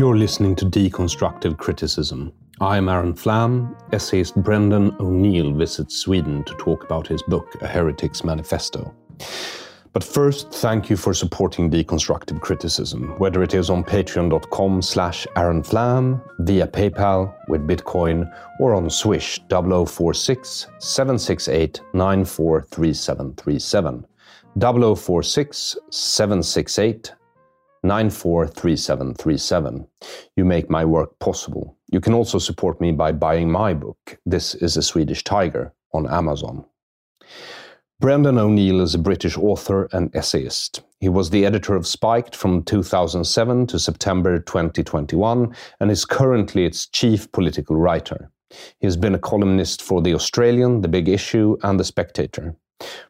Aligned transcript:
You're 0.00 0.16
listening 0.16 0.56
to 0.56 0.64
Deconstructive 0.64 1.58
Criticism. 1.58 2.32
I'm 2.58 2.88
Aron 2.88 3.14
Flam. 3.14 3.76
Essayist 3.92 4.34
Brendan 4.34 4.96
O'Neill 4.98 5.52
visits 5.52 5.96
Sweden 5.96 6.42
to 6.44 6.54
talk 6.54 6.84
about 6.84 7.06
his 7.06 7.22
book, 7.24 7.54
A 7.60 7.66
Heretic's 7.66 8.24
Manifesto. 8.24 8.94
But 9.92 10.02
first, 10.02 10.54
thank 10.54 10.88
you 10.88 10.96
for 10.96 11.12
supporting 11.12 11.70
Deconstructive 11.70 12.40
Criticism, 12.40 13.14
whether 13.18 13.42
it 13.42 13.52
is 13.52 13.68
on 13.68 13.84
patreon.com 13.84 14.80
slash 14.80 15.26
Aron 15.36 15.62
Flam, 15.62 16.22
via 16.38 16.66
PayPal 16.66 17.34
with 17.48 17.68
Bitcoin, 17.68 18.26
or 18.58 18.72
on 18.72 18.88
Swish 18.88 19.38
0046 19.50 20.66
768 20.78 21.82
943737. 21.92 24.06
0046 24.58 25.76
768 25.90 27.12
943737. 27.84 29.86
You 30.36 30.44
make 30.44 30.68
my 30.68 30.84
work 30.84 31.18
possible. 31.18 31.76
You 31.90 32.00
can 32.00 32.14
also 32.14 32.38
support 32.38 32.80
me 32.80 32.92
by 32.92 33.12
buying 33.12 33.50
my 33.50 33.74
book, 33.74 34.18
This 34.26 34.54
is 34.54 34.76
a 34.76 34.82
Swedish 34.82 35.24
Tiger, 35.24 35.72
on 35.92 36.08
Amazon. 36.08 36.64
Brendan 38.00 38.38
O'Neill 38.38 38.80
is 38.80 38.94
a 38.94 38.98
British 38.98 39.36
author 39.36 39.86
and 39.92 40.14
essayist. 40.16 40.82
He 41.00 41.10
was 41.10 41.28
the 41.28 41.44
editor 41.44 41.76
of 41.76 41.86
Spiked 41.86 42.34
from 42.34 42.62
2007 42.62 43.66
to 43.66 43.78
September 43.78 44.38
2021 44.38 45.54
and 45.80 45.90
is 45.90 46.06
currently 46.06 46.64
its 46.64 46.86
chief 46.86 47.30
political 47.32 47.76
writer. 47.76 48.30
He 48.78 48.86
has 48.86 48.96
been 48.96 49.14
a 49.14 49.18
columnist 49.18 49.82
for 49.82 50.00
The 50.00 50.14
Australian, 50.14 50.80
The 50.80 50.88
Big 50.88 51.08
Issue, 51.08 51.58
and 51.62 51.78
The 51.78 51.84
Spectator. 51.84 52.56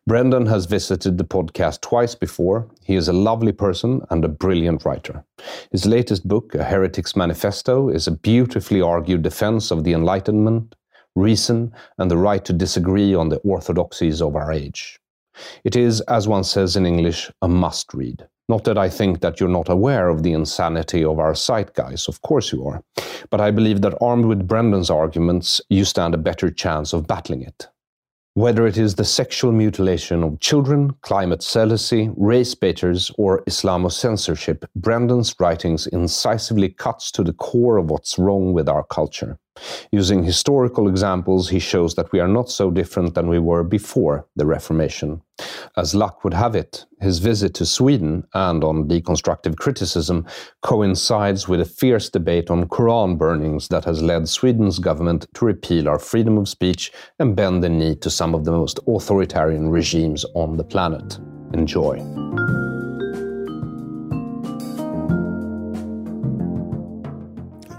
Brendan 0.06 0.46
has 0.46 0.66
visited 0.66 1.18
the 1.18 1.24
podcast 1.24 1.80
twice 1.80 2.14
before. 2.14 2.68
He 2.82 2.96
is 2.96 3.08
a 3.08 3.12
lovely 3.12 3.52
person 3.52 4.02
and 4.10 4.24
a 4.24 4.28
brilliant 4.28 4.84
writer. 4.84 5.24
His 5.70 5.86
latest 5.86 6.26
book, 6.26 6.54
A 6.54 6.64
Heretic's 6.64 7.14
Manifesto, 7.14 7.88
is 7.88 8.06
a 8.06 8.12
beautifully 8.12 8.80
argued 8.80 9.22
defense 9.22 9.70
of 9.70 9.84
the 9.84 9.92
Enlightenment, 9.92 10.74
reason, 11.14 11.72
and 11.98 12.10
the 12.10 12.16
right 12.16 12.44
to 12.44 12.52
disagree 12.52 13.14
on 13.14 13.28
the 13.28 13.38
orthodoxies 13.38 14.20
of 14.20 14.36
our 14.36 14.52
age. 14.52 14.98
It 15.64 15.76
is, 15.76 16.00
as 16.02 16.26
one 16.26 16.44
says 16.44 16.76
in 16.76 16.86
English, 16.86 17.30
a 17.42 17.48
must 17.48 17.94
read. 17.94 18.26
Not 18.48 18.64
that 18.64 18.76
I 18.76 18.88
think 18.88 19.20
that 19.20 19.38
you're 19.38 19.48
not 19.48 19.68
aware 19.68 20.08
of 20.08 20.24
the 20.24 20.32
insanity 20.32 21.04
of 21.04 21.20
our 21.20 21.34
zeitgeist, 21.34 22.08
of 22.08 22.20
course 22.22 22.52
you 22.52 22.66
are. 22.66 22.82
But 23.30 23.40
I 23.40 23.52
believe 23.52 23.80
that 23.82 23.96
armed 24.00 24.24
with 24.24 24.48
Brendan's 24.48 24.90
arguments, 24.90 25.60
you 25.68 25.84
stand 25.84 26.14
a 26.14 26.18
better 26.18 26.50
chance 26.50 26.92
of 26.92 27.06
battling 27.06 27.42
it. 27.42 27.68
Whether 28.34 28.64
it 28.64 28.78
is 28.78 28.94
the 28.94 29.04
sexual 29.04 29.50
mutilation 29.50 30.22
of 30.22 30.38
children, 30.38 30.92
climate 31.02 31.42
celibacy, 31.42 32.10
race 32.16 32.54
baiters, 32.54 33.10
or 33.18 33.42
Islamo-censorship, 33.48 34.64
Brendan's 34.76 35.34
writings 35.40 35.88
incisively 35.88 36.68
cuts 36.68 37.10
to 37.12 37.24
the 37.24 37.32
core 37.32 37.76
of 37.76 37.90
what's 37.90 38.20
wrong 38.20 38.52
with 38.52 38.68
our 38.68 38.84
culture. 38.84 39.36
Using 39.92 40.22
historical 40.22 40.88
examples, 40.88 41.48
he 41.48 41.58
shows 41.58 41.94
that 41.94 42.12
we 42.12 42.20
are 42.20 42.28
not 42.28 42.48
so 42.48 42.70
different 42.70 43.14
than 43.14 43.28
we 43.28 43.38
were 43.38 43.64
before 43.64 44.26
the 44.36 44.46
Reformation. 44.46 45.22
As 45.76 45.94
luck 45.94 46.22
would 46.22 46.34
have 46.34 46.54
it, 46.54 46.84
his 47.00 47.18
visit 47.18 47.54
to 47.54 47.66
Sweden 47.66 48.24
and 48.34 48.62
on 48.62 48.88
deconstructive 48.88 49.56
criticism 49.56 50.26
coincides 50.62 51.48
with 51.48 51.60
a 51.60 51.64
fierce 51.64 52.10
debate 52.10 52.50
on 52.50 52.68
Quran 52.68 53.18
burnings 53.18 53.68
that 53.68 53.84
has 53.84 54.02
led 54.02 54.28
Sweden's 54.28 54.78
government 54.78 55.26
to 55.34 55.44
repeal 55.44 55.88
our 55.88 55.98
freedom 55.98 56.38
of 56.38 56.48
speech 56.48 56.92
and 57.18 57.36
bend 57.36 57.62
the 57.62 57.68
knee 57.68 57.96
to 57.96 58.10
some 58.10 58.34
of 58.34 58.44
the 58.44 58.52
most 58.52 58.78
authoritarian 58.86 59.70
regimes 59.70 60.24
on 60.34 60.56
the 60.56 60.64
planet. 60.64 61.18
Enjoy. 61.54 61.98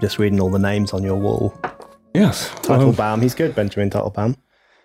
Just 0.02 0.18
reading 0.18 0.40
all 0.40 0.50
the 0.50 0.58
names 0.58 0.92
on 0.92 1.04
your 1.04 1.14
wall. 1.14 1.54
Yes. 2.12 2.50
Teitelbaum, 2.62 3.22
he's 3.22 3.34
good, 3.36 3.54
Benjamin 3.54 3.88
Teitelbaum. 3.88 4.34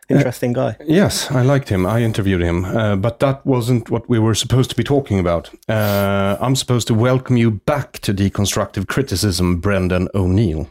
Interesting 0.10 0.54
guy. 0.54 0.78
Yes, 0.86 1.30
I 1.32 1.42
liked 1.42 1.70
him. 1.70 1.88
I 1.88 2.02
interviewed 2.04 2.42
him, 2.42 2.64
uh, 2.66 2.96
but 2.96 3.20
that 3.20 3.44
wasn't 3.44 3.90
what 3.90 4.08
we 4.08 4.20
were 4.20 4.36
supposed 4.36 4.70
to 4.70 4.76
be 4.76 4.84
talking 4.84 5.18
about. 5.20 5.50
Uh, 5.68 6.38
I'm 6.40 6.56
supposed 6.56 6.88
to 6.90 6.94
welcome 6.94 7.36
you 7.36 7.50
back 7.52 7.94
to 8.02 8.14
deconstructive 8.14 8.88
criticism, 8.88 9.60
Brendan 9.60 10.08
O'Neill. 10.14 10.70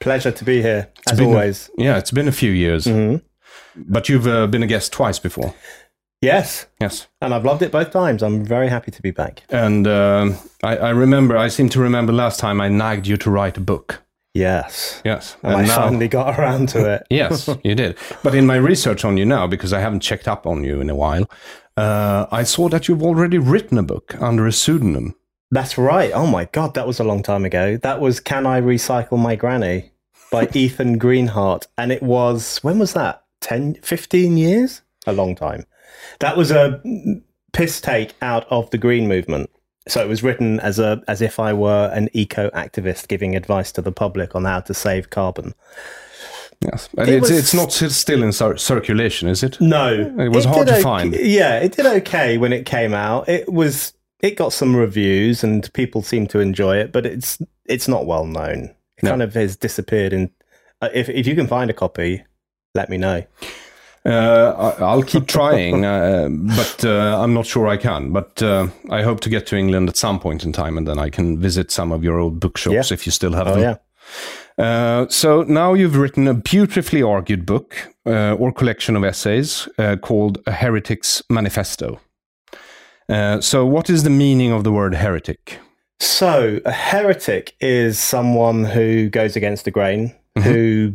Pleasure 0.00 0.32
to 0.32 0.44
be 0.44 0.60
here, 0.60 0.88
It's 1.04 1.12
as 1.12 1.18
been 1.18 1.28
a- 1.28 1.30
always. 1.30 1.70
yeah, 1.78 1.96
it's 1.96 2.10
been 2.10 2.26
a 2.28 2.32
few 2.32 2.50
years, 2.50 2.84
Mhm. 2.86 3.22
but 3.76 4.08
you've 4.08 4.26
uh, 4.26 4.48
been 4.48 4.64
a 4.64 4.66
guest 4.66 4.92
twice 4.92 5.20
before. 5.20 5.54
Yes, 6.24 6.66
Yes, 6.80 7.06
and 7.20 7.32
I've 7.34 7.44
loved 7.44 7.62
it 7.62 7.70
both 7.72 7.90
times. 7.90 8.22
I'm 8.22 8.44
very 8.44 8.68
happy 8.68 8.90
to 8.90 9.02
be 9.02 9.10
back. 9.10 9.42
and 9.50 9.86
um 9.86 10.36
I, 10.62 10.76
I 10.76 10.90
remember. 10.90 11.36
I 11.36 11.48
seem 11.48 11.68
to 11.70 11.80
remember 11.80 12.12
last 12.12 12.40
time 12.40 12.60
I 12.60 12.68
nagged 12.68 13.06
you 13.06 13.16
to 13.18 13.30
write 13.30 13.56
a 13.56 13.60
book. 13.60 14.02
Yes. 14.34 15.00
Yes, 15.04 15.36
And, 15.44 15.54
I 15.54 15.66
finally 15.66 16.08
got 16.08 16.36
around 16.38 16.68
to 16.70 16.94
it. 16.94 17.06
yes, 17.10 17.48
you 17.62 17.74
did. 17.76 17.96
But 18.24 18.34
in 18.34 18.46
my 18.46 18.56
research 18.56 19.04
on 19.04 19.16
you 19.16 19.24
now, 19.24 19.46
because 19.46 19.72
I 19.72 19.78
haven't 19.80 20.00
checked 20.00 20.26
up 20.26 20.44
on 20.44 20.64
you 20.64 20.80
in 20.80 20.90
a 20.90 20.94
while, 20.96 21.30
uh, 21.76 22.26
I 22.32 22.42
saw 22.42 22.68
that 22.70 22.88
you've 22.88 23.02
already 23.02 23.38
written 23.38 23.78
a 23.78 23.82
book 23.84 24.20
under 24.20 24.44
a 24.46 24.52
pseudonym. 24.52 25.14
That's 25.52 25.78
right. 25.78 26.10
Oh 26.12 26.26
my 26.26 26.46
God, 26.46 26.74
that 26.74 26.84
was 26.86 26.98
a 26.98 27.04
long 27.04 27.22
time 27.22 27.44
ago. 27.44 27.76
That 27.76 28.00
was 28.00 28.18
Can 28.18 28.44
I 28.44 28.60
Recycle 28.60 29.18
My 29.18 29.36
Granny 29.36 29.92
by 30.32 30.48
Ethan 30.54 30.98
Greenhart. 30.98 31.68
And 31.78 31.92
it 31.92 32.02
was, 32.02 32.58
when 32.64 32.80
was 32.80 32.92
that? 32.94 33.22
10, 33.42 33.74
15 33.82 34.36
years? 34.36 34.82
A 35.06 35.12
long 35.12 35.36
time. 35.36 35.64
That 36.20 36.36
was 36.36 36.50
a 36.50 36.80
piss 37.52 37.80
take 37.80 38.14
out 38.22 38.46
of 38.50 38.70
the 38.70 38.78
green 38.78 39.08
movement. 39.08 39.50
So 39.86 40.00
it 40.02 40.08
was 40.08 40.22
written 40.22 40.60
as 40.60 40.78
a 40.78 41.02
as 41.08 41.20
if 41.20 41.38
I 41.38 41.52
were 41.52 41.90
an 41.94 42.08
eco 42.14 42.48
activist 42.50 43.08
giving 43.08 43.36
advice 43.36 43.70
to 43.72 43.82
the 43.82 43.92
public 43.92 44.34
on 44.34 44.44
how 44.44 44.60
to 44.60 44.72
save 44.74 45.10
carbon. 45.10 45.54
Yes, 46.62 46.88
but 46.94 47.08
It 47.08 47.16
it's, 47.16 47.28
was- 47.30 47.38
it's 47.38 47.54
not 47.54 47.72
still 47.72 48.22
in 48.22 48.32
cir- 48.32 48.56
circulation, 48.56 49.28
is 49.28 49.42
it? 49.42 49.60
No, 49.60 49.92
It 50.18 50.30
was 50.32 50.44
hard 50.46 50.68
to 50.68 50.74
okay- 50.74 50.82
find. 50.82 51.14
Yeah, 51.14 51.58
it 51.58 51.72
did 51.76 51.84
okay 51.84 52.38
when 52.38 52.52
it 52.52 52.64
came 52.64 52.94
out. 52.94 53.28
It 53.28 53.52
was 53.52 53.92
it 54.20 54.36
got 54.36 54.54
some 54.54 54.74
reviews 54.74 55.44
and 55.44 55.70
people 55.74 56.00
seemed 56.02 56.30
to 56.30 56.38
enjoy 56.40 56.76
it, 56.78 56.92
but 56.92 57.04
it's 57.04 57.38
it's 57.66 57.88
not 57.88 58.06
well 58.06 58.24
known. 58.24 58.74
It 58.96 59.02
No. 59.02 59.10
kind 59.10 59.22
of 59.22 59.34
has 59.34 59.56
disappeared. 59.56 60.14
And 60.14 60.30
uh, 60.80 60.88
if 60.94 61.10
if 61.10 61.26
you 61.26 61.34
can 61.34 61.46
find 61.46 61.68
a 61.68 61.74
copy, 61.74 62.24
let 62.74 62.88
me 62.88 62.96
know. 62.96 63.24
Uh, 64.06 64.74
I- 64.78 64.82
I'll 64.84 65.02
keep 65.02 65.26
trying, 65.38 65.84
uh, 65.84 66.28
but 66.30 66.84
uh, 66.84 67.22
I'm 67.22 67.32
not 67.34 67.46
sure 67.46 67.66
I 67.66 67.76
can. 67.78 68.12
But 68.12 68.42
uh, 68.42 68.68
I 68.90 69.02
hope 69.02 69.20
to 69.20 69.30
get 69.30 69.46
to 69.46 69.56
England 69.56 69.88
at 69.88 69.96
some 69.96 70.18
point 70.20 70.44
in 70.44 70.52
time, 70.52 70.76
and 70.78 70.86
then 70.86 70.98
I 70.98 71.10
can 71.10 71.38
visit 71.40 71.70
some 71.70 71.90
of 71.92 72.04
your 72.04 72.18
old 72.18 72.38
bookshops 72.40 72.74
Yeah. 72.90 72.94
if 72.94 73.06
you 73.06 73.12
still 73.12 73.32
have 73.32 73.48
Oh 73.48 73.54
them. 73.54 73.60
yeah, 73.62 73.76
Uh, 74.64 75.06
so 75.08 75.42
now 75.44 75.74
you've 75.74 75.96
written 75.96 76.28
a 76.28 76.34
beautifully 76.34 77.02
argued 77.02 77.46
book 77.46 77.74
uh, 78.06 78.34
or 78.38 78.52
collection 78.52 78.94
of 78.96 79.04
essays 79.04 79.68
uh, 79.78 79.96
called 79.96 80.38
A 80.46 80.52
Heretic's 80.52 81.22
Manifesto. 81.30 81.98
Uh, 83.08 83.40
so, 83.40 83.66
what 83.66 83.88
is 83.90 84.02
the 84.02 84.10
meaning 84.10 84.52
of 84.52 84.64
the 84.64 84.70
word 84.72 84.94
heretic? 84.94 85.58
So, 86.00 86.60
a 86.64 86.72
heretic 86.72 87.54
is 87.60 87.98
someone 87.98 88.64
who 88.64 89.08
goes 89.10 89.36
against 89.36 89.64
the 89.64 89.70
grain, 89.70 90.14
who 90.42 90.92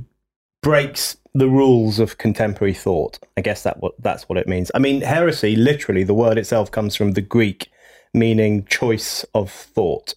breaks 0.64 1.18
the 1.34 1.50
rules 1.50 2.00
of 2.00 2.18
contemporary 2.18 2.74
thought. 2.74 3.20
I 3.38 3.42
guess 3.42 3.64
that 3.64 3.80
what 3.82 3.94
that's 4.00 4.28
what 4.28 4.38
it 4.38 4.48
means. 4.48 4.72
I 4.74 4.80
mean, 4.80 5.02
heresy, 5.02 5.56
literally, 5.56 6.04
the 6.04 6.14
word 6.14 6.38
itself 6.38 6.72
comes 6.72 6.96
from 6.96 7.14
the 7.14 7.22
Greek, 7.22 7.70
meaning 8.14 8.66
choice 8.66 9.24
of 9.34 9.52
thought. 9.52 10.16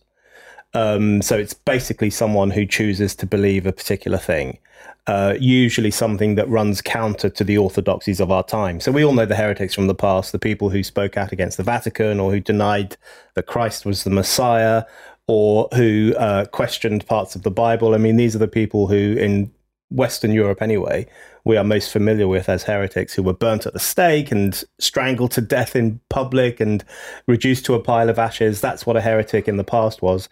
Um, 0.74 1.20
so 1.20 1.36
it's 1.36 1.52
basically 1.52 2.10
someone 2.10 2.50
who 2.50 2.64
chooses 2.64 3.14
to 3.16 3.26
believe 3.26 3.66
a 3.66 3.72
particular 3.72 4.16
thing, 4.16 4.58
uh, 5.06 5.34
usually 5.38 5.90
something 5.90 6.34
that 6.36 6.48
runs 6.48 6.80
counter 6.80 7.28
to 7.28 7.44
the 7.44 7.58
orthodoxies 7.58 8.20
of 8.20 8.30
our 8.30 8.42
time. 8.42 8.80
So 8.80 8.90
we 8.90 9.04
all 9.04 9.12
know 9.12 9.26
the 9.26 9.36
heretics 9.36 9.74
from 9.74 9.86
the 9.86 9.94
past, 9.94 10.32
the 10.32 10.38
people 10.38 10.70
who 10.70 10.82
spoke 10.82 11.18
out 11.18 11.30
against 11.30 11.58
the 11.58 11.62
Vatican 11.62 12.18
or 12.18 12.30
who 12.30 12.40
denied 12.40 12.96
that 13.34 13.46
Christ 13.46 13.84
was 13.84 14.04
the 14.04 14.10
Messiah 14.10 14.84
or 15.26 15.68
who 15.74 16.14
uh, 16.16 16.46
questioned 16.46 17.06
parts 17.06 17.36
of 17.36 17.42
the 17.42 17.50
Bible. 17.50 17.94
I 17.94 17.98
mean, 17.98 18.16
these 18.16 18.34
are 18.34 18.38
the 18.40 18.48
people 18.48 18.86
who, 18.86 19.14
in 19.18 19.52
Western 19.92 20.32
Europe 20.32 20.62
anyway, 20.62 21.06
we 21.44 21.56
are 21.56 21.64
most 21.64 21.92
familiar 21.92 22.28
with 22.28 22.48
as 22.48 22.62
heretics 22.62 23.14
who 23.14 23.22
were 23.22 23.34
burnt 23.34 23.66
at 23.66 23.72
the 23.72 23.78
stake 23.78 24.30
and 24.30 24.62
strangled 24.78 25.32
to 25.32 25.40
death 25.40 25.74
in 25.76 26.00
public 26.08 26.60
and 26.60 26.84
reduced 27.26 27.64
to 27.66 27.74
a 27.74 27.80
pile 27.80 28.08
of 28.08 28.18
ashes. 28.18 28.60
That's 28.60 28.86
what 28.86 28.96
a 28.96 29.00
heretic 29.00 29.48
in 29.48 29.56
the 29.56 29.64
past 29.64 30.02
was. 30.02 30.28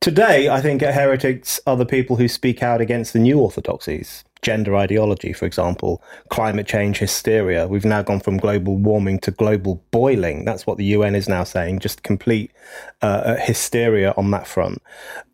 Today, 0.00 0.48
I 0.48 0.60
think 0.60 0.80
heretics 0.82 1.58
are 1.66 1.76
the 1.76 1.84
people 1.84 2.16
who 2.16 2.28
speak 2.28 2.62
out 2.62 2.80
against 2.80 3.12
the 3.12 3.18
new 3.18 3.40
orthodoxies, 3.40 4.22
gender 4.42 4.76
ideology, 4.76 5.32
for 5.32 5.46
example, 5.46 6.02
climate 6.30 6.66
change 6.66 6.98
hysteria. 6.98 7.66
We've 7.66 7.84
now 7.84 8.02
gone 8.02 8.20
from 8.20 8.36
global 8.36 8.76
warming 8.76 9.18
to 9.20 9.30
global 9.30 9.82
boiling. 9.90 10.44
That's 10.44 10.66
what 10.66 10.78
the 10.78 10.84
UN 10.86 11.14
is 11.14 11.28
now 11.28 11.44
saying, 11.44 11.80
just 11.80 12.02
complete 12.02 12.52
uh, 13.02 13.36
hysteria 13.36 14.14
on 14.16 14.30
that 14.30 14.46
front. 14.46 14.82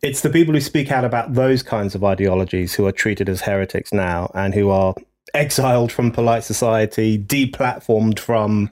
It's 0.01 0.21
the 0.21 0.29
people 0.29 0.53
who 0.53 0.61
speak 0.61 0.91
out 0.91 1.05
about 1.05 1.33
those 1.33 1.63
kinds 1.63 1.95
of 1.95 2.03
ideologies 2.03 2.73
who 2.73 2.85
are 2.85 2.91
treated 2.91 3.29
as 3.29 3.41
heretics 3.41 3.93
now 3.93 4.31
and 4.33 4.53
who 4.53 4.69
are 4.69 4.95
exiled 5.33 5.91
from 5.91 6.11
polite 6.11 6.43
society, 6.43 7.17
deplatformed 7.17 8.19
from 8.19 8.69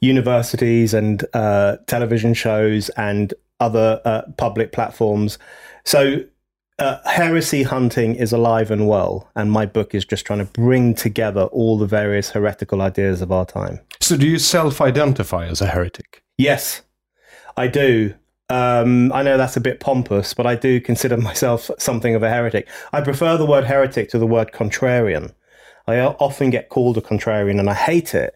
universities 0.00 0.94
and 0.94 1.24
uh, 1.34 1.76
television 1.86 2.34
shows 2.34 2.88
and 2.90 3.34
other 3.60 4.00
uh, 4.04 4.22
public 4.36 4.72
platforms. 4.72 5.38
So, 5.84 6.24
uh, 6.80 6.98
heresy 7.04 7.62
hunting 7.62 8.14
is 8.16 8.32
alive 8.32 8.70
and 8.70 8.88
well, 8.88 9.30
and 9.36 9.52
my 9.52 9.66
book 9.66 9.94
is 9.94 10.04
just 10.04 10.26
trying 10.26 10.38
to 10.38 10.46
bring 10.46 10.94
together 10.94 11.42
all 11.44 11.78
the 11.78 11.86
various 11.86 12.30
heretical 12.30 12.80
ideas 12.80 13.20
of 13.20 13.30
our 13.30 13.44
time. 13.44 13.80
So, 14.00 14.16
do 14.16 14.26
you 14.26 14.38
self 14.38 14.80
identify 14.80 15.46
as 15.46 15.60
a 15.60 15.66
heretic? 15.66 16.22
Yes, 16.38 16.82
I 17.56 17.66
do. 17.66 18.14
Um, 18.48 19.12
I 19.12 19.22
know 19.22 19.36
that's 19.36 19.56
a 19.56 19.60
bit 19.60 19.78
pompous, 19.78 20.34
but 20.34 20.46
I 20.46 20.56
do 20.56 20.80
consider 20.80 21.16
myself 21.30 21.70
something 21.78 22.14
of 22.14 22.22
a 22.22 22.30
heretic. 22.30 22.66
I 22.92 23.02
prefer 23.02 23.36
the 23.36 23.46
word 23.46 23.64
heretic 23.64 24.08
to 24.10 24.18
the 24.18 24.26
word 24.26 24.52
contrarian. 24.52 25.34
I 25.86 26.00
often 26.00 26.50
get 26.50 26.70
called 26.70 26.96
a 26.96 27.02
contrarian, 27.02 27.60
and 27.60 27.68
I 27.68 27.74
hate 27.74 28.14
it 28.14 28.34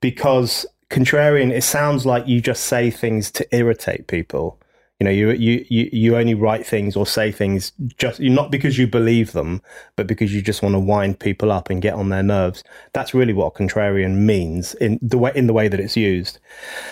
because 0.00 0.66
contrarian. 0.90 1.52
It 1.52 1.62
sounds 1.62 2.04
like 2.04 2.26
you 2.26 2.40
just 2.40 2.64
say 2.64 2.90
things 2.90 3.30
to 3.32 3.56
irritate 3.56 4.08
people. 4.08 4.60
You 5.06 5.26
know, 5.26 5.34
you 5.34 5.66
you 5.68 5.88
you, 5.92 6.16
only 6.16 6.34
write 6.34 6.66
things 6.66 6.96
or 6.96 7.06
say 7.06 7.30
things 7.30 7.72
just 7.98 8.20
not 8.20 8.50
because 8.50 8.78
you 8.78 8.86
believe 8.86 9.32
them, 9.32 9.60
but 9.96 10.06
because 10.06 10.34
you 10.34 10.40
just 10.40 10.62
want 10.62 10.74
to 10.74 10.78
wind 10.78 11.20
people 11.20 11.52
up 11.52 11.68
and 11.68 11.82
get 11.82 11.94
on 11.94 12.08
their 12.08 12.22
nerves. 12.22 12.64
That's 12.92 13.12
really 13.12 13.32
what 13.32 13.54
contrarian 13.54 14.16
means 14.18 14.74
in 14.74 14.98
the 15.02 15.18
way 15.18 15.32
in 15.34 15.46
the 15.46 15.52
way 15.52 15.68
that 15.68 15.80
it's 15.80 15.96
used. 15.96 16.38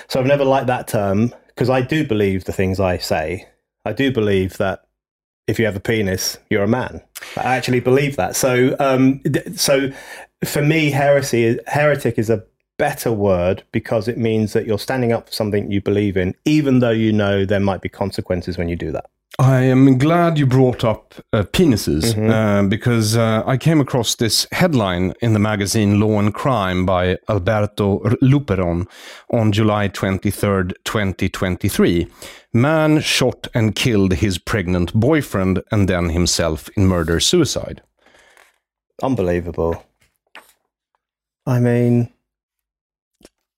So 0.09 0.20
I've 0.20 0.26
never 0.26 0.44
liked 0.44 0.67
that 0.67 0.88
term 0.88 1.32
because 1.49 1.70
I 1.70 1.81
do 1.81 2.06
believe 2.06 2.44
the 2.44 2.53
things 2.53 2.81
I 2.81 2.99
say. 2.99 3.49
I 3.85 3.93
do 3.93 4.12
believe 4.12 4.59
that 4.59 4.85
if 5.47 5.59
you 5.59 5.64
have 5.64 5.76
a 5.76 5.81
penis, 5.81 6.38
you're 6.50 6.62
a 6.62 6.69
man. 6.69 7.03
I 7.37 7.56
actually 7.56 7.81
believe 7.81 8.17
that. 8.17 8.37
So, 8.37 8.76
um, 8.79 9.20
so 9.56 9.91
for 10.44 10.62
me, 10.62 10.91
heresy, 10.91 11.59
heretic 11.67 12.19
is 12.19 12.31
a 12.31 12.44
better 12.82 13.12
word 13.12 13.62
because 13.70 14.08
it 14.08 14.19
means 14.19 14.55
that 14.55 14.67
you're 14.67 14.76
standing 14.76 15.12
up 15.12 15.29
for 15.29 15.32
something 15.32 15.70
you 15.70 15.81
believe 15.81 16.17
in, 16.17 16.34
even 16.44 16.81
though 16.81 16.90
you 16.90 17.12
know 17.12 17.44
there 17.44 17.61
might 17.61 17.81
be 17.81 17.88
consequences 17.88 18.58
when 18.58 18.69
you 18.69 18.75
do 18.75 18.90
that. 18.90 19.08
I 19.38 19.61
am 19.61 19.99
glad 19.99 20.37
you 20.37 20.46
brought 20.46 20.82
up 20.82 21.14
uh, 21.32 21.44
penises 21.44 22.05
uh, 22.19 22.67
because 22.69 23.17
uh, 23.17 23.44
I 23.46 23.56
came 23.56 23.81
across 23.81 24.17
this 24.17 24.49
headline 24.50 25.14
in 25.23 25.32
the 25.32 25.38
magazine 25.38 26.00
Law 26.00 26.19
and 26.19 26.34
Crime 26.34 26.84
by 26.84 27.19
Alberto 27.29 28.00
Luperon 28.20 28.88
on 29.31 29.52
July 29.52 29.88
23rd, 29.88 30.73
2023. 30.85 32.08
Man 32.52 33.00
shot 33.00 33.46
and 33.55 33.76
killed 33.76 34.14
his 34.14 34.38
pregnant 34.38 34.93
boyfriend 34.93 35.62
and 35.70 35.88
then 35.88 36.08
himself 36.08 36.69
in 36.76 36.88
murder 36.88 37.20
suicide. 37.20 37.81
Unbelievable. 39.00 39.85
I 41.46 41.61
mean, 41.61 42.12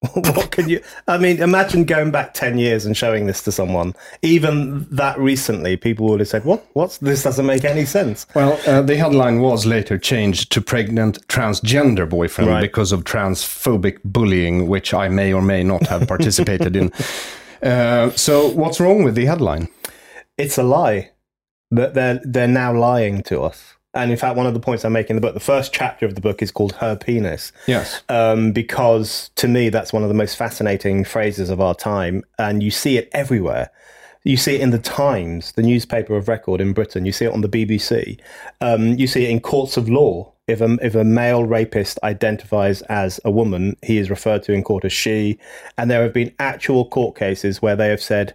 what 0.15 0.51
can 0.51 0.69
you? 0.69 0.81
I 1.07 1.19
mean, 1.19 1.41
imagine 1.43 1.85
going 1.85 2.11
back 2.11 2.35
ten 2.35 2.59
years 2.59 2.85
and 2.87 2.97
showing 2.97 3.27
this 3.27 3.43
to 3.45 3.53
someone. 3.53 3.95
Even 4.23 4.87
that 4.91 5.19
recently, 5.19 5.77
people 5.77 6.07
would 6.09 6.21
have 6.21 6.29
said, 6.29 6.45
"What? 6.45 6.67
What's 6.75 6.99
this? 6.99 7.23
Doesn't 7.23 7.47
make 7.47 7.65
any 7.65 7.85
sense." 7.85 8.27
Well, 8.35 8.59
uh, 8.67 8.83
the 8.83 8.97
headline 8.97 9.41
was 9.41 9.67
later 9.67 9.99
changed 9.99 10.53
to 10.53 10.61
pregnant 10.61 11.27
transgender 11.29 12.09
boyfriend 12.09 12.51
Right. 12.51 12.61
because 12.61 12.93
of 12.93 13.05
transphobic 13.05 13.99
bullying, 14.05 14.67
which 14.69 14.93
I 14.93 15.09
may 15.09 15.33
or 15.33 15.43
may 15.43 15.63
not 15.65 15.87
have 15.87 16.07
participated 16.09 16.77
in. 16.77 16.93
Uh, 17.63 18.11
so, 18.11 18.49
what's 18.51 18.79
wrong 18.79 19.05
with 19.05 19.15
the 19.15 19.25
headline? 19.25 19.69
It's 20.37 20.59
a 20.59 20.63
lie. 20.63 21.13
That 21.71 21.95
they're 21.95 22.21
they're 22.23 22.47
now 22.47 22.77
lying 22.79 23.23
to 23.23 23.41
us. 23.41 23.77
And 23.95 24.11
in 24.11 24.17
fact, 24.17 24.37
one 24.37 24.47
of 24.47 24.55
the 24.55 24.61
points 24.61 24.85
I 24.85 24.89
make 24.89 25.09
in 25.09 25.17
the 25.17 25.23
book, 25.23 25.35
the 25.35 25.41
first 25.41 25.73
chapter 25.73 26.05
of 26.05 26.15
the 26.15 26.21
book 26.21 26.43
is 26.43 26.51
called 26.51 26.73
"Her 26.73 26.97
Penis." 26.97 27.53
Yes. 27.67 28.03
um, 28.09 28.53
because 28.53 29.31
to 29.37 29.49
me 29.49 29.69
that's 29.69 29.93
one 29.93 30.03
of 30.03 30.09
the 30.09 30.15
most 30.15 30.37
fascinating 30.37 31.05
phrases 31.05 31.51
of 31.51 31.61
our 31.61 31.75
time, 31.75 32.25
and 32.39 32.63
you 32.63 32.71
see 32.71 32.97
it 32.97 33.09
everywhere. 33.13 33.71
You 34.25 34.39
see 34.39 34.55
it 34.55 34.63
in 34.63 34.71
the 34.71 34.79
Times, 34.79 35.53
the 35.53 35.63
newspaper 35.63 36.17
of 36.17 36.29
record 36.29 36.61
in 36.63 36.73
Britain. 36.73 37.05
You 37.05 37.13
see 37.13 37.27
it 37.27 37.33
on 37.33 37.43
the 37.43 37.49
BBC. 37.49 38.19
Um, 38.63 38.95
you 38.95 39.07
see 39.07 39.25
it 39.25 39.31
in 39.31 39.41
courts 39.41 39.77
of 39.77 39.89
law. 39.91 40.33
If 40.47 40.63
a, 40.63 40.79
if 40.83 40.95
a 40.95 41.05
male 41.05 41.45
rapist 41.45 41.99
identifies 42.03 42.81
as 42.83 43.21
a 43.25 43.31
woman, 43.31 43.77
he 43.83 43.99
is 43.99 44.09
referred 44.09 44.43
to 44.45 44.53
in 44.53 44.63
court 44.63 44.87
as 44.87 44.95
she. 44.95 45.39
And 45.77 45.91
there 45.91 46.03
have 46.03 46.15
been 46.15 46.35
actual 46.39 46.89
court 46.89 47.17
cases 47.17 47.61
where 47.61 47.77
they 47.77 47.89
have 47.89 48.03
said, 48.03 48.35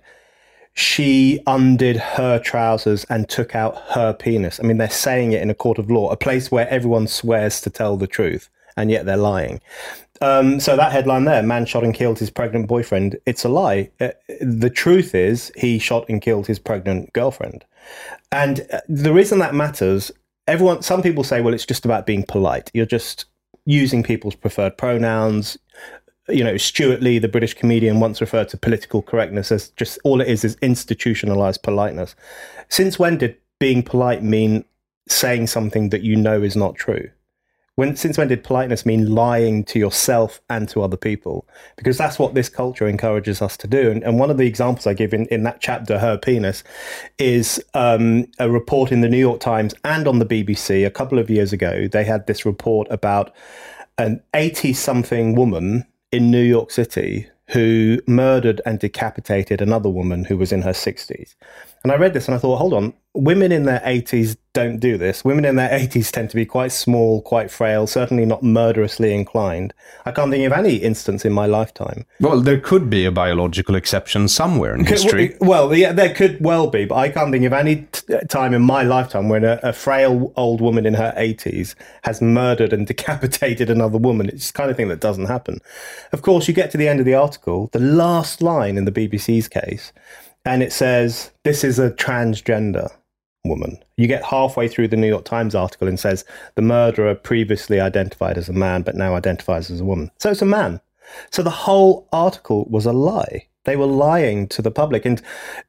she 0.80 1.42
undid 1.46 1.98
her 1.98 2.40
trousers 2.40 3.04
and 3.10 3.28
took 3.28 3.54
out 3.54 3.78
her 3.90 4.14
penis. 4.14 4.62
I 4.62 4.64
mean, 4.64 4.78
they're 4.78 4.90
saying 4.90 5.34
it 5.34 5.42
in 5.42 5.50
a 5.50 5.54
court 5.54 5.78
of 5.78 5.92
law, 5.92 6.10
a 6.10 6.16
place 6.16 6.50
where 6.50 6.70
everyone 6.70 7.06
swears 7.08 7.60
to 7.62 7.70
tell 7.70 7.98
the 7.98 8.08
truth, 8.08 8.50
and 8.78 8.90
yet 8.90 9.06
they're 9.06 9.18
lying. 9.18 9.60
Um, 10.22 10.60
so 10.62 10.78
that 10.78 10.94
headline 10.94 11.26
there, 11.26 11.44
man 11.44 11.66
shot 11.66 11.84
and 11.84 11.94
killed 11.94 12.18
his 12.18 12.30
pregnant 12.30 12.68
boyfriend, 12.68 13.18
it's 13.26 13.44
a 13.44 13.50
lie. 13.50 13.90
Uh, 14.00 14.12
the 14.40 14.70
truth 14.70 15.14
is 15.14 15.52
he 15.58 15.80
shot 15.80 16.08
and 16.08 16.22
killed 16.22 16.48
his 16.48 16.60
pregnant 16.60 17.12
girlfriend. 17.12 17.66
And 18.32 18.66
uh, 18.72 18.80
the 18.88 19.14
reason 19.14 19.40
that 19.40 19.54
matters, 19.54 20.12
everyone, 20.48 20.82
some 20.82 21.02
people 21.02 21.26
say, 21.26 21.42
well, 21.42 21.54
it's 21.54 21.66
just 21.66 21.84
about 21.84 22.06
being 22.06 22.24
polite. 22.24 22.72
You're 22.74 22.86
just 22.86 23.26
using 23.66 24.02
people's 24.02 24.36
preferred 24.36 24.78
pronouns. 24.78 25.58
You 26.30 26.44
know, 26.44 26.58
Stewart 26.58 27.02
Lee, 27.02 27.20
the 27.20 27.28
British 27.28 27.54
comedian, 27.54 28.00
once 28.00 28.22
referred 28.22 28.50
to 28.50 28.58
political 28.58 29.02
correctness 29.02 29.52
as 29.52 29.70
just 29.70 30.00
all 30.04 30.22
it 30.22 30.28
is 30.28 30.44
is 30.44 30.58
institutionalized 30.62 31.64
politeness. 31.64 32.16
Since 32.70 33.00
when 33.00 33.18
did 33.18 33.38
being 33.60 33.84
polite 33.84 34.24
mean 34.24 34.66
saying 35.08 35.48
something 35.48 35.90
that 35.90 36.02
you 36.02 36.16
know 36.16 36.42
is 36.42 36.56
not 36.56 36.76
true? 36.76 37.10
When 37.76 37.96
since 37.96 38.18
when 38.18 38.28
did 38.28 38.44
politeness 38.44 38.86
mean 38.86 39.16
lying 39.16 39.64
to 39.66 39.80
yourself 39.80 40.42
and 40.50 40.68
to 40.68 40.82
other 40.82 40.98
people? 40.98 41.48
Because 41.78 41.98
that's 41.98 42.20
what 42.20 42.34
this 42.34 42.50
culture 42.50 42.90
encourages 42.90 43.42
us 43.42 43.56
to 43.56 43.68
do. 43.68 43.90
And, 43.90 44.04
and 44.04 44.20
one 44.20 44.30
of 44.30 44.38
the 44.38 44.46
examples 44.46 44.86
I 44.86 44.94
give 44.94 45.14
in, 45.14 45.28
in 45.28 45.44
that 45.44 45.62
chapter, 45.62 45.98
Her 45.98 46.18
Penis, 46.18 46.62
is 47.18 47.64
um, 47.74 48.26
a 48.38 48.50
report 48.50 48.92
in 48.92 49.00
the 49.00 49.08
New 49.08 49.18
York 49.18 49.40
Times 49.40 49.74
and 49.86 50.10
on 50.10 50.20
the 50.20 50.26
BBC 50.26 50.86
a 50.86 50.92
couple 50.92 51.20
of 51.20 51.30
years 51.30 51.54
ago. 51.54 51.88
They 51.88 52.04
had 52.04 52.28
this 52.28 52.46
report 52.46 52.88
about 52.92 53.34
an 53.98 54.22
80 54.34 54.74
something 54.74 55.36
woman 55.36 55.86
in 56.12 56.32
New 56.32 56.44
York 56.44 56.72
City 56.72 57.28
who 57.50 58.00
murdered 58.08 58.62
and 58.66 58.80
decapitated 58.80 59.62
another 59.62 59.90
woman 59.90 60.26
who 60.26 60.38
was 60.38 60.52
in 60.52 60.62
her 60.62 60.72
60s. 60.72 61.36
And 61.84 61.92
I 61.92 61.96
read 61.96 62.14
this 62.14 62.28
and 62.28 62.36
I 62.36 62.38
thought, 62.38 62.58
hold 62.58 62.74
on, 62.74 62.94
women 63.14 63.52
in 63.52 63.64
their 63.64 63.80
80s 63.80 64.38
don't 64.54 64.80
do 64.80 64.98
this. 64.98 65.24
Women 65.24 65.46
in 65.46 65.56
their 65.56 65.70
80s 65.70 66.12
tend 66.12 66.30
to 66.32 66.36
be 66.36 66.46
quite 66.46 66.72
small, 66.72 67.22
quite 67.22 67.50
frail, 67.50 67.88
certainly 67.88 68.26
not 68.26 68.44
murderously 68.44 69.14
inclined. 69.14 69.74
I 70.06 70.12
can't 70.12 70.32
think 70.32 70.46
of 70.46 70.52
any 70.52 70.76
instance 70.76 71.24
in 71.24 71.32
my 71.32 71.46
lifetime. 71.46 72.06
Well, 72.20 72.42
there 72.42 72.60
could 72.60 72.90
be 72.90 73.06
a 73.06 73.12
biological 73.12 73.76
exception 73.76 74.28
somewhere 74.28 74.76
in 74.76 74.86
history. 74.86 75.38
Well, 75.40 75.74
yeah, 75.74 75.94
there 75.94 76.14
could 76.14 76.44
well 76.44 76.70
be, 76.70 76.86
but 76.86 76.96
I 76.96 77.10
can't 77.10 77.32
think 77.32 77.46
of 77.46 77.54
any 77.54 77.88
t- 77.92 78.14
uh, 78.14 78.22
time 78.22 78.54
in 78.54 78.62
my 78.62 78.84
lifetime 78.84 79.30
when 79.30 79.44
a, 79.44 79.60
a 79.64 79.74
frail 79.74 80.34
old 80.36 80.62
woman 80.62 80.86
in 80.86 80.96
her 80.96 81.14
80s 81.18 81.76
has 82.04 82.22
murdered 82.22 82.74
and 82.74 82.86
decapitated 82.88 83.70
another 83.70 83.98
woman. 83.98 84.28
It's 84.28 84.52
the 84.52 84.58
kind 84.58 84.70
of 84.70 84.78
thing 84.78 84.90
that 84.90 85.00
doesn't 85.00 85.26
happen. 85.26 85.60
Of 86.12 86.22
course, 86.22 86.48
you 86.48 86.54
get 86.54 86.72
to 86.72 86.78
the 86.78 86.88
end 86.88 87.00
of 87.00 87.06
the 87.06 87.16
article, 87.16 87.70
the 87.72 87.80
last 87.80 88.42
line 88.42 88.78
in 88.78 88.86
the 88.86 88.92
BBC's 88.92 89.48
case 89.48 89.94
and 90.50 90.64
it 90.64 90.74
says 90.74 91.30
this 91.44 91.64
is 91.64 91.78
a 91.78 91.92
transgender 91.92 92.90
woman. 93.46 93.78
You 93.98 94.08
get 94.08 94.24
halfway 94.24 94.68
through 94.68 94.88
the 94.88 94.98
New 94.98 95.08
York 95.08 95.24
Times 95.24 95.54
article 95.54 95.88
and 95.88 96.00
says 96.00 96.26
the 96.56 96.64
murderer 96.64 97.14
previously 97.14 97.80
identified 97.80 98.36
as 98.36 98.50
a 98.50 98.54
man 98.54 98.82
but 98.82 98.96
now 98.96 99.14
identifies 99.14 99.70
as 99.70 99.80
a 99.80 99.86
woman. 99.86 100.10
So 100.18 100.32
it's 100.32 100.42
a 100.42 100.46
man. 100.46 100.82
So 101.30 101.44
the 101.44 101.52
whole 101.52 102.08
article 102.12 102.66
was 102.68 102.88
a 102.88 102.94
lie. 102.94 103.46
They 103.66 103.76
were 103.76 103.86
lying 103.86 104.48
to 104.48 104.64
the 104.64 104.72
public. 104.72 105.06
And 105.06 105.22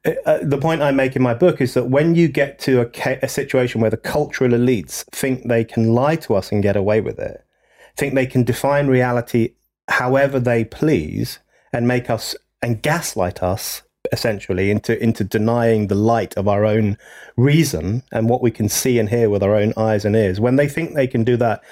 uh, 0.03 0.13
uh 0.25 0.39
the 0.41 0.57
point 0.57 0.81
I 0.81 0.89
make 0.89 1.15
in 1.15 1.21
my 1.21 1.35
book 1.35 1.61
is 1.61 1.75
that 1.75 1.89
when 1.89 2.15
you 2.15 2.27
get 2.27 2.57
to 2.59 2.81
a, 2.81 3.19
a 3.21 3.27
situation 3.27 3.81
where 3.81 3.91
the 3.91 3.97
cultural 3.97 4.51
elites 4.51 5.05
think 5.11 5.47
they 5.47 5.63
can 5.63 5.93
lie 5.93 6.15
to 6.17 6.33
us 6.33 6.51
and 6.51 6.63
get 6.63 6.75
away 6.75 7.01
with 7.01 7.19
it, 7.19 7.45
think 7.97 8.15
they 8.15 8.25
can 8.25 8.43
define 8.43 8.87
reality 8.87 9.53
however 9.89 10.39
they 10.39 10.65
please 10.65 11.37
and 11.71 11.87
make 11.87 12.09
us 12.09 12.35
and 12.63 12.81
gaslight 12.81 13.43
us 13.43 13.83
essentially 14.11 14.71
into 14.71 15.01
into 15.01 15.23
denying 15.23 15.87
the 15.87 15.95
light 15.95 16.35
of 16.35 16.47
our 16.47 16.65
own 16.65 16.97
reason 17.37 18.03
and 18.11 18.29
what 18.29 18.41
we 18.41 18.51
can 18.51 18.67
see 18.67 18.99
and 18.99 19.09
hear 19.09 19.29
with 19.29 19.43
our 19.43 19.55
own 19.55 19.73
eyes 19.77 20.05
and 20.05 20.15
ears. 20.15 20.39
When 20.39 20.57
they 20.57 20.67
think 20.67 20.93
they 20.93 21.07
can 21.07 21.23
do 21.23 21.37
that 21.37 21.63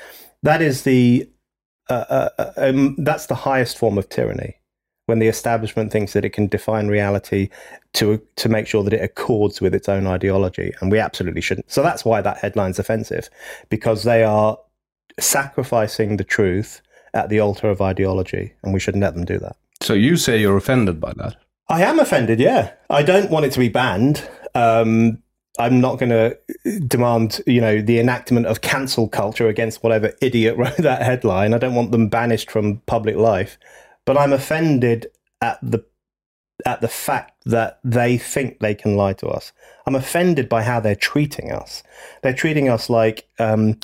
that 0.43 0.61
is 0.61 0.83
the 0.83 1.29
uh, 1.89 2.05
uh, 2.09 2.29
uh, 2.37 2.51
um, 2.57 2.95
that's 2.99 3.25
the 3.25 3.35
highest 3.35 3.77
form 3.77 3.97
of 3.97 4.09
tyranny. 4.09 4.55
When 5.07 5.19
the 5.19 5.27
establishment 5.27 5.91
thinks 5.91 6.13
that 6.13 6.23
it 6.23 6.33
can 6.33 6.47
define 6.47 6.87
reality 6.87 7.49
to 7.93 8.21
to 8.35 8.47
make 8.47 8.67
sure 8.67 8.83
that 8.83 8.93
it 8.93 9.01
accords 9.01 9.59
with 9.59 9.73
its 9.73 9.89
own 9.89 10.05
ideology 10.05 10.71
and 10.79 10.91
we 10.91 10.99
absolutely 10.99 11.41
shouldn't. 11.41 11.71
So 11.71 11.81
that's 11.81 12.05
why 12.05 12.21
that 12.21 12.37
headline's 12.37 12.77
offensive 12.77 13.29
because 13.69 14.03
they 14.03 14.23
are 14.23 14.57
sacrificing 15.19 16.17
the 16.17 16.23
truth 16.23 16.81
at 17.15 17.29
the 17.29 17.39
altar 17.39 17.69
of 17.69 17.81
ideology 17.81 18.53
and 18.63 18.71
we 18.71 18.79
shouldn't 18.79 19.01
let 19.01 19.15
them 19.15 19.25
do 19.25 19.39
that. 19.39 19.55
So 19.81 19.93
you 19.93 20.15
say 20.15 20.39
you're 20.39 20.57
offended 20.57 21.01
by 21.01 21.13
that 21.13 21.37
I 21.69 21.83
am 21.83 21.99
offended. 21.99 22.39
Yeah, 22.39 22.73
I 22.89 23.03
don't 23.03 23.29
want 23.29 23.45
it 23.45 23.51
to 23.53 23.59
be 23.59 23.69
banned. 23.69 24.27
Um, 24.55 25.21
I'm 25.59 25.81
not 25.81 25.99
going 25.99 26.09
to 26.09 26.37
demand, 26.87 27.41
you 27.45 27.61
know, 27.61 27.81
the 27.81 27.99
enactment 27.99 28.45
of 28.45 28.61
cancel 28.61 29.07
culture 29.07 29.47
against 29.47 29.83
whatever 29.83 30.13
idiot 30.21 30.57
wrote 30.57 30.77
that 30.77 31.03
headline. 31.03 31.53
I 31.53 31.57
don't 31.57 31.75
want 31.75 31.91
them 31.91 32.07
banished 32.09 32.49
from 32.49 32.77
public 32.87 33.15
life, 33.15 33.57
but 34.05 34.17
I'm 34.17 34.33
offended 34.33 35.07
at 35.41 35.59
the 35.61 35.85
at 36.65 36.81
the 36.81 36.89
fact 36.89 37.41
that 37.45 37.79
they 37.85 38.17
think 38.17 38.59
they 38.59 38.75
can 38.75 38.97
lie 38.97 39.13
to 39.13 39.27
us. 39.27 39.53
I'm 39.85 39.95
offended 39.95 40.49
by 40.49 40.63
how 40.63 40.81
they're 40.81 40.93
treating 40.93 41.53
us. 41.53 41.83
They're 42.21 42.33
treating 42.33 42.67
us 42.67 42.89
like 42.89 43.29
um, 43.39 43.79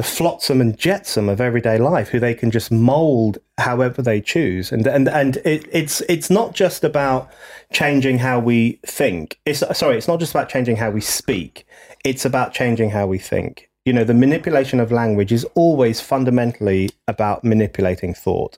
the 0.00 0.06
flotsam 0.06 0.62
and 0.62 0.78
jetsam 0.78 1.28
of 1.28 1.42
everyday 1.42 1.76
life, 1.76 2.08
who 2.08 2.18
they 2.18 2.32
can 2.32 2.50
just 2.50 2.70
mold 2.70 3.36
however 3.58 4.00
they 4.00 4.18
choose. 4.18 4.72
And 4.72 4.86
and 4.86 5.06
and 5.06 5.36
it, 5.44 5.68
it's 5.70 6.00
it's 6.08 6.30
not 6.30 6.54
just 6.54 6.84
about 6.84 7.30
changing 7.70 8.16
how 8.16 8.38
we 8.38 8.80
think. 8.86 9.38
It's 9.44 9.62
sorry, 9.78 9.98
it's 9.98 10.08
not 10.08 10.18
just 10.18 10.32
about 10.32 10.48
changing 10.48 10.76
how 10.76 10.90
we 10.90 11.02
speak. 11.02 11.66
It's 12.02 12.24
about 12.24 12.54
changing 12.54 12.88
how 12.88 13.08
we 13.08 13.18
think. 13.18 13.68
You 13.84 13.92
know, 13.92 14.04
the 14.04 14.14
manipulation 14.14 14.80
of 14.80 14.90
language 14.90 15.32
is 15.32 15.44
always 15.54 16.00
fundamentally 16.00 16.88
about 17.06 17.44
manipulating 17.44 18.14
thought. 18.14 18.56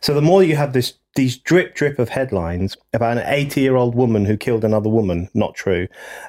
So 0.00 0.14
the 0.14 0.22
more 0.22 0.44
you 0.44 0.54
have 0.54 0.74
this 0.74 0.94
these 1.14 1.36
drip 1.36 1.74
drip 1.74 1.98
of 1.98 2.08
headlines 2.08 2.76
about 2.92 3.18
an 3.18 3.24
80 3.26 3.60
year 3.60 3.76
old 3.76 3.94
woman 3.94 4.24
who 4.24 4.36
killed 4.36 4.64
another 4.64 4.88
woman 4.88 5.28
not 5.34 5.54
true 5.54 5.88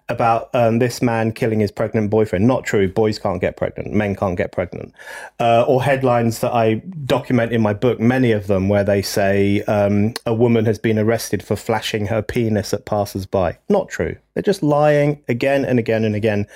about 0.10 0.54
um, 0.54 0.80
this 0.80 1.02
man 1.02 1.32
killing 1.32 1.60
his 1.60 1.72
pregnant 1.72 2.10
boyfriend 2.10 2.46
not 2.48 2.64
true 2.64 2.88
boys 2.88 3.20
can't 3.20 3.42
get 3.42 3.58
pregnant 3.58 3.94
men 3.94 4.16
can't 4.16 4.38
get 4.38 4.52
pregnant 4.52 4.94
uh, 5.40 5.64
or 5.68 5.84
headlines 5.84 6.40
that 6.40 6.54
i 6.54 6.76
document 7.06 7.52
in 7.52 7.62
my 7.62 7.74
book 7.74 8.00
many 8.00 8.32
of 8.32 8.48
them 8.48 8.70
where 8.70 8.84
they 8.84 9.02
say 9.02 9.62
um, 9.64 10.14
a 10.26 10.34
woman 10.34 10.66
has 10.66 10.80
been 10.80 11.00
arrested 11.00 11.44
for 11.44 11.56
flashing 11.56 12.08
her 12.08 12.22
penis 12.22 12.74
at 12.74 12.86
passers-by. 12.86 13.58
Not 13.70 13.90
true. 13.90 14.16
They're 14.34 14.44
just 14.44 14.64
lying 14.64 15.24
again 15.28 15.66
and 15.66 15.80
again 15.80 16.04
and 16.04 16.16
again. 16.16 16.48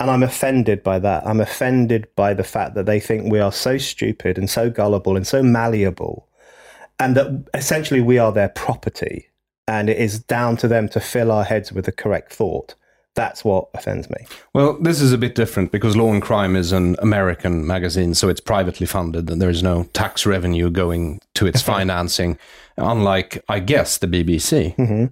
And 0.00 0.10
I'm 0.10 0.22
offended 0.22 0.82
by 0.82 0.98
that. 1.00 1.26
I'm 1.26 1.40
offended 1.40 2.08
by 2.14 2.34
the 2.34 2.44
fact 2.44 2.74
that 2.74 2.86
they 2.86 3.00
think 3.00 3.30
we 3.30 3.40
are 3.40 3.52
so 3.52 3.78
stupid 3.78 4.38
and 4.38 4.48
so 4.48 4.70
gullible 4.70 5.16
and 5.16 5.26
so 5.26 5.42
malleable 5.42 6.27
and 7.00 7.16
that 7.16 7.44
essentially 7.54 8.00
we 8.00 8.18
are 8.18 8.32
their 8.32 8.48
property 8.48 9.28
and 9.66 9.90
it 9.90 9.98
is 9.98 10.18
down 10.18 10.56
to 10.56 10.68
them 10.68 10.88
to 10.88 11.00
fill 11.00 11.30
our 11.30 11.44
heads 11.44 11.72
with 11.72 11.84
the 11.84 11.92
correct 11.92 12.32
thought. 12.32 12.74
That's 13.14 13.44
what 13.44 13.68
offends 13.74 14.08
me. 14.08 14.26
Well, 14.54 14.80
this 14.80 15.00
is 15.00 15.12
a 15.12 15.18
bit 15.18 15.34
different 15.34 15.72
because 15.72 15.96
Law 15.96 16.12
and 16.12 16.22
Crime 16.22 16.56
is 16.56 16.72
an 16.72 16.96
American 17.00 17.66
magazine, 17.66 18.14
so 18.14 18.28
it's 18.28 18.40
privately 18.40 18.86
funded 18.86 19.28
and 19.28 19.42
there 19.42 19.50
is 19.50 19.62
no 19.62 19.84
tax 19.92 20.24
revenue 20.24 20.70
going 20.70 21.20
to 21.34 21.46
its 21.46 21.60
financing, 21.74 22.38
unlike, 22.76 23.44
I 23.48 23.58
guess, 23.58 23.98
the 23.98 24.06
BBC. 24.06 24.76
Mm-hmm. 24.76 25.06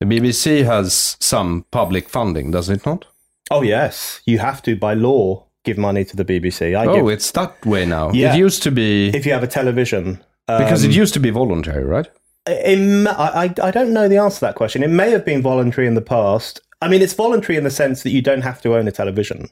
The 0.00 0.06
BBC 0.06 0.64
has 0.64 1.16
some 1.20 1.64
public 1.70 2.08
funding, 2.08 2.50
does 2.50 2.68
it 2.68 2.84
not? 2.84 3.06
Oh, 3.50 3.62
yes. 3.62 4.20
You 4.26 4.40
have 4.40 4.60
to, 4.62 4.76
by 4.76 4.94
law, 4.94 5.46
give 5.64 5.78
money 5.78 6.04
to 6.04 6.16
the 6.16 6.24
BBC. 6.24 6.76
I 6.76 6.84
oh, 6.84 6.96
give... 6.96 7.08
it's 7.08 7.30
that 7.30 7.64
way 7.64 7.86
now. 7.86 8.10
Yeah. 8.10 8.34
It 8.34 8.38
used 8.38 8.62
to 8.64 8.70
be. 8.70 9.08
If 9.08 9.24
you 9.24 9.32
have 9.32 9.42
a 9.42 9.48
television, 9.48 10.22
because 10.46 10.84
it 10.84 10.88
um, 10.88 10.92
used 10.92 11.14
to 11.14 11.20
be 11.20 11.30
voluntary, 11.30 11.84
right? 11.84 12.08
It, 12.46 13.06
I, 13.08 13.52
I 13.62 13.70
don't 13.70 13.92
know 13.92 14.08
the 14.08 14.18
answer 14.18 14.36
to 14.36 14.40
that 14.42 14.54
question. 14.54 14.82
It 14.82 14.90
may 14.90 15.10
have 15.10 15.24
been 15.24 15.42
voluntary 15.42 15.86
in 15.86 15.94
the 15.94 16.00
past. 16.00 16.60
I 16.80 16.88
mean, 16.88 17.02
it's 17.02 17.14
voluntary 17.14 17.56
in 17.56 17.64
the 17.64 17.70
sense 17.70 18.02
that 18.02 18.10
you 18.10 18.22
don't 18.22 18.42
have 18.42 18.60
to 18.62 18.76
own 18.76 18.86
a 18.86 18.92
television. 18.92 19.48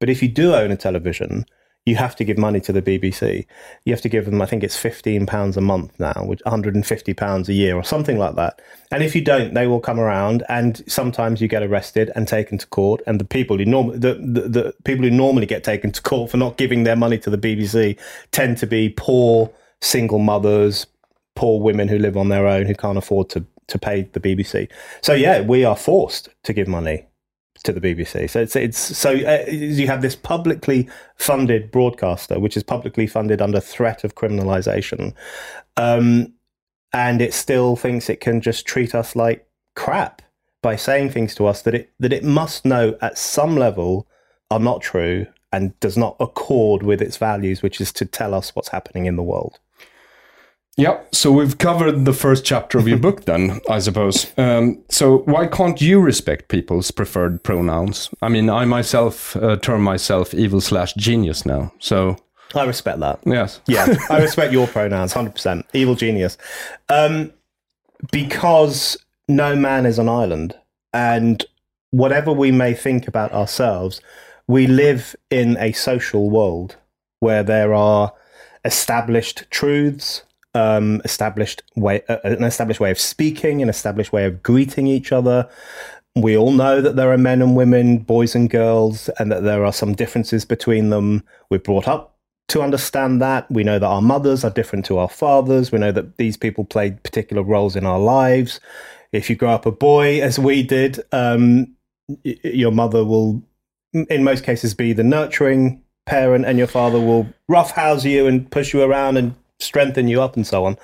But 0.00 0.10
if 0.10 0.22
you 0.22 0.28
do 0.28 0.54
own 0.54 0.72
a 0.72 0.76
television, 0.76 1.46
you 1.86 1.94
have 1.94 2.16
to 2.16 2.24
give 2.24 2.36
money 2.36 2.60
to 2.60 2.72
the 2.72 2.82
BBC. 2.82 3.46
You 3.84 3.92
have 3.92 4.02
to 4.02 4.08
give 4.08 4.24
them, 4.24 4.42
I 4.42 4.46
think 4.46 4.64
it's 4.64 4.76
£15 4.76 5.56
a 5.56 5.60
month 5.60 5.92
now, 6.00 6.24
which 6.24 6.42
£150 6.44 7.48
a 7.48 7.52
year 7.52 7.76
or 7.76 7.84
something 7.84 8.18
like 8.18 8.34
that. 8.34 8.60
And 8.90 9.04
if 9.04 9.14
you 9.14 9.22
don't, 9.22 9.54
they 9.54 9.68
will 9.68 9.78
come 9.78 10.00
around 10.00 10.42
and 10.48 10.82
sometimes 10.90 11.40
you 11.40 11.46
get 11.46 11.62
arrested 11.62 12.10
and 12.16 12.26
taken 12.26 12.58
to 12.58 12.66
court. 12.66 13.02
And 13.06 13.20
the 13.20 13.24
people 13.24 13.58
who 13.58 13.64
normally, 13.64 13.98
the, 13.98 14.14
the, 14.14 14.48
the 14.48 14.74
people 14.84 15.04
who 15.04 15.12
normally 15.12 15.46
get 15.46 15.62
taken 15.62 15.92
to 15.92 16.02
court 16.02 16.32
for 16.32 16.36
not 16.38 16.56
giving 16.56 16.82
their 16.82 16.96
money 16.96 17.18
to 17.18 17.30
the 17.30 17.38
BBC 17.38 17.96
tend 18.32 18.58
to 18.58 18.66
be 18.66 18.88
poor 18.88 19.52
single 19.80 20.18
mothers, 20.18 20.86
poor 21.34 21.60
women 21.60 21.88
who 21.88 21.98
live 21.98 22.16
on 22.16 22.28
their 22.28 22.46
own 22.46 22.66
who 22.66 22.74
can't 22.74 22.98
afford 22.98 23.28
to 23.30 23.44
to 23.68 23.78
pay 23.78 24.02
the 24.12 24.20
BBC. 24.20 24.70
So 25.02 25.12
yeah, 25.12 25.40
we 25.40 25.64
are 25.64 25.76
forced 25.76 26.28
to 26.44 26.52
give 26.52 26.68
money 26.68 27.06
to 27.64 27.72
the 27.72 27.80
BBC. 27.80 28.30
So 28.30 28.40
it's 28.40 28.56
it's 28.56 28.78
so 28.78 29.10
uh, 29.10 29.50
you 29.50 29.86
have 29.86 30.02
this 30.02 30.16
publicly 30.16 30.88
funded 31.16 31.70
broadcaster, 31.70 32.38
which 32.38 32.56
is 32.56 32.62
publicly 32.62 33.06
funded 33.06 33.42
under 33.42 33.60
threat 33.60 34.04
of 34.04 34.14
criminalisation, 34.14 35.14
um, 35.76 36.32
and 36.92 37.20
it 37.20 37.34
still 37.34 37.76
thinks 37.76 38.08
it 38.08 38.20
can 38.20 38.40
just 38.40 38.66
treat 38.66 38.94
us 38.94 39.16
like 39.16 39.46
crap 39.74 40.22
by 40.62 40.76
saying 40.76 41.10
things 41.10 41.34
to 41.34 41.46
us 41.46 41.62
that 41.62 41.74
it 41.74 41.92
that 42.00 42.12
it 42.12 42.24
must 42.24 42.64
know 42.64 42.96
at 43.00 43.18
some 43.18 43.56
level 43.56 44.06
are 44.50 44.60
not 44.60 44.80
true 44.80 45.26
and 45.52 45.78
does 45.80 45.96
not 45.96 46.16
accord 46.20 46.82
with 46.82 47.00
its 47.00 47.16
values, 47.16 47.62
which 47.62 47.80
is 47.80 47.92
to 47.92 48.04
tell 48.04 48.34
us 48.34 48.54
what's 48.54 48.68
happening 48.68 49.06
in 49.06 49.16
the 49.16 49.22
world. 49.22 49.58
Yeah, 50.78 51.00
so 51.10 51.32
we've 51.32 51.56
covered 51.56 52.04
the 52.04 52.12
first 52.12 52.44
chapter 52.44 52.76
of 52.76 52.86
your 52.86 52.98
book, 52.98 53.24
then 53.24 53.60
I 53.70 53.78
suppose. 53.78 54.30
Um, 54.36 54.82
so 54.90 55.18
why 55.20 55.46
can't 55.46 55.80
you 55.80 56.00
respect 56.00 56.48
people's 56.48 56.90
preferred 56.90 57.42
pronouns? 57.42 58.10
I 58.20 58.28
mean, 58.28 58.50
I 58.50 58.66
myself 58.66 59.34
uh, 59.36 59.56
term 59.56 59.82
myself 59.82 60.34
evil 60.34 60.60
slash 60.60 60.92
genius 60.94 61.46
now. 61.46 61.72
So 61.78 62.18
I 62.54 62.64
respect 62.64 63.00
that. 63.00 63.20
Yes. 63.24 63.60
Yeah, 63.66 63.96
I 64.10 64.20
respect 64.20 64.52
your 64.52 64.66
pronouns, 64.66 65.14
hundred 65.14 65.34
percent. 65.34 65.64
Evil 65.72 65.94
genius, 65.94 66.36
um, 66.90 67.32
because 68.12 68.98
no 69.28 69.56
man 69.56 69.86
is 69.86 69.98
an 69.98 70.10
island, 70.10 70.54
and 70.92 71.42
whatever 71.90 72.32
we 72.32 72.52
may 72.52 72.74
think 72.74 73.08
about 73.08 73.32
ourselves, 73.32 74.02
we 74.46 74.66
live 74.66 75.16
in 75.30 75.56
a 75.56 75.72
social 75.72 76.28
world 76.28 76.76
where 77.20 77.42
there 77.42 77.72
are 77.72 78.12
established 78.64 79.44
truths, 79.50 80.22
um, 80.56 81.02
established 81.04 81.62
way, 81.76 82.02
uh, 82.08 82.18
an 82.24 82.44
established 82.44 82.80
way 82.80 82.90
of 82.90 82.98
speaking, 82.98 83.62
an 83.62 83.68
established 83.68 84.12
way 84.12 84.24
of 84.24 84.42
greeting 84.42 84.86
each 84.86 85.12
other. 85.12 85.48
We 86.14 86.36
all 86.36 86.52
know 86.52 86.80
that 86.80 86.96
there 86.96 87.12
are 87.12 87.18
men 87.18 87.42
and 87.42 87.54
women, 87.54 87.98
boys 87.98 88.34
and 88.34 88.48
girls, 88.48 89.10
and 89.18 89.30
that 89.30 89.42
there 89.42 89.64
are 89.64 89.72
some 89.72 89.94
differences 89.94 90.46
between 90.46 90.88
them. 90.88 91.22
We're 91.50 91.58
brought 91.58 91.86
up 91.86 92.16
to 92.48 92.62
understand 92.62 93.20
that. 93.20 93.50
We 93.50 93.64
know 93.64 93.78
that 93.78 93.86
our 93.86 94.00
mothers 94.00 94.42
are 94.44 94.50
different 94.50 94.86
to 94.86 94.96
our 94.98 95.10
fathers. 95.10 95.70
We 95.70 95.78
know 95.78 95.92
that 95.92 96.16
these 96.16 96.38
people 96.38 96.64
played 96.64 97.02
particular 97.02 97.42
roles 97.42 97.76
in 97.76 97.84
our 97.84 97.98
lives. 97.98 98.60
If 99.12 99.28
you 99.28 99.36
grow 99.36 99.50
up 99.50 99.66
a 99.66 99.72
boy, 99.72 100.22
as 100.22 100.38
we 100.38 100.62
did, 100.62 101.00
um, 101.12 101.74
y- 102.24 102.38
your 102.44 102.72
mother 102.72 103.04
will, 103.04 103.42
in 103.92 104.24
most 104.24 104.42
cases, 104.42 104.74
be 104.74 104.94
the 104.94 105.04
nurturing 105.04 105.82
parent, 106.06 106.46
and 106.46 106.56
your 106.56 106.66
father 106.66 107.00
will 107.00 107.26
roughhouse 107.48 108.04
you 108.04 108.26
and 108.26 108.50
push 108.50 108.72
you 108.72 108.80
around 108.82 109.18
and 109.18 109.34
strengthen 109.58 110.08
you 110.08 110.22
up 110.22 110.36
and 110.36 110.46
so 110.46 110.64
on. 110.64 110.76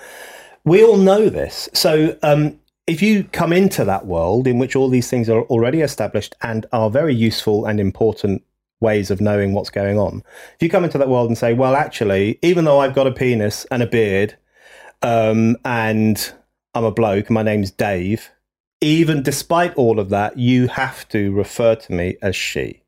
We 0.65 0.85
all 0.85 0.97
know 0.97 1.29
this. 1.29 1.69
So, 1.73 2.17
um, 2.23 2.59
if 2.87 3.01
you 3.01 3.25
come 3.25 3.53
into 3.53 3.85
that 3.85 4.07
world 4.07 4.47
in 4.47 4.59
which 4.59 4.75
all 4.75 4.89
these 4.89 5.09
things 5.09 5.29
are 5.29 5.43
already 5.43 5.81
established 5.83 6.35
and 6.43 6.67
are 6.73 6.91
very 6.91 7.15
useful 7.15 7.65
and 7.65 7.79
important 7.79 8.43
ways 8.81 9.11
of 9.11 9.21
knowing 9.21 9.55
what's 9.55 9.71
going 9.71 9.99
on. 9.99 10.23
If 10.57 10.63
you 10.63 10.69
come 10.69 10.85
into 10.85 10.99
that 10.99 11.09
world 11.09 11.29
and 11.29 11.39
say, 11.39 11.55
well, 11.55 11.77
actually, 11.77 12.39
even 12.43 12.65
though 12.65 12.81
I've 12.81 12.95
got 12.95 13.07
a 13.07 13.13
penis 13.13 13.65
and 13.71 13.83
a 13.83 13.87
beard, 13.87 14.37
um, 15.01 15.57
and 15.65 16.33
I'm 16.75 16.85
a 16.85 16.91
bloke, 16.91 17.31
my 17.31 17.43
name's 17.43 17.71
Dave, 17.71 18.31
even 18.81 19.23
despite 19.23 19.75
all 19.75 19.99
of 20.01 20.11
that, 20.11 20.37
you 20.37 20.67
have 20.67 21.09
to 21.11 21.33
refer 21.33 21.77
to 21.77 21.93
me 21.93 22.17
as 22.21 22.35
she. 22.35 22.83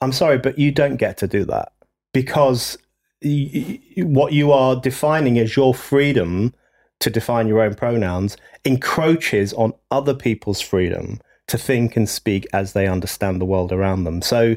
I'm 0.00 0.12
sorry, 0.12 0.38
but 0.38 0.58
you 0.58 0.70
don't 0.70 0.96
get 0.96 1.16
to 1.18 1.26
do 1.26 1.44
that 1.46 1.72
because 2.12 2.78
what 3.22 4.32
you 4.32 4.52
are 4.52 4.76
defining 4.76 5.38
as 5.38 5.56
your 5.56 5.74
freedom 5.74 6.54
to 7.00 7.10
define 7.10 7.48
your 7.48 7.60
own 7.60 7.74
pronouns 7.74 8.36
encroaches 8.64 9.52
on 9.54 9.72
other 9.90 10.14
people's 10.14 10.60
freedom 10.60 11.20
to 11.46 11.58
think 11.58 11.96
and 11.96 12.08
speak 12.08 12.46
as 12.52 12.72
they 12.72 12.86
understand 12.86 13.40
the 13.40 13.44
world 13.44 13.72
around 13.72 14.04
them. 14.04 14.22
So 14.22 14.56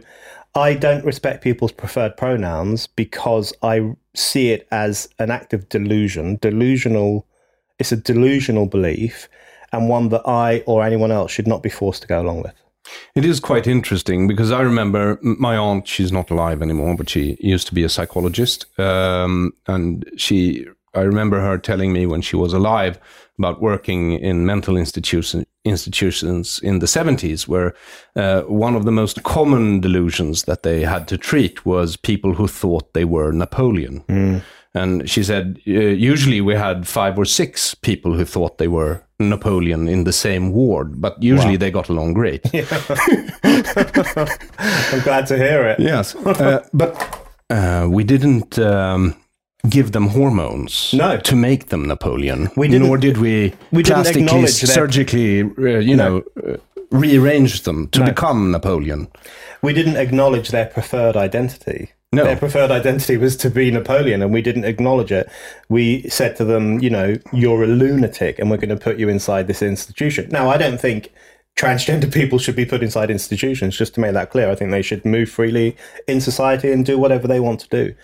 I 0.53 0.73
don't 0.73 1.05
respect 1.05 1.43
people's 1.43 1.71
preferred 1.71 2.17
pronouns 2.17 2.87
because 2.87 3.53
I 3.63 3.93
see 4.13 4.51
it 4.51 4.67
as 4.71 5.07
an 5.17 5.31
act 5.31 5.53
of 5.53 5.69
delusion, 5.69 6.37
delusional. 6.41 7.25
It's 7.79 7.91
a 7.91 7.97
delusional 7.97 8.65
belief 8.65 9.29
and 9.71 9.87
one 9.87 10.09
that 10.09 10.27
I 10.27 10.63
or 10.67 10.83
anyone 10.83 11.11
else 11.11 11.31
should 11.31 11.47
not 11.47 11.63
be 11.63 11.69
forced 11.69 12.01
to 12.01 12.07
go 12.07 12.21
along 12.21 12.43
with. 12.43 12.60
It 13.15 13.25
is 13.25 13.39
quite 13.39 13.67
interesting 13.67 14.27
because 14.27 14.51
I 14.51 14.61
remember 14.61 15.19
my 15.21 15.57
aunt, 15.57 15.87
she's 15.87 16.11
not 16.11 16.29
alive 16.29 16.61
anymore, 16.61 16.95
but 16.95 17.09
she 17.09 17.37
used 17.39 17.67
to 17.67 17.73
be 17.73 17.83
a 17.83 17.89
psychologist. 17.89 18.65
Um, 18.79 19.53
and 19.67 20.09
she, 20.17 20.65
I 20.93 21.01
remember 21.01 21.41
her 21.41 21.57
telling 21.57 21.93
me 21.93 22.05
when 22.05 22.21
she 22.21 22.35
was 22.35 22.53
alive 22.53 22.99
about 23.37 23.61
working 23.61 24.13
in 24.13 24.45
mental 24.45 24.77
institution, 24.77 25.45
institutions 25.65 26.59
in 26.63 26.79
the 26.79 26.85
70s, 26.85 27.47
where 27.47 27.73
uh, 28.15 28.41
one 28.41 28.75
of 28.75 28.85
the 28.85 28.91
most 28.91 29.23
common 29.23 29.79
delusions 29.79 30.43
that 30.43 30.63
they 30.63 30.81
had 30.81 31.07
to 31.07 31.17
treat 31.17 31.65
was 31.65 31.97
people 31.97 32.33
who 32.33 32.47
thought 32.47 32.93
they 32.93 33.05
were 33.05 33.31
Napoleon. 33.31 34.03
And 34.73 35.09
she 35.09 35.23
said, 35.23 35.59
uh, 35.67 35.71
usually 35.71 36.39
we 36.39 36.55
had 36.55 36.87
five 36.87 37.17
or 37.17 37.25
six 37.25 37.75
people 37.75 38.13
who 38.13 38.25
thought 38.25 38.57
they 38.57 38.69
were 38.69 39.03
Napoleon 39.29 39.87
in 39.87 40.03
the 40.03 40.11
same 40.13 40.51
ward, 40.51 41.01
but 41.01 41.21
usually 41.21 41.57
they 41.57 41.71
got 41.71 41.89
along 41.89 42.13
great. 42.13 42.41
I'm 43.43 45.01
glad 45.03 45.27
to 45.27 45.37
hear 45.37 45.65
it. 45.67 45.79
Yes, 45.79 46.15
uh, 46.25 46.63
but 46.73 46.95
uh, 47.49 47.87
we 47.89 48.03
didn't 48.03 48.57
um, 48.59 49.15
give 49.69 49.91
them 49.91 50.07
hormones 50.09 50.93
No. 50.93 51.17
to 51.17 51.35
make 51.35 51.69
them 51.69 51.85
Napoleon. 51.87 52.49
We 52.55 52.67
didn't- 52.67 52.87
Nor 52.87 52.97
did 52.97 53.17
we, 53.17 53.53
we 53.71 53.83
didn't 53.83 53.95
plastically, 53.97 54.23
acknowledge 54.23 54.61
their- 54.61 54.73
surgically, 54.75 55.41
uh, 55.43 55.79
you 55.79 55.95
know, 55.95 56.23
uh, 56.47 56.57
rearrange 56.91 57.63
them 57.63 57.87
to 57.89 58.03
become 58.03 58.51
Napoleon. 58.51 59.07
We 59.61 59.73
didn't 59.73 59.95
acknowledge 59.97 60.49
their 60.49 60.65
preferred 60.65 61.15
identity. 61.15 61.91
No. 62.13 62.25
Their 62.25 62.35
preferred 62.35 62.71
identity 62.71 63.15
was 63.15 63.37
to 63.37 63.49
be 63.49 63.71
Napoleon, 63.71 64.21
and 64.21 64.33
we 64.33 64.41
didn't 64.41 64.65
acknowledge 64.65 65.13
it. 65.13 65.29
We 65.69 66.09
said 66.09 66.35
to 66.37 66.45
them, 66.45 66.79
you 66.79 66.89
know, 66.89 67.15
you're 67.31 67.63
a 67.63 67.67
lunatic, 67.67 68.37
and 68.37 68.51
we're 68.51 68.57
going 68.57 68.69
to 68.69 68.75
put 68.75 68.99
you 68.99 69.07
inside 69.07 69.47
this 69.47 69.61
institution. 69.61 70.27
Now, 70.29 70.49
I 70.49 70.57
don't 70.57 70.79
think 70.79 71.13
transgender 71.55 72.13
people 72.13 72.37
should 72.37 72.55
be 72.57 72.65
put 72.65 72.83
inside 72.83 73.09
institutions, 73.09 73.77
just 73.77 73.93
to 73.95 74.01
make 74.01 74.11
that 74.11 74.29
clear. 74.29 74.51
I 74.51 74.55
think 74.55 74.71
they 74.71 74.81
should 74.81 75.05
move 75.05 75.29
freely 75.29 75.77
in 76.05 76.19
society 76.19 76.69
and 76.71 76.85
do 76.85 76.99
whatever 76.99 77.29
they 77.29 77.39
want 77.39 77.61
to 77.61 77.69
do. 77.69 77.95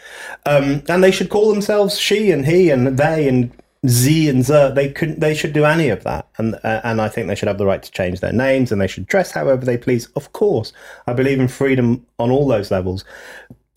Um, 0.46 0.84
and 0.88 1.04
they 1.04 1.12
should 1.12 1.30
call 1.30 1.52
themselves 1.52 2.00
she 2.00 2.32
and 2.32 2.46
he 2.46 2.70
and 2.70 2.98
they 2.98 3.28
and 3.28 3.52
Z 3.86 4.30
and 4.30 4.44
Z. 4.44 4.72
They 4.74 4.92
couldn't. 4.92 5.20
They 5.20 5.36
should 5.36 5.54
do 5.54 5.66
any 5.66 5.90
of 5.90 6.04
that, 6.04 6.28
and 6.38 6.56
uh, 6.64 6.82
and 6.84 7.00
I 7.02 7.10
think 7.10 7.28
they 7.28 7.36
should 7.36 7.48
have 7.48 7.58
the 7.58 7.66
right 7.66 7.84
to 7.84 7.92
change 7.92 8.22
their 8.22 8.34
names 8.34 8.72
and 8.72 8.82
they 8.82 8.88
should 8.88 9.06
dress 9.06 9.32
however 9.32 9.66
they 9.66 9.78
please. 9.78 10.08
Of 10.16 10.34
course, 10.34 10.74
I 11.06 11.14
believe 11.14 11.40
in 11.40 11.48
freedom 11.48 12.06
on 12.18 12.32
all 12.32 12.48
those 12.48 12.72
levels. 12.72 13.06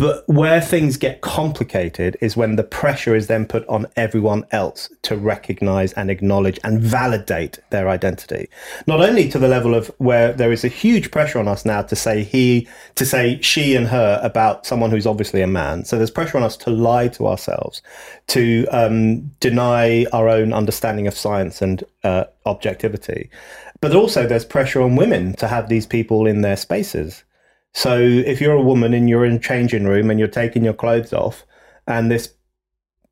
But 0.00 0.26
where 0.26 0.62
things 0.62 0.96
get 0.96 1.20
complicated 1.20 2.16
is 2.22 2.34
when 2.34 2.56
the 2.56 2.64
pressure 2.64 3.14
is 3.14 3.26
then 3.26 3.44
put 3.44 3.68
on 3.68 3.84
everyone 3.96 4.46
else 4.50 4.88
to 5.02 5.14
recognize 5.14 5.92
and 5.92 6.10
acknowledge 6.10 6.58
and 6.64 6.80
validate 6.80 7.58
their 7.68 7.86
identity. 7.86 8.48
Not 8.86 9.02
only 9.02 9.28
to 9.28 9.38
the 9.38 9.46
level 9.46 9.74
of 9.74 9.88
where 9.98 10.32
there 10.32 10.52
is 10.52 10.64
a 10.64 10.68
huge 10.68 11.10
pressure 11.10 11.38
on 11.38 11.48
us 11.48 11.66
now 11.66 11.82
to 11.82 11.94
say 11.94 12.24
he, 12.24 12.66
to 12.94 13.04
say 13.04 13.42
she 13.42 13.76
and 13.76 13.88
her 13.88 14.18
about 14.22 14.64
someone 14.64 14.90
who's 14.90 15.06
obviously 15.06 15.42
a 15.42 15.46
man. 15.46 15.84
So 15.84 15.98
there's 15.98 16.10
pressure 16.10 16.38
on 16.38 16.44
us 16.44 16.56
to 16.56 16.70
lie 16.70 17.08
to 17.08 17.26
ourselves, 17.26 17.82
to 18.28 18.66
um, 18.70 19.20
deny 19.40 20.06
our 20.14 20.30
own 20.30 20.54
understanding 20.54 21.08
of 21.08 21.14
science 21.14 21.60
and 21.60 21.84
uh, 22.04 22.24
objectivity. 22.46 23.28
But 23.82 23.94
also 23.94 24.26
there's 24.26 24.46
pressure 24.46 24.80
on 24.80 24.96
women 24.96 25.34
to 25.34 25.46
have 25.46 25.68
these 25.68 25.84
people 25.84 26.26
in 26.26 26.40
their 26.40 26.56
spaces. 26.56 27.22
So 27.74 27.98
if 27.98 28.40
you're 28.40 28.54
a 28.54 28.62
woman 28.62 28.94
and 28.94 29.08
you're 29.08 29.24
in 29.24 29.36
a 29.36 29.38
changing 29.38 29.84
room 29.84 30.10
and 30.10 30.18
you're 30.18 30.28
taking 30.28 30.64
your 30.64 30.74
clothes 30.74 31.12
off, 31.12 31.44
and 31.86 32.10
this 32.10 32.34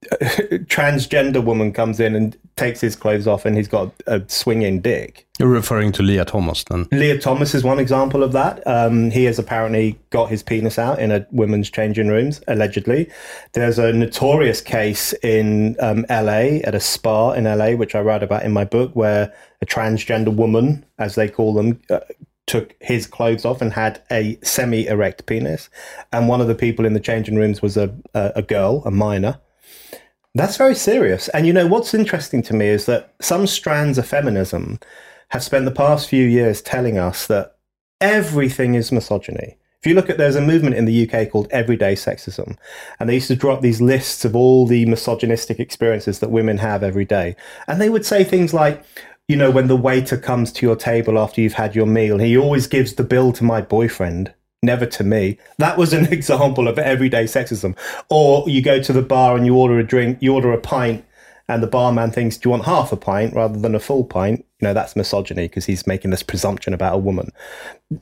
transgender 0.13 1.45
woman 1.45 1.73
comes 1.73 1.99
in 1.99 2.15
and 2.15 2.37
takes 2.57 2.81
his 2.81 2.95
clothes 2.95 3.27
off, 3.27 3.45
and 3.45 3.57
he's 3.57 3.69
got 3.69 3.93
a 4.07 4.23
swinging 4.29 4.81
dick. 4.81 5.27
You're 5.39 5.49
referring 5.49 5.93
to 5.93 6.03
Lia 6.03 6.25
Thomas 6.25 6.65
then? 6.65 6.87
Lia 6.93 7.19
Thomas 7.19 7.55
is 7.55 7.65
one 7.65 7.79
example 7.79 8.23
of 8.23 8.33
that. 8.33 8.65
Um, 8.67 9.11
he 9.11 9.25
has 9.25 9.39
apparently 9.39 9.99
got 10.11 10.29
his 10.29 10.43
penis 10.43 10.79
out 10.79 10.99
in 10.99 11.11
a 11.11 11.27
women's 11.31 11.71
changing 11.71 12.09
rooms, 12.09 12.41
allegedly. 12.49 13.09
There's 13.53 13.79
a 13.79 13.93
notorious 13.93 14.61
case 14.61 15.13
in 15.23 15.77
um, 15.81 16.05
LA 16.11 16.61
at 16.65 16.75
a 16.75 16.81
spa 16.81 17.33
in 17.33 17.45
LA, 17.45 17.73
which 17.73 17.95
I 17.95 18.01
write 18.01 18.23
about 18.23 18.45
in 18.45 18.53
my 18.53 18.65
book, 18.65 18.95
where 18.95 19.33
a 19.61 19.67
transgender 19.67 20.35
woman, 20.35 20.85
as 20.99 21.15
they 21.15 21.29
call 21.29 21.55
them, 21.55 21.81
uh, 21.91 22.01
took 22.49 22.75
his 22.81 23.07
clothes 23.07 23.45
off 23.45 23.63
and 23.63 23.73
had 23.73 24.03
a 24.11 24.39
semi-erect 24.43 25.27
penis, 25.27 25.69
and 26.13 26.29
one 26.29 26.41
of 26.41 26.49
the 26.49 26.55
people 26.55 26.85
in 26.85 26.95
the 26.95 27.01
changing 27.01 27.37
rooms 27.37 27.63
was 27.63 27.77
a 27.77 27.95
a, 28.15 28.33
a 28.37 28.43
girl, 28.43 28.83
a 28.85 28.91
minor. 28.91 29.41
That's 30.35 30.57
very 30.57 30.75
serious. 30.75 31.29
And 31.29 31.47
you 31.47 31.53
know 31.53 31.67
what's 31.67 31.95
interesting 31.95 32.43
to 32.43 32.55
me 32.55 32.69
is 32.69 32.87
that 32.87 33.15
some 33.21 33.47
strands 33.47 33.99
of 33.99 34.07
feminism 34.07 34.79
have 35.31 35.43
spent 35.43 35.65
the 35.65 35.71
past 35.71 36.09
few 36.09 36.27
years 36.27 36.63
telling 36.63 36.99
us 36.99 37.27
that 37.27 37.57
everything 38.01 38.75
is 38.75 38.93
misogyny. 38.93 39.57
If 39.81 39.87
you 39.87 39.95
look 39.95 40.11
at, 40.11 40.19
there's 40.19 40.37
a 40.37 40.41
movement 40.41 40.75
in 40.75 40.87
the 40.87 41.09
UK 41.09 41.31
called 41.31 41.47
Everyday 41.51 41.95
Sexism, 41.95 42.57
and 42.99 43.09
they 43.09 43.15
used 43.15 43.29
to 43.29 43.37
draw 43.37 43.55
up 43.55 43.61
these 43.61 43.81
lists 43.81 44.25
of 44.25 44.35
all 44.35 44.67
the 44.67 44.87
misogynistic 44.87 45.61
experiences 45.61 46.19
that 46.19 46.31
women 46.31 46.59
have 46.59 46.83
every 46.83 47.05
day. 47.05 47.37
And 47.69 47.81
they 47.81 47.89
would 47.89 48.05
say 48.05 48.25
things 48.25 48.53
like, 48.53 48.83
you 49.29 49.37
know, 49.37 49.51
when 49.51 49.69
the 49.69 49.77
waiter 49.77 50.17
comes 50.17 50.51
to 50.53 50.67
your 50.67 50.75
table 50.75 51.19
after 51.19 51.41
you've 51.43 51.53
had 51.53 51.75
your 51.75 51.87
meal, 51.87 52.19
he 52.19 52.37
always 52.37 52.67
gives 52.67 52.95
the 52.95 53.05
bill 53.05 53.31
to 53.35 53.45
my 53.45 53.61
boyfriend, 53.61 54.33
never 54.63 54.87
to 54.87 55.05
me. 55.05 55.39
That 55.59 55.77
was 55.77 55.93
an 55.93 56.07
example 56.13 56.67
of 56.67 56.79
everyday 56.79 57.25
sexism. 57.25 57.77
Or 58.09 58.49
you 58.49 58.63
go 58.63 58.83
to 58.83 58.93
the 58.93 59.03
bar 59.03 59.37
and 59.37 59.45
you 59.45 59.55
order 59.55 59.79
a 59.79 59.85
drink, 59.85 60.19
you 60.21 60.35
order 60.35 60.53
a 60.53 60.59
pint, 60.59 61.05
and 61.47 61.63
the 61.63 61.67
barman 61.67 62.11
thinks, 62.11 62.37
Do 62.39 62.49
you 62.49 62.51
want 62.53 62.65
half 62.65 62.91
a 62.91 62.97
pint 62.97 63.35
rather 63.35 63.59
than 63.59 63.75
a 63.75 63.81
full 63.81 64.05
pint? 64.05 64.45
You 64.61 64.69
know, 64.69 64.75
that's 64.75 64.97
misogyny 64.97 65.49
because 65.49 65.67
he's 65.67 65.87
making 65.87 66.11
this 66.11 66.23
presumption 66.23 66.73
about 66.73 66.95
a 66.95 66.99
woman. 66.99 67.31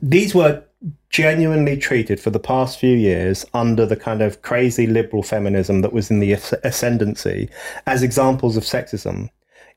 These 0.01 0.33
were 0.33 0.63
genuinely 1.09 1.77
treated 1.77 2.19
for 2.19 2.29
the 2.29 2.39
past 2.39 2.79
few 2.79 2.95
years 2.95 3.45
under 3.53 3.85
the 3.85 3.95
kind 3.95 4.21
of 4.21 4.41
crazy 4.41 4.85
liberal 4.87 5.23
feminism 5.23 5.81
that 5.81 5.93
was 5.93 6.11
in 6.11 6.19
the 6.19 6.33
asc- 6.33 6.59
ascendancy 6.63 7.49
as 7.85 8.03
examples 8.03 8.57
of 8.57 8.63
sexism. 8.63 9.29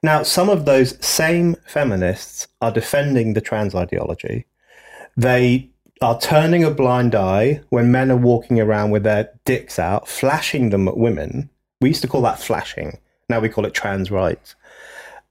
Now, 0.03 0.23
some 0.23 0.49
of 0.49 0.65
those 0.65 1.05
same 1.05 1.57
feminists 1.67 2.49
are 2.63 2.73
defending 2.73 3.35
the 3.35 3.41
trans 3.41 3.75
ideology. 3.75 4.47
They 5.17 5.71
are 6.01 6.19
turning 6.19 6.65
a 6.65 6.71
blind 6.71 7.15
eye 7.15 7.61
when 7.69 7.93
men 7.93 8.11
are 8.11 8.17
walking 8.17 8.59
around 8.59 8.91
with 8.91 9.03
their 9.03 9.31
dicks 9.45 9.79
out, 9.79 10.09
flashing 10.09 10.71
them 10.71 10.89
at 10.89 10.97
women. 10.97 11.51
We 11.81 11.89
used 11.89 12.03
to 12.03 12.09
call 12.09 12.23
that 12.23 12.41
flashing. 12.41 12.99
Now 13.29 13.41
we 13.41 13.51
call 13.51 13.67
it 13.67 13.75
trans 13.75 14.11
rights. 14.11 14.55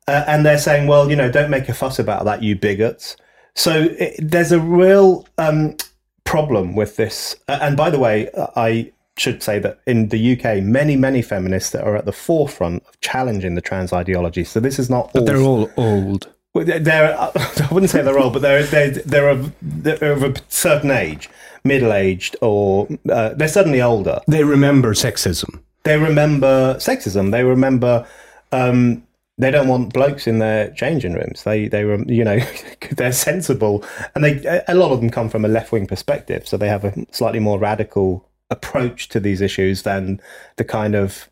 Uh, 0.08 0.24
and 0.28 0.46
they're 0.46 0.60
saying, 0.60 0.88
well, 0.88 1.10
you 1.10 1.16
know, 1.16 1.32
don't 1.32 1.50
make 1.50 1.70
a 1.70 1.74
fuss 1.74 2.00
about 2.00 2.26
that, 2.26 2.44
you 2.44 2.56
bigots. 2.56 3.16
So 3.56 3.88
it, 4.00 4.16
there's 4.20 4.52
a 4.52 4.60
real 4.60 5.28
um, 5.38 5.78
problem 6.24 6.76
with 6.76 6.96
this. 6.96 7.36
Uh, 7.48 7.60
and 7.62 7.76
by 7.76 7.90
the 7.90 8.00
way, 8.00 8.30
I 8.56 8.92
should 9.20 9.44
say 9.44 9.60
that 9.60 9.80
in 9.86 10.10
the 10.10 10.34
UK, 10.40 10.64
many, 10.64 10.96
many 10.96 11.22
feminists 11.22 11.72
that 11.72 11.84
are 11.84 11.96
at 11.96 12.06
the 12.06 12.12
forefront 12.12 12.84
of 12.88 13.00
challenging 13.02 13.56
the 13.56 13.62
trans 13.62 13.92
ideology. 13.94 14.44
So 14.44 14.60
this 14.60 14.80
is 14.80 14.90
not 14.90 15.12
But 15.14 15.20
all. 15.22 15.26
they're 15.26 15.42
all 15.42 15.70
old. 15.78 16.32
They're, 16.56 17.16
I 17.20 17.68
wouldn't 17.72 17.90
say 17.92 18.02
they're 18.02 18.20
old, 18.20 18.34
but 18.34 18.42
they're 18.42 18.64
they're 18.64 18.90
they're 18.92 19.30
of, 19.30 19.54
they're 19.62 20.12
of 20.12 20.24
a 20.24 20.34
certain 20.50 20.92
age, 20.92 21.30
middle 21.64 21.94
aged, 21.94 22.36
or 22.42 22.88
uh, 23.10 23.30
they're 23.36 23.48
suddenly 23.48 23.82
older. 23.82 24.20
They 24.28 24.44
remember 24.44 24.94
sexism. 24.94 25.60
They 25.84 25.98
remember 25.98 26.76
sexism. 26.76 27.32
They 27.32 27.44
remember. 27.44 28.08
Um, 28.52 29.04
they 29.38 29.52
don't 29.52 29.70
want 29.70 29.94
blokes 29.94 30.28
in 30.28 30.40
their 30.40 30.70
changing 30.72 31.14
rooms. 31.14 31.44
They 31.44 31.68
they 31.68 31.84
rem- 31.86 32.10
you 32.10 32.24
know 32.26 32.40
they're 32.92 33.12
sensible, 33.14 33.86
and 34.16 34.24
they 34.24 34.64
a 34.68 34.74
lot 34.76 34.92
of 34.92 35.00
them 35.00 35.10
come 35.12 35.30
from 35.30 35.46
a 35.46 35.48
left 35.48 35.72
wing 35.72 35.88
perspective, 35.88 36.48
so 36.48 36.58
they 36.58 36.68
have 36.68 36.84
a 36.84 36.94
slightly 37.12 37.40
more 37.40 37.60
radical 37.60 38.26
approach 38.50 39.10
to 39.10 39.20
these 39.20 39.42
issues 39.42 39.84
than 39.84 40.20
the 40.58 40.64
kind 40.64 40.96
of 40.96 41.30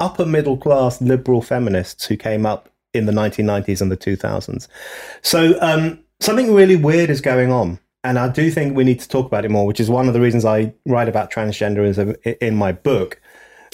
upper 0.00 0.24
middle 0.24 0.56
class 0.56 1.00
liberal 1.00 1.42
feminists 1.42 2.06
who 2.06 2.16
came 2.16 2.46
up 2.46 2.68
in 2.92 3.06
the 3.06 3.12
1990s 3.12 3.80
and 3.80 3.90
the 3.90 3.96
2000s. 3.96 4.68
So 5.22 5.58
um, 5.60 5.98
something 6.20 6.54
really 6.54 6.76
weird 6.76 7.10
is 7.10 7.20
going 7.20 7.50
on. 7.50 7.78
And 8.04 8.18
I 8.18 8.28
do 8.28 8.50
think 8.50 8.76
we 8.76 8.84
need 8.84 9.00
to 9.00 9.08
talk 9.08 9.26
about 9.26 9.44
it 9.44 9.50
more, 9.50 9.66
which 9.66 9.80
is 9.80 9.88
one 9.88 10.08
of 10.08 10.14
the 10.14 10.20
reasons 10.20 10.44
I 10.44 10.74
write 10.86 11.08
about 11.08 11.30
transgenderism 11.30 12.16
in 12.40 12.54
my 12.54 12.72
book. 12.72 13.20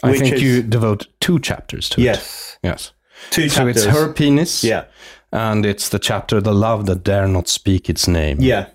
I 0.02 0.16
think 0.16 0.34
is- 0.34 0.42
you 0.42 0.62
devote 0.62 1.08
two 1.20 1.38
chapters 1.38 1.88
to 1.90 2.00
it. 2.00 2.04
Yes. 2.04 2.56
Yes. 2.62 2.92
Two 3.30 3.48
So 3.48 3.66
it's 3.66 3.84
her 3.84 4.12
penis. 4.12 4.64
Yeah. 4.64 4.84
And 5.32 5.66
it's 5.66 5.88
the 5.90 5.98
chapter 5.98 6.40
The 6.40 6.54
Love 6.54 6.86
That 6.86 7.04
Dare 7.04 7.28
Not 7.28 7.48
Speak 7.48 7.90
Its 7.90 8.08
Name. 8.08 8.38
Yeah. 8.40 8.68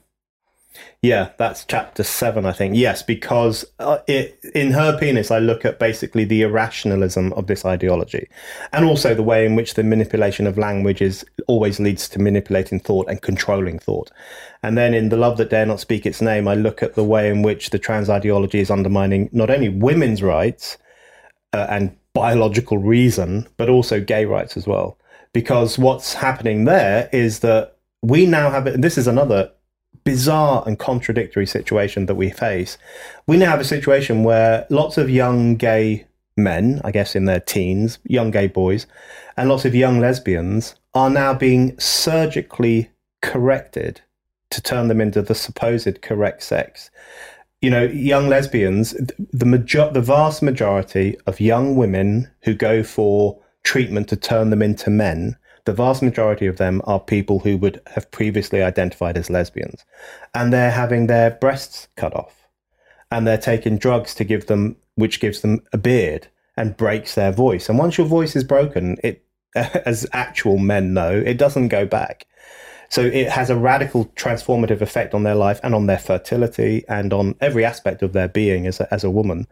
Yeah, 1.05 1.29
that's 1.37 1.65
chapter 1.65 2.03
seven, 2.03 2.47
I 2.47 2.51
think. 2.51 2.75
Yes, 2.75 3.03
because 3.03 3.63
uh, 3.77 3.99
it, 4.07 4.39
in 4.55 4.71
her 4.71 4.97
penis, 4.97 5.29
I 5.29 5.37
look 5.37 5.63
at 5.63 5.77
basically 5.77 6.25
the 6.25 6.41
irrationalism 6.41 7.31
of 7.33 7.45
this 7.45 7.63
ideology, 7.63 8.27
and 8.73 8.85
also 8.85 9.13
the 9.13 9.21
way 9.21 9.45
in 9.45 9.55
which 9.55 9.75
the 9.75 9.83
manipulation 9.83 10.47
of 10.47 10.57
language 10.57 11.03
is 11.03 11.23
always 11.47 11.79
leads 11.79 12.09
to 12.09 12.19
manipulating 12.19 12.79
thought 12.79 13.07
and 13.07 13.21
controlling 13.21 13.77
thought. 13.77 14.09
And 14.63 14.75
then 14.79 14.95
in 14.95 15.09
the 15.09 15.17
love 15.17 15.37
that 15.37 15.51
dare 15.51 15.67
not 15.67 15.79
speak 15.79 16.07
its 16.07 16.21
name, 16.21 16.47
I 16.47 16.55
look 16.55 16.81
at 16.81 16.95
the 16.95 17.03
way 17.03 17.29
in 17.29 17.43
which 17.43 17.69
the 17.69 17.77
trans 17.77 18.09
ideology 18.09 18.59
is 18.59 18.71
undermining 18.71 19.29
not 19.31 19.51
only 19.51 19.69
women's 19.69 20.23
rights 20.23 20.79
uh, 21.53 21.67
and 21.69 21.95
biological 22.13 22.79
reason, 22.79 23.47
but 23.57 23.69
also 23.69 24.01
gay 24.01 24.25
rights 24.25 24.57
as 24.57 24.65
well. 24.65 24.97
Because 25.33 25.77
what's 25.77 26.15
happening 26.15 26.65
there 26.65 27.09
is 27.11 27.41
that 27.41 27.77
we 28.01 28.25
now 28.25 28.49
have, 28.49 28.81
this 28.81 28.97
is 28.97 29.05
another 29.05 29.51
bizarre 30.05 30.63
and 30.65 30.79
contradictory 30.79 31.47
situation 31.47 32.05
that 32.05 32.15
we 32.15 32.29
face. 32.29 32.77
We 33.27 33.37
now 33.37 33.49
have 33.49 33.59
a 33.59 33.65
situation 33.65 34.23
where 34.23 34.65
lots 34.69 34.97
of 34.97 35.09
young 35.09 35.55
gay 35.55 36.07
men, 36.37 36.79
I 36.85 36.91
guess 36.91 37.15
in 37.15 37.25
their 37.25 37.39
teens, 37.39 37.99
young 38.05 38.31
gay 38.31 38.47
boys, 38.47 38.87
and 39.35 39.49
lots 39.49 39.65
of 39.65 39.75
young 39.75 39.99
lesbians 39.99 40.75
are 40.93 41.09
now 41.09 41.33
being 41.33 41.77
surgically 41.79 42.91
corrected 43.21 44.01
to 44.51 44.61
turn 44.61 44.87
them 44.87 45.01
into 45.01 45.21
the 45.21 45.35
supposed 45.35 46.01
correct 46.01 46.43
sex. 46.43 46.91
You 47.61 47.71
know, 47.71 47.83
young 47.83 48.27
lesbians, 48.27 48.95
the 49.33 49.45
major- 49.45 49.89
the 49.91 50.01
vast 50.01 50.43
majority 50.43 51.17
of 51.25 51.39
young 51.39 51.75
women 51.75 52.29
who 52.43 52.53
go 52.53 52.83
for 52.83 53.39
treatment 53.63 54.07
to 54.09 54.15
turn 54.15 54.51
them 54.51 54.61
into 54.61 54.91
men 54.91 55.35
the 55.65 55.73
vast 55.73 56.01
majority 56.01 56.45
of 56.45 56.57
them 56.57 56.81
are 56.85 56.99
people 56.99 57.39
who 57.39 57.57
would 57.57 57.81
have 57.87 58.09
previously 58.11 58.61
identified 58.61 59.17
as 59.17 59.29
lesbians. 59.29 59.83
And 60.33 60.53
they're 60.53 60.71
having 60.71 61.07
their 61.07 61.31
breasts 61.31 61.87
cut 61.95 62.15
off. 62.15 62.47
And 63.11 63.25
they're 63.25 63.37
taking 63.37 63.77
drugs 63.77 64.13
to 64.15 64.23
give 64.23 64.47
them, 64.47 64.77
which 64.95 65.19
gives 65.19 65.41
them 65.41 65.61
a 65.73 65.77
beard 65.77 66.27
and 66.55 66.77
breaks 66.77 67.15
their 67.15 67.31
voice. 67.31 67.67
And 67.67 67.77
once 67.77 67.97
your 67.97 68.07
voice 68.07 68.35
is 68.35 68.43
broken, 68.43 68.97
it, 69.03 69.25
as 69.55 70.07
actual 70.13 70.57
men 70.57 70.93
know, 70.93 71.11
it 71.11 71.37
doesn't 71.37 71.69
go 71.69 71.85
back. 71.85 72.27
So 72.89 73.01
it 73.01 73.29
has 73.29 73.49
a 73.49 73.57
radical 73.57 74.05
transformative 74.15 74.81
effect 74.81 75.13
on 75.15 75.23
their 75.23 75.35
life 75.35 75.59
and 75.63 75.73
on 75.73 75.87
their 75.87 75.97
fertility 75.97 76.85
and 76.87 77.11
on 77.11 77.35
every 77.41 77.65
aspect 77.65 78.03
of 78.03 78.13
their 78.13 78.27
being 78.27 78.67
as 78.67 78.79
a, 78.79 78.93
as 78.93 79.03
a 79.03 79.09
woman. 79.09 79.47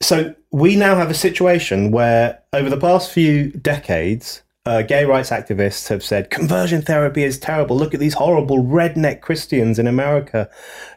So 0.00 0.34
we 0.50 0.76
now 0.76 0.96
have 0.96 1.10
a 1.10 1.14
situation 1.14 1.90
where 1.90 2.42
over 2.52 2.70
the 2.70 2.78
past 2.78 3.10
few 3.10 3.50
decades, 3.50 4.42
uh, 4.66 4.82
gay 4.82 5.04
rights 5.04 5.30
activists 5.30 5.88
have 5.88 6.02
said 6.02 6.28
conversion 6.28 6.82
therapy 6.82 7.22
is 7.22 7.38
terrible. 7.38 7.76
Look 7.76 7.94
at 7.94 8.00
these 8.00 8.14
horrible 8.14 8.64
redneck 8.64 9.20
Christians 9.20 9.78
in 9.78 9.86
America 9.86 10.50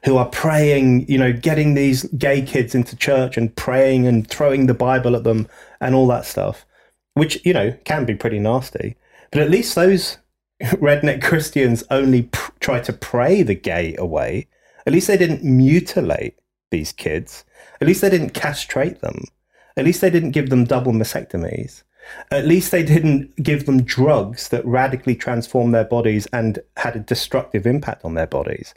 who 0.03 0.17
are 0.17 0.27
praying, 0.27 1.07
you 1.07 1.19
know, 1.19 1.31
getting 1.31 1.75
these 1.75 2.03
gay 2.17 2.41
kids 2.41 2.73
into 2.73 2.95
church 2.95 3.37
and 3.37 3.55
praying 3.55 4.07
and 4.07 4.27
throwing 4.27 4.65
the 4.65 4.73
Bible 4.73 5.15
at 5.15 5.23
them 5.23 5.47
and 5.79 5.93
all 5.93 6.07
that 6.07 6.25
stuff, 6.25 6.65
which, 7.13 7.45
you 7.45 7.53
know, 7.53 7.77
can 7.85 8.05
be 8.05 8.15
pretty 8.15 8.39
nasty. 8.39 8.95
But 9.31 9.41
at 9.41 9.51
least 9.51 9.75
those 9.75 10.17
redneck 10.63 11.21
Christians 11.21 11.83
only 11.91 12.23
pr- 12.23 12.51
try 12.59 12.79
to 12.79 12.91
pray 12.91 13.43
the 13.43 13.55
gay 13.55 13.95
away. 13.97 14.47
At 14.87 14.93
least 14.93 15.07
they 15.07 15.17
didn't 15.17 15.43
mutilate 15.43 16.39
these 16.71 16.91
kids. 16.91 17.45
At 17.79 17.87
least 17.87 18.01
they 18.01 18.09
didn't 18.09 18.31
castrate 18.31 19.01
them. 19.01 19.25
At 19.77 19.85
least 19.85 20.01
they 20.01 20.09
didn't 20.09 20.31
give 20.31 20.49
them 20.49 20.65
double 20.65 20.91
mastectomies. 20.91 21.83
At 22.31 22.45
least 22.45 22.71
they 22.71 22.83
didn't 22.83 23.35
give 23.41 23.65
them 23.65 23.83
drugs 23.83 24.49
that 24.49 24.65
radically 24.65 25.15
transformed 25.15 25.73
their 25.73 25.85
bodies 25.85 26.27
and 26.31 26.59
had 26.77 26.95
a 26.95 26.99
destructive 26.99 27.65
impact 27.65 28.05
on 28.05 28.13
their 28.13 28.27
bodies. 28.27 28.73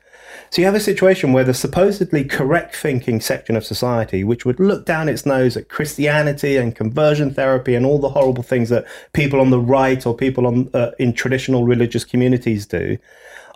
So 0.51 0.63
you 0.63 0.67
have 0.67 0.75
a 0.75 0.81
situation 0.81 1.33
where 1.33 1.45
the 1.45 1.55
supposedly 1.55 2.25
correct 2.25 2.75
thinking 2.75 3.21
section 3.21 3.57
of 3.57 3.65
society, 3.65 4.25
which 4.25 4.45
would 4.45 4.61
look 4.61 4.87
down 4.87 5.09
its 5.09 5.27
nose 5.27 5.57
at 5.57 5.69
Christianity 5.69 6.57
and 6.57 6.75
conversion 6.75 7.35
therapy 7.35 7.75
and 7.75 7.85
all 7.85 7.99
the 7.99 8.11
horrible 8.11 8.43
things 8.43 8.69
that 8.71 8.87
people 9.13 9.41
on 9.41 9.51
the 9.51 9.61
right 9.61 10.07
or 10.07 10.17
people 10.17 10.47
on, 10.47 10.71
uh, 10.73 10.93
in 10.99 11.13
traditional 11.13 11.65
religious 11.65 12.05
communities 12.05 12.67
do, 12.67 12.97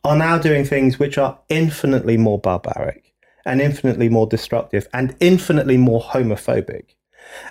are 0.05 0.17
now 0.17 0.39
doing 0.39 0.65
things 0.65 0.99
which 0.99 1.19
are 1.19 1.39
infinitely 1.49 2.17
more 2.17 2.39
barbaric 2.39 3.13
and 3.47 3.63
infinitely 3.63 4.09
more 4.09 4.27
destructive 4.27 4.87
and 4.93 5.17
infinitely 5.21 5.77
more 5.77 6.03
homophobic. 6.03 6.85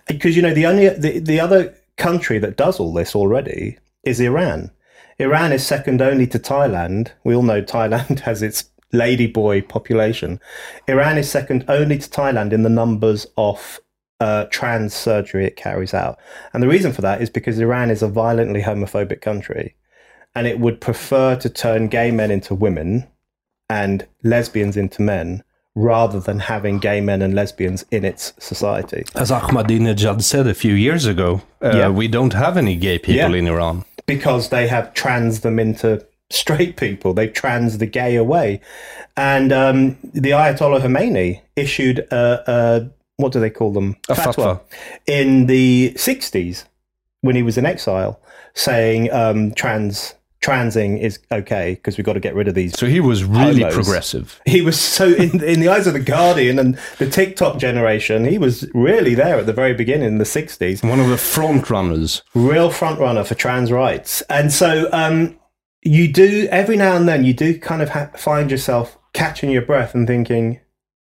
Because 0.08 0.36
you 0.36 0.42
know 0.42 0.54
the 0.54 0.66
only 0.66 0.90
the, 0.90 1.20
the 1.20 1.40
other 1.40 1.74
country 1.98 2.40
that 2.40 2.58
does 2.58 2.80
all 2.80 2.94
this 2.94 3.16
already 3.16 3.78
is 4.04 4.20
Iran. 4.20 4.72
Iran 5.18 5.52
is 5.52 5.66
second 5.66 6.02
only 6.02 6.28
to 6.28 6.40
Thailand. 6.40 7.12
We 7.24 7.36
all 7.36 7.44
know 7.44 7.62
Thailand 7.62 8.20
has 8.22 8.42
its 8.42 8.70
ladyboy 8.94 9.68
population. 9.68 10.40
Iran 10.88 11.18
is 11.18 11.30
second 11.30 11.66
only 11.68 11.98
to 11.98 12.10
Thailand 12.10 12.54
in 12.54 12.64
the 12.64 12.70
numbers 12.70 13.26
of 13.38 13.80
uh, 14.20 14.46
trans 14.50 14.94
surgery 14.94 15.46
it 15.46 15.56
carries 15.56 15.94
out. 15.94 16.18
And 16.54 16.64
the 16.64 16.68
reason 16.68 16.94
for 16.94 17.02
that 17.02 17.22
is 17.22 17.30
because 17.30 17.60
Iran 17.60 17.90
is 17.90 18.02
a 18.02 18.08
violently 18.08 18.62
homophobic 18.62 19.22
country 19.22 19.76
and 20.34 20.48
it 20.48 20.60
would 20.60 20.82
prefer 20.82 21.36
to 21.38 21.50
turn 21.50 21.88
gay 21.88 22.12
men 22.12 22.32
into 22.32 22.56
women 22.56 23.08
and 23.70 24.06
lesbians 24.24 24.78
into 24.78 25.02
men 25.02 25.44
rather 25.76 26.20
than 26.22 26.40
having 26.40 26.80
gay 26.80 27.02
men 27.02 27.22
and 27.22 27.34
lesbians 27.36 27.84
in 27.92 28.06
its 28.06 28.34
society. 28.40 29.04
As 29.16 29.30
Ahmadinejad 29.30 30.22
said 30.24 30.48
a 30.48 30.54
few 30.54 30.74
years 30.74 31.06
ago, 31.06 31.42
uh, 31.62 31.72
Yeah. 31.76 31.90
we 31.90 32.08
don't 32.08 32.34
have 32.34 32.56
any 32.58 32.76
gay 32.78 32.98
people 32.98 33.32
Yeah. 33.32 33.40
in 33.40 33.48
Iran. 33.48 33.84
because 34.08 34.50
they 34.50 34.68
have 34.68 34.94
trans 34.94 35.40
them 35.42 35.58
into 35.60 36.06
straight 36.30 36.78
people. 36.78 37.14
They 37.14 37.28
trans 37.28 37.80
the 37.80 37.88
gay 37.88 38.16
away. 38.16 38.62
And 39.18 39.52
um, 39.52 39.98
the 40.14 40.30
Ayatollah 40.32 40.82
Khomeini 40.82 41.42
issued 41.56 42.00
a, 42.12 42.44
a 42.48 42.90
what 43.18 43.32
do 43.32 43.40
they 43.40 43.50
call 43.50 43.72
them? 43.74 43.96
A 44.10 44.14
fatwa. 44.14 44.60
in 45.08 45.48
the 45.48 45.92
60s 45.96 46.66
when 47.22 47.36
he 47.36 47.42
was 47.44 47.58
in 47.58 47.66
exile 47.66 48.20
saying 48.54 49.12
um, 49.12 49.52
trans 49.54 50.14
transing 50.46 50.98
is 51.08 51.20
okay 51.32 51.74
because 51.76 51.98
we've 51.98 52.06
got 52.06 52.14
to 52.14 52.20
get 52.28 52.36
rid 52.36 52.48
of 52.48 52.54
these 52.54 52.72
So 52.82 52.86
he 52.86 53.00
was 53.12 53.24
really 53.24 53.62
Homos. 53.62 53.74
progressive. 53.74 54.40
he 54.46 54.62
was 54.62 54.80
so 54.80 55.06
in 55.26 55.44
in 55.44 55.60
the 55.64 55.70
eyes 55.70 55.88
of 55.88 55.94
the 55.94 56.06
Guardian 56.16 56.60
and 56.60 56.78
the 57.00 57.10
TikTok 57.10 57.58
generation. 57.68 58.26
He 58.26 58.38
was 58.38 58.56
really 58.74 59.16
there 59.16 59.38
at 59.42 59.48
the 59.48 59.54
very 59.62 59.74
beginning 59.74 60.08
in 60.14 60.18
the 60.20 60.32
'60s, 60.38 60.78
One 60.94 61.00
of 61.06 61.10
the 61.10 61.18
front 61.18 61.70
runners. 61.76 62.22
real 62.36 62.70
front 62.82 63.00
runner 63.00 63.24
for 63.24 63.36
trans 63.36 63.72
rights. 63.72 64.22
And 64.30 64.52
so, 64.62 64.70
um, 65.02 65.16
you 65.98 66.06
do 66.26 66.48
every 66.52 66.78
now 66.78 66.96
and 66.96 67.08
then 67.08 67.24
you 67.26 67.34
do 67.34 67.50
kind 67.70 67.82
of 67.82 67.90
ha- 67.90 68.12
find 68.30 68.52
yourself 68.52 68.98
catching 69.14 69.50
your 69.56 69.66
breath 69.72 69.94
and 69.96 70.06
thinking, 70.08 70.60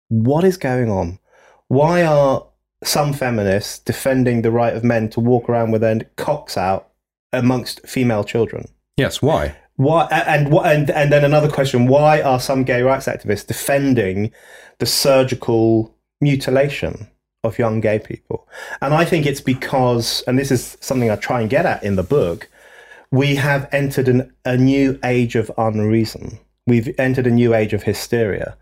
"What 0.09 0.43
is 0.43 0.57
going 0.57 0.89
on? 0.91 1.19
Why 1.67 1.95
are 2.03 2.45
some 2.83 3.11
feminists 3.13 3.79
defending 3.91 4.41
the 4.41 4.51
right 4.51 4.75
of 4.75 4.83
men 4.83 5.09
to 5.13 5.19
walk 5.31 5.47
around 5.49 5.71
with 5.71 5.81
their 5.81 5.99
cocks 6.25 6.57
out 6.57 6.83
amongst 7.31 7.75
female 7.95 8.23
children?" 8.33 8.65
Yes, 8.99 9.21
why? 9.21 9.55
Why 9.77 10.07
and 10.11 10.51
what 10.51 10.69
and 10.69 10.91
and 10.91 11.09
then 11.09 11.23
another 11.23 11.49
question: 11.49 11.87
Why 11.87 12.21
are 12.21 12.37
some 12.37 12.65
gay 12.65 12.81
rights 12.81 13.05
activists 13.05 13.47
defending 13.47 14.33
the 14.79 14.85
surgical 14.85 15.95
mutilation 16.19 17.07
of 17.45 17.57
young 17.57 17.79
gay 17.79 17.99
people? 17.99 18.45
And 18.81 18.93
I 18.93 19.05
think 19.05 19.25
it's 19.25 19.39
because, 19.39 20.21
and 20.27 20.37
this 20.37 20.51
is 20.51 20.77
something 20.81 21.09
I 21.09 21.15
try 21.15 21.39
and 21.39 21.49
get 21.49 21.65
at 21.65 21.81
in 21.81 21.95
the 21.95 22.03
book, 22.03 22.49
we 23.09 23.35
have 23.35 23.69
entered 23.71 24.09
an, 24.09 24.33
a 24.43 24.57
new 24.57 24.99
age 25.05 25.37
of 25.37 25.49
unreason. 25.57 26.37
We've 26.67 26.93
entered 26.99 27.25
a 27.25 27.31
new 27.31 27.55
age 27.55 27.71
of 27.71 27.83
hysteria, 27.83 28.57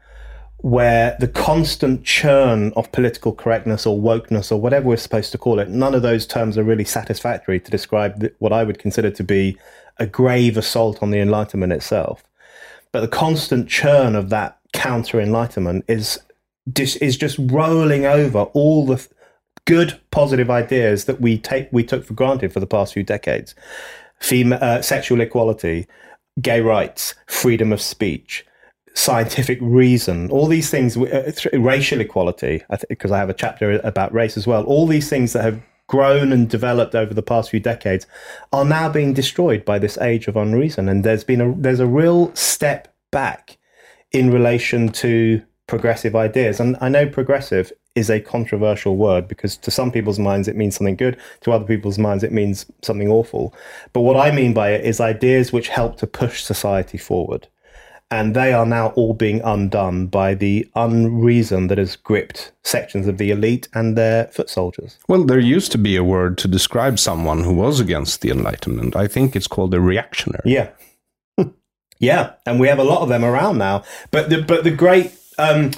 where 0.58 1.18
the 1.20 1.28
constant 1.28 2.04
churn 2.04 2.74
of 2.76 2.92
political 2.92 3.34
correctness 3.34 3.88
or 3.88 3.98
wokeness 3.98 4.52
or 4.52 4.62
whatever 4.62 4.90
we're 4.90 4.98
supposed 4.98 5.32
to 5.32 5.40
call 5.40 5.58
it, 5.58 5.70
none 5.70 5.96
of 5.96 6.04
those 6.04 6.28
terms 6.28 6.60
are 6.60 6.64
really 6.64 6.86
satisfactory 6.86 7.60
to 7.60 7.72
describe 7.72 8.32
what 8.38 8.54
I 8.54 8.64
would 8.64 8.78
consider 8.78 9.10
to 9.10 9.24
be 9.24 9.58
a 10.00 10.06
grave 10.06 10.58
assault 10.58 11.02
on 11.02 11.12
the 11.12 11.20
Enlightenment 11.20 11.74
itself. 11.74 12.24
But 12.92 13.02
the 13.02 13.08
constant 13.08 13.68
churn 13.70 14.16
of 14.16 14.30
that 14.30 14.60
counter 14.74 15.20
Enlightenment 15.20 15.86
is 15.88 16.20
is 16.76 17.16
just 17.16 17.38
rolling 17.40 18.06
over 18.06 18.42
all 18.54 18.86
the 18.86 19.08
good 19.66 20.00
positive 20.12 20.50
ideas 20.50 21.06
that 21.06 21.22
we 21.22 21.38
take 21.38 21.70
we 21.72 21.84
took 21.84 22.06
for 22.06 22.14
granted 22.14 22.52
for 22.52 22.60
the 22.60 22.68
past 22.68 22.94
few 22.94 23.04
decades. 23.04 23.56
Uh, 24.32 24.82
sexual 24.82 25.22
equality, 25.22 25.86
gay 26.42 26.60
rights, 26.60 27.14
freedom 27.28 27.72
of 27.72 27.82
speech, 27.82 28.46
scientific 28.96 29.60
reason, 29.62 30.32
all 30.32 30.48
these 30.48 30.72
things, 30.72 30.98
uh, 30.98 31.32
racial 31.54 32.02
equality, 32.02 32.64
because 32.90 33.12
I, 33.12 33.18
I 33.18 33.20
have 33.20 33.30
a 33.30 33.34
chapter 33.34 33.80
about 33.84 34.12
race 34.14 34.36
as 34.36 34.48
well, 34.48 34.64
all 34.64 34.88
these 34.88 35.08
things 35.08 35.34
that 35.34 35.44
have 35.44 35.62
grown 35.88 36.32
and 36.32 36.50
developed 36.50 36.96
over 36.96 37.14
the 37.14 37.22
past 37.22 37.50
few 37.50 37.60
decades 37.60 38.06
are 38.52 38.66
now 38.66 38.90
being 38.90 39.14
destroyed 39.14 39.64
by 39.66 39.80
this 39.80 39.98
age 40.00 40.28
of 40.28 40.36
unreason. 40.36 40.90
And 40.90 41.04
there's 41.04 41.24
been 41.24 41.42
a, 41.42 41.54
there's 41.56 41.80
a 41.80 41.88
real 41.88 42.34
step 42.36 42.94
back 43.12 43.58
in 44.12 44.32
relation 44.32 44.90
to 44.90 45.42
progressive 45.66 46.16
ideas. 46.16 46.60
And 46.60 46.78
I 46.82 46.90
know 46.90 47.08
progressive 47.08 47.72
is 47.96 48.10
a 48.10 48.20
controversial 48.20 48.96
word 48.96 49.28
because 49.28 49.58
to 49.58 49.72
some 49.72 49.92
people's 49.92 50.20
minds 50.20 50.48
it 50.48 50.56
means 50.56 50.76
something 50.76 50.96
good, 50.96 51.18
to 51.42 51.52
other 51.52 51.66
people's 51.66 51.98
minds 51.98 52.24
it 52.24 52.32
means 52.32 52.66
something 52.82 53.10
awful. 53.10 53.54
But 53.94 54.02
what 54.02 54.18
I 54.18 54.32
mean 54.32 54.54
by 54.54 54.72
it 54.72 54.86
is 54.86 55.00
ideas 55.00 55.52
which 55.52 55.70
help 55.70 55.98
to 55.98 56.08
push 56.08 56.44
society 56.44 56.98
forward 56.98 57.48
and 58.10 58.36
they 58.36 58.54
are 58.54 58.66
now 58.66 58.90
all 58.90 59.14
being 59.14 59.42
undone 59.42 60.08
by 60.08 60.34
the 60.34 60.68
unreason 60.76 61.68
that 61.68 61.78
has 61.78 61.96
gripped 61.96 62.52
sections 62.64 63.08
of 63.08 63.18
the 63.18 63.32
elite 63.32 63.68
and 63.74 63.98
their 63.98 64.28
foot 64.28 64.50
soldiers. 64.50 64.98
Well, 65.08 65.26
there 65.26 65.40
used 65.40 65.72
to 65.74 65.78
be 65.78 65.96
a 65.96 66.04
word 66.04 66.38
to 66.40 66.48
describe 66.48 67.00
someone 67.00 67.44
who 67.44 67.54
was 67.54 67.80
against 67.80 68.22
the 68.22 68.30
Enlightenment. 68.30 68.96
I 68.96 69.08
think 69.08 69.36
it's 69.36 69.48
called 69.48 69.74
a 69.74 69.82
reactionary. 69.82 70.44
Yeah. 70.46 70.70
yeah, 72.00 72.34
and 72.46 72.60
we 72.60 72.68
have 72.70 72.80
a 72.80 72.84
lot 72.84 73.02
of 73.02 73.10
them 73.10 73.26
around 73.26 73.58
now. 73.58 73.84
But 74.12 74.30
the 74.30 74.42
but 74.42 74.64
the 74.64 74.72
great 74.72 75.14
um, 75.38 75.72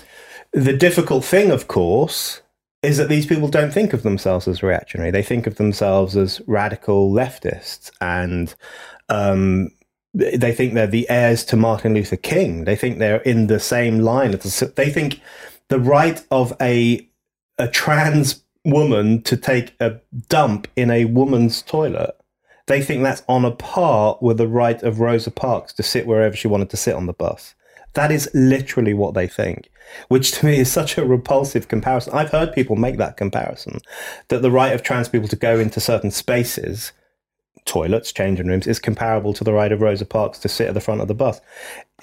the 0.54 0.74
difficult 0.74 1.26
thing, 1.26 1.50
of 1.50 1.68
course, 1.68 2.42
is 2.84 2.98
that 2.98 3.10
these 3.10 3.26
people 3.26 3.48
don't 3.48 3.74
think 3.74 3.92
of 3.92 4.04
themselves 4.04 4.48
as 4.48 4.64
reactionary. 4.64 5.12
They 5.12 5.24
think 5.24 5.48
of 5.48 5.56
themselves 5.56 6.16
as 6.16 6.42
radical 6.48 7.12
leftists 7.12 7.92
and 8.00 8.54
um, 9.10 9.72
they 10.14 10.54
think 10.54 10.74
they're 10.74 10.88
the 10.88 11.10
heirs 11.10 11.44
to 11.46 11.56
Martin 11.56 11.94
Luther 11.94 12.16
King. 12.16 12.66
They 12.66 12.76
think 12.76 12.98
they're 12.98 13.22
in 13.22 13.48
the 13.48 13.60
same 13.60 14.00
line. 14.00 14.32
They 14.32 14.90
think 14.90 15.22
the 15.68 15.80
right 15.80 16.24
of 16.32 16.54
a 16.62 17.08
a 17.58 17.68
trans 17.68 18.44
woman 18.66 19.22
to 19.24 19.38
take 19.38 19.76
a 19.80 20.00
dump 20.30 20.68
in 20.76 20.90
a 20.90 21.06
woman's 21.06 21.62
toilet. 21.62 22.16
They 22.68 22.82
think 22.82 23.04
that's 23.04 23.24
on 23.28 23.46
a 23.46 23.52
par 23.52 24.18
with 24.22 24.38
the 24.38 24.48
right 24.48 24.82
of 24.84 25.00
Rosa 25.00 25.32
Parks 25.32 25.74
to 25.74 25.84
sit 25.84 26.08
wherever 26.08 26.36
she 26.36 26.48
wanted 26.48 26.70
to 26.70 26.78
sit 26.78 26.96
on 26.96 27.06
the 27.06 27.14
bus. 27.14 27.56
That 27.94 28.12
is 28.12 28.30
literally 28.34 28.94
what 28.94 29.16
they 29.16 29.28
think, 29.28 29.70
which 30.08 30.32
to 30.34 30.46
me 30.46 30.60
is 30.60 30.72
such 30.72 30.98
a 30.98 31.06
repulsive 31.06 31.68
comparison. 31.68 32.14
I've 32.14 32.30
heard 32.30 32.54
people 32.54 32.76
make 32.76 32.98
that 32.98 33.18
comparison 33.18 33.80
that 34.28 34.42
the 34.42 34.52
right 34.52 34.74
of 34.74 34.84
trans 34.84 35.10
people 35.10 35.28
to 35.28 35.36
go 35.36 35.60
into 35.60 35.80
certain 35.80 36.12
spaces 36.12 36.92
toilets, 37.70 38.12
changing 38.12 38.48
rooms, 38.48 38.68
is 38.68 38.80
comparable 38.80 39.34
to 39.34 39.44
the 39.44 39.54
right 39.54 39.72
of 39.72 39.82
Rosa 39.82 40.06
Parks 40.06 40.40
to 40.40 40.50
sit 40.50 40.68
at 40.68 40.74
the 40.74 40.82
front 40.82 41.02
of 41.02 41.08
the 41.08 41.14
bus. 41.14 41.40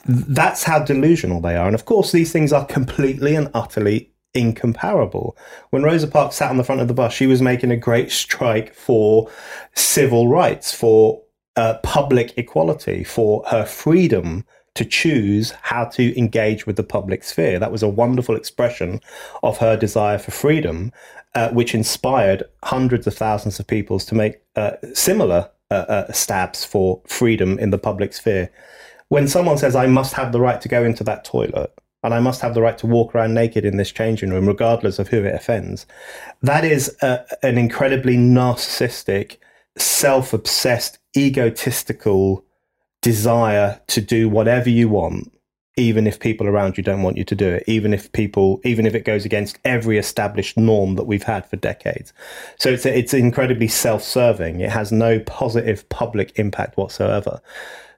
That's 0.07 0.63
how 0.63 0.79
delusional 0.79 1.41
they 1.41 1.57
are. 1.57 1.67
And 1.67 1.75
of 1.75 1.85
course, 1.85 2.13
these 2.13 2.33
things 2.33 2.53
are 2.53 2.65
completely 2.65 3.35
and 3.35 3.51
utterly 3.53 4.13
incomparable. 4.33 5.37
When 5.71 5.83
Rosa 5.83 6.07
Parks 6.07 6.37
sat 6.37 6.51
on 6.51 6.57
the 6.57 6.65
front 6.65 6.81
of 6.81 6.89
the 6.89 6.95
bus, 6.95 7.13
she 7.13 7.27
was 7.27 7.43
making 7.43 7.73
a 7.73 7.77
great 7.77 8.13
strike 8.13 8.75
for 8.75 9.29
civil 9.75 10.29
rights, 10.29 10.73
for 10.73 11.23
uh, 11.57 11.79
public 11.83 12.39
equality, 12.39 13.03
for 13.03 13.43
her 13.49 13.65
freedom 13.65 14.45
to 14.75 14.85
choose 14.85 15.53
how 15.63 15.87
to 15.87 16.17
engage 16.19 16.67
with 16.67 16.77
the 16.77 16.85
public 16.85 17.25
sphere. 17.25 17.59
That 17.59 17.73
was 17.73 17.83
a 17.83 17.89
wonderful 17.89 18.37
expression 18.37 19.01
of 19.43 19.59
her 19.59 19.77
desire 19.77 20.19
for 20.19 20.31
freedom, 20.31 20.93
uh, 21.35 21.49
which 21.49 21.75
inspired 21.75 22.45
hundreds 22.63 23.07
of 23.07 23.15
thousands 23.15 23.59
of 23.59 23.67
people 23.67 23.99
to 23.99 24.15
make 24.15 24.43
uh, 24.55 24.73
similar 24.93 25.51
uh, 25.71 25.75
uh, 25.89 26.13
stabs 26.13 26.65
for 26.65 27.03
freedom 27.07 27.59
in 27.59 27.71
the 27.71 27.79
public 27.79 28.13
sphere. 28.13 28.51
When 29.09 29.29
someone 29.29 29.59
says, 29.59 29.77
I 29.77 29.87
must 29.87 30.15
have 30.15 30.33
the 30.33 30.41
right 30.41 30.61
to 30.61 30.69
go 30.69 30.85
into 30.85 31.05
that 31.05 31.25
toilet, 31.25 31.73
and 32.03 32.15
I 32.15 32.21
must 32.21 32.41
have 32.41 32.55
the 32.55 32.63
right 32.63 32.79
to 32.79 32.87
walk 32.87 33.15
around 33.15 33.35
naked 33.35 33.65
in 33.65 33.77
this 33.77 33.93
changing 33.93 34.31
room, 34.31 34.47
regardless 34.47 34.99
of 34.99 35.09
who 35.09 35.25
it 35.25 35.35
offends, 35.35 35.87
that 36.43 36.65
is 36.65 36.97
uh, 37.03 37.25
an 37.43 37.59
incredibly 37.59 38.17
narcissistic, 38.17 39.39
self 39.77 40.33
obsessed, 40.33 40.99
egotistical 41.17 42.45
desire 43.03 43.81
to 43.87 44.01
do 44.01 44.29
whatever 44.29 44.69
you 44.69 44.89
want 44.89 45.33
even 45.77 46.07
if 46.07 46.19
people 46.19 46.47
around 46.47 46.77
you 46.77 46.83
don't 46.83 47.03
want 47.03 47.17
you 47.17 47.25
to 47.25 47.35
do 47.35 47.49
it, 47.49 47.65
even 47.67 47.93
if 47.93 48.11
people, 48.13 48.61
even 48.65 48.87
if 48.87 48.95
it 48.95 49.05
goes 49.05 49.25
against 49.25 49.59
every 49.65 49.99
established 49.99 50.57
norm 50.57 50.95
that 50.97 51.05
we've 51.05 51.23
had 51.23 51.49
for 51.49 51.57
decades. 51.57 52.13
So 52.59 52.71
it's 52.71 52.87
it's 52.87 53.15
incredibly 53.15 53.69
self-serving. 53.69 54.61
It 54.61 54.71
has 54.71 54.91
no 54.91 55.21
positive 55.21 55.89
public 55.89 56.39
impact 56.39 56.77
whatsoever. 56.77 57.41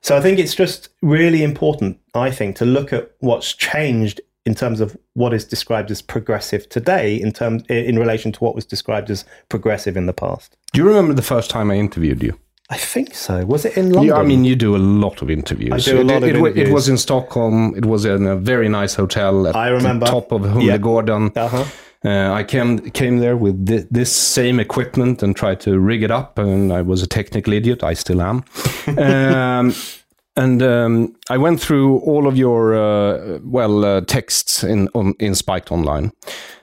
So 0.01 0.17
I 0.17 0.21
think 0.21 0.39
it's 0.39 0.55
just 0.55 0.89
really 1.03 1.43
important, 1.43 1.99
I 2.15 2.31
think, 2.31 2.57
to 2.57 2.65
look 2.65 2.93
at 2.93 3.11
what's 3.19 3.53
changed 3.55 4.21
in 4.47 4.55
terms 4.55 4.81
of 4.81 4.97
what 5.15 5.35
is 5.35 5.45
described 5.45 5.91
as 5.91 6.01
progressive 6.01 6.69
today 6.69 7.15
in 7.15 7.33
terms 7.33 7.63
in 7.69 7.99
relation 7.99 8.33
to 8.33 8.41
what 8.41 8.55
was 8.55 8.65
described 8.65 9.11
as 9.11 9.25
progressive 9.49 9.97
in 9.97 10.07
the 10.07 10.13
past. 10.13 10.57
Do 10.73 10.81
you 10.81 10.87
remember 10.89 11.13
the 11.15 11.23
first 11.23 11.51
time 11.51 11.71
I 11.71 11.75
interviewed 11.75 12.23
you? 12.23 12.39
I 12.71 12.77
think 12.77 13.15
so. 13.15 13.47
Was 13.47 13.65
it 13.65 13.77
in 13.79 13.93
London? 13.93 14.15
Yeah, 14.15 14.21
I 14.21 14.25
mean, 14.25 14.45
you 14.45 14.55
do 14.55 14.77
a 14.77 14.79
lot 14.79 15.23
of 15.23 15.31
interviews. 15.31 15.73
I 15.73 15.79
do 15.79 16.03
a 16.03 16.05
lot 16.05 16.23
it, 16.23 16.35
of 16.35 16.37
it, 16.37 16.37
interviews. 16.37 16.69
It 16.69 16.73
was 16.73 16.89
in 16.89 16.99
Stockholm. 16.99 17.75
It 17.75 17.87
was 17.87 18.05
in 18.05 18.27
a 18.27 18.37
very 18.37 18.69
nice 18.69 18.95
hotel 18.95 19.47
at 19.47 19.57
I 19.57 19.69
remember. 19.69 20.05
the 20.05 20.13
top 20.13 20.33
of 20.33 20.43
Humlegården. 20.43 21.35
Yeah. 21.35 21.45
Uh-huh. 21.45 21.65
Uh, 22.05 22.33
I 22.33 22.45
came 22.45 22.79
came 22.91 23.19
there 23.19 23.37
with 23.37 23.67
thi- 23.67 23.87
this 23.91 24.15
same 24.15 24.61
equipment 24.61 25.23
and 25.23 25.35
tried 25.35 25.61
to 25.61 25.81
rig 25.81 26.03
it 26.03 26.11
up, 26.11 26.39
and 26.39 26.73
I 26.73 26.83
was 26.83 27.03
a 27.03 27.09
technical 27.09 27.53
idiot. 27.53 27.83
I 27.83 27.95
still 27.95 28.21
am. 28.23 28.45
um, 28.99 29.75
and 30.37 30.63
um, 30.63 31.17
I 31.29 31.39
went 31.39 31.61
through 31.61 31.99
all 31.99 32.29
of 32.29 32.37
your 32.37 32.75
uh, 32.75 33.41
well 33.43 33.85
uh, 33.85 34.01
texts 34.03 34.63
in 34.63 34.89
on, 34.95 35.15
in 35.19 35.35
Spiked 35.35 35.73
Online, 35.73 36.13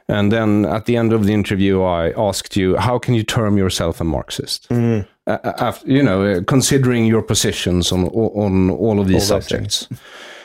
and 0.07 0.31
then 0.31 0.65
at 0.65 0.85
the 0.85 0.95
end 0.95 1.11
of 1.11 1.25
the 1.25 1.33
interview, 1.33 1.83
I 1.83 2.13
asked 2.15 2.55
you, 2.55 2.77
"How 2.77 2.97
can 2.97 3.13
you 3.13 3.23
term 3.23 3.57
yourself 3.57 3.99
a 3.99 4.05
Marxist?" 4.05 4.69
Mm. 4.69 5.05
Uh, 5.27 5.37
after, 5.59 5.87
you 5.91 6.03
know, 6.03 6.21
uh, 6.23 6.41
considering 6.43 7.05
your 7.07 7.23
positions 7.23 7.91
on 7.91 8.05
on 8.09 8.69
all 8.69 8.99
of 8.99 9.07
these 9.07 9.31
All 9.31 9.41
subjects. 9.41 9.87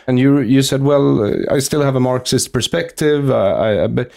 And 0.07 0.19
you 0.19 0.41
you 0.41 0.63
said, 0.63 0.83
well, 0.83 1.23
uh, 1.23 1.55
I 1.57 1.61
still 1.61 1.83
have 1.83 1.97
a 1.97 2.01
Marxist 2.01 2.53
perspective, 2.53 3.31
uh, 3.31 3.85
I, 3.85 3.87
but 3.89 4.11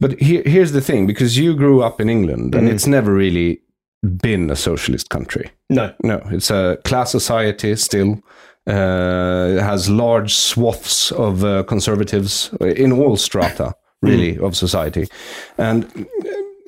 but 0.00 0.20
here, 0.20 0.42
here's 0.44 0.72
the 0.72 0.80
thing, 0.80 1.06
because 1.06 1.36
you 1.40 1.54
grew 1.54 1.82
up 1.86 2.00
in 2.00 2.08
England, 2.08 2.54
and 2.54 2.66
Mhm. 2.68 2.72
it's 2.74 2.86
never 2.86 3.12
really 3.14 3.60
been 4.02 4.50
a 4.50 4.56
socialist 4.56 5.08
country. 5.08 5.50
No. 5.70 5.92
No, 6.02 6.20
it's 6.32 6.50
a 6.50 6.76
class 6.84 7.10
society 7.12 7.76
still. 7.76 8.18
Uh, 8.66 9.56
it 9.56 9.62
has 9.62 9.88
large 9.88 10.34
swaths 10.34 11.12
of 11.12 11.42
uh, 11.44 11.62
conservatives 11.62 12.50
in 12.76 12.92
all 12.92 13.16
strata, 13.16 13.72
really, 14.02 14.38
of 14.38 14.54
society. 14.56 15.06
And 15.56 15.84
uh, 15.84 16.04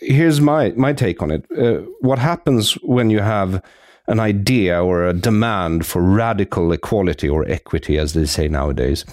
here's 0.01 0.41
my 0.41 0.71
my 0.77 0.93
take 0.93 1.23
on 1.23 1.31
it. 1.31 1.45
Uh, 1.57 1.87
what 2.01 2.19
happens 2.19 2.73
when 2.83 3.11
you 3.11 3.21
have 3.21 3.63
an 4.07 4.19
idea 4.19 4.83
or 4.83 5.07
a 5.07 5.13
demand 5.13 5.87
for 5.87 6.03
radical 6.03 6.73
equality 6.73 7.29
or 7.29 7.49
equity, 7.49 7.99
as 7.99 8.13
they 8.13 8.27
say 8.27 8.49
nowadays? 8.49 9.05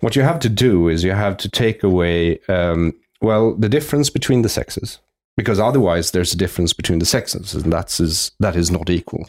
What 0.00 0.16
you 0.16 0.22
have 0.22 0.38
to 0.40 0.48
do 0.48 0.88
is 0.88 1.02
you 1.02 1.12
have 1.12 1.36
to 1.38 1.48
take 1.48 1.82
away, 1.82 2.38
um, 2.48 2.92
well, 3.20 3.54
the 3.56 3.68
difference 3.68 4.10
between 4.10 4.42
the 4.42 4.48
sexes, 4.48 5.00
because 5.36 5.58
otherwise 5.58 6.10
there's 6.10 6.34
a 6.34 6.38
difference 6.38 6.72
between 6.72 7.00
the 7.00 7.06
sexes, 7.06 7.54
and 7.54 7.72
that's 7.72 8.00
is 8.00 8.32
that 8.40 8.56
is 8.56 8.70
not 8.70 8.90
equal. 8.90 9.28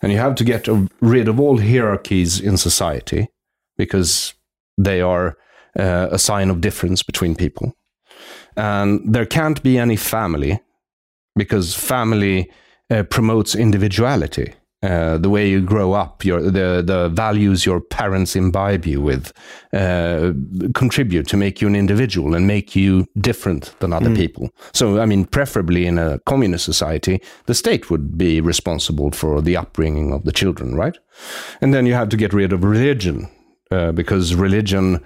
And 0.00 0.12
you 0.12 0.18
have 0.18 0.34
to 0.36 0.44
get 0.44 0.68
rid 1.00 1.28
of 1.28 1.40
all 1.40 1.58
hierarchies 1.58 2.40
in 2.40 2.56
society 2.56 3.28
because 3.76 4.34
they 4.76 5.00
are 5.00 5.36
uh, 5.78 6.08
a 6.10 6.18
sign 6.18 6.50
of 6.50 6.60
difference 6.60 7.02
between 7.02 7.34
people. 7.34 7.74
And 8.56 9.14
there 9.14 9.26
can't 9.26 9.62
be 9.62 9.78
any 9.78 9.96
family 9.96 10.60
because 11.34 11.74
family 11.74 12.50
uh, 12.90 13.02
promotes 13.04 13.54
individuality. 13.54 14.54
Uh, 14.82 15.16
the 15.16 15.30
way 15.30 15.48
you 15.48 15.60
grow 15.60 15.92
up, 15.92 16.24
your 16.24 16.42
the 16.42 16.82
the 16.84 17.08
values 17.08 17.64
your 17.64 17.80
parents 17.80 18.34
imbibe 18.34 18.84
you 18.84 19.00
with, 19.00 19.32
uh, 19.72 20.32
contribute 20.74 21.28
to 21.28 21.36
make 21.36 21.62
you 21.62 21.68
an 21.68 21.76
individual 21.76 22.34
and 22.34 22.48
make 22.48 22.74
you 22.74 23.06
different 23.20 23.78
than 23.78 23.92
other 23.92 24.12
people. 24.16 24.50
So, 24.72 24.98
I 24.98 25.06
mean, 25.06 25.24
preferably 25.24 25.86
in 25.86 25.98
a 25.98 26.18
communist 26.26 26.64
society, 26.64 27.20
the 27.46 27.54
state 27.54 27.90
would 27.90 28.18
be 28.18 28.40
responsible 28.40 29.12
for 29.12 29.40
the 29.40 29.56
upbringing 29.56 30.12
of 30.12 30.24
the 30.24 30.32
children, 30.32 30.74
right? 30.74 30.98
And 31.60 31.72
then 31.72 31.86
you 31.86 31.94
have 31.94 32.08
to 32.08 32.16
get 32.16 32.32
rid 32.32 32.52
of 32.52 32.64
religion 32.64 33.28
uh, 33.70 33.92
because 33.92 34.34
religion 34.34 35.00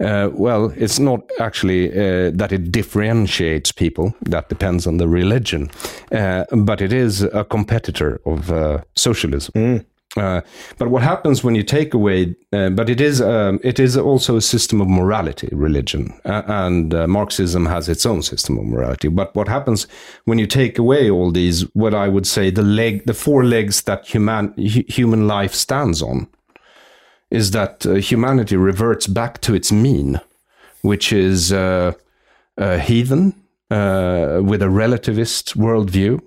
Uh, 0.00 0.30
well, 0.32 0.72
it's 0.76 0.98
not 0.98 1.20
actually 1.38 1.90
uh, 1.90 2.30
that 2.34 2.52
it 2.52 2.72
differentiates 2.72 3.72
people. 3.72 4.14
That 4.22 4.48
depends 4.48 4.86
on 4.86 4.96
the 4.96 5.08
religion, 5.08 5.70
uh, 6.12 6.44
but 6.52 6.80
it 6.80 6.92
is 6.92 7.22
a 7.22 7.44
competitor 7.44 8.20
of 8.24 8.50
uh, 8.50 8.80
socialism. 8.96 9.52
Mm. 9.54 9.84
Uh, 10.16 10.40
but 10.76 10.88
what 10.88 11.02
happens 11.02 11.44
when 11.44 11.54
you 11.54 11.62
take 11.62 11.94
away? 11.94 12.34
Uh, 12.52 12.68
but 12.70 12.90
it 12.90 13.00
is 13.00 13.20
um, 13.20 13.60
it 13.62 13.78
is 13.78 13.96
also 13.96 14.36
a 14.36 14.40
system 14.40 14.80
of 14.80 14.88
morality, 14.88 15.48
religion, 15.52 16.12
uh, 16.24 16.42
and 16.46 16.92
uh, 16.92 17.06
Marxism 17.06 17.66
has 17.66 17.88
its 17.88 18.04
own 18.04 18.22
system 18.22 18.58
of 18.58 18.64
morality. 18.64 19.06
But 19.08 19.32
what 19.36 19.46
happens 19.46 19.86
when 20.24 20.38
you 20.38 20.48
take 20.48 20.78
away 20.78 21.08
all 21.10 21.30
these? 21.30 21.62
What 21.74 21.94
I 21.94 22.08
would 22.08 22.26
say 22.26 22.50
the 22.50 22.62
leg, 22.62 23.06
the 23.06 23.14
four 23.14 23.44
legs 23.44 23.82
that 23.82 24.04
human 24.04 24.52
human 24.56 25.28
life 25.28 25.54
stands 25.54 26.02
on, 26.02 26.26
is 27.30 27.52
that 27.52 27.86
uh, 27.86 27.94
humanity 27.94 28.56
reverts 28.56 29.06
back 29.06 29.40
to 29.42 29.54
its 29.54 29.70
mean, 29.70 30.20
which 30.82 31.12
is 31.12 31.52
uh, 31.52 31.92
heathen 32.58 33.34
with 33.70 34.62
a 34.62 34.68
relativist 34.68 35.56
worldview, 35.56 36.20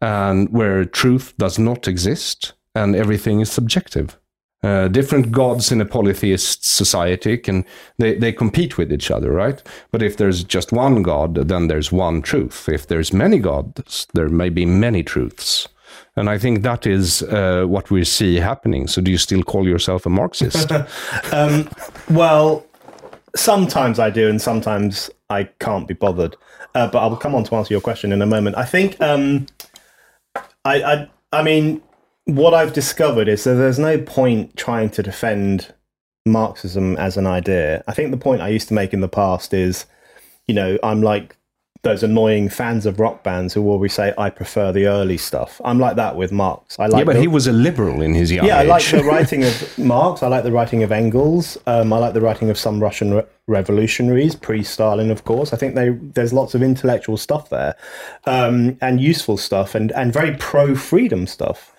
and 0.00 0.48
where 0.50 0.84
truth 0.84 1.34
does 1.38 1.58
not 1.58 1.88
exist 1.88 2.52
and 2.74 2.94
everything 2.94 3.40
is 3.40 3.50
subjective. 3.50 4.18
Uh, 4.62 4.88
different 4.88 5.30
gods 5.30 5.70
in 5.70 5.80
a 5.80 5.84
polytheist 5.84 6.64
society 6.64 7.36
can 7.36 7.66
they, 7.98 8.14
they 8.14 8.32
compete 8.32 8.78
with 8.78 8.90
each 8.90 9.10
other, 9.10 9.30
right? 9.30 9.62
But 9.90 10.02
if 10.02 10.16
there's 10.16 10.42
just 10.42 10.72
one 10.72 11.02
god, 11.02 11.34
then 11.34 11.68
there's 11.68 11.92
one 11.92 12.22
truth. 12.22 12.66
If 12.68 12.86
there's 12.86 13.12
many 13.12 13.38
gods, 13.38 14.06
there 14.14 14.30
may 14.30 14.48
be 14.48 14.64
many 14.64 15.02
truths. 15.02 15.68
And 16.16 16.30
I 16.30 16.38
think 16.38 16.62
that 16.62 16.86
is 16.86 17.22
uh, 17.22 17.64
what 17.66 17.90
we 17.90 18.04
see 18.04 18.36
happening. 18.36 18.86
So, 18.86 19.02
do 19.02 19.10
you 19.10 19.18
still 19.18 19.42
call 19.42 19.66
yourself 19.66 20.06
a 20.06 20.10
Marxist? 20.10 20.70
um, 21.32 21.68
well, 22.08 22.64
sometimes 23.34 23.98
I 23.98 24.10
do, 24.10 24.28
and 24.28 24.40
sometimes 24.40 25.10
I 25.28 25.44
can't 25.58 25.88
be 25.88 25.94
bothered. 25.94 26.36
Uh, 26.74 26.88
but 26.88 26.98
I'll 26.98 27.16
come 27.16 27.34
on 27.34 27.44
to 27.44 27.54
answer 27.56 27.74
your 27.74 27.80
question 27.80 28.12
in 28.12 28.22
a 28.22 28.26
moment. 28.26 28.56
I 28.56 28.64
think 28.64 29.00
um, 29.00 29.46
I, 30.64 30.82
I, 30.82 31.10
I 31.32 31.42
mean, 31.42 31.82
what 32.24 32.54
I've 32.54 32.72
discovered 32.72 33.28
is 33.28 33.44
that 33.44 33.54
there's 33.54 33.78
no 33.78 33.98
point 33.98 34.56
trying 34.56 34.90
to 34.90 35.02
defend 35.02 35.72
Marxism 36.26 36.96
as 36.96 37.16
an 37.16 37.26
idea. 37.26 37.84
I 37.86 37.94
think 37.94 38.10
the 38.10 38.16
point 38.16 38.40
I 38.40 38.48
used 38.48 38.68
to 38.68 38.74
make 38.74 38.92
in 38.92 39.00
the 39.00 39.08
past 39.08 39.52
is, 39.52 39.86
you 40.46 40.54
know, 40.54 40.78
I'm 40.82 41.02
like 41.02 41.36
those 41.84 42.02
annoying 42.02 42.48
fans 42.48 42.86
of 42.86 42.98
rock 42.98 43.22
bands 43.22 43.54
who 43.54 43.68
always 43.68 43.92
say, 43.92 44.12
"I 44.18 44.30
prefer 44.30 44.72
the 44.72 44.86
early 44.86 45.16
stuff." 45.16 45.60
I'm 45.64 45.78
like 45.78 45.96
that 45.96 46.16
with 46.16 46.32
Marx. 46.32 46.78
I 46.78 46.86
like 46.86 47.00
yeah, 47.00 47.04
but 47.04 47.14
the, 47.14 47.20
he 47.20 47.28
was 47.28 47.46
a 47.46 47.52
liberal 47.52 48.02
in 48.02 48.14
his 48.14 48.32
young 48.32 48.46
yeah. 48.46 48.60
age. 48.60 48.66
I 48.66 48.68
like 48.68 48.84
the 48.90 49.04
writing 49.10 49.44
of 49.44 49.78
Marx. 49.78 50.22
I 50.22 50.28
like 50.28 50.44
the 50.44 50.52
writing 50.52 50.82
of 50.82 50.90
Engels. 50.90 51.56
Um, 51.66 51.92
I 51.92 51.98
like 51.98 52.14
the 52.14 52.20
writing 52.20 52.50
of 52.50 52.58
some 52.58 52.80
Russian 52.82 53.14
re- 53.14 53.24
revolutionaries, 53.46 54.34
pre-Stalin, 54.34 55.10
of 55.10 55.24
course. 55.24 55.52
I 55.52 55.56
think 55.56 55.74
they, 55.74 55.90
there's 55.90 56.32
lots 56.32 56.54
of 56.54 56.62
intellectual 56.62 57.16
stuff 57.16 57.50
there, 57.50 57.76
um, 58.26 58.76
and 58.80 59.00
useful 59.00 59.36
stuff, 59.36 59.74
and 59.74 59.92
and 59.92 60.12
very 60.12 60.36
pro-freedom 60.36 61.26
stuff 61.26 61.73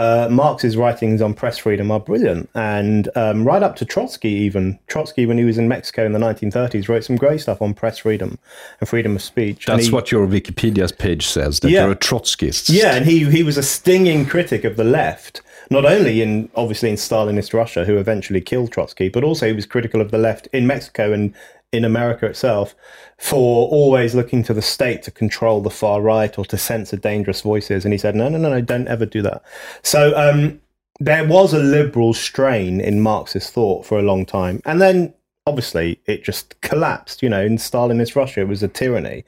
uh, 0.00 0.28
Marx's 0.30 0.78
writings 0.78 1.20
on 1.20 1.34
press 1.34 1.58
freedom 1.58 1.90
are 1.90 2.00
brilliant, 2.00 2.48
and 2.54 3.10
um, 3.16 3.44
right 3.44 3.62
up 3.62 3.76
to 3.76 3.84
Trotsky, 3.84 4.30
even 4.30 4.78
Trotsky, 4.86 5.26
when 5.26 5.36
he 5.36 5.44
was 5.44 5.58
in 5.58 5.68
Mexico 5.68 6.06
in 6.06 6.12
the 6.12 6.18
1930s, 6.18 6.88
wrote 6.88 7.04
some 7.04 7.16
great 7.16 7.42
stuff 7.42 7.60
on 7.60 7.74
press 7.74 7.98
freedom 7.98 8.38
and 8.80 8.88
freedom 8.88 9.14
of 9.14 9.20
speech. 9.20 9.66
That's 9.66 9.86
he, 9.86 9.92
what 9.92 10.10
your 10.10 10.26
Wikipedia 10.26 10.96
page 10.96 11.26
says 11.26 11.60
that 11.60 11.70
yeah, 11.70 11.82
you're 11.82 11.92
a 11.92 11.96
Trotskyist. 11.96 12.70
Yeah, 12.72 12.94
and 12.94 13.04
he 13.04 13.30
he 13.30 13.42
was 13.42 13.58
a 13.58 13.62
stinging 13.62 14.24
critic 14.24 14.64
of 14.64 14.78
the 14.78 14.84
left, 14.84 15.42
not 15.70 15.84
only 15.84 16.20
in 16.20 16.50
obviously 16.56 16.90
in 16.90 16.96
Stalinist 16.96 17.54
Russia, 17.54 17.84
who 17.84 17.96
eventually 17.96 18.40
killed 18.40 18.72
Trotsky, 18.72 19.08
but 19.08 19.24
also 19.24 19.46
he 19.46 19.52
was 19.52 19.66
critical 19.66 20.00
of 20.00 20.10
the 20.10 20.18
left 20.18 20.48
in 20.52 20.66
Mexico 20.66 21.12
and 21.12 21.34
in 21.72 21.84
America 21.84 22.26
itself 22.26 22.74
for 23.18 23.68
always 23.68 24.14
looking 24.14 24.42
to 24.42 24.52
the 24.52 24.62
state 24.62 25.02
to 25.04 25.10
control 25.10 25.60
the 25.60 25.70
far 25.70 26.00
right 26.00 26.36
or 26.36 26.44
to 26.44 26.58
censor 26.58 26.96
dangerous 26.96 27.42
voices. 27.42 27.84
And 27.84 27.92
he 27.92 27.98
said, 27.98 28.16
no, 28.16 28.28
no, 28.28 28.38
no, 28.38 28.50
no, 28.50 28.60
don't 28.60 28.88
ever 28.88 29.06
do 29.06 29.22
that. 29.22 29.42
So 29.82 30.12
um, 30.16 30.60
there 30.98 31.24
was 31.24 31.54
a 31.54 31.60
liberal 31.60 32.12
strain 32.12 32.80
in 32.80 33.00
Marxist 33.00 33.52
thought 33.52 33.86
for 33.86 33.98
a 33.98 34.02
long 34.02 34.26
time. 34.26 34.60
And 34.64 34.80
then 34.80 35.14
obviously 35.46 36.00
it 36.06 36.24
just 36.24 36.60
collapsed. 36.60 37.22
You 37.22 37.28
know, 37.28 37.42
in 37.42 37.56
Stalinist 37.56 38.16
Russia, 38.16 38.40
it 38.40 38.48
was 38.48 38.62
a 38.62 38.68
tyranny. 38.68 39.24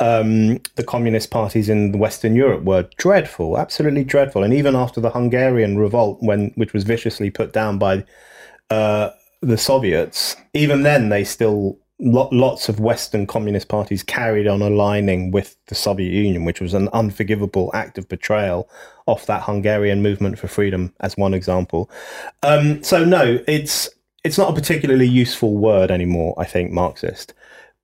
Um, 0.00 0.60
the 0.76 0.84
communist 0.84 1.30
parties 1.30 1.68
in 1.68 1.98
Western 1.98 2.34
Europe 2.34 2.64
were 2.64 2.88
dreadful, 2.96 3.58
absolutely 3.58 4.04
dreadful. 4.04 4.42
And 4.42 4.54
even 4.54 4.74
after 4.74 5.00
the 5.00 5.10
Hungarian 5.10 5.78
revolt, 5.78 6.18
when 6.20 6.52
which 6.56 6.72
was 6.72 6.84
viciously 6.84 7.30
put 7.30 7.52
down 7.52 7.78
by 7.78 8.04
uh, 8.70 9.10
the 9.42 9.58
Soviets, 9.58 10.36
even 10.54 10.82
then 10.82 11.08
they 11.08 11.24
still 11.24 11.78
lots 11.98 12.68
of 12.68 12.78
Western 12.78 13.26
communist 13.26 13.68
parties 13.68 14.02
carried 14.02 14.46
on 14.46 14.60
aligning 14.60 15.30
with 15.30 15.56
the 15.68 15.74
Soviet 15.74 16.10
Union, 16.10 16.44
which 16.44 16.60
was 16.60 16.74
an 16.74 16.88
unforgivable 16.92 17.70
act 17.72 17.96
of 17.96 18.06
betrayal 18.08 18.68
of 19.06 19.24
that 19.26 19.42
Hungarian 19.42 20.02
movement 20.02 20.38
for 20.38 20.46
freedom, 20.46 20.92
as 21.00 21.16
one 21.16 21.32
example. 21.32 21.90
Um, 22.42 22.82
so 22.82 23.04
no, 23.04 23.42
it's 23.46 23.88
it's 24.26 24.38
not 24.38 24.50
a 24.50 24.54
particularly 24.54 25.06
useful 25.06 25.56
word 25.56 25.90
anymore. 25.90 26.34
I 26.36 26.44
think 26.44 26.72
Marxist, 26.72 27.32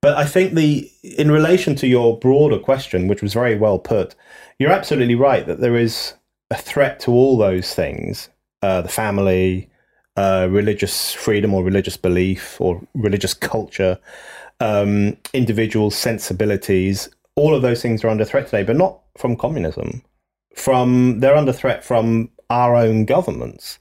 but 0.01 0.17
I 0.17 0.27
think 0.27 0.55
the 0.55 0.91
in 1.03 1.31
relation 1.31 1.77
to 1.77 1.87
your 1.87 2.19
broader 2.19 2.59
question, 2.59 3.07
which 3.07 3.23
was 3.23 3.33
very 3.33 3.57
well 3.57 3.79
put, 3.79 4.17
you're 4.59 4.73
absolutely 4.73 5.15
right 5.15 5.47
that 5.47 5.61
there 5.61 5.77
is 5.77 6.15
a 6.51 6.57
threat 6.57 6.99
to 7.01 7.13
all 7.13 7.39
those 7.39 7.73
things: 7.75 8.29
uh, 8.61 8.83
the 8.83 8.89
family, 8.89 9.71
uh, 10.17 10.49
religious 10.51 11.13
freedom 11.13 11.55
or 11.55 11.63
religious 11.63 11.97
belief 11.97 12.61
or 12.61 12.83
religious 12.95 13.35
culture, 13.35 13.99
um, 14.59 15.17
individual 15.33 15.93
sensibilities. 15.93 17.09
All 17.37 17.55
of 17.55 17.63
those 17.63 17.81
things 17.81 18.03
are 18.03 18.09
under 18.09 18.25
threat 18.25 18.47
today, 18.47 18.65
but 18.65 18.77
not 18.77 18.99
from 19.17 19.37
communism. 19.37 20.03
From 20.57 21.21
they're 21.21 21.37
under 21.37 21.53
threat 21.53 21.85
from 21.85 22.31
our 22.51 22.75
own 22.75 23.05
governments. 23.05 23.79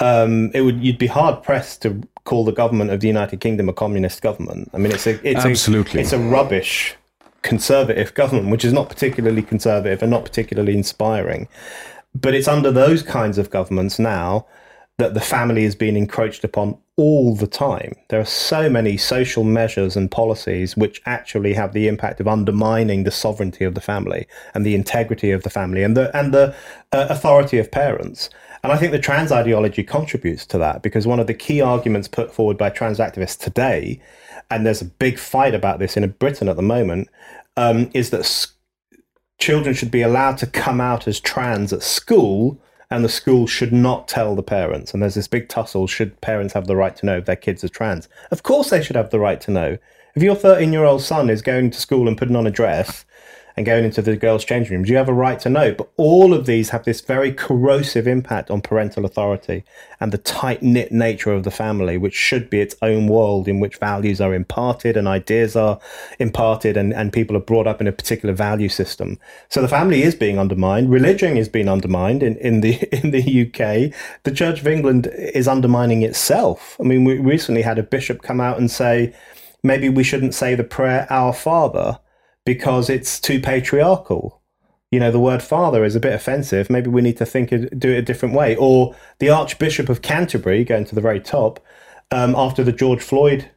Um, 0.00 0.50
it 0.54 0.62
would 0.62 0.82
you'd 0.82 0.98
be 0.98 1.06
hard 1.06 1.42
pressed 1.42 1.82
to 1.82 2.02
call 2.24 2.44
the 2.44 2.52
government 2.52 2.90
of 2.90 3.00
the 3.00 3.06
United 3.06 3.40
Kingdom 3.40 3.68
a 3.68 3.72
communist 3.72 4.22
government. 4.22 4.70
I 4.72 4.78
mean, 4.78 4.92
it's 4.92 5.06
a 5.06 5.20
it's 5.28 5.44
absolutely 5.44 6.00
a, 6.00 6.02
it's 6.02 6.12
a 6.12 6.18
rubbish 6.18 6.96
conservative 7.42 8.14
government, 8.14 8.50
which 8.50 8.64
is 8.64 8.72
not 8.72 8.88
particularly 8.88 9.42
conservative 9.42 10.02
and 10.02 10.10
not 10.10 10.24
particularly 10.24 10.76
inspiring. 10.76 11.48
But 12.14 12.34
it's 12.34 12.48
under 12.48 12.70
those 12.70 13.02
kinds 13.02 13.38
of 13.38 13.50
governments 13.50 13.98
now 13.98 14.46
that 14.98 15.14
the 15.14 15.20
family 15.20 15.64
is 15.64 15.74
being 15.74 15.96
encroached 15.96 16.44
upon 16.44 16.76
all 16.96 17.34
the 17.34 17.46
time. 17.46 17.94
There 18.08 18.20
are 18.20 18.26
so 18.26 18.68
many 18.68 18.98
social 18.98 19.42
measures 19.42 19.96
and 19.96 20.10
policies 20.10 20.76
which 20.76 21.00
actually 21.06 21.54
have 21.54 21.72
the 21.72 21.88
impact 21.88 22.20
of 22.20 22.28
undermining 22.28 23.04
the 23.04 23.10
sovereignty 23.10 23.64
of 23.64 23.74
the 23.74 23.80
family 23.80 24.26
and 24.54 24.66
the 24.66 24.74
integrity 24.74 25.30
of 25.30 25.42
the 25.42 25.48
family 25.48 25.82
and 25.82 25.96
the 25.96 26.14
and 26.14 26.34
the 26.34 26.54
uh, 26.92 27.06
authority 27.08 27.58
of 27.58 27.70
parents. 27.70 28.28
And 28.62 28.72
I 28.72 28.76
think 28.76 28.92
the 28.92 28.98
trans 28.98 29.32
ideology 29.32 29.82
contributes 29.82 30.44
to 30.46 30.58
that 30.58 30.82
because 30.82 31.06
one 31.06 31.20
of 31.20 31.26
the 31.26 31.34
key 31.34 31.60
arguments 31.60 32.08
put 32.08 32.32
forward 32.32 32.58
by 32.58 32.70
trans 32.70 32.98
activists 32.98 33.38
today, 33.38 34.00
and 34.50 34.66
there's 34.66 34.82
a 34.82 34.86
big 34.86 35.18
fight 35.18 35.54
about 35.54 35.78
this 35.78 35.96
in 35.96 36.08
Britain 36.10 36.48
at 36.48 36.56
the 36.56 36.62
moment, 36.62 37.08
um, 37.56 37.90
is 37.94 38.10
that 38.10 38.46
children 39.38 39.74
should 39.74 39.90
be 39.90 40.02
allowed 40.02 40.36
to 40.38 40.46
come 40.46 40.80
out 40.80 41.08
as 41.08 41.18
trans 41.18 41.72
at 41.72 41.82
school 41.82 42.60
and 42.90 43.04
the 43.04 43.08
school 43.08 43.46
should 43.46 43.72
not 43.72 44.08
tell 44.08 44.34
the 44.34 44.42
parents. 44.42 44.92
And 44.92 45.02
there's 45.02 45.14
this 45.14 45.28
big 45.28 45.48
tussle 45.48 45.86
should 45.86 46.20
parents 46.20 46.52
have 46.54 46.66
the 46.66 46.76
right 46.76 46.94
to 46.96 47.06
know 47.06 47.18
if 47.18 47.24
their 47.24 47.36
kids 47.36 47.62
are 47.62 47.68
trans? 47.68 48.08
Of 48.30 48.42
course, 48.42 48.70
they 48.70 48.82
should 48.82 48.96
have 48.96 49.10
the 49.10 49.20
right 49.20 49.40
to 49.42 49.50
know. 49.50 49.78
If 50.16 50.22
your 50.22 50.34
13 50.34 50.72
year 50.72 50.84
old 50.84 51.02
son 51.02 51.30
is 51.30 51.40
going 51.40 51.70
to 51.70 51.80
school 51.80 52.08
and 52.08 52.18
putting 52.18 52.34
on 52.34 52.48
a 52.48 52.50
dress, 52.50 53.04
and 53.60 53.66
going 53.66 53.84
into 53.84 54.00
the 54.00 54.16
girls' 54.16 54.46
changing 54.46 54.74
rooms. 54.74 54.88
You 54.88 54.96
have 54.96 55.10
a 55.10 55.12
right 55.12 55.38
to 55.40 55.50
know. 55.50 55.74
But 55.74 55.90
all 55.98 56.32
of 56.32 56.46
these 56.46 56.70
have 56.70 56.84
this 56.84 57.02
very 57.02 57.30
corrosive 57.30 58.06
impact 58.06 58.50
on 58.50 58.62
parental 58.62 59.04
authority 59.04 59.64
and 60.00 60.12
the 60.12 60.18
tight 60.18 60.62
knit 60.62 60.92
nature 60.92 61.30
of 61.30 61.42
the 61.42 61.50
family, 61.50 61.98
which 61.98 62.14
should 62.14 62.48
be 62.48 62.62
its 62.62 62.74
own 62.80 63.06
world 63.06 63.48
in 63.48 63.60
which 63.60 63.76
values 63.76 64.18
are 64.18 64.32
imparted 64.32 64.96
and 64.96 65.06
ideas 65.06 65.56
are 65.56 65.78
imparted 66.18 66.78
and, 66.78 66.94
and 66.94 67.12
people 67.12 67.36
are 67.36 67.40
brought 67.40 67.66
up 67.66 67.82
in 67.82 67.86
a 67.86 67.92
particular 67.92 68.34
value 68.34 68.70
system. 68.70 69.18
So 69.50 69.60
the 69.60 69.68
family 69.68 70.04
is 70.04 70.14
being 70.14 70.38
undermined. 70.38 70.90
Religion 70.90 71.36
is 71.36 71.50
being 71.50 71.68
undermined 71.68 72.22
in, 72.22 72.38
in 72.38 72.62
the 72.62 72.78
in 73.04 73.10
the 73.10 73.20
UK. 73.20 73.92
The 74.22 74.32
Church 74.32 74.60
of 74.60 74.68
England 74.68 75.08
is 75.34 75.46
undermining 75.46 76.00
itself. 76.00 76.78
I 76.80 76.84
mean, 76.84 77.04
we 77.04 77.18
recently 77.18 77.60
had 77.60 77.78
a 77.78 77.82
bishop 77.82 78.22
come 78.22 78.40
out 78.40 78.58
and 78.58 78.70
say, 78.70 79.14
maybe 79.62 79.90
we 79.90 80.02
shouldn't 80.02 80.34
say 80.34 80.54
the 80.54 80.64
prayer 80.64 81.06
Our 81.10 81.34
Father 81.34 81.98
because 82.54 82.90
it's 82.90 83.20
too 83.20 83.38
patriarchal. 83.38 84.42
You 84.90 84.98
know, 84.98 85.12
the 85.12 85.20
word 85.20 85.40
father 85.40 85.84
is 85.84 85.94
a 85.94 86.00
bit 86.00 86.12
offensive. 86.12 86.68
Maybe 86.68 86.90
we 86.90 87.00
need 87.00 87.16
to 87.18 87.24
think 87.24 87.50
do 87.50 87.92
it 87.92 87.98
a 87.98 88.02
different 88.02 88.34
way. 88.34 88.56
Or 88.56 88.96
the 89.20 89.30
Archbishop 89.30 89.88
of 89.88 90.02
Canterbury, 90.02 90.64
going 90.64 90.84
to 90.86 90.96
the 90.96 91.00
very 91.00 91.20
top, 91.20 91.64
um, 92.10 92.34
after 92.34 92.64
the 92.64 92.72
George 92.72 93.02
Floyd 93.02 93.48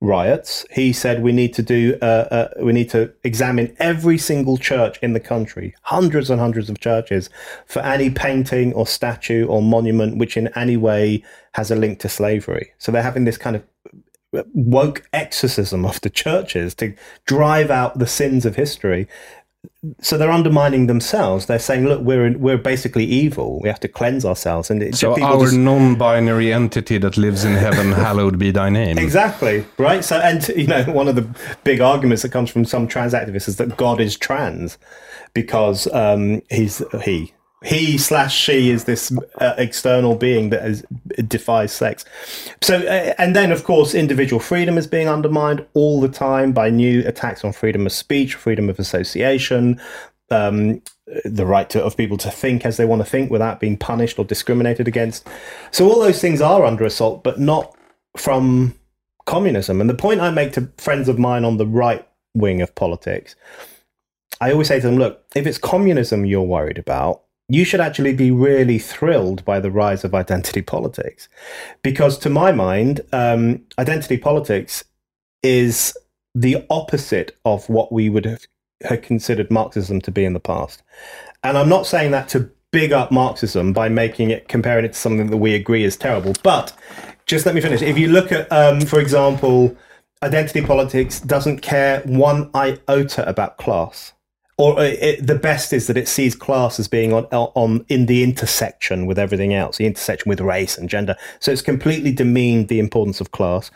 riots, 0.00 0.64
he 0.70 0.94
said 0.94 1.22
we 1.22 1.32
need 1.32 1.52
to 1.54 1.62
do 1.62 1.98
uh, 2.00 2.24
uh, 2.30 2.48
we 2.62 2.72
need 2.72 2.88
to 2.88 3.12
examine 3.22 3.76
every 3.80 4.16
single 4.16 4.56
church 4.56 4.98
in 5.02 5.12
the 5.12 5.20
country, 5.20 5.74
hundreds 5.82 6.30
and 6.30 6.40
hundreds 6.40 6.70
of 6.70 6.80
churches, 6.80 7.28
for 7.66 7.80
any 7.80 8.08
painting 8.08 8.72
or 8.72 8.86
statue 8.86 9.44
or 9.44 9.60
monument 9.60 10.16
which 10.16 10.38
in 10.38 10.48
any 10.56 10.78
way 10.78 11.22
has 11.52 11.70
a 11.70 11.76
link 11.76 12.00
to 12.00 12.08
slavery. 12.08 12.72
So 12.78 12.90
they're 12.90 13.02
having 13.02 13.26
this 13.26 13.36
kind 13.36 13.56
of 13.56 13.62
woke 14.32 15.08
exorcism 15.12 15.84
of 15.84 16.00
the 16.00 16.10
churches 16.10 16.74
to 16.76 16.94
drive 17.26 17.70
out 17.70 17.98
the 17.98 18.06
sins 18.06 18.44
of 18.44 18.56
history. 18.56 19.08
So 20.00 20.16
they're 20.16 20.30
undermining 20.30 20.86
themselves. 20.86 21.46
They're 21.46 21.58
saying, 21.58 21.84
"Look, 21.86 22.00
we're 22.02 22.36
we're 22.38 22.58
basically 22.58 23.04
evil. 23.04 23.60
We 23.60 23.68
have 23.68 23.80
to 23.80 23.88
cleanse 23.88 24.24
ourselves." 24.24 24.70
And 24.70 24.82
it, 24.82 24.94
So 24.94 25.20
our 25.20 25.40
just- 25.44 25.56
non-binary 25.56 26.52
entity 26.52 26.98
that 26.98 27.16
lives 27.16 27.44
in 27.44 27.54
heaven, 27.54 27.90
hallowed 28.06 28.38
be 28.38 28.52
thy 28.52 28.70
name. 28.70 28.98
Exactly 28.98 29.64
right. 29.76 30.04
So, 30.04 30.18
and 30.18 30.46
you 30.48 30.68
know, 30.68 30.84
one 30.84 31.08
of 31.08 31.16
the 31.16 31.26
big 31.64 31.80
arguments 31.80 32.22
that 32.22 32.30
comes 32.30 32.50
from 32.50 32.64
some 32.64 32.86
trans 32.86 33.14
activists 33.14 33.48
is 33.48 33.56
that 33.56 33.76
God 33.76 34.00
is 34.00 34.16
trans 34.16 34.78
because 35.34 35.92
um, 35.92 36.40
he's 36.50 36.82
he 37.02 37.32
he 37.64 37.98
slash 37.98 38.36
she 38.36 38.70
is 38.70 38.84
this 38.84 39.12
uh, 39.40 39.54
external 39.58 40.14
being 40.14 40.50
that 40.50 40.64
is, 40.64 40.84
defies 41.26 41.72
sex. 41.72 42.04
So, 42.62 42.78
uh, 42.78 43.14
and 43.18 43.34
then 43.34 43.50
of 43.50 43.64
course, 43.64 43.94
individual 43.94 44.40
freedom 44.40 44.78
is 44.78 44.86
being 44.86 45.08
undermined 45.08 45.66
all 45.74 46.00
the 46.00 46.08
time 46.08 46.52
by 46.52 46.70
new 46.70 47.00
attacks 47.06 47.44
on 47.44 47.52
freedom 47.52 47.86
of 47.86 47.92
speech, 47.92 48.34
freedom 48.34 48.70
of 48.70 48.78
association. 48.78 49.80
Um, 50.30 50.82
the 51.24 51.46
right 51.46 51.70
to, 51.70 51.82
of 51.82 51.96
people 51.96 52.18
to 52.18 52.30
think 52.30 52.66
as 52.66 52.76
they 52.76 52.84
want 52.84 53.00
to 53.00 53.08
think 53.08 53.30
without 53.30 53.60
being 53.60 53.78
punished 53.78 54.18
or 54.18 54.26
discriminated 54.26 54.86
against. 54.86 55.26
So 55.70 55.88
all 55.90 56.00
those 56.00 56.20
things 56.20 56.42
are 56.42 56.66
under 56.66 56.84
assault, 56.84 57.24
but 57.24 57.40
not 57.40 57.74
from 58.16 58.74
communism. 59.24 59.80
And 59.80 59.88
the 59.88 59.94
point 59.94 60.20
I 60.20 60.30
make 60.30 60.52
to 60.52 60.70
friends 60.76 61.08
of 61.08 61.18
mine 61.18 61.44
on 61.44 61.56
the 61.56 61.66
right 61.66 62.06
wing 62.34 62.60
of 62.60 62.74
politics, 62.74 63.36
I 64.40 64.52
always 64.52 64.68
say 64.68 64.80
to 64.80 64.86
them, 64.86 64.98
look, 64.98 65.24
if 65.34 65.46
it's 65.46 65.58
communism 65.58 66.26
you're 66.26 66.42
worried 66.42 66.78
about, 66.78 67.22
you 67.48 67.64
should 67.64 67.80
actually 67.80 68.12
be 68.12 68.30
really 68.30 68.78
thrilled 68.78 69.44
by 69.44 69.58
the 69.58 69.70
rise 69.70 70.04
of 70.04 70.14
identity 70.14 70.62
politics. 70.62 71.28
Because 71.82 72.18
to 72.18 72.30
my 72.30 72.52
mind, 72.52 73.00
um, 73.12 73.62
identity 73.78 74.18
politics 74.18 74.84
is 75.42 75.96
the 76.34 76.64
opposite 76.68 77.36
of 77.44 77.68
what 77.68 77.90
we 77.90 78.08
would 78.10 78.26
have, 78.26 78.46
have 78.84 79.02
considered 79.02 79.50
Marxism 79.50 80.00
to 80.02 80.10
be 80.10 80.24
in 80.24 80.34
the 80.34 80.40
past. 80.40 80.82
And 81.42 81.56
I'm 81.56 81.68
not 81.68 81.86
saying 81.86 82.10
that 82.10 82.28
to 82.30 82.50
big 82.70 82.92
up 82.92 83.10
Marxism 83.10 83.72
by 83.72 83.88
making 83.88 84.30
it, 84.30 84.48
comparing 84.48 84.84
it 84.84 84.92
to 84.92 84.98
something 84.98 85.30
that 85.30 85.38
we 85.38 85.54
agree 85.54 85.84
is 85.84 85.96
terrible. 85.96 86.34
But 86.42 86.74
just 87.24 87.46
let 87.46 87.54
me 87.54 87.62
finish. 87.62 87.80
If 87.80 87.96
you 87.96 88.08
look 88.08 88.30
at, 88.30 88.50
um, 88.52 88.82
for 88.82 89.00
example, 89.00 89.74
identity 90.22 90.60
politics 90.60 91.20
doesn't 91.20 91.60
care 91.60 92.00
one 92.00 92.50
iota 92.54 93.26
about 93.26 93.56
class. 93.56 94.12
Or 94.58 94.76
uh, 94.78 94.82
it, 94.82 95.24
the 95.24 95.36
best 95.36 95.72
is 95.72 95.86
that 95.86 95.96
it 95.96 96.08
sees 96.08 96.34
class 96.34 96.80
as 96.80 96.88
being 96.88 97.12
on, 97.12 97.24
on 97.26 97.86
in 97.88 98.06
the 98.06 98.24
intersection 98.24 99.06
with 99.06 99.18
everything 99.18 99.54
else, 99.54 99.76
the 99.76 99.86
intersection 99.86 100.28
with 100.28 100.40
race 100.40 100.76
and 100.76 100.88
gender. 100.88 101.16
So 101.38 101.52
it's 101.52 101.62
completely 101.62 102.10
demeaned 102.12 102.66
the 102.66 102.80
importance 102.80 103.20
of 103.20 103.30
class. 103.30 103.70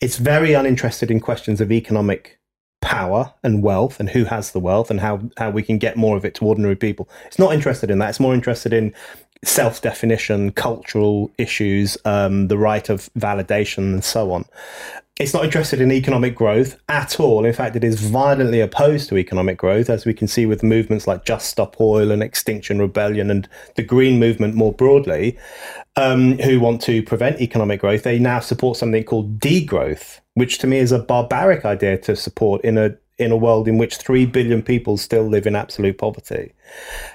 It's 0.00 0.18
very 0.18 0.52
uninterested 0.52 1.10
in 1.10 1.20
questions 1.20 1.60
of 1.62 1.72
economic 1.72 2.38
power 2.82 3.32
and 3.42 3.62
wealth 3.62 3.98
and 3.98 4.10
who 4.10 4.24
has 4.24 4.52
the 4.52 4.60
wealth 4.60 4.90
and 4.90 5.00
how, 5.00 5.22
how 5.38 5.50
we 5.50 5.62
can 5.62 5.78
get 5.78 5.96
more 5.96 6.18
of 6.18 6.24
it 6.24 6.34
to 6.34 6.44
ordinary 6.44 6.76
people. 6.76 7.08
It's 7.24 7.38
not 7.38 7.54
interested 7.54 7.90
in 7.90 7.98
that. 8.00 8.10
It's 8.10 8.20
more 8.20 8.34
interested 8.34 8.74
in 8.74 8.94
self 9.44 9.82
definition, 9.82 10.52
cultural 10.52 11.30
issues, 11.38 11.96
um, 12.04 12.48
the 12.48 12.58
right 12.58 12.88
of 12.88 13.10
validation, 13.18 13.92
and 13.92 14.04
so 14.04 14.32
on. 14.32 14.44
It's 15.18 15.32
not 15.32 15.46
interested 15.46 15.80
in 15.80 15.90
economic 15.92 16.34
growth 16.34 16.78
at 16.90 17.18
all. 17.18 17.46
In 17.46 17.52
fact, 17.54 17.74
it 17.74 17.82
is 17.82 17.98
violently 18.02 18.60
opposed 18.60 19.08
to 19.08 19.16
economic 19.16 19.56
growth, 19.56 19.88
as 19.88 20.04
we 20.04 20.12
can 20.12 20.28
see 20.28 20.44
with 20.44 20.62
movements 20.62 21.06
like 21.06 21.24
Just 21.24 21.48
Stop 21.48 21.80
Oil 21.80 22.10
and 22.10 22.22
Extinction 22.22 22.78
Rebellion 22.78 23.30
and 23.30 23.48
the 23.76 23.82
Green 23.82 24.18
Movement 24.20 24.54
more 24.54 24.74
broadly, 24.74 25.38
um, 25.96 26.36
who 26.40 26.60
want 26.60 26.82
to 26.82 27.02
prevent 27.02 27.40
economic 27.40 27.80
growth. 27.80 28.02
They 28.02 28.18
now 28.18 28.40
support 28.40 28.76
something 28.76 29.04
called 29.04 29.40
degrowth, 29.40 30.20
which 30.34 30.58
to 30.58 30.66
me 30.66 30.76
is 30.78 30.92
a 30.92 30.98
barbaric 30.98 31.64
idea 31.64 31.96
to 31.98 32.14
support 32.14 32.62
in 32.62 32.76
a 32.76 32.94
in 33.18 33.32
a 33.32 33.36
world 33.36 33.66
in 33.66 33.78
which 33.78 33.96
3 33.96 34.26
billion 34.26 34.62
people 34.62 34.96
still 34.96 35.22
live 35.22 35.46
in 35.46 35.56
absolute 35.56 35.96
poverty. 35.96 36.52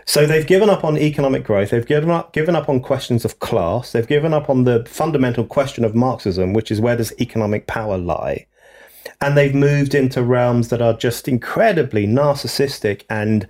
So 0.06 0.26
they've 0.26 0.48
given 0.48 0.70
up 0.70 0.84
on 0.84 0.98
economic 0.98 1.44
growth, 1.44 1.70
they've 1.70 1.86
given 1.86 2.10
up 2.10 2.34
given 2.34 2.56
up 2.56 2.70
on 2.70 2.80
questions 2.80 3.24
of 3.24 3.40
class, 3.40 3.92
they've 3.92 4.08
given 4.08 4.34
up 4.34 4.50
on 4.50 4.64
the 4.64 4.86
fundamental 4.88 5.46
question 5.46 5.86
of 5.86 5.96
Marxism, 5.96 6.54
which 6.54 6.72
is 6.72 6.82
where 6.82 6.98
does 6.98 7.14
economic 7.22 7.68
power 7.68 7.98
lie? 7.98 8.48
And 9.20 9.38
they've 9.38 9.54
moved 9.54 9.94
into 9.94 10.24
realms 10.24 10.70
that 10.70 10.82
are 10.82 10.94
just 10.94 11.28
incredibly 11.28 12.08
narcissistic 12.08 13.04
and 13.10 13.48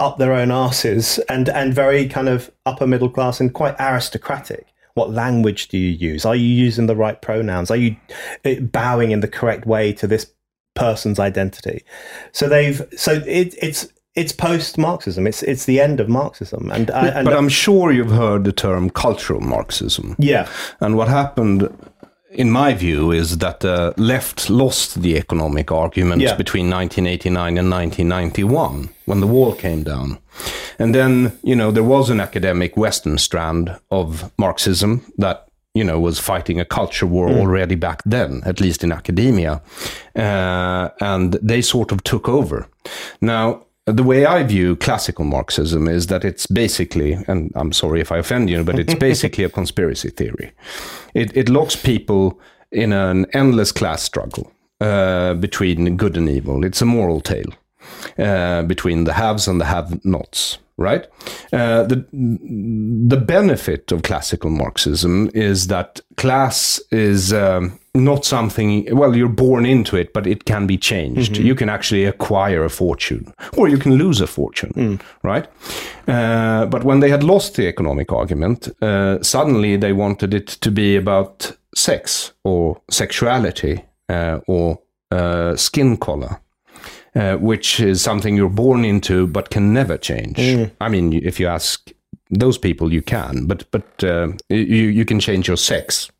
up 0.00 0.18
their 0.18 0.32
own 0.32 0.50
asses 0.50 1.18
and 1.28 1.48
and 1.48 1.72
very 1.72 2.08
kind 2.08 2.28
of 2.28 2.50
upper 2.66 2.86
middle 2.86 3.08
class 3.08 3.40
and 3.40 3.54
quite 3.54 3.76
aristocratic. 3.78 4.66
What 4.94 5.10
language 5.10 5.68
do 5.68 5.78
you 5.78 5.90
use? 5.90 6.24
Are 6.24 6.36
you 6.36 6.46
using 6.46 6.86
the 6.86 6.94
right 6.94 7.20
pronouns? 7.20 7.70
Are 7.70 7.76
you 7.76 7.96
uh, 8.44 8.54
bowing 8.60 9.10
in 9.10 9.20
the 9.20 9.28
correct 9.28 9.66
way 9.66 9.92
to 9.94 10.06
this 10.06 10.33
person's 10.74 11.18
identity? 11.18 11.84
So 12.32 12.48
they've 12.48 12.82
so 12.96 13.12
it, 13.26 13.54
it's 13.62 13.88
it's 14.14 14.32
post 14.32 14.78
Marxism. 14.78 15.26
It's 15.26 15.42
it's 15.42 15.64
the 15.64 15.80
end 15.80 16.00
of 16.00 16.08
Marxism. 16.08 16.70
And, 16.70 16.90
I- 16.90 17.08
and 17.08 17.24
but 17.24 17.34
I'm 17.36 17.48
sure 17.48 17.90
you've 17.92 18.12
heard 18.12 18.44
the 18.44 18.52
term 18.52 18.90
cultural 18.90 19.40
Marxism. 19.40 20.14
yeah, 20.18 20.46
And 20.80 20.96
what 20.96 21.08
happened, 21.08 21.68
in 22.30 22.50
my 22.50 22.74
view, 22.74 23.10
is 23.12 23.38
that 23.38 23.58
the 23.60 23.92
left 23.96 24.48
lost 24.50 25.02
the 25.02 25.16
economic 25.16 25.72
argument 25.72 26.22
Yeah. 26.22 26.36
between 26.36 26.70
1989 26.70 27.58
and 27.58 27.68
1991 27.70 28.88
when 29.06 29.20
the 29.20 29.26
wall 29.26 29.52
came 29.54 29.82
down. 29.82 30.18
And 30.78 30.94
then, 30.94 31.32
you 31.42 31.54
know, 31.56 31.70
there 31.72 31.84
was 31.84 32.10
an 32.10 32.20
academic 32.20 32.76
Western 32.76 33.18
strand 33.18 33.76
of 33.90 34.30
Marxism 34.38 35.00
that, 35.18 35.46
you 35.74 35.82
know, 35.82 35.98
was 35.98 36.20
fighting 36.20 36.60
a 36.60 36.64
culture 36.64 37.06
war 37.06 37.28
already 37.28 37.74
back 37.74 38.00
then, 38.06 38.42
at 38.46 38.60
least 38.60 38.84
in 38.84 38.92
academia. 38.92 39.60
Uh, 40.14 40.88
and 41.00 41.32
they 41.42 41.60
sort 41.60 41.90
of 41.90 42.02
took 42.04 42.28
over. 42.28 42.68
Now, 43.20 43.64
the 43.86 44.04
way 44.04 44.24
I 44.24 44.44
view 44.44 44.76
classical 44.76 45.24
Marxism 45.24 45.88
is 45.88 46.06
that 46.06 46.24
it's 46.24 46.46
basically, 46.46 47.18
and 47.26 47.52
I'm 47.54 47.72
sorry 47.72 48.00
if 48.00 48.12
I 48.12 48.18
offend 48.18 48.48
you, 48.48 48.64
but 48.64 48.78
it's 48.78 48.94
basically 49.10 49.44
a 49.44 49.50
conspiracy 49.50 50.10
theory. 50.10 50.52
It, 51.12 51.36
it 51.36 51.48
locks 51.48 51.76
people 51.76 52.40
in 52.70 52.92
an 52.92 53.26
endless 53.32 53.72
class 53.72 54.02
struggle 54.02 54.50
uh, 54.80 55.34
between 55.34 55.96
good 55.96 56.16
and 56.16 56.28
evil. 56.28 56.64
It's 56.64 56.80
a 56.80 56.86
moral 56.86 57.20
tale 57.20 57.52
uh, 58.16 58.62
between 58.62 59.04
the 59.04 59.12
haves 59.12 59.48
and 59.48 59.60
the 59.60 59.66
have-nots. 59.66 60.58
Right. 60.76 61.06
Uh, 61.52 61.84
the 61.84 62.04
the 62.12 63.16
benefit 63.16 63.92
of 63.92 64.02
classical 64.02 64.50
Marxism 64.50 65.30
is 65.32 65.68
that 65.68 66.00
class 66.16 66.80
is 66.90 67.32
um, 67.32 67.78
not 67.94 68.24
something. 68.24 68.88
Well, 68.96 69.14
you're 69.16 69.28
born 69.28 69.66
into 69.66 69.96
it, 69.96 70.12
but 70.12 70.26
it 70.26 70.44
can 70.44 70.66
be 70.66 70.76
changed. 70.76 71.36
You 71.36 71.54
can 71.54 71.68
actually 71.68 72.04
acquire 72.06 72.64
a 72.64 72.70
fortune, 72.70 73.32
or 73.56 73.68
you 73.68 73.78
can 73.78 73.94
lose 73.94 74.20
a 74.20 74.26
fortune. 74.26 74.72
Right. 75.22 75.46
Uh, 76.08 76.66
but 76.66 76.82
when 76.82 77.00
they 77.00 77.10
had 77.10 77.22
lost 77.22 77.54
the 77.54 77.68
economic 77.68 78.10
argument, 78.12 78.68
uh, 78.82 79.22
suddenly 79.22 79.76
they 79.76 79.92
wanted 79.92 80.34
it 80.34 80.48
to 80.60 80.70
be 80.72 80.96
about 80.96 81.56
sex 81.76 82.32
or 82.42 82.80
sexuality 82.90 83.84
uh, 84.08 84.40
or 84.48 84.80
uh, 85.12 85.54
skin 85.56 85.96
color 85.96 86.40
uh, 87.14 87.36
which 87.36 87.80
is 87.80 88.02
something 88.02 88.36
you're 88.36 88.48
born 88.48 88.84
into 88.84 89.26
but 89.26 89.50
can 89.50 89.72
never 89.72 89.96
change. 89.98 90.38
I 90.80 90.88
mean, 90.88 91.12
if 91.12 91.38
you 91.40 91.46
ask 91.48 91.90
those 92.30 92.58
people, 92.58 92.92
you 92.92 93.02
can, 93.02 93.46
but 93.46 93.64
but 93.70 94.02
uh, 94.04 94.28
you 94.48 94.88
you 94.98 95.04
can 95.04 95.20
change 95.20 95.46
your 95.48 95.56
sex 95.58 96.10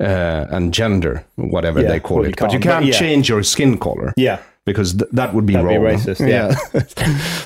uh, 0.00 0.46
and 0.50 0.72
gender, 0.74 1.24
whatever 1.36 1.80
Yeah, 1.80 1.88
they 1.88 2.00
call 2.00 2.18
well, 2.18 2.26
it, 2.26 2.30
you 2.40 2.46
but 2.46 2.52
you 2.52 2.60
can't, 2.60 2.84
but 2.84 2.92
yeah. 2.92 2.98
change 2.98 3.28
your 3.28 3.42
skin 3.42 3.78
color. 3.78 4.12
yeah. 4.16 4.38
Because 4.64 4.94
th- 4.98 5.10
that 5.12 5.32
would 5.32 5.46
be 5.46 5.54
That'd 5.54 5.68
be 5.70 5.76
wrong. 5.78 5.94
racist, 5.96 6.28
yeah. 6.28 6.54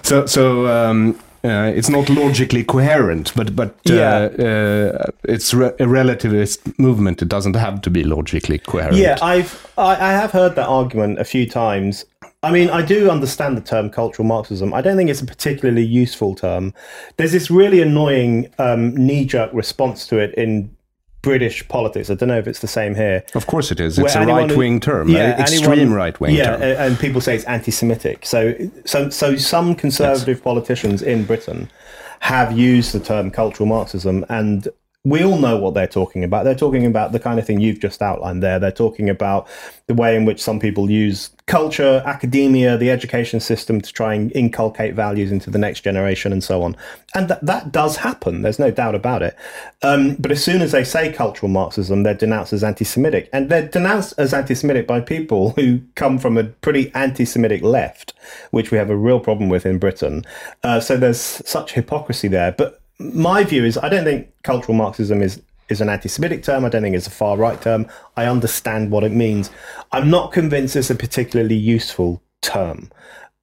so 0.03 0.27
so 0.27 0.67
um, 0.67 1.15
uh, 1.45 1.71
it's 1.77 1.89
not 1.89 2.09
logically 2.09 2.65
coherent, 2.65 3.33
but 3.37 3.55
but 3.55 3.75
uh, 3.91 3.95
Yeah. 3.95 4.29
uh, 4.47 5.07
it's 5.29 5.55
re- 5.55 5.75
a 5.79 5.87
relativist 5.87 6.77
movement. 6.79 7.23
It 7.23 7.29
doesn't 7.29 7.55
have 7.57 7.81
to 7.83 7.91
be 7.91 8.03
logically 8.03 8.59
coherent. 8.59 8.97
Yeah, 8.97 9.19
I've 9.23 9.53
I, 9.79 9.93
I 9.93 10.13
have 10.21 10.33
heard 10.33 10.55
that 10.57 10.67
argument 10.69 11.21
a 11.21 11.25
few 11.25 11.47
times. 11.49 12.05
I 12.45 12.51
mean, 12.51 12.71
I 12.71 12.83
do 12.85 13.09
understand 13.09 13.57
the 13.57 13.61
term 13.61 13.89
cultural 13.91 14.27
Marxism. 14.27 14.75
I 14.75 14.81
don't 14.81 14.97
think 14.97 15.09
it's 15.11 15.21
a 15.23 15.27
particularly 15.27 15.85
useful 15.85 16.35
term. 16.35 16.75
There's 17.17 17.33
this 17.33 17.51
really 17.51 17.81
annoying 17.81 18.53
um, 18.59 18.95
knee-jerk 18.97 19.51
response 19.53 20.07
to 20.09 20.19
it 20.19 20.35
in 20.35 20.75
British 21.23 21.67
politics. 21.69 22.11
I 22.11 22.15
don't 22.15 22.29
know 22.29 22.39
if 22.39 22.49
it's 22.49 22.59
the 22.59 22.67
same 22.67 22.97
here. 22.97 23.23
Of 23.37 23.47
course 23.47 23.71
it 23.71 23.79
is. 23.79 23.97
It's 23.97 24.17
Where 24.17 24.25
a 24.25 24.27
right 24.27 24.57
wing 24.57 24.81
term, 24.81 25.09
Yeah, 25.09 25.41
extreme 25.41 25.71
anyone- 25.71 25.93
right 25.93 26.19
wing 26.19 26.35
yeah, 26.35 26.57
term. 26.57 26.63
and 26.63 26.99
people 26.99 27.21
say 27.21 27.37
it's 27.37 27.45
anti-Semitic. 27.45 28.27
So, 28.27 28.55
so, 28.85 29.09
so 29.09 29.37
some 29.37 29.77
conservative 29.77 30.43
politicians 30.43 31.01
in 31.01 31.25
Britain 31.25 31.71
have 32.19 32.59
used 32.59 32.93
the 32.93 32.99
term 33.01 33.31
cultural 33.31 33.69
Marxism, 33.69 34.25
and 34.29 34.67
we 35.05 35.25
all 35.25 35.37
know 35.37 35.57
what 35.57 35.75
they're 35.75 35.89
talking 35.89 36.23
about. 36.23 36.45
They're 36.45 36.55
talking 36.55 36.87
about 36.87 37.11
the 37.11 37.19
kind 37.19 37.41
of 37.41 37.47
thing 37.47 37.61
you've 37.61 37.81
just 37.81 38.01
outlined 38.01 38.41
there. 38.41 38.61
They're 38.61 38.71
talking 38.71 39.11
about 39.11 39.49
the 39.89 39.95
way 39.95 40.15
in 40.15 40.25
which 40.25 40.41
some 40.41 40.61
people 40.61 40.89
use 40.89 41.31
culture, 41.47 42.05
academia, 42.07 42.77
the 42.77 42.89
education 42.89 43.41
system 43.41 43.81
to 43.81 43.93
try 43.93 44.15
and 44.15 44.31
inculcate 44.37 44.95
values 44.95 45.33
into 45.33 45.51
the 45.51 45.59
next 45.59 45.81
generation 45.81 46.31
and 46.31 46.45
so 46.45 46.63
on. 46.63 46.77
And 47.17 47.27
that, 47.27 47.45
that 47.45 47.73
does 47.73 47.97
happen. 47.97 48.43
There's 48.43 48.61
no 48.61 48.71
doubt 48.71 48.95
about 48.95 49.23
it. 49.23 49.37
Um, 49.83 50.15
but 50.21 50.31
as 50.31 50.43
soon 50.43 50.63
as 50.63 50.71
they 50.71 50.85
say 50.85 51.13
cultural 51.13 51.51
Marxism, 51.51 52.05
they're 52.05 52.15
denounced 52.15 52.53
as 52.53 52.63
anti 52.63 52.85
Semitic. 52.85 53.29
And 53.33 53.51
they're 53.51 53.67
denounced 53.67 54.15
as 54.19 54.33
anti 54.33 54.55
Semitic 54.55 54.87
by 54.87 55.01
people 55.01 55.51
who 55.51 55.81
come 55.97 56.17
from 56.17 56.39
a 56.39 56.45
pretty 56.45 56.95
anti 56.95 57.25
Semitic 57.25 57.63
left, 57.63 58.13
which 58.53 58.71
we 58.71 58.79
have 58.79 58.89
a 58.89 58.97
real 58.97 59.19
problem 59.19 59.49
with 59.49 59.67
in 59.67 59.79
Britain. 59.81 60.25
Uh, 60.63 60.79
so 60.79 60.97
there's 60.97 61.19
such 61.19 61.73
hypocrisy 61.73 62.29
there. 62.29 62.53
But 62.53 62.82
my 63.15 63.45
view 63.45 63.65
is 63.65 63.79
I 63.79 63.89
don't 63.89 64.05
think 64.05 64.29
cultural 64.43 64.77
Marxism 64.77 65.23
is 65.23 65.41
is 65.69 65.81
an 65.81 65.89
anti-Semitic 65.89 66.43
term. 66.43 66.65
I 66.65 66.69
don't 66.69 66.83
think 66.83 66.95
it's 66.95 67.07
a 67.07 67.11
far 67.11 67.37
right 67.37 67.61
term. 67.61 67.87
I 68.17 68.27
understand 68.27 68.91
what 68.91 69.05
it 69.05 69.13
means. 69.13 69.51
I'm 69.91 70.11
not 70.11 70.33
convinced 70.33 70.77
it's 70.77 70.91
a 70.91 70.95
particularly 70.95 71.55
useful 71.57 72.23
term 72.43 72.91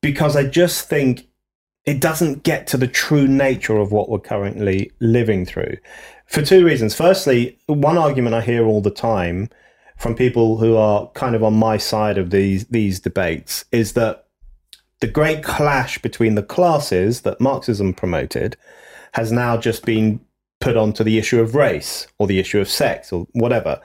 because 0.02 0.36
I 0.36 0.44
just 0.44 0.88
think 0.88 1.28
it 1.86 2.00
doesn't 2.00 2.44
get 2.44 2.68
to 2.68 2.78
the 2.78 2.88
true 2.88 3.28
nature 3.28 3.78
of 3.78 3.92
what 3.92 4.10
we're 4.10 4.20
currently 4.20 4.92
living 5.00 5.46
through 5.46 5.78
for 6.28 6.44
two 6.44 6.64
reasons. 6.64 6.94
Firstly, 6.94 7.58
one 7.66 7.98
argument 7.98 8.36
I 8.36 8.42
hear 8.42 8.66
all 8.66 8.82
the 8.82 8.92
time 8.92 9.50
from 9.98 10.16
people 10.16 10.58
who 10.58 10.78
are 10.78 11.08
kind 11.10 11.36
of 11.36 11.44
on 11.44 11.54
my 11.54 11.78
side 11.78 12.18
of 12.18 12.30
these 12.30 12.66
these 12.66 13.00
debates 13.00 13.66
is 13.72 13.94
that 13.94 14.26
the 15.02 15.08
great 15.08 15.44
clash 15.44 15.98
between 16.00 16.36
the 16.36 16.44
classes 16.44 17.22
that 17.22 17.42
Marxism 17.42 17.94
promoted 17.94 18.58
has 19.14 19.32
now 19.32 19.58
just 19.58 19.86
been 19.86 20.20
put 20.60 20.78
onto 20.78 21.04
the 21.04 21.18
issue 21.18 21.40
of 21.40 21.56
race 21.56 22.08
or 22.18 22.28
the 22.28 22.40
issue 22.40 22.60
of 22.60 22.70
sex 22.70 23.12
or 23.12 23.28
whatever. 23.32 23.80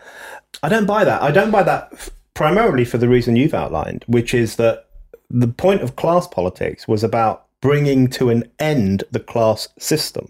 I 0.63 0.69
don't 0.69 0.87
buy 0.87 1.05
that. 1.05 1.23
I 1.23 1.31
don't 1.31 1.51
buy 1.51 1.63
that 1.63 1.89
f- 1.93 2.11
primarily 2.35 2.85
for 2.85 2.99
the 2.99 3.09
reason 3.09 3.37
you've 3.37 3.55
outlined, 3.55 4.05
which 4.09 4.35
is 4.35 4.57
that 4.57 4.87
the 5.31 5.49
point 5.49 5.83
of 5.83 5.97
class 5.97 6.27
politics 6.27 6.89
was 6.89 7.05
about 7.05 7.47
bringing 7.61 8.09
to 8.09 8.29
an 8.29 8.45
end 8.59 9.05
the 9.11 9.21
class 9.21 9.69
system. 9.79 10.29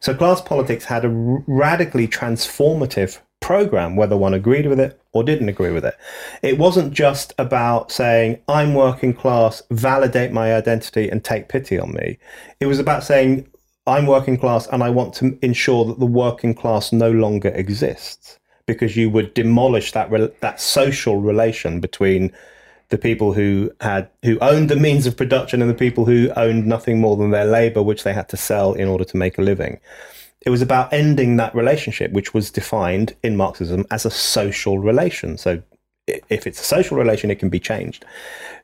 So 0.00 0.14
class 0.14 0.40
politics 0.40 0.84
had 0.84 1.04
a 1.04 1.08
r- 1.08 1.42
radically 1.46 2.06
transformative 2.08 3.18
program, 3.40 3.96
whether 3.96 4.16
one 4.16 4.34
agreed 4.34 4.66
with 4.66 4.80
it 4.80 5.00
or 5.12 5.22
didn't 5.22 5.48
agree 5.48 5.70
with 5.70 5.84
it. 5.84 5.96
It 6.42 6.58
wasn't 6.58 6.92
just 6.92 7.32
about 7.38 7.92
saying, 7.92 8.40
I'm 8.48 8.74
working 8.74 9.14
class, 9.14 9.62
validate 9.70 10.32
my 10.32 10.54
identity 10.54 11.08
and 11.08 11.24
take 11.24 11.48
pity 11.48 11.78
on 11.78 11.92
me. 11.92 12.18
It 12.60 12.66
was 12.66 12.78
about 12.78 13.04
saying, 13.04 13.48
I'm 13.86 14.06
working 14.06 14.36
class 14.36 14.66
and 14.66 14.82
I 14.82 14.90
want 14.90 15.14
to 15.14 15.38
ensure 15.42 15.84
that 15.84 15.98
the 15.98 16.06
working 16.06 16.54
class 16.54 16.92
no 16.92 17.10
longer 17.10 17.48
exists 17.48 18.38
because 18.66 18.96
you 18.96 19.08
would 19.10 19.32
demolish 19.34 19.92
that 19.92 20.10
re- 20.10 20.32
that 20.40 20.60
social 20.60 21.20
relation 21.20 21.80
between 21.80 22.32
the 22.88 22.98
people 22.98 23.32
who 23.32 23.70
had 23.80 24.08
who 24.22 24.38
owned 24.40 24.68
the 24.68 24.76
means 24.76 25.06
of 25.06 25.16
production 25.16 25.60
and 25.60 25.70
the 25.70 25.74
people 25.74 26.04
who 26.04 26.30
owned 26.36 26.66
nothing 26.66 27.00
more 27.00 27.16
than 27.16 27.30
their 27.30 27.44
labor 27.44 27.82
which 27.82 28.02
they 28.02 28.12
had 28.12 28.28
to 28.28 28.36
sell 28.36 28.72
in 28.74 28.88
order 28.88 29.04
to 29.04 29.16
make 29.16 29.38
a 29.38 29.42
living. 29.42 29.78
It 30.40 30.50
was 30.50 30.62
about 30.62 30.92
ending 30.92 31.36
that 31.36 31.54
relationship 31.54 32.12
which 32.12 32.34
was 32.34 32.50
defined 32.50 33.14
in 33.22 33.36
marxism 33.36 33.86
as 33.90 34.04
a 34.04 34.10
social 34.10 34.78
relation. 34.78 35.36
So 35.36 35.62
if 36.06 36.46
it's 36.46 36.60
a 36.60 36.64
social 36.64 36.96
relation 36.96 37.30
it 37.30 37.38
can 37.38 37.48
be 37.48 37.60
changed. 37.60 38.04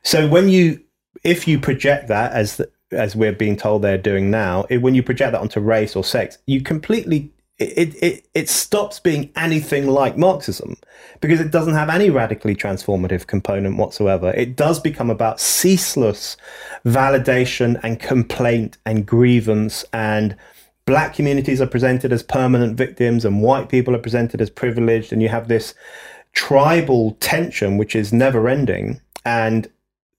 So 0.02 0.28
when 0.28 0.48
you 0.48 0.80
if 1.24 1.46
you 1.46 1.60
project 1.60 2.08
that 2.08 2.32
as 2.32 2.56
the, 2.56 2.70
as 2.92 3.16
we're 3.16 3.32
being 3.32 3.56
told 3.56 3.82
they're 3.82 3.98
doing 3.98 4.30
now, 4.30 4.64
it, 4.68 4.78
when 4.78 4.94
you 4.94 5.02
project 5.02 5.32
that 5.32 5.40
onto 5.40 5.60
race 5.60 5.96
or 5.96 6.04
sex, 6.04 6.38
you 6.46 6.60
completely 6.62 7.32
it, 7.58 7.94
it 8.02 8.28
it 8.34 8.48
stops 8.48 8.98
being 8.98 9.30
anything 9.36 9.86
like 9.86 10.16
Marxism 10.16 10.76
because 11.20 11.40
it 11.40 11.50
doesn't 11.50 11.74
have 11.74 11.88
any 11.88 12.10
radically 12.10 12.56
transformative 12.56 13.26
component 13.26 13.76
whatsoever. 13.76 14.32
It 14.32 14.56
does 14.56 14.80
become 14.80 15.10
about 15.10 15.40
ceaseless 15.40 16.36
validation 16.84 17.78
and 17.82 18.00
complaint 18.00 18.78
and 18.84 19.06
grievance 19.06 19.84
and 19.92 20.36
black 20.86 21.14
communities 21.14 21.60
are 21.60 21.66
presented 21.66 22.12
as 22.12 22.22
permanent 22.22 22.76
victims 22.76 23.24
and 23.24 23.42
white 23.42 23.68
people 23.68 23.94
are 23.94 24.00
presented 24.00 24.40
as 24.40 24.50
privileged 24.50 25.12
and 25.12 25.22
you 25.22 25.28
have 25.28 25.46
this 25.46 25.74
tribal 26.32 27.12
tension 27.20 27.78
which 27.78 27.94
is 27.94 28.12
never 28.12 28.48
ending 28.48 29.00
and 29.24 29.70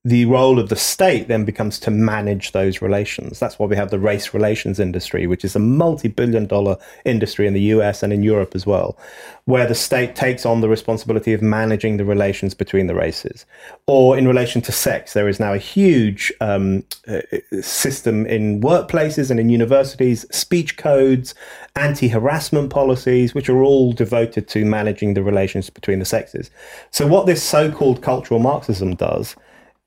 the 0.05 0.25
role 0.25 0.59
of 0.59 0.67
the 0.67 0.75
state 0.75 1.29
then 1.29 1.45
becomes 1.45 1.79
to 1.79 1.89
manage 1.89 2.51
those 2.51 2.81
relations. 2.81 3.39
That's 3.39 3.57
why 3.57 3.67
we 3.67 3.77
have 3.77 3.89
the 3.89 3.99
race 3.99 4.33
relations 4.33 4.77
industry, 4.77 5.27
which 5.27 5.45
is 5.45 5.55
a 5.55 5.59
multi 5.59 6.09
billion 6.09 6.45
dollar 6.45 6.75
industry 7.05 7.47
in 7.47 7.53
the 7.53 7.61
US 7.61 8.03
and 8.03 8.11
in 8.11 8.21
Europe 8.21 8.51
as 8.53 8.65
well, 8.65 8.97
where 9.45 9.65
the 9.65 9.75
state 9.75 10.13
takes 10.13 10.45
on 10.45 10.59
the 10.59 10.67
responsibility 10.67 11.31
of 11.31 11.41
managing 11.41 11.95
the 11.95 12.03
relations 12.03 12.53
between 12.53 12.87
the 12.87 12.95
races. 12.95 13.45
Or 13.87 14.17
in 14.17 14.27
relation 14.27 14.61
to 14.63 14.73
sex, 14.73 15.13
there 15.13 15.29
is 15.29 15.39
now 15.39 15.53
a 15.53 15.57
huge 15.57 16.33
um, 16.41 16.83
uh, 17.07 17.21
system 17.61 18.25
in 18.25 18.59
workplaces 18.59 19.31
and 19.31 19.39
in 19.39 19.47
universities, 19.47 20.25
speech 20.35 20.75
codes, 20.75 21.33
anti 21.77 22.09
harassment 22.09 22.71
policies, 22.71 23.33
which 23.33 23.47
are 23.47 23.63
all 23.63 23.93
devoted 23.93 24.49
to 24.49 24.65
managing 24.65 25.13
the 25.13 25.23
relations 25.23 25.69
between 25.69 25.99
the 25.99 26.05
sexes. 26.05 26.51
So, 26.91 27.07
what 27.07 27.25
this 27.25 27.41
so 27.41 27.71
called 27.71 28.01
cultural 28.01 28.41
Marxism 28.41 28.95
does 28.95 29.37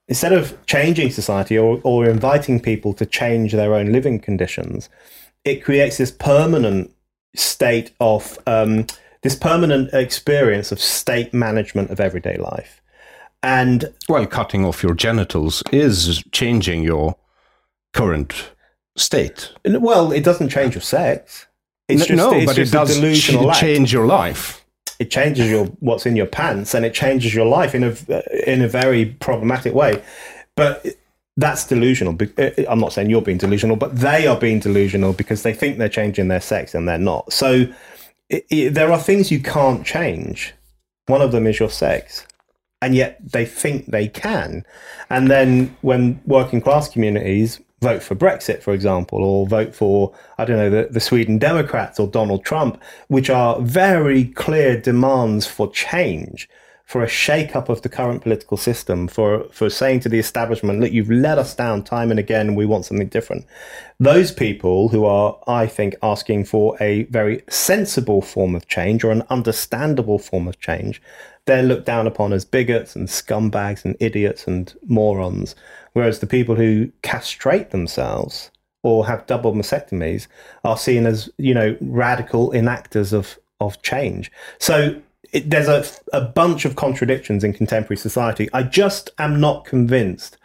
instead 0.09 0.33
of 0.33 0.65
changing 0.67 1.11
society 1.11 1.59
or, 1.59 1.81
or 1.83 2.09
inviting 2.09 2.61
people 2.61 2.93
to 2.95 3.07
change 3.07 3.53
their 3.53 3.75
own 3.75 3.93
living 3.93 4.21
conditions, 4.21 4.89
it 5.45 5.63
creates 5.65 5.99
this 5.99 6.11
permanent 6.11 6.93
state 7.35 7.93
of 8.01 8.39
um, 8.47 8.87
this 9.23 9.35
permanent 9.35 9.93
experience 9.93 10.71
of 10.73 10.81
state 10.81 11.35
management 11.35 11.91
of 11.91 12.01
everyday 12.01 12.37
life. 12.37 12.81
And 13.43 13.93
well, 14.09 14.27
cutting 14.27 14.65
off 14.65 14.83
your 14.83 14.95
genitals 14.95 15.63
is 15.71 16.23
changing 16.33 16.83
your 16.83 17.17
current 17.93 18.51
state. 18.97 19.53
Well, 19.65 20.13
it 20.13 20.25
doesn't 20.25 20.49
change 20.49 20.75
your 20.75 20.83
sex. 20.83 21.47
It's 21.89 22.01
no, 22.01 22.07
just, 22.07 22.17
no 22.17 22.33
it's 22.33 22.47
but 22.47 22.59
it 22.59 22.71
does 22.71 22.95
delusional 22.95 23.53
change 23.53 23.93
your 23.93 24.07
life 24.07 24.66
it 24.99 25.11
changes 25.11 25.51
your 25.51 25.67
what's 25.81 26.07
in 26.07 26.17
your 26.17 26.27
pants 26.27 26.75
and 26.75 26.85
it 26.85 26.95
changes 26.95 27.35
your 27.35 27.47
life 27.47 27.75
in 27.75 27.85
a 27.85 28.51
in 28.51 28.63
a 28.63 28.69
very 28.69 29.07
problematic 29.07 29.75
way. 29.75 30.03
But 30.55 30.87
that's 31.37 31.67
delusional. 31.67 32.17
Uh, 32.39 32.51
I'm 32.69 32.81
not 32.81 32.93
saying 32.93 33.11
you're 33.11 33.23
being 33.23 33.39
delusional, 33.39 33.77
but 33.77 33.95
they 33.97 34.27
are 34.27 34.39
being 34.39 34.59
delusional 34.59 35.13
because 35.13 35.43
they 35.43 35.53
think 35.53 35.79
they're 35.79 35.89
changing 35.89 36.29
their 36.29 36.41
sex 36.41 36.75
and 36.75 36.89
they're 36.89 36.99
not. 36.99 37.33
So 37.33 37.67
it, 38.31 38.47
it, 38.51 38.75
there 38.75 38.91
are 38.91 38.99
things 38.99 39.31
you 39.31 39.41
can't 39.41 39.85
change. 39.85 40.55
One 41.07 41.21
of 41.21 41.33
them 41.33 41.47
is 41.47 41.61
your 41.61 41.71
sex. 41.71 42.27
And 42.83 42.95
yet 42.95 43.19
they 43.23 43.45
think 43.45 43.87
they 43.87 44.09
can. 44.09 44.65
And 45.09 45.31
then 45.31 45.77
when 45.81 46.21
working 46.27 46.61
class 46.61 46.89
communities 46.89 47.61
vote 47.89 48.03
for 48.03 48.17
Brexit, 48.17 48.63
for 48.63 48.73
example, 48.75 49.23
or 49.23 49.47
vote 49.47 49.73
for, 49.75 50.13
I 50.39 50.45
don't 50.45 50.57
know, 50.63 50.71
the, 50.71 50.89
the 50.91 51.07
Sweden 51.09 51.39
Democrats 51.39 52.01
or 52.01 52.09
Donald 52.09 52.45
Trump, 52.45 52.83
which 53.09 53.31
are 53.31 53.61
very 53.61 54.25
clear 54.45 54.81
demands 54.81 55.47
for 55.47 55.71
change, 55.71 56.49
for 56.85 57.03
a 57.03 57.09
shake-up 57.09 57.69
of 57.69 57.83
the 57.83 57.89
current 57.89 58.23
political 58.23 58.57
system, 58.57 59.09
for, 59.09 59.45
for 59.51 59.69
saying 59.71 60.01
to 60.01 60.09
the 60.09 60.19
establishment, 60.19 60.81
look, 60.81 60.93
you've 60.93 61.11
let 61.11 61.39
us 61.39 61.55
down 61.55 61.83
time 61.83 62.11
and 62.11 62.21
again, 62.21 62.55
we 62.55 62.67
want 62.67 62.85
something 62.85 63.09
different. 63.09 63.45
Those 63.99 64.31
people 64.33 64.89
who 64.89 65.05
are, 65.05 65.37
I 65.47 65.67
think, 65.67 65.95
asking 66.03 66.45
for 66.45 66.77
a 66.81 67.05
very 67.05 67.43
sensible 67.49 68.23
form 68.23 68.55
of 68.55 68.69
change 68.69 69.05
or 69.05 69.11
an 69.11 69.25
understandable 69.31 70.19
form 70.19 70.47
of 70.49 70.61
change, 70.61 71.03
they're 71.47 71.63
looked 71.63 71.87
down 71.87 72.07
upon 72.07 72.33
as 72.33 72.45
bigots 72.45 72.97
and 72.97 73.09
scumbags 73.09 73.85
and 73.85 73.97
idiots 74.01 74.47
and 74.47 74.75
morons 74.87 75.55
Whereas 75.97 76.19
the 76.19 76.27
people 76.27 76.57
who 76.57 76.93
castrate 77.01 77.71
themselves 77.71 78.51
or 78.83 79.07
have 79.07 79.27
double 79.27 79.55
mastectomies 79.55 80.27
are 80.63 80.77
seen 80.77 81.07
as, 81.07 81.31
you 81.39 81.55
know, 81.55 81.75
radical 81.81 82.51
enactors 82.51 83.15
of, 83.15 83.39
of 83.61 83.81
change. 83.81 84.31
So 84.59 85.01
it, 85.33 85.49
there's 85.49 85.69
a, 85.69 85.87
a 86.13 86.21
bunch 86.21 86.67
of 86.67 86.77
contradictions 86.77 87.43
in 87.45 87.55
contemporary 87.55 87.97
society. 87.97 88.47
I 88.53 88.63
just 88.65 89.09
am 89.17 89.41
not 89.41 89.65
convinced 89.65 90.37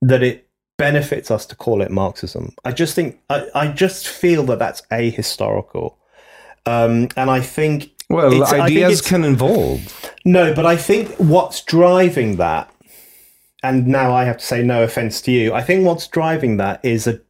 that 0.00 0.22
it 0.22 0.46
benefits 0.78 1.28
us 1.28 1.44
to 1.46 1.56
call 1.56 1.82
it 1.82 1.90
Marxism. 1.90 2.54
I 2.64 2.70
just 2.70 2.94
think, 2.94 3.18
I, 3.28 3.48
I 3.52 3.66
just 3.66 4.06
feel 4.06 4.44
that 4.44 4.60
that's 4.60 4.82
ahistorical. 4.92 5.96
Um, 6.66 7.08
and 7.16 7.32
I 7.32 7.40
think. 7.40 7.93
Well, 8.14 8.44
ideas 8.54 9.00
can 9.00 9.24
evolve. 9.24 10.12
No, 10.24 10.54
but 10.54 10.64
I 10.64 10.76
think 10.76 11.10
what's 11.16 11.62
driving 11.62 12.36
that 12.36 12.70
and 13.64 13.86
now 13.86 14.14
I 14.14 14.24
have 14.24 14.36
to 14.36 14.44
say 14.44 14.62
no 14.62 14.82
offense 14.82 15.22
to 15.22 15.32
you. 15.32 15.54
I 15.54 15.62
think 15.62 15.86
what's 15.86 16.06
driving 16.06 16.58
that 16.58 16.84
is 16.84 17.06
a 17.06 17.20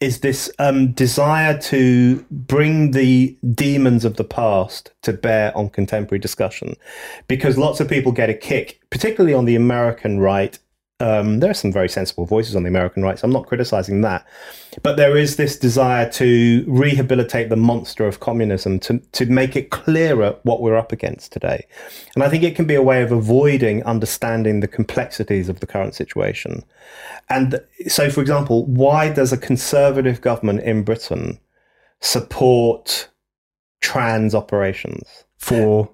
is 0.00 0.20
this 0.20 0.50
um, 0.58 0.92
desire 0.92 1.56
to 1.58 2.24
bring 2.30 2.90
the 2.90 3.36
demons 3.54 4.04
of 4.04 4.16
the 4.16 4.24
past 4.24 4.92
to 5.02 5.12
bear 5.12 5.56
on 5.56 5.70
contemporary 5.70 6.20
discussion, 6.20 6.74
because 7.26 7.58
lots 7.58 7.80
of 7.80 7.88
people 7.88 8.12
get 8.12 8.30
a 8.30 8.34
kick, 8.34 8.80
particularly 8.90 9.34
on 9.34 9.44
the 9.44 9.56
American 9.56 10.20
right, 10.20 10.58
Um, 11.00 11.40
there 11.40 11.50
are 11.50 11.54
some 11.54 11.72
very 11.72 11.88
sensible 11.88 12.24
voices 12.24 12.54
on 12.54 12.62
the 12.62 12.68
American 12.68 13.02
right. 13.02 13.18
So 13.18 13.26
I'm 13.26 13.32
not 13.32 13.46
criticizing 13.46 14.02
that. 14.02 14.24
But 14.82 14.96
there 14.96 15.16
is 15.16 15.36
this 15.36 15.58
desire 15.58 16.08
to 16.12 16.64
rehabilitate 16.68 17.48
the 17.48 17.56
monster 17.56 18.06
of 18.06 18.20
communism, 18.20 18.78
to, 18.80 18.98
to 18.98 19.26
make 19.26 19.56
it 19.56 19.70
clearer 19.70 20.36
what 20.44 20.62
we're 20.62 20.76
up 20.76 20.92
against 20.92 21.32
today. 21.32 21.66
And 22.14 22.22
I 22.22 22.28
think 22.28 22.44
it 22.44 22.54
can 22.54 22.66
be 22.66 22.76
a 22.76 22.82
way 22.82 23.02
of 23.02 23.10
avoiding 23.10 23.82
understanding 23.82 24.60
the 24.60 24.68
complexities 24.68 25.48
of 25.48 25.58
the 25.58 25.66
current 25.66 25.94
situation. 25.94 26.64
And 27.28 27.60
so, 27.88 28.08
for 28.08 28.20
example, 28.20 28.64
why 28.66 29.12
does 29.12 29.32
a 29.32 29.38
conservative 29.38 30.20
government 30.20 30.60
in 30.60 30.84
Britain 30.84 31.40
support 32.00 33.08
trans 33.80 34.34
operations? 34.34 35.24
For 35.38 35.90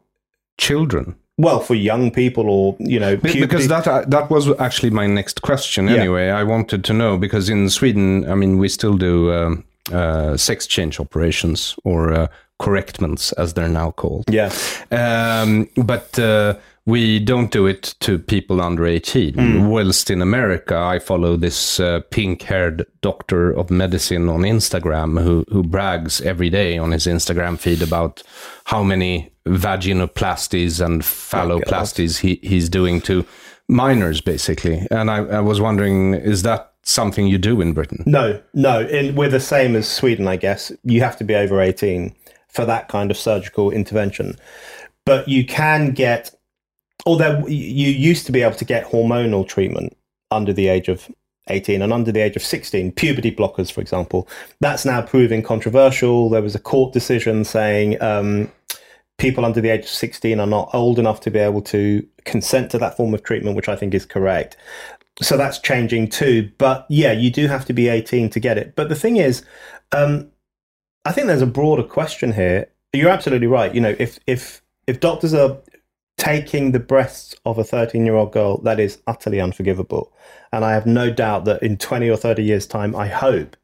children 0.58 1.16
well 1.40 1.60
for 1.60 1.74
young 1.74 2.10
people 2.10 2.48
or 2.50 2.76
you 2.78 2.98
know 2.98 3.16
puberty. 3.16 3.40
because 3.40 3.68
that 3.68 3.86
uh, 3.86 4.04
that 4.06 4.30
was 4.30 4.48
actually 4.58 4.90
my 4.90 5.06
next 5.06 5.42
question 5.42 5.88
anyway 5.88 6.26
yeah. 6.26 6.38
i 6.38 6.44
wanted 6.44 6.84
to 6.84 6.92
know 6.92 7.16
because 7.16 7.48
in 7.48 7.68
sweden 7.68 8.28
i 8.30 8.34
mean 8.34 8.58
we 8.58 8.68
still 8.68 8.96
do 8.96 9.32
um, 9.32 9.64
uh, 9.92 10.36
sex 10.36 10.66
change 10.66 11.00
operations 11.00 11.76
or 11.84 12.12
uh, 12.12 12.26
correctments 12.58 13.32
as 13.32 13.54
they're 13.54 13.68
now 13.68 13.90
called 13.90 14.24
yeah 14.30 14.52
um, 14.90 15.68
but 15.76 16.18
uh, 16.18 16.54
we 16.86 17.18
don't 17.18 17.50
do 17.50 17.66
it 17.66 17.94
to 18.00 18.18
people 18.18 18.60
under 18.60 18.86
18. 18.86 19.34
Mm. 19.34 19.68
Whilst 19.68 20.10
in 20.10 20.22
America, 20.22 20.76
I 20.76 20.98
follow 20.98 21.36
this 21.36 21.78
uh, 21.78 22.00
pink 22.10 22.42
haired 22.42 22.86
doctor 23.00 23.50
of 23.50 23.70
medicine 23.70 24.28
on 24.28 24.40
Instagram 24.40 25.22
who, 25.22 25.44
who 25.50 25.62
brags 25.62 26.20
every 26.20 26.50
day 26.50 26.78
on 26.78 26.90
his 26.92 27.06
Instagram 27.06 27.58
feed 27.58 27.82
about 27.82 28.22
how 28.64 28.82
many 28.82 29.32
vaginoplasties 29.46 30.84
and 30.84 31.02
phalloplasties 31.02 32.20
he, 32.20 32.40
he's 32.42 32.68
doing 32.68 33.00
to 33.02 33.24
minors, 33.68 34.20
basically. 34.20 34.86
And 34.90 35.10
I, 35.10 35.18
I 35.18 35.40
was 35.40 35.60
wondering, 35.60 36.14
is 36.14 36.42
that 36.42 36.72
something 36.82 37.26
you 37.26 37.38
do 37.38 37.60
in 37.60 37.72
Britain? 37.72 38.02
No, 38.06 38.40
no. 38.54 38.80
In, 38.80 39.14
we're 39.14 39.28
the 39.28 39.40
same 39.40 39.76
as 39.76 39.88
Sweden, 39.88 40.26
I 40.26 40.36
guess. 40.36 40.72
You 40.82 41.00
have 41.00 41.16
to 41.18 41.24
be 41.24 41.34
over 41.34 41.60
18 41.60 42.14
for 42.48 42.64
that 42.64 42.88
kind 42.88 43.10
of 43.10 43.16
surgical 43.16 43.70
intervention. 43.70 44.36
But 45.04 45.28
you 45.28 45.46
can 45.46 45.92
get, 45.92 46.34
although 47.06 47.46
you 47.46 47.88
used 47.88 48.26
to 48.26 48.32
be 48.32 48.42
able 48.42 48.56
to 48.56 48.64
get 48.64 48.86
hormonal 48.86 49.46
treatment 49.46 49.96
under 50.30 50.52
the 50.52 50.68
age 50.68 50.88
of 50.88 51.10
18 51.48 51.82
and 51.82 51.92
under 51.92 52.12
the 52.12 52.20
age 52.20 52.36
of 52.36 52.42
16, 52.42 52.92
puberty 52.92 53.34
blockers, 53.34 53.70
for 53.70 53.80
example. 53.80 54.28
That's 54.60 54.84
now 54.84 55.02
proving 55.02 55.42
controversial. 55.42 56.30
There 56.30 56.42
was 56.42 56.54
a 56.54 56.60
court 56.60 56.92
decision 56.92 57.44
saying 57.44 58.00
um, 58.02 58.50
people 59.18 59.44
under 59.44 59.60
the 59.60 59.70
age 59.70 59.84
of 59.84 59.90
16 59.90 60.38
are 60.40 60.46
not 60.46 60.70
old 60.72 60.98
enough 60.98 61.20
to 61.20 61.30
be 61.30 61.38
able 61.38 61.62
to 61.62 62.06
consent 62.24 62.70
to 62.70 62.78
that 62.78 62.96
form 62.96 63.14
of 63.14 63.22
treatment, 63.22 63.56
which 63.56 63.68
I 63.68 63.76
think 63.76 63.94
is 63.94 64.06
correct. 64.06 64.56
So 65.20 65.36
that's 65.36 65.58
changing 65.58 66.08
too. 66.08 66.50
But 66.58 66.86
yeah, 66.88 67.12
you 67.12 67.30
do 67.30 67.46
have 67.46 67.64
to 67.66 67.72
be 67.72 67.88
18 67.88 68.30
to 68.30 68.40
get 68.40 68.56
it. 68.56 68.74
But 68.76 68.88
the 68.88 68.94
thing 68.94 69.16
is, 69.16 69.44
um, 69.92 70.30
I 71.04 71.12
think 71.12 71.26
there's 71.26 71.42
a 71.42 71.46
broader 71.46 71.82
question 71.82 72.32
here. 72.32 72.70
You're 72.92 73.10
absolutely 73.10 73.46
right. 73.46 73.74
You 73.74 73.80
know, 73.80 73.94
if 73.98 74.18
if 74.26 74.62
if 74.86 75.00
doctors 75.00 75.34
are 75.34 75.58
taking 76.20 76.72
the 76.72 76.78
breasts 76.78 77.34
of 77.46 77.58
a 77.58 77.64
13 77.64 78.04
year 78.04 78.14
old 78.14 78.32
girl, 78.32 78.58
that 78.58 78.78
is 78.78 78.98
utterly 79.06 79.40
unforgivable. 79.40 80.12
And 80.52 80.64
I 80.64 80.72
have 80.72 80.86
no 80.86 81.10
doubt 81.10 81.44
that 81.46 81.62
in 81.62 81.78
20 81.78 82.08
or 82.10 82.16
30 82.16 82.42
years' 82.42 82.66
time, 82.66 82.94
I 82.94 83.06
hope 83.06 83.56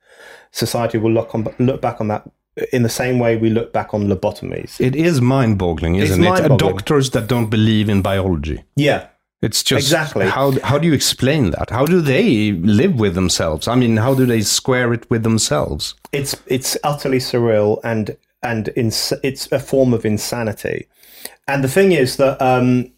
society 0.53 0.99
will 0.99 1.13
look 1.13 1.35
on 1.35 1.47
look 1.59 1.81
back 1.83 2.01
on 2.01 2.09
that 2.09 2.29
in 2.73 2.83
the 2.83 2.89
same 2.89 3.19
way 3.19 3.37
we 3.37 3.51
look 3.51 3.73
back 3.73 3.93
on 3.93 4.07
lobotomies. 4.07 4.81
It 4.81 4.97
is 4.97 5.21
mind 5.21 5.59
boggling, 5.59 5.97
isn't 5.97 6.25
it's 6.25 6.41
it? 6.41 6.59
Doctors 6.59 7.11
that 7.11 7.27
don't 7.27 7.51
believe 7.51 7.91
in 7.91 8.01
biology. 8.01 8.65
Yeah. 8.75 9.09
It's 9.43 9.63
just 9.63 9.85
exactly 9.85 10.27
how 10.27 10.59
how 10.63 10.79
do 10.79 10.89
you 10.89 10.95
explain 10.95 11.51
that? 11.51 11.69
How 11.69 11.85
do 11.85 12.01
they 12.01 12.53
live 12.53 12.99
with 12.99 13.15
themselves? 13.15 13.69
I 13.69 13.75
mean, 13.75 13.99
how 13.99 14.15
do 14.15 14.25
they 14.25 14.41
square 14.41 14.95
it 14.95 15.09
with 15.11 15.25
themselves? 15.25 15.95
It's 16.11 16.35
it's 16.47 16.79
utterly 16.83 17.19
surreal 17.19 17.79
and 17.85 18.17
and 18.43 18.71
ins- 18.77 19.13
it's 19.23 19.53
a 19.53 19.59
form 19.59 19.93
of 19.93 20.07
insanity. 20.07 20.89
And 21.49 21.63
the 21.63 21.69
thing 21.69 21.93
is 21.93 22.17
that 22.17 22.41
um, 22.43 22.93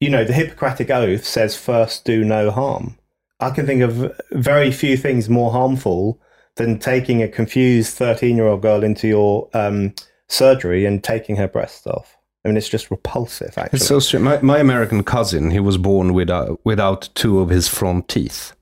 you 0.00 0.10
know 0.10 0.24
the 0.24 0.32
Hippocratic 0.32 0.90
Oath 0.90 1.24
says 1.24 1.56
first 1.56 2.04
do 2.04 2.24
no 2.24 2.50
harm. 2.50 2.98
I 3.40 3.50
can 3.50 3.66
think 3.66 3.82
of 3.82 4.12
very 4.32 4.72
few 4.72 4.96
things 4.96 5.28
more 5.28 5.52
harmful 5.52 6.20
than 6.56 6.78
taking 6.78 7.22
a 7.22 7.28
confused 7.28 7.96
13 7.96 8.36
year 8.36 8.46
old 8.46 8.62
girl 8.62 8.82
into 8.84 9.08
your 9.08 9.48
um, 9.54 9.94
surgery 10.28 10.84
and 10.84 11.02
taking 11.02 11.36
her 11.36 11.48
breasts 11.48 11.86
off. 11.86 12.16
I 12.44 12.48
mean, 12.48 12.56
it's 12.56 12.68
just 12.68 12.90
repulsive, 12.90 13.56
actually. 13.56 13.78
It's 13.78 13.86
so 13.86 13.98
strange. 13.98 14.24
My, 14.24 14.40
my 14.42 14.58
American 14.58 15.02
cousin, 15.02 15.50
he 15.50 15.60
was 15.60 15.76
born 15.76 16.14
without, 16.14 16.60
without 16.64 17.08
two 17.14 17.40
of 17.40 17.48
his 17.48 17.68
front 17.68 18.08
teeth. 18.08 18.52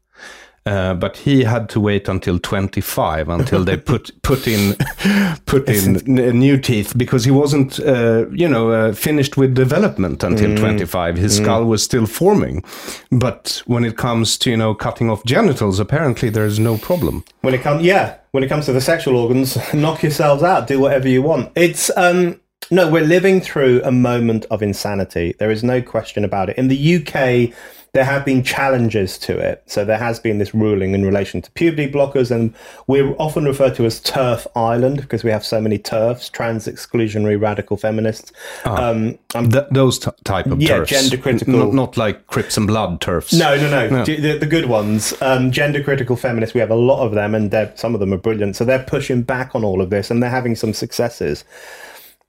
Uh, 0.67 0.95
but 0.95 1.17
he 1.19 1.45
had 1.45 1.69
to 1.69 1.81
wait 1.81 2.09
until 2.09 2.41
25 2.41 3.29
until 3.29 3.62
they 3.62 3.77
put 3.77 4.11
put 4.23 4.49
in 4.49 4.75
put 5.47 5.69
in 5.69 5.95
new 6.37 6.59
teeth 6.59 6.93
because 6.99 7.25
he 7.25 7.31
wasn't 7.31 7.79
uh, 7.79 8.27
you 8.33 8.49
know 8.49 8.71
uh, 8.71 8.93
finished 8.93 9.37
with 9.37 9.55
development 9.55 10.25
until 10.25 10.51
mm. 10.51 10.59
25 10.59 11.19
his 11.19 11.39
mm. 11.39 11.43
skull 11.45 11.64
was 11.67 11.85
still 11.85 12.05
forming 12.05 12.64
but 13.12 13.62
when 13.67 13.85
it 13.85 13.97
comes 13.97 14.37
to 14.37 14.51
you 14.51 14.57
know 14.57 14.75
cutting 14.75 15.09
off 15.09 15.25
genitals 15.25 15.79
apparently 15.79 16.31
there's 16.31 16.59
no 16.59 16.77
problem 16.77 17.25
when 17.43 17.55
it 17.55 17.62
comes 17.62 17.85
yeah 17.85 18.17
when 18.33 18.43
it 18.43 18.49
comes 18.49 18.64
to 18.67 18.73
the 18.73 18.81
sexual 18.81 19.17
organs 19.17 19.57
knock 19.73 20.03
yourselves 20.03 20.43
out 20.43 20.67
do 20.67 20.81
whatever 20.81 21.09
you 21.09 21.23
want 21.23 21.49
it's 21.55 21.97
um 21.97 22.41
no, 22.69 22.91
we're 22.91 23.05
living 23.05 23.41
through 23.41 23.81
a 23.85 23.93
moment 23.93 24.45
of 24.51 24.61
insanity. 24.61 25.37
There 25.39 25.53
is 25.53 25.62
no 25.62 25.81
question 25.81 26.25
about 26.25 26.51
it. 26.51 26.59
In 26.59 26.67
the 26.67 26.97
UK, 26.97 27.55
there 27.97 28.05
have 28.05 28.26
been 28.26 28.42
challenges 28.42 29.16
to 29.16 29.38
it. 29.38 29.62
So 29.64 29.82
there 29.82 29.97
has 29.97 30.20
been 30.20 30.36
this 30.36 30.55
ruling 30.55 30.92
in 30.92 31.03
relation 31.03 31.40
to 31.40 31.51
puberty 31.53 31.90
blockers, 31.90 32.30
and 32.30 32.55
we're 32.86 33.14
often 33.16 33.47
referred 33.47 33.74
to 33.76 33.86
as 33.86 34.01
TERF 34.03 34.47
Island 34.55 35.01
because 35.01 35.24
we 35.24 35.30
have 35.30 35.47
so 35.47 35.62
many 35.62 35.78
TERFs, 35.78 36.30
trans 36.30 36.66
exclusionary 36.66 37.40
radical 37.40 37.78
feminists. 37.78 38.32
Ah, 38.66 38.90
um, 38.90 39.18
th- 39.32 39.64
those 39.70 39.99
t- 39.99 40.11
type 40.24 40.44
of 40.44 40.61
yeah, 40.61 40.80
TERFs. 40.80 40.88
gender 40.88 41.16
critical, 41.16 41.62
N- 41.62 41.74
not 41.74 41.97
like 41.97 42.26
Crips 42.26 42.59
and 42.59 42.66
Blood 42.66 43.01
turfs. 43.01 43.32
No, 43.32 43.57
no, 43.57 43.70
no, 43.70 43.88
no. 43.88 44.05
The, 44.05 44.36
the, 44.36 44.47
good 44.47 44.66
ones, 44.66 45.14
um, 45.22 45.51
gender 45.51 45.82
critical 45.82 46.16
feminists. 46.16 46.53
We 46.53 46.61
have 46.61 46.70
a 46.70 46.76
lot 46.76 47.03
of 47.03 47.12
them, 47.12 47.34
and 47.34 47.72
some 47.76 47.94
of 47.94 48.01
them 48.01 48.12
are 48.12 48.18
brilliant. 48.18 48.57
So 48.57 48.66
they're 48.66 48.84
pushing 48.84 49.22
back 49.22 49.55
on 49.55 49.64
all 49.64 49.80
of 49.80 49.88
this, 49.88 50.11
and 50.11 50.22
they're 50.22 50.28
having 50.28 50.55
some 50.55 50.74
successes. 50.74 51.44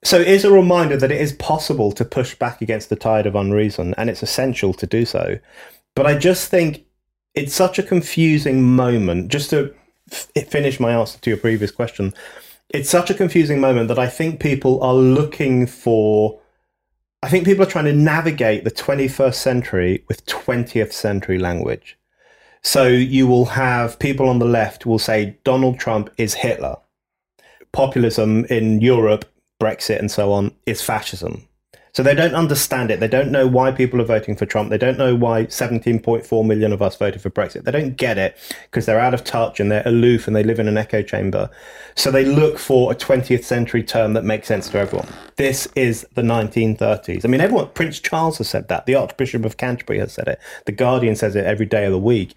So 0.03 0.19
it 0.19 0.27
is 0.27 0.45
a 0.45 0.51
reminder 0.51 0.95
that 0.97 1.11
it 1.11 1.19
is 1.19 1.33
possible 1.33 1.91
to 1.93 2.05
push 2.05 2.35
back 2.35 2.61
against 2.61 2.89
the 2.89 2.95
tide 2.95 3.25
of 3.25 3.35
unreason, 3.35 3.93
and 3.95 4.09
it's 4.09 4.23
essential 4.23 4.73
to 4.75 4.85
do 4.85 5.05
so. 5.05 5.39
But 5.95 6.05
I 6.05 6.17
just 6.17 6.49
think 6.49 6.85
it's 7.33 7.53
such 7.53 7.79
a 7.79 7.83
confusing 7.83 8.63
moment. 8.63 9.29
Just 9.29 9.49
to 9.49 9.73
f- 10.11 10.47
finish 10.47 10.79
my 10.79 10.93
answer 10.93 11.19
to 11.19 11.29
your 11.29 11.37
previous 11.37 11.71
question, 11.71 12.13
it's 12.69 12.89
such 12.89 13.09
a 13.09 13.15
confusing 13.15 13.59
moment 13.59 13.87
that 13.87 13.99
I 13.99 14.07
think 14.07 14.39
people 14.39 14.81
are 14.83 14.93
looking 14.93 15.65
for. 15.65 16.39
I 17.23 17.29
think 17.29 17.45
people 17.45 17.63
are 17.63 17.69
trying 17.69 17.85
to 17.85 17.93
navigate 17.93 18.63
the 18.63 18.71
21st 18.71 19.35
century 19.35 20.05
with 20.07 20.25
20th 20.27 20.93
century 20.93 21.39
language. 21.39 21.97
So 22.61 22.87
you 22.87 23.25
will 23.25 23.45
have 23.45 23.97
people 23.97 24.29
on 24.29 24.39
the 24.39 24.45
left 24.45 24.85
will 24.85 24.99
say 24.99 25.37
Donald 25.43 25.79
Trump 25.79 26.11
is 26.17 26.35
Hitler. 26.35 26.75
Populism 27.71 28.45
in 28.45 28.81
Europe 28.81 29.25
Brexit 29.59 29.99
and 29.99 30.11
so 30.11 30.31
on 30.31 30.53
is 30.65 30.81
fascism. 30.81 31.47
So 31.97 32.03
they 32.03 32.13
don't 32.13 32.35
understand 32.35 32.91
it. 32.91 32.99
They 32.99 33.07
don't 33.07 33.31
know 33.31 33.47
why 33.47 33.71
people 33.71 33.99
are 33.99 34.05
voting 34.05 34.35
for 34.35 34.45
Trump. 34.45 34.69
They 34.69 34.77
don't 34.77 34.99
know 34.99 35.15
why 35.15 35.45
17.4 35.45 36.45
million 36.45 36.71
of 36.71 36.79
us 36.79 36.95
voted 36.95 37.23
for 37.23 37.31
Brexit. 37.31 37.63
They 37.63 37.71
don't 37.71 37.97
get 37.97 38.19
it 38.19 38.37
because 38.65 38.85
they're 38.85 38.99
out 38.99 39.15
of 39.15 39.23
touch 39.23 39.59
and 39.59 39.71
they're 39.71 39.81
aloof 39.83 40.27
and 40.27 40.35
they 40.35 40.43
live 40.43 40.59
in 40.59 40.67
an 40.67 40.77
echo 40.77 41.01
chamber. 41.01 41.49
So 41.95 42.11
they 42.11 42.23
look 42.23 42.59
for 42.59 42.91
a 42.91 42.95
20th 42.95 43.43
century 43.43 43.81
term 43.81 44.13
that 44.13 44.23
makes 44.23 44.47
sense 44.47 44.69
to 44.69 44.77
everyone. 44.77 45.07
This 45.37 45.67
is 45.75 46.05
the 46.13 46.21
1930s. 46.21 47.25
I 47.25 47.29
mean, 47.29 47.41
everyone, 47.41 47.69
Prince 47.69 47.99
Charles 47.99 48.37
has 48.37 48.47
said 48.47 48.67
that. 48.67 48.85
The 48.85 48.93
Archbishop 48.93 49.43
of 49.43 49.57
Canterbury 49.57 49.97
has 49.97 50.13
said 50.13 50.27
it. 50.27 50.39
The 50.67 50.73
Guardian 50.73 51.15
says 51.15 51.35
it 51.35 51.45
every 51.45 51.65
day 51.65 51.85
of 51.85 51.91
the 51.91 51.97
week. 51.97 52.35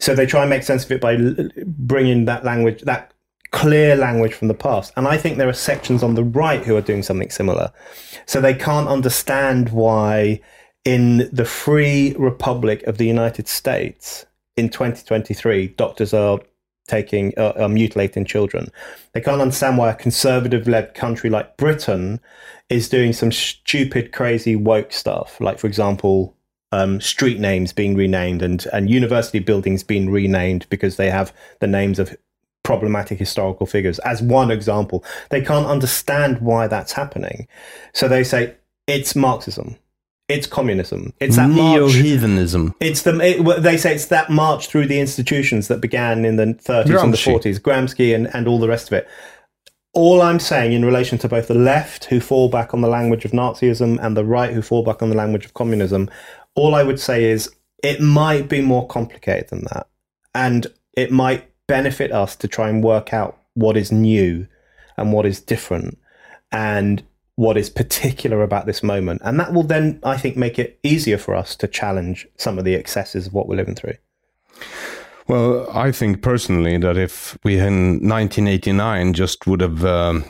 So 0.00 0.14
they 0.14 0.26
try 0.26 0.42
and 0.42 0.50
make 0.50 0.64
sense 0.64 0.84
of 0.84 0.92
it 0.92 1.00
by 1.00 1.16
bringing 1.64 2.26
that 2.26 2.44
language, 2.44 2.82
that 2.82 3.14
clear 3.50 3.96
language 3.96 4.34
from 4.34 4.48
the 4.48 4.54
past. 4.54 4.92
And 4.96 5.06
I 5.06 5.16
think 5.16 5.38
there 5.38 5.48
are 5.48 5.54
sections 5.54 6.02
on 6.02 6.14
the 6.14 6.24
right 6.24 6.64
who 6.64 6.76
are 6.76 6.82
doing 6.82 7.02
something 7.02 7.30
similar. 7.30 7.72
So 8.26 8.40
they 8.40 8.54
can't 8.54 8.88
understand 8.88 9.70
why 9.70 10.40
in 10.84 11.28
the 11.32 11.44
free 11.44 12.14
republic 12.18 12.82
of 12.84 12.98
the 12.98 13.06
United 13.06 13.48
States 13.48 14.26
in 14.56 14.68
2023, 14.68 15.68
doctors 15.68 16.12
are 16.12 16.40
taking, 16.86 17.32
uh, 17.36 17.52
are 17.56 17.68
mutilating 17.68 18.24
children. 18.24 18.68
They 19.12 19.20
can't 19.20 19.40
understand 19.40 19.78
why 19.78 19.90
a 19.90 19.94
conservative 19.94 20.66
led 20.66 20.94
country 20.94 21.30
like 21.30 21.56
Britain 21.56 22.20
is 22.68 22.88
doing 22.88 23.12
some 23.12 23.30
stupid, 23.30 24.12
crazy, 24.12 24.56
woke 24.56 24.92
stuff. 24.92 25.40
Like, 25.40 25.58
for 25.58 25.66
example, 25.66 26.34
um, 26.72 27.00
street 27.00 27.38
names 27.38 27.72
being 27.72 27.94
renamed 27.94 28.42
and, 28.42 28.66
and 28.72 28.90
university 28.90 29.38
buildings 29.38 29.82
being 29.82 30.10
renamed 30.10 30.66
because 30.68 30.96
they 30.96 31.10
have 31.10 31.32
the 31.60 31.66
names 31.66 31.98
of 31.98 32.16
problematic 32.62 33.18
historical 33.18 33.66
figures 33.66 33.98
as 34.00 34.22
one 34.22 34.50
example. 34.50 35.04
They 35.30 35.40
can't 35.40 35.66
understand 35.66 36.40
why 36.40 36.66
that's 36.66 36.92
happening. 36.92 37.48
So 37.94 38.08
they 38.08 38.24
say 38.24 38.56
it's 38.86 39.14
Marxism. 39.14 39.76
It's 40.28 40.46
communism. 40.46 41.14
It's 41.20 41.36
that 41.36 41.48
neo-heathenism. 41.48 42.74
It's 42.80 43.00
the 43.00 43.18
it, 43.18 43.62
they 43.62 43.78
say 43.78 43.94
it's 43.94 44.06
that 44.06 44.28
march 44.28 44.66
through 44.66 44.86
the 44.86 45.00
institutions 45.00 45.68
that 45.68 45.80
began 45.80 46.26
in 46.26 46.36
the 46.36 46.44
30s 46.44 47.02
and 47.02 47.14
the 47.14 47.16
40s, 47.16 47.58
Gramsci 47.58 48.14
and, 48.14 48.32
and 48.34 48.46
all 48.46 48.58
the 48.58 48.68
rest 48.68 48.88
of 48.88 48.92
it. 48.92 49.08
All 49.94 50.20
I'm 50.20 50.38
saying 50.38 50.74
in 50.74 50.84
relation 50.84 51.16
to 51.18 51.28
both 51.28 51.48
the 51.48 51.54
left 51.54 52.04
who 52.04 52.20
fall 52.20 52.50
back 52.50 52.74
on 52.74 52.82
the 52.82 52.88
language 52.88 53.24
of 53.24 53.30
Nazism 53.30 53.98
and 54.04 54.14
the 54.14 54.24
right 54.24 54.52
who 54.52 54.60
fall 54.60 54.82
back 54.82 55.02
on 55.02 55.08
the 55.08 55.16
language 55.16 55.46
of 55.46 55.54
communism, 55.54 56.10
all 56.54 56.74
I 56.74 56.82
would 56.82 57.00
say 57.00 57.24
is 57.24 57.50
it 57.82 58.02
might 58.02 58.50
be 58.50 58.60
more 58.60 58.86
complicated 58.86 59.48
than 59.48 59.64
that. 59.72 59.86
And 60.34 60.66
it 60.92 61.10
might 61.10 61.47
benefit 61.68 62.10
us 62.10 62.34
to 62.34 62.48
try 62.48 62.68
and 62.68 62.82
work 62.82 63.14
out 63.14 63.38
what 63.54 63.76
is 63.76 63.92
new 63.92 64.48
and 64.96 65.12
what 65.12 65.24
is 65.24 65.40
different 65.40 65.98
and 66.50 67.04
what 67.36 67.56
is 67.56 67.70
particular 67.70 68.42
about 68.42 68.66
this 68.66 68.82
moment. 68.82 69.22
And 69.24 69.38
that 69.38 69.52
will 69.52 69.62
then, 69.62 70.00
I 70.02 70.16
think, 70.16 70.36
make 70.36 70.58
it 70.58 70.80
easier 70.82 71.18
for 71.18 71.36
us 71.36 71.54
to 71.56 71.68
challenge 71.68 72.26
some 72.36 72.58
of 72.58 72.64
the 72.64 72.74
excesses 72.74 73.28
of 73.28 73.32
what 73.32 73.46
we're 73.46 73.54
living 73.54 73.76
through. 73.76 73.94
Well, 75.28 75.70
I 75.70 75.92
think 75.92 76.22
personally 76.22 76.78
that 76.78 76.96
if 76.96 77.38
we 77.44 77.58
in 77.58 78.00
1989 78.08 79.12
just 79.12 79.46
would 79.46 79.60
have 79.60 79.84
um, 79.84 80.24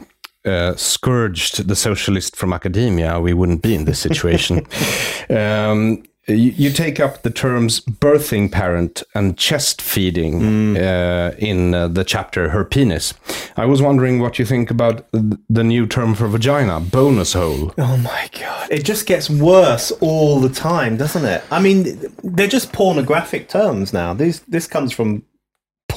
uh, 0.45 0.75
scourged 0.75 1.69
the 1.69 1.77
socialist 1.77 2.37
from 2.37 2.53
academia, 2.53 3.21
we 3.21 3.33
wouldn't 3.33 3.63
be 3.63 3.75
in 3.75 3.85
this 3.85 4.01
situation. 4.01 4.67
um, 5.31 6.03
you, 6.29 6.53
you 6.57 6.71
take 6.71 7.01
up 7.01 7.23
the 7.23 7.31
terms 7.31 7.81
birthing 7.81 8.51
parent 8.53 9.03
and 9.15 9.37
chest 9.37 9.81
feeding 9.81 10.77
uh, 10.77 11.35
in 11.39 11.75
uh, 11.75 11.89
the 11.89 12.05
chapter 12.05 12.51
Her 12.51 12.65
Penis. 12.65 13.15
I 13.57 13.65
was 13.67 13.81
wondering 13.83 14.21
what 14.21 14.39
you 14.39 14.45
think 14.45 14.71
about 14.71 15.11
th- 15.13 15.41
the 15.49 15.65
new 15.65 15.87
term 15.87 16.15
for 16.15 16.29
vagina, 16.29 16.81
bonus 16.81 17.33
hole. 17.33 17.73
Oh 17.79 17.97
my 17.97 18.29
God. 18.39 18.69
It 18.71 18.85
just 18.85 19.07
gets 19.07 19.31
worse 19.31 19.91
all 20.01 20.41
the 20.41 20.49
time, 20.49 20.97
doesn't 20.97 21.25
it? 21.25 21.43
I 21.51 21.61
mean, 21.61 22.13
they're 22.23 22.47
just 22.47 22.73
pornographic 22.73 23.49
terms 23.49 23.93
now. 23.93 24.15
These, 24.15 24.41
this 24.41 24.67
comes 24.67 24.93
from 24.93 25.23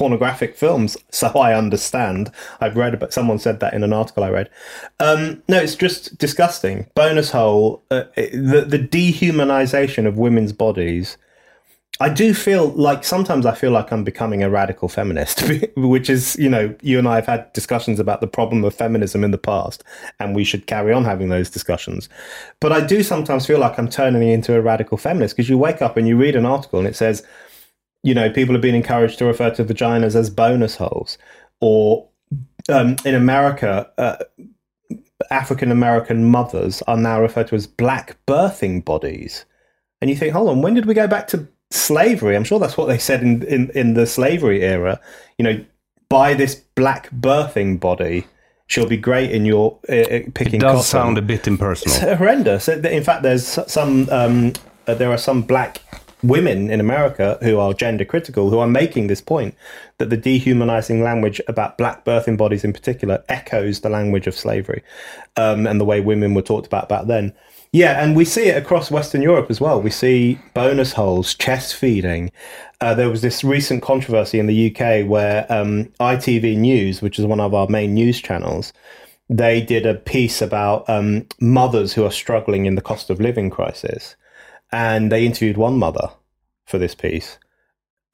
pornographic 0.02 0.56
films, 0.56 0.96
so 1.10 1.28
I 1.28 1.54
understand. 1.54 2.32
I've 2.60 2.76
read 2.76 2.92
about 2.92 3.12
someone 3.12 3.38
said 3.38 3.60
that 3.60 3.72
in 3.72 3.84
an 3.84 3.92
article 3.92 4.24
I 4.24 4.30
read. 4.30 4.50
Um, 4.98 5.44
no, 5.48 5.58
it's 5.58 5.76
just 5.76 6.18
disgusting. 6.18 6.86
Bonus 6.96 7.30
hole, 7.30 7.84
uh, 7.92 8.04
the 8.16 8.64
the 8.66 8.80
dehumanization 8.80 10.04
of 10.04 10.18
women's 10.18 10.52
bodies. 10.52 11.18
I 12.00 12.08
do 12.08 12.34
feel 12.34 12.68
like 12.70 13.04
sometimes 13.04 13.46
I 13.46 13.54
feel 13.54 13.70
like 13.70 13.92
I'm 13.92 14.02
becoming 14.02 14.42
a 14.42 14.50
radical 14.50 14.88
feminist, 14.88 15.44
which 15.76 16.10
is, 16.10 16.34
you 16.36 16.48
know, 16.48 16.74
you 16.82 16.98
and 16.98 17.06
I 17.06 17.14
have 17.14 17.26
had 17.26 17.52
discussions 17.52 18.00
about 18.00 18.20
the 18.20 18.26
problem 18.26 18.64
of 18.64 18.74
feminism 18.74 19.22
in 19.22 19.30
the 19.30 19.38
past, 19.38 19.84
and 20.18 20.34
we 20.34 20.42
should 20.42 20.66
carry 20.66 20.92
on 20.92 21.04
having 21.04 21.28
those 21.28 21.48
discussions. 21.48 22.08
But 22.58 22.72
I 22.72 22.84
do 22.84 23.04
sometimes 23.04 23.46
feel 23.46 23.60
like 23.60 23.78
I'm 23.78 23.88
turning 23.88 24.26
into 24.26 24.56
a 24.56 24.60
radical 24.60 24.98
feminist 24.98 25.36
because 25.36 25.48
you 25.48 25.58
wake 25.58 25.80
up 25.80 25.96
and 25.96 26.08
you 26.08 26.16
read 26.16 26.34
an 26.34 26.46
article 26.46 26.80
and 26.80 26.88
it 26.88 26.96
says, 26.96 27.24
you 28.02 28.14
know, 28.14 28.30
people 28.30 28.54
have 28.54 28.62
been 28.62 28.74
encouraged 28.74 29.18
to 29.18 29.24
refer 29.24 29.50
to 29.50 29.64
vaginas 29.64 30.14
as 30.14 30.30
bonus 30.30 30.76
holes, 30.76 31.18
or 31.60 32.08
um, 32.68 32.96
in 33.04 33.14
America, 33.14 33.90
uh, 33.98 34.16
African 35.30 35.70
American 35.70 36.24
mothers 36.24 36.82
are 36.82 36.96
now 36.96 37.20
referred 37.20 37.48
to 37.48 37.54
as 37.54 37.66
black 37.66 38.16
birthing 38.26 38.84
bodies. 38.84 39.44
And 40.00 40.10
you 40.10 40.16
think, 40.16 40.32
hold 40.32 40.48
on, 40.48 40.62
when 40.62 40.74
did 40.74 40.86
we 40.86 40.94
go 40.94 41.06
back 41.06 41.28
to 41.28 41.46
slavery? 41.70 42.34
I'm 42.34 42.44
sure 42.44 42.58
that's 42.58 42.76
what 42.76 42.86
they 42.86 42.98
said 42.98 43.22
in, 43.22 43.42
in, 43.44 43.70
in 43.70 43.94
the 43.94 44.06
slavery 44.06 44.62
era. 44.62 45.00
You 45.38 45.44
know, 45.44 45.64
buy 46.08 46.34
this 46.34 46.56
black 46.74 47.08
birthing 47.10 47.78
body. 47.78 48.26
She'll 48.66 48.88
be 48.88 48.96
great 48.96 49.30
in 49.30 49.44
your 49.44 49.78
uh, 49.88 49.92
uh, 49.92 50.20
picking 50.34 50.54
It 50.56 50.60
does 50.60 50.72
cotton. 50.72 50.82
sound 50.82 51.18
a 51.18 51.22
bit 51.22 51.46
impersonal. 51.46 51.94
It's 51.94 52.18
horrendous. 52.18 52.68
In 52.68 53.04
fact, 53.04 53.22
there's 53.22 53.46
some. 53.70 54.08
Um, 54.10 54.54
uh, 54.88 54.94
there 54.94 55.12
are 55.12 55.18
some 55.18 55.42
black 55.42 55.78
women 56.22 56.70
in 56.70 56.80
America 56.80 57.38
who 57.42 57.58
are 57.58 57.74
gender 57.74 58.04
critical 58.04 58.50
who 58.50 58.58
are 58.58 58.66
making 58.66 59.06
this 59.06 59.20
point 59.20 59.54
that 59.98 60.10
the 60.10 60.16
dehumanizing 60.16 61.02
language 61.02 61.40
about 61.48 61.78
black 61.78 62.04
birthing 62.04 62.36
bodies 62.36 62.64
in 62.64 62.72
particular 62.72 63.22
echoes 63.28 63.80
the 63.80 63.88
language 63.88 64.26
of 64.26 64.34
slavery 64.34 64.82
um, 65.36 65.66
and 65.66 65.80
the 65.80 65.84
way 65.84 66.00
women 66.00 66.34
were 66.34 66.42
talked 66.42 66.66
about 66.66 66.88
back 66.88 67.06
then. 67.06 67.32
Yeah, 67.74 68.04
and 68.04 68.14
we 68.14 68.26
see 68.26 68.48
it 68.48 68.62
across 68.62 68.90
Western 68.90 69.22
Europe 69.22 69.50
as 69.50 69.58
well. 69.58 69.80
We 69.80 69.88
see 69.88 70.38
bonus 70.52 70.92
holes, 70.92 71.34
chest 71.34 71.74
feeding. 71.74 72.30
Uh, 72.82 72.94
there 72.94 73.08
was 73.08 73.22
this 73.22 73.42
recent 73.42 73.82
controversy 73.82 74.38
in 74.38 74.46
the 74.46 74.70
UK 74.70 75.08
where 75.08 75.50
um, 75.50 75.86
ITV 75.98 76.58
News, 76.58 77.00
which 77.00 77.18
is 77.18 77.24
one 77.24 77.40
of 77.40 77.54
our 77.54 77.66
main 77.68 77.94
news 77.94 78.20
channels, 78.20 78.74
they 79.30 79.62
did 79.62 79.86
a 79.86 79.94
piece 79.94 80.42
about 80.42 80.86
um, 80.90 81.26
mothers 81.40 81.94
who 81.94 82.04
are 82.04 82.10
struggling 82.10 82.66
in 82.66 82.74
the 82.74 82.82
cost 82.82 83.08
of 83.08 83.20
living 83.20 83.48
crisis. 83.48 84.16
And 84.72 85.12
they 85.12 85.26
interviewed 85.26 85.56
one 85.56 85.78
mother 85.78 86.10
for 86.66 86.78
this 86.78 86.94
piece 86.94 87.38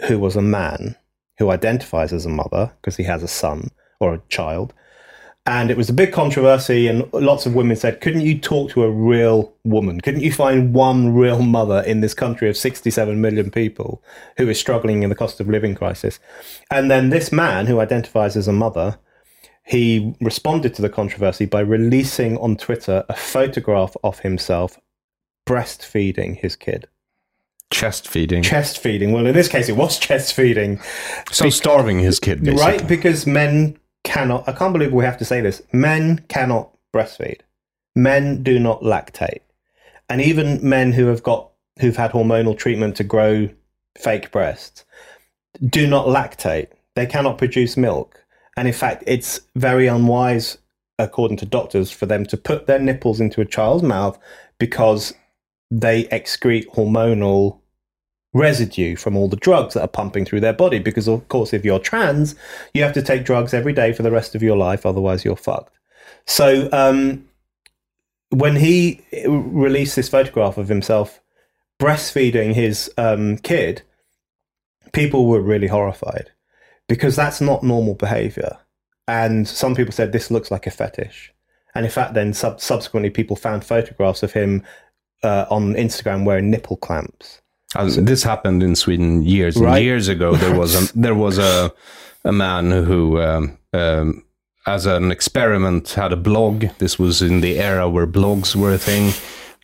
who 0.06 0.18
was 0.18 0.36
a 0.36 0.42
man 0.42 0.96
who 1.38 1.50
identifies 1.50 2.12
as 2.12 2.26
a 2.26 2.30
mother 2.30 2.72
because 2.80 2.96
he 2.96 3.04
has 3.04 3.22
a 3.22 3.28
son 3.28 3.70
or 4.00 4.14
a 4.14 4.22
child. 4.28 4.74
And 5.46 5.70
it 5.70 5.78
was 5.78 5.88
a 5.88 5.94
big 5.94 6.12
controversy, 6.12 6.88
and 6.88 7.10
lots 7.14 7.46
of 7.46 7.54
women 7.54 7.74
said, 7.74 8.02
Couldn't 8.02 8.20
you 8.20 8.38
talk 8.38 8.70
to 8.72 8.82
a 8.82 8.90
real 8.90 9.54
woman? 9.64 9.98
Couldn't 10.02 10.20
you 10.20 10.30
find 10.30 10.74
one 10.74 11.14
real 11.14 11.40
mother 11.40 11.80
in 11.86 12.02
this 12.02 12.12
country 12.12 12.50
of 12.50 12.56
67 12.56 13.18
million 13.18 13.50
people 13.50 14.02
who 14.36 14.46
is 14.50 14.60
struggling 14.60 15.02
in 15.02 15.08
the 15.08 15.14
cost 15.14 15.40
of 15.40 15.48
living 15.48 15.74
crisis? 15.74 16.20
And 16.70 16.90
then 16.90 17.08
this 17.08 17.32
man 17.32 17.64
who 17.64 17.80
identifies 17.80 18.36
as 18.36 18.46
a 18.46 18.52
mother 18.52 18.98
he 19.68 20.14
responded 20.22 20.72
to 20.74 20.80
the 20.80 20.88
controversy 20.88 21.44
by 21.44 21.60
releasing 21.60 22.38
on 22.38 22.56
Twitter 22.56 23.04
a 23.10 23.14
photograph 23.14 23.94
of 24.02 24.20
himself 24.20 24.78
breastfeeding 25.48 26.36
his 26.36 26.56
kid. 26.56 26.86
Chest 27.70 28.08
feeding. 28.08 28.42
Chest 28.42 28.78
feeding. 28.78 29.12
Well, 29.12 29.26
in 29.26 29.34
this 29.34 29.48
case, 29.48 29.68
it 29.68 29.76
was 29.76 29.98
chest 29.98 30.34
feeding, 30.34 30.80
so 31.30 31.50
starving 31.50 31.98
his 31.98 32.18
kid, 32.18 32.42
basically. 32.42 32.62
right? 32.62 32.86
Because 32.86 33.26
men 33.26 33.78
cannot, 34.04 34.48
I 34.48 34.52
can't 34.52 34.72
believe 34.72 34.92
we 34.92 35.04
have 35.04 35.18
to 35.18 35.24
say 35.24 35.40
this, 35.40 35.62
men 35.72 36.24
cannot 36.28 36.70
breastfeed. 36.94 37.40
Men 37.94 38.42
do 38.42 38.58
not 38.58 38.80
lactate. 38.80 39.40
And 40.08 40.20
even 40.20 40.66
men 40.66 40.92
who 40.92 41.06
have 41.06 41.22
got, 41.22 41.50
who've 41.80 41.96
had 41.96 42.12
hormonal 42.12 42.56
treatment 42.56 42.96
to 42.96 43.04
grow 43.04 43.48
fake 43.98 44.30
breasts 44.30 44.84
do 45.68 45.86
not 45.86 46.06
lactate. 46.06 46.68
They 46.94 47.06
cannot 47.06 47.38
produce 47.38 47.76
milk. 47.76 48.24
And 48.56 48.66
in 48.66 48.74
fact, 48.74 49.04
it's 49.06 49.40
very 49.56 49.86
unwise, 49.86 50.58
according 50.98 51.36
to 51.38 51.46
doctors, 51.46 51.90
for 51.90 52.06
them 52.06 52.24
to 52.26 52.36
put 52.36 52.66
their 52.66 52.78
nipples 52.78 53.20
into 53.20 53.40
a 53.40 53.44
child's 53.44 53.82
mouth 53.82 54.18
because 54.58 55.14
they 55.70 56.04
excrete 56.04 56.66
hormonal 56.68 57.60
residue 58.32 58.96
from 58.96 59.16
all 59.16 59.28
the 59.28 59.36
drugs 59.36 59.74
that 59.74 59.82
are 59.82 59.88
pumping 59.88 60.24
through 60.24 60.40
their 60.40 60.52
body. 60.52 60.78
Because, 60.78 61.08
of 61.08 61.28
course, 61.28 61.52
if 61.52 61.64
you're 61.64 61.78
trans, 61.78 62.34
you 62.74 62.82
have 62.82 62.92
to 62.94 63.02
take 63.02 63.24
drugs 63.24 63.54
every 63.54 63.72
day 63.72 63.92
for 63.92 64.02
the 64.02 64.10
rest 64.10 64.34
of 64.34 64.42
your 64.42 64.56
life, 64.56 64.84
otherwise, 64.86 65.24
you're 65.24 65.36
fucked. 65.36 65.76
So, 66.26 66.68
um, 66.72 67.24
when 68.30 68.56
he 68.56 69.00
released 69.26 69.96
this 69.96 70.08
photograph 70.08 70.58
of 70.58 70.68
himself 70.68 71.20
breastfeeding 71.80 72.54
his 72.54 72.92
um, 72.98 73.38
kid, 73.38 73.82
people 74.92 75.26
were 75.26 75.40
really 75.40 75.68
horrified 75.68 76.30
because 76.88 77.16
that's 77.16 77.40
not 77.40 77.62
normal 77.62 77.94
behavior. 77.94 78.58
And 79.06 79.48
some 79.48 79.74
people 79.74 79.92
said 79.92 80.12
this 80.12 80.30
looks 80.30 80.50
like 80.50 80.66
a 80.66 80.70
fetish. 80.70 81.32
And 81.74 81.84
in 81.84 81.90
fact, 81.90 82.14
then 82.14 82.34
sub- 82.34 82.60
subsequently, 82.60 83.10
people 83.10 83.36
found 83.36 83.64
photographs 83.64 84.22
of 84.22 84.32
him 84.32 84.64
uh, 85.22 85.46
on 85.50 85.74
Instagram 85.74 86.24
wearing 86.24 86.50
nipple 86.50 86.76
clamps. 86.76 87.40
Uh, 87.76 87.88
this 87.98 88.22
happened 88.22 88.62
in 88.62 88.74
Sweden 88.76 89.22
years 89.22 89.56
and 89.56 89.66
Right. 89.66 89.82
years 89.82 90.08
ago. 90.08 90.34
There 90.36 90.54
was 90.58 90.74
a, 90.74 90.98
there 90.98 91.14
was 91.14 91.38
a 91.38 91.72
a 92.24 92.32
man 92.32 92.70
who, 92.70 93.20
um, 93.20 93.58
um, 93.72 94.22
as 94.66 94.86
an 94.86 95.10
experiment, 95.12 95.90
had 95.90 96.12
a 96.12 96.16
blog. 96.16 96.64
This 96.78 96.98
was 96.98 97.22
in 97.22 97.40
the 97.40 97.58
era 97.58 97.88
where 97.88 98.06
blogs 98.06 98.56
were 98.56 98.72
a 98.74 98.78
thing. 98.78 99.12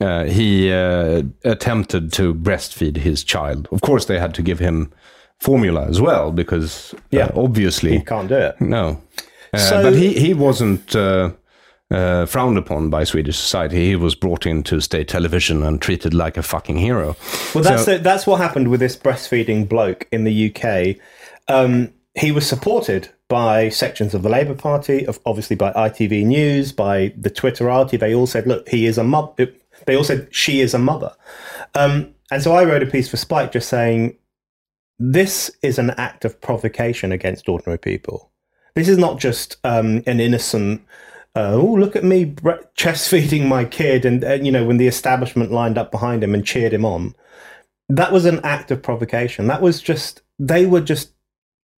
Uh, 0.01 0.25
he 0.25 0.73
uh, 0.73 1.23
attempted 1.45 2.13
to 2.13 2.35
breastfeed 2.35 2.97
his 2.97 3.25
child. 3.25 3.69
Of 3.73 3.81
course, 3.81 4.07
they 4.07 4.19
had 4.19 4.35
to 4.35 4.43
give 4.43 4.59
him 4.59 4.93
formula 5.41 5.87
as 5.89 6.01
well 6.01 6.31
because, 6.33 6.95
uh, 6.95 6.99
Yeah. 7.11 7.31
obviously, 7.35 7.99
he 7.99 8.05
can't 8.05 8.29
do 8.29 8.37
it. 8.37 8.61
no. 8.61 9.01
Uh, 9.53 9.59
So- 9.59 9.83
but 9.83 9.95
he 9.95 10.13
he 10.15 10.35
wasn't. 10.35 10.95
Uh, 11.95 12.27
frowned 12.27 12.59
upon 12.59 12.91
by 12.91 13.05
Swedish 13.05 13.37
society. 13.39 13.87
He 13.87 13.95
was 13.95 14.17
brought 14.17 14.47
into 14.47 14.81
state 14.81 15.07
television 15.07 15.63
and 15.63 15.81
treated 15.81 16.13
like 16.13 16.37
a 16.37 16.43
fucking 16.43 16.77
hero. 16.77 17.15
Well, 17.55 17.63
that's 17.63 17.85
So- 17.85 17.93
the, 17.93 17.99
that's 18.03 18.27
what 18.27 18.41
happened 18.41 18.67
with 18.67 18.81
this 18.81 18.97
breastfeeding 18.97 19.69
bloke 19.69 20.09
in 20.11 20.25
the 20.25 20.51
UK. 20.51 20.97
Um, 21.47 21.93
he 22.19 22.33
was 22.33 22.49
supported 22.49 23.11
by 23.29 23.69
sections 23.69 24.13
of 24.13 24.23
the 24.25 24.29
Labour 24.29 24.57
Party, 24.57 25.07
of 25.07 25.21
obviously 25.25 25.55
by 25.55 25.73
ITV 25.73 26.25
News, 26.25 26.73
by 26.73 27.13
the 27.17 27.31
Twitterati. 27.31 27.97
They 28.01 28.13
all 28.13 28.27
said, 28.27 28.47
"Look, 28.49 28.69
he 28.69 28.87
is 28.87 28.99
a 28.99 29.05
mother." 29.05 29.49
They 29.87 29.97
all 29.97 30.05
said 30.05 30.27
she 30.33 30.61
is 30.61 30.75
a 30.75 30.79
mother. 30.79 31.13
Um, 31.77 32.15
and 32.33 32.43
so 32.43 32.55
I 32.55 32.65
wrote 32.65 32.83
a 32.83 32.87
piece 32.87 33.09
for 33.09 33.17
Spiked 33.17 33.53
just 33.53 33.69
saying, 33.69 34.17
"This 34.99 35.51
is 35.63 35.79
an 35.79 35.91
act 35.91 36.25
of 36.25 36.41
provocation 36.41 37.13
against 37.13 37.49
ordinary 37.49 37.79
people. 37.79 38.33
This 38.75 38.89
is 38.89 38.99
not 38.99 39.21
just 39.21 39.59
um, 39.63 40.03
an 40.09 40.19
innocent." 40.19 40.83
Uh, 41.37 41.53
oh, 41.55 41.75
look 41.75 41.97
at 41.97 42.05
me 42.05 42.35
chest 42.77 43.09
feeding 43.09 43.49
my 43.49 43.65
kid, 43.65 44.05
and, 44.05 44.23
and 44.23 44.47
you 44.47 44.53
know 44.53 44.65
when 44.65 44.77
the 44.77 44.87
establishment 44.87 45.51
lined 45.51 45.79
up 45.79 45.91
behind 45.91 46.23
him 46.23 46.35
and 46.35 46.47
cheered 46.47 46.73
him 46.73 46.85
on. 46.85 47.15
That 47.89 48.13
was 48.13 48.25
an 48.25 48.41
act 48.45 48.71
of 48.71 48.83
provocation. 48.83 49.47
That 49.47 49.61
was 49.61 49.83
just 49.83 50.23
they 50.39 50.65
were 50.67 50.81
just 50.81 51.13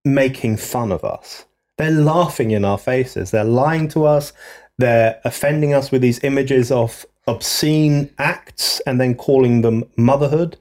making 0.04 0.58
fun 0.58 0.92
of 0.92 1.04
us. 1.04 1.46
They're 1.78 1.90
laughing 1.90 2.52
in 2.52 2.64
our 2.64 2.78
faces. 2.78 3.30
They're 3.30 3.44
lying 3.44 3.88
to 3.88 4.06
us. 4.06 4.32
They're 4.78 5.20
offending 5.24 5.74
us 5.74 5.90
with 5.90 6.02
these 6.02 6.22
images 6.22 6.70
of 6.70 7.06
obscene 7.26 8.10
acts 8.18 8.80
and 8.80 9.00
then 9.00 9.14
calling 9.14 9.62
them 9.62 9.84
motherhood. 9.96 10.56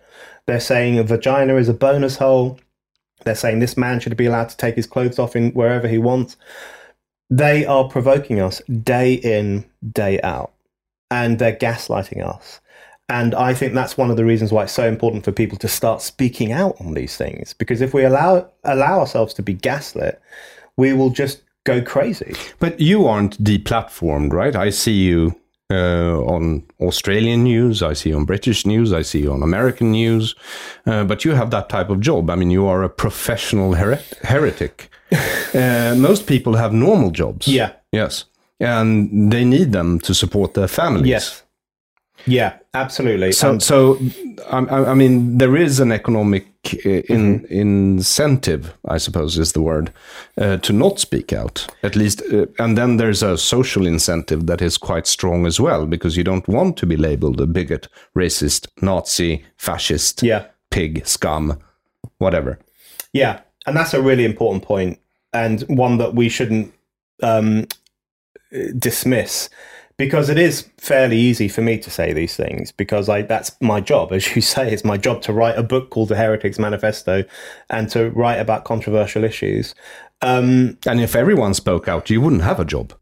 They're 0.47 0.59
saying 0.59 0.97
a 0.97 1.03
vagina 1.03 1.55
is 1.55 1.69
a 1.69 1.73
bonus 1.73 2.17
hole. 2.17 2.59
They're 3.23 3.35
saying 3.35 3.59
this 3.59 3.77
man 3.77 3.99
should 3.99 4.15
be 4.17 4.25
allowed 4.25 4.49
to 4.49 4.57
take 4.57 4.75
his 4.75 4.87
clothes 4.87 5.19
off 5.19 5.35
in 5.35 5.51
wherever 5.51 5.87
he 5.87 5.97
wants. 5.97 6.37
They 7.37 7.65
are 7.65 7.85
provoking 7.89 8.39
us 8.39 8.61
day 8.83 9.15
in, 9.15 9.65
day 9.91 10.21
out, 10.21 10.53
and 11.11 11.37
they're 11.37 11.55
gaslighting 11.55 12.25
us. 12.25 12.61
And 13.09 13.35
I 13.35 13.53
think 13.53 13.73
that's 13.73 13.97
one 13.97 14.09
of 14.09 14.17
the 14.17 14.25
reasons 14.25 14.51
why 14.51 14.63
it's 14.63 14.71
so 14.71 14.87
important 14.87 15.25
for 15.25 15.31
people 15.31 15.57
to 15.59 15.67
start 15.67 16.01
speaking 16.01 16.51
out 16.51 16.75
on 16.79 16.93
these 16.93 17.17
things. 17.17 17.53
Because 17.53 17.81
if 17.81 17.93
we 17.93 18.03
allow 18.03 18.49
allow 18.63 18.99
ourselves 18.99 19.33
to 19.35 19.43
be 19.43 19.53
gaslit, 19.53 20.21
we 20.77 20.93
will 20.93 21.09
just 21.09 21.41
go 21.65 21.81
crazy. 21.81 22.33
But 22.59 22.79
you 22.79 23.05
aren't 23.05 23.43
deplatformed, 23.43 24.31
right? 24.31 24.55
I 24.55 24.69
see 24.69 24.93
you 24.93 25.35
uh, 25.69 26.21
on 26.21 26.63
Australian 26.79 27.43
news, 27.43 27.83
I 27.83 27.93
see 27.93 28.09
you 28.09 28.15
on 28.15 28.25
British 28.25 28.65
news, 28.65 28.93
I 28.93 29.01
see 29.01 29.21
you 29.21 29.33
on 29.33 29.43
American 29.43 29.91
news, 29.91 30.35
uh, 30.85 31.03
but 31.03 31.25
you 31.25 31.31
have 31.31 31.51
that 31.51 31.69
type 31.69 31.89
of 31.89 31.99
job. 31.99 32.29
I 32.29 32.35
mean, 32.35 32.51
you 32.51 32.65
are 32.65 32.83
a 32.83 32.89
professional 32.89 33.73
her- 33.73 34.01
heretic. 34.21 34.89
Uh, 35.53 35.95
most 35.97 36.25
people 36.27 36.55
have 36.55 36.73
normal 36.73 37.11
jobs. 37.11 37.47
Yeah. 37.47 37.71
Yes. 37.91 38.25
And 38.59 39.31
they 39.31 39.43
need 39.45 39.71
them 39.71 39.99
to 39.99 40.13
support 40.13 40.53
their 40.53 40.67
families. 40.67 41.07
Yes. 41.09 41.41
Yeah, 42.27 42.53
absolutely. 42.73 43.31
So, 43.33 43.49
And- 43.51 43.61
so 43.63 43.99
I, 44.51 44.57
I 44.57 44.93
mean, 44.95 45.37
there 45.37 45.55
is 45.55 45.79
an 45.79 45.91
economic 45.91 46.45
uh, 46.85 46.89
in, 46.89 47.41
Mm-hmm. 47.41 47.53
incentive, 47.53 48.73
I 48.87 48.97
suppose 48.97 49.37
is 49.37 49.51
the 49.51 49.61
word, 49.61 49.91
uh, 50.41 50.57
to 50.57 50.73
not 50.73 50.99
speak 50.99 51.33
out. 51.33 51.67
At 51.83 51.95
least, 51.95 52.23
uh, 52.33 52.47
and 52.57 52.75
then 52.77 52.97
there's 52.97 53.21
a 53.21 53.37
social 53.37 53.85
incentive 53.85 54.47
that 54.47 54.61
is 54.61 54.77
quite 54.77 55.05
strong 55.05 55.45
as 55.45 55.59
well, 55.59 55.85
because 55.85 56.17
you 56.17 56.23
don't 56.23 56.47
want 56.47 56.77
to 56.77 56.85
be 56.87 56.97
labeled 56.97 57.39
a 57.41 57.45
bigot, 57.45 57.87
racist, 58.15 58.67
Nazi, 58.81 59.45
fascist, 59.57 60.23
yeah. 60.23 60.45
pig, 60.71 61.05
scum, 61.05 61.59
whatever. 62.17 62.57
Yeah, 63.13 63.41
and 63.67 63.75
that's 63.77 63.93
a 63.93 64.01
really 64.01 64.25
important 64.25 64.63
point, 64.63 64.97
and 65.35 65.61
one 65.63 65.97
that 65.97 66.15
we 66.15 66.29
shouldn't 66.29 66.73
um, 67.21 67.67
dismiss 68.79 69.49
because 69.97 70.29
it 70.29 70.37
is 70.37 70.69
fairly 70.77 71.17
easy 71.17 71.47
for 71.47 71.61
me 71.61 71.77
to 71.77 71.89
say 71.89 72.13
these 72.13 72.35
things 72.35 72.71
because 72.71 73.07
I 73.09 73.21
that's 73.21 73.55
my 73.61 73.81
job, 73.81 74.11
as 74.11 74.35
you 74.35 74.41
say, 74.53 74.71
it's 74.71 74.85
my 74.85 74.97
job 74.97 75.21
to 75.23 75.33
write 75.33 75.57
a 75.57 75.63
book 75.63 75.89
called 75.89 76.09
The 76.09 76.15
Heretics 76.15 76.59
Manifesto 76.59 77.23
and 77.69 77.89
to 77.89 78.09
write 78.11 78.39
about 78.39 78.65
controversial 78.65 79.23
issues. 79.23 79.75
Um, 80.21 80.77
And 80.87 81.01
if 81.01 81.15
everyone 81.15 81.53
spoke 81.53 81.87
out, 81.87 82.09
you 82.09 82.21
wouldn't 82.21 82.43
have 82.43 82.59
a 82.59 82.65
job. 82.65 82.93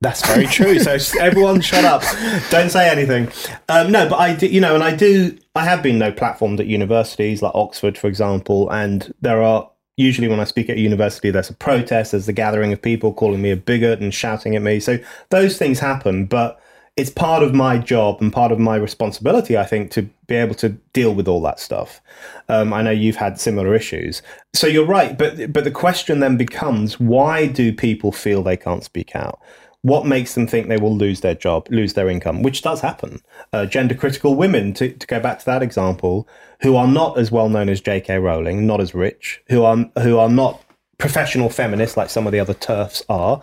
That's 0.00 0.26
very 0.26 0.46
true. 0.46 0.78
So 0.78 0.96
everyone, 1.20 1.60
shut 1.60 1.84
up! 1.84 2.02
Don't 2.50 2.70
say 2.70 2.88
anything. 2.88 3.30
Um, 3.68 3.92
no, 3.92 4.08
but 4.08 4.18
I 4.18 4.34
do, 4.34 4.46
you 4.46 4.60
know, 4.60 4.74
and 4.74 4.82
I 4.82 4.96
do. 4.96 5.36
I 5.54 5.64
have 5.64 5.82
been 5.82 5.98
no 5.98 6.10
platformed 6.10 6.58
at 6.58 6.66
universities 6.66 7.42
like 7.42 7.52
Oxford, 7.54 7.98
for 7.98 8.06
example, 8.06 8.70
and 8.70 9.12
there 9.20 9.42
are 9.42 9.70
usually 10.00 10.28
when 10.28 10.40
I 10.40 10.44
speak 10.44 10.70
at 10.70 10.76
a 10.76 10.80
university, 10.80 11.30
there's 11.30 11.50
a 11.50 11.54
protest, 11.54 12.12
there's 12.12 12.28
a 12.28 12.32
gathering 12.32 12.72
of 12.72 12.80
people 12.80 13.12
calling 13.12 13.42
me 13.42 13.50
a 13.50 13.56
bigot 13.56 14.00
and 14.00 14.12
shouting 14.12 14.56
at 14.56 14.62
me. 14.62 14.80
So 14.80 14.98
those 15.28 15.58
things 15.58 15.78
happen, 15.78 16.26
but 16.26 16.60
it's 16.96 17.10
part 17.10 17.42
of 17.42 17.54
my 17.54 17.78
job 17.78 18.20
and 18.20 18.32
part 18.32 18.52
of 18.52 18.58
my 18.58 18.76
responsibility, 18.76 19.56
I 19.56 19.64
think, 19.64 19.90
to 19.92 20.02
be 20.26 20.34
able 20.34 20.54
to 20.56 20.70
deal 20.92 21.14
with 21.14 21.28
all 21.28 21.40
that 21.42 21.60
stuff. 21.60 22.00
Um, 22.48 22.72
I 22.72 22.82
know 22.82 22.90
you've 22.90 23.16
had 23.16 23.40
similar 23.40 23.74
issues, 23.74 24.22
so 24.52 24.66
you're 24.66 24.86
right. 24.86 25.16
But 25.16 25.52
but 25.52 25.64
the 25.64 25.70
question 25.70 26.20
then 26.20 26.36
becomes, 26.36 26.98
why 26.98 27.46
do 27.46 27.72
people 27.72 28.12
feel 28.12 28.42
they 28.42 28.56
can't 28.56 28.84
speak 28.84 29.14
out? 29.14 29.40
What 29.82 30.04
makes 30.04 30.34
them 30.34 30.46
think 30.46 30.68
they 30.68 30.76
will 30.76 30.94
lose 30.94 31.20
their 31.20 31.34
job, 31.34 31.66
lose 31.70 31.94
their 31.94 32.10
income, 32.10 32.42
which 32.42 32.60
does 32.60 32.82
happen? 32.82 33.22
Uh, 33.52 33.64
gender 33.64 33.94
critical 33.94 34.34
women, 34.34 34.74
to, 34.74 34.92
to 34.92 35.06
go 35.06 35.20
back 35.20 35.38
to 35.38 35.46
that 35.46 35.62
example, 35.62 36.28
who 36.60 36.76
are 36.76 36.86
not 36.86 37.18
as 37.18 37.30
well 37.30 37.48
known 37.48 37.70
as 37.70 37.80
J.K. 37.80 38.18
Rowling, 38.18 38.66
not 38.66 38.80
as 38.80 38.94
rich, 38.94 39.42
who 39.48 39.62
are 39.62 39.76
who 40.02 40.18
are 40.18 40.28
not 40.28 40.62
professional 40.98 41.48
feminists 41.48 41.96
like 41.96 42.10
some 42.10 42.26
of 42.26 42.32
the 42.32 42.40
other 42.40 42.52
TERFs 42.52 43.02
are, 43.08 43.42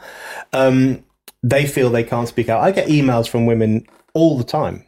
um, 0.54 1.04
they 1.42 1.66
feel 1.66 1.90
they 1.90 2.04
can't 2.04 2.28
speak 2.28 2.50
out. 2.50 2.62
I 2.62 2.72
get 2.72 2.88
emails 2.88 3.28
from 3.28 3.48
women 3.48 3.88
all 4.14 4.38
the 4.38 4.44
time, 4.44 4.86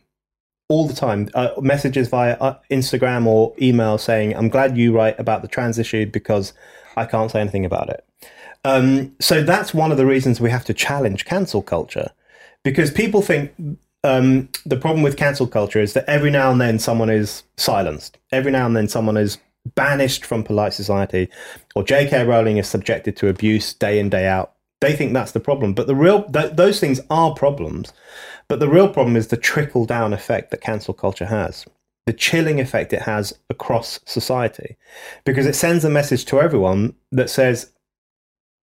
all 0.67 0.87
the 0.87 0.93
time, 0.93 1.29
uh, 1.33 1.49
messages 1.59 2.07
via 2.09 2.37
uh, 2.39 2.59
Instagram 2.71 3.25
or 3.25 3.55
email 3.59 3.97
saying, 3.97 4.35
"I'm 4.35 4.49
glad 4.49 4.77
you 4.77 4.93
write 4.93 5.19
about 5.19 5.41
the 5.41 5.47
trans 5.47 5.79
issue 5.79 6.05
because 6.05 6.53
I 6.95 7.05
can't 7.05 7.31
say 7.31 7.41
anything 7.41 7.65
about 7.65 7.89
it." 7.89 8.05
Um, 8.65 9.15
so 9.19 9.43
that's 9.43 9.73
one 9.73 9.91
of 9.91 9.97
the 9.97 10.05
reasons 10.05 10.41
we 10.41 10.49
have 10.49 10.65
to 10.65 10.73
challenge 10.73 11.25
cancel 11.25 11.61
culture, 11.61 12.11
because 12.63 12.91
people 12.91 13.21
think 13.21 13.53
um, 14.03 14.49
the 14.65 14.77
problem 14.77 15.01
with 15.01 15.17
cancel 15.17 15.47
culture 15.47 15.79
is 15.79 15.93
that 15.93 16.05
every 16.07 16.31
now 16.31 16.51
and 16.51 16.59
then 16.59 16.79
someone 16.79 17.09
is 17.09 17.43
silenced. 17.57 18.17
Every 18.31 18.51
now 18.51 18.65
and 18.65 18.75
then 18.75 18.87
someone 18.87 19.17
is 19.17 19.37
banished 19.75 20.25
from 20.25 20.43
polite 20.43 20.73
society, 20.73 21.29
or 21.75 21.83
J.K. 21.83 22.25
Rowling 22.25 22.57
is 22.57 22.67
subjected 22.67 23.15
to 23.17 23.27
abuse 23.27 23.73
day 23.73 23.99
in 23.99 24.09
day 24.09 24.25
out. 24.25 24.53
They 24.81 24.95
think 24.95 25.13
that's 25.13 25.33
the 25.33 25.41
problem, 25.41 25.73
but 25.73 25.87
the 25.87 25.95
real 25.95 26.23
th- 26.23 26.53
those 26.53 26.79
things 26.79 27.01
are 27.09 27.33
problems. 27.33 27.91
But 28.47 28.59
the 28.59 28.69
real 28.69 28.89
problem 28.89 29.15
is 29.15 29.27
the 29.27 29.37
trickle 29.37 29.85
down 29.85 30.13
effect 30.13 30.51
that 30.51 30.61
cancel 30.61 30.93
culture 30.93 31.25
has, 31.25 31.65
the 32.05 32.13
chilling 32.13 32.59
effect 32.59 32.93
it 32.93 33.03
has 33.03 33.33
across 33.49 33.99
society, 34.05 34.77
because 35.25 35.45
it 35.45 35.55
sends 35.55 35.83
a 35.83 35.89
message 35.89 36.25
to 36.25 36.41
everyone 36.41 36.95
that 37.11 37.29
says 37.29 37.71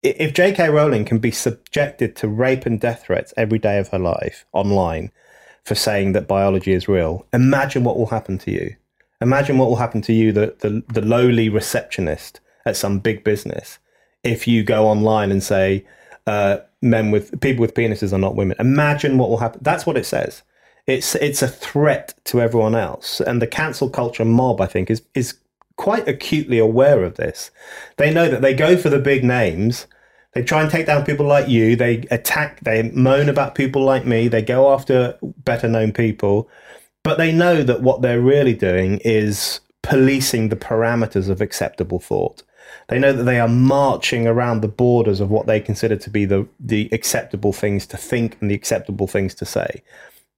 if 0.02 0.34
J.K. 0.34 0.68
Rowling 0.68 1.04
can 1.04 1.18
be 1.18 1.30
subjected 1.30 2.16
to 2.16 2.28
rape 2.28 2.66
and 2.66 2.80
death 2.80 3.04
threats 3.04 3.34
every 3.36 3.58
day 3.58 3.78
of 3.78 3.88
her 3.88 3.98
life 3.98 4.44
online 4.52 5.10
for 5.64 5.74
saying 5.74 6.12
that 6.12 6.28
biology 6.28 6.72
is 6.72 6.88
real, 6.88 7.26
imagine 7.32 7.82
what 7.82 7.96
will 7.96 8.06
happen 8.06 8.38
to 8.38 8.50
you. 8.50 8.76
Imagine 9.20 9.58
what 9.58 9.68
will 9.68 9.76
happen 9.76 10.02
to 10.02 10.12
you, 10.12 10.30
the, 10.30 10.54
the, 10.60 10.84
the 10.92 11.00
lowly 11.00 11.48
receptionist 11.48 12.40
at 12.66 12.76
some 12.76 12.98
big 12.98 13.24
business, 13.24 13.78
if 14.22 14.46
you 14.46 14.62
go 14.62 14.86
online 14.86 15.30
and 15.30 15.42
say 15.42 15.86
uh, 16.26 16.58
men 16.82 17.10
with 17.10 17.40
people 17.40 17.62
with 17.62 17.74
penises 17.74 18.12
are 18.12 18.18
not 18.18 18.36
women. 18.36 18.56
Imagine 18.58 19.18
what 19.18 19.30
will 19.30 19.38
happen. 19.38 19.60
That's 19.62 19.86
what 19.86 19.96
it 19.96 20.04
says. 20.04 20.42
It's 20.86 21.14
it's 21.16 21.42
a 21.42 21.48
threat 21.48 22.14
to 22.24 22.40
everyone 22.40 22.74
else, 22.74 23.20
and 23.20 23.42
the 23.42 23.46
cancel 23.46 23.90
culture 23.90 24.24
mob, 24.24 24.60
I 24.60 24.66
think, 24.66 24.90
is 24.90 25.02
is 25.14 25.38
quite 25.76 26.08
acutely 26.08 26.58
aware 26.58 27.04
of 27.04 27.16
this. 27.16 27.50
They 27.96 28.12
know 28.12 28.28
that 28.28 28.42
they 28.42 28.54
go 28.54 28.76
for 28.76 28.88
the 28.88 28.98
big 28.98 29.24
names. 29.24 29.86
They 30.32 30.42
try 30.42 30.62
and 30.62 30.70
take 30.70 30.86
down 30.86 31.04
people 31.04 31.26
like 31.26 31.48
you. 31.48 31.76
They 31.76 32.04
attack, 32.10 32.60
they 32.60 32.90
moan 32.90 33.28
about 33.28 33.54
people 33.54 33.84
like 33.84 34.04
me. 34.04 34.28
They 34.28 34.42
go 34.42 34.72
after 34.72 35.18
better 35.22 35.68
known 35.68 35.92
people. 35.92 36.48
But 37.02 37.18
they 37.18 37.32
know 37.32 37.62
that 37.62 37.82
what 37.82 38.02
they're 38.02 38.20
really 38.20 38.54
doing 38.54 38.98
is 39.04 39.60
policing 39.82 40.48
the 40.48 40.56
parameters 40.56 41.28
of 41.28 41.40
acceptable 41.40 42.00
thought. 42.00 42.42
They 42.88 42.98
know 42.98 43.12
that 43.12 43.22
they 43.22 43.40
are 43.40 43.48
marching 43.48 44.26
around 44.26 44.60
the 44.60 44.68
borders 44.68 45.20
of 45.20 45.30
what 45.30 45.46
they 45.46 45.60
consider 45.60 45.96
to 45.96 46.10
be 46.10 46.24
the, 46.24 46.48
the 46.58 46.88
acceptable 46.92 47.52
things 47.52 47.86
to 47.88 47.96
think 47.96 48.36
and 48.40 48.50
the 48.50 48.54
acceptable 48.54 49.06
things 49.06 49.34
to 49.36 49.44
say. 49.44 49.82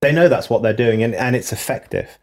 They 0.00 0.12
know 0.12 0.28
that's 0.28 0.50
what 0.50 0.62
they're 0.62 0.72
doing 0.72 1.02
and, 1.02 1.14
and 1.14 1.34
it's 1.34 1.52
effective. 1.52 2.18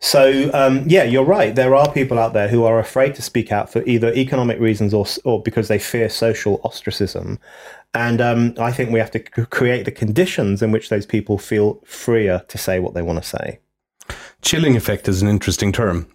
So 0.00 0.50
um, 0.52 0.84
yeah, 0.86 1.04
you're 1.04 1.24
right. 1.24 1.54
There 1.54 1.74
are 1.74 1.90
people 1.92 2.18
out 2.18 2.32
there 2.32 2.48
who 2.48 2.64
are 2.64 2.78
afraid 2.78 3.14
to 3.14 3.22
speak 3.22 3.50
out 3.50 3.70
for 3.70 3.82
either 3.84 4.12
economic 4.12 4.60
reasons 4.60 4.92
or 4.92 5.06
or 5.24 5.42
because 5.42 5.68
they 5.68 5.78
fear 5.78 6.08
social 6.08 6.60
ostracism, 6.64 7.38
and 7.94 8.20
um, 8.20 8.54
I 8.58 8.72
think 8.72 8.90
we 8.90 8.98
have 8.98 9.10
to 9.12 9.18
c- 9.18 9.46
create 9.46 9.84
the 9.84 9.90
conditions 9.90 10.62
in 10.62 10.70
which 10.70 10.90
those 10.90 11.06
people 11.06 11.38
feel 11.38 11.80
freer 11.84 12.44
to 12.48 12.58
say 12.58 12.78
what 12.78 12.94
they 12.94 13.02
want 13.02 13.22
to 13.22 13.28
say. 13.28 13.58
Chilling 14.42 14.76
effect 14.76 15.08
is 15.08 15.22
an 15.22 15.28
interesting 15.28 15.72
term, 15.72 16.06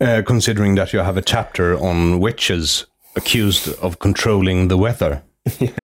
uh, 0.00 0.22
considering 0.24 0.76
that 0.76 0.92
you 0.92 1.00
have 1.00 1.16
a 1.16 1.22
chapter 1.22 1.76
on 1.78 2.20
witches 2.20 2.86
accused 3.16 3.68
of 3.80 3.98
controlling 3.98 4.68
the 4.68 4.76
weather. 4.76 5.22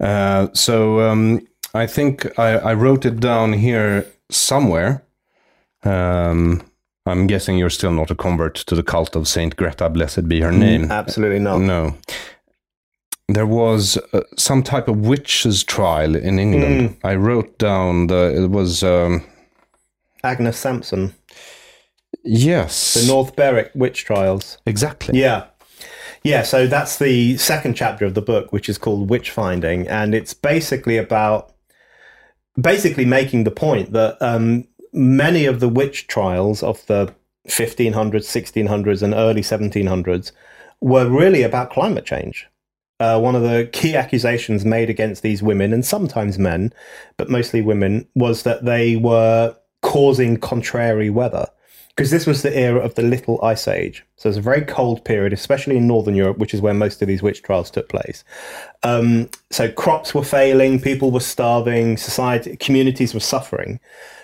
Uh, 0.00 0.48
so 0.52 1.00
um, 1.00 1.46
I 1.74 1.86
think 1.86 2.38
I, 2.38 2.52
I, 2.58 2.74
wrote 2.74 3.04
it 3.04 3.18
down 3.20 3.52
here 3.54 4.06
somewhere. 4.30 5.02
Um, 5.82 6.62
I'm 7.04 7.26
guessing 7.26 7.58
you're 7.58 7.70
still 7.70 7.92
not 7.92 8.10
a 8.10 8.14
convert 8.14 8.54
to 8.54 8.74
the 8.74 8.82
cult 8.82 9.16
of 9.16 9.26
Saint 9.26 9.56
Greta, 9.56 9.88
blessed 9.88 10.28
be 10.28 10.40
her 10.40 10.50
Mm, 10.52 10.58
name. 10.58 10.90
Absolutely 10.90 11.38
not. 11.40 11.60
No. 11.60 11.96
There 13.28 13.46
was 13.46 13.98
uh, 14.12 14.20
some 14.36 14.62
type 14.62 14.88
of 14.88 15.00
witches 15.00 15.64
trial 15.64 16.14
in 16.16 16.38
England. 16.38 16.96
I 17.04 17.14
wrote 17.14 17.58
down 17.58 18.06
the 18.06 18.44
it 18.44 18.50
was 18.50 18.82
um, 18.82 19.22
Agnes 20.24 20.56
Sampson, 20.56 21.14
yes, 22.24 22.94
the 22.94 23.06
North 23.06 23.36
Berwick 23.36 23.70
witch 23.74 24.04
trials. 24.04 24.58
exactly. 24.64 25.18
Yeah. 25.20 25.46
Yeah, 26.22 26.42
so 26.42 26.66
that's 26.66 26.98
the 26.98 27.36
second 27.36 27.74
chapter 27.74 28.04
of 28.04 28.14
the 28.14 28.22
book, 28.22 28.52
which 28.52 28.68
is 28.68 28.78
called 28.78 29.10
Witch 29.10 29.30
Finding. 29.30 29.86
And 29.86 30.14
it's 30.14 30.34
basically 30.34 30.96
about 30.96 31.52
basically 32.60 33.04
making 33.04 33.44
the 33.44 33.50
point 33.50 33.92
that 33.92 34.20
um, 34.20 34.66
many 34.92 35.44
of 35.44 35.60
the 35.60 35.68
witch 35.68 36.06
trials 36.08 36.62
of 36.62 36.84
the 36.86 37.14
1500s, 37.48 38.24
1600s, 38.24 39.02
and 39.02 39.14
early 39.14 39.42
1700s 39.42 40.32
were 40.80 41.08
really 41.08 41.42
about 41.42 41.70
climate 41.70 42.04
change. 42.04 42.46
Uh, 43.00 43.20
one 43.20 43.36
of 43.36 43.42
the 43.42 43.68
key 43.72 43.94
accusations 43.94 44.64
made 44.64 44.90
against 44.90 45.22
these 45.22 45.42
women, 45.42 45.72
and 45.72 45.84
sometimes 45.84 46.38
men, 46.38 46.72
but 47.16 47.30
mostly 47.30 47.62
women, 47.62 48.08
was 48.16 48.42
that 48.42 48.64
they 48.64 48.96
were 48.96 49.54
causing 49.82 50.36
contrary 50.36 51.08
weather 51.08 51.46
because 51.98 52.12
this 52.12 52.28
was 52.28 52.42
the 52.42 52.56
era 52.56 52.78
of 52.78 52.94
the 52.94 53.02
Little 53.02 53.42
Ice 53.42 53.66
Age. 53.66 54.04
So 54.14 54.28
it's 54.28 54.38
a 54.38 54.40
very 54.40 54.60
cold 54.62 55.04
period, 55.04 55.32
especially 55.32 55.76
in 55.76 55.88
Northern 55.88 56.14
Europe, 56.14 56.38
which 56.38 56.54
is 56.54 56.60
where 56.60 56.72
most 56.72 57.02
of 57.02 57.08
these 57.08 57.24
witch 57.24 57.42
trials 57.42 57.72
took 57.72 57.88
place. 57.88 58.22
Um, 58.84 59.28
so 59.50 59.68
crops 59.68 60.14
were 60.14 60.22
failing, 60.22 60.80
people 60.80 61.10
were 61.10 61.18
starving, 61.18 61.96
society, 61.96 62.56
communities 62.58 63.14
were 63.14 63.20
suffering. 63.34 63.80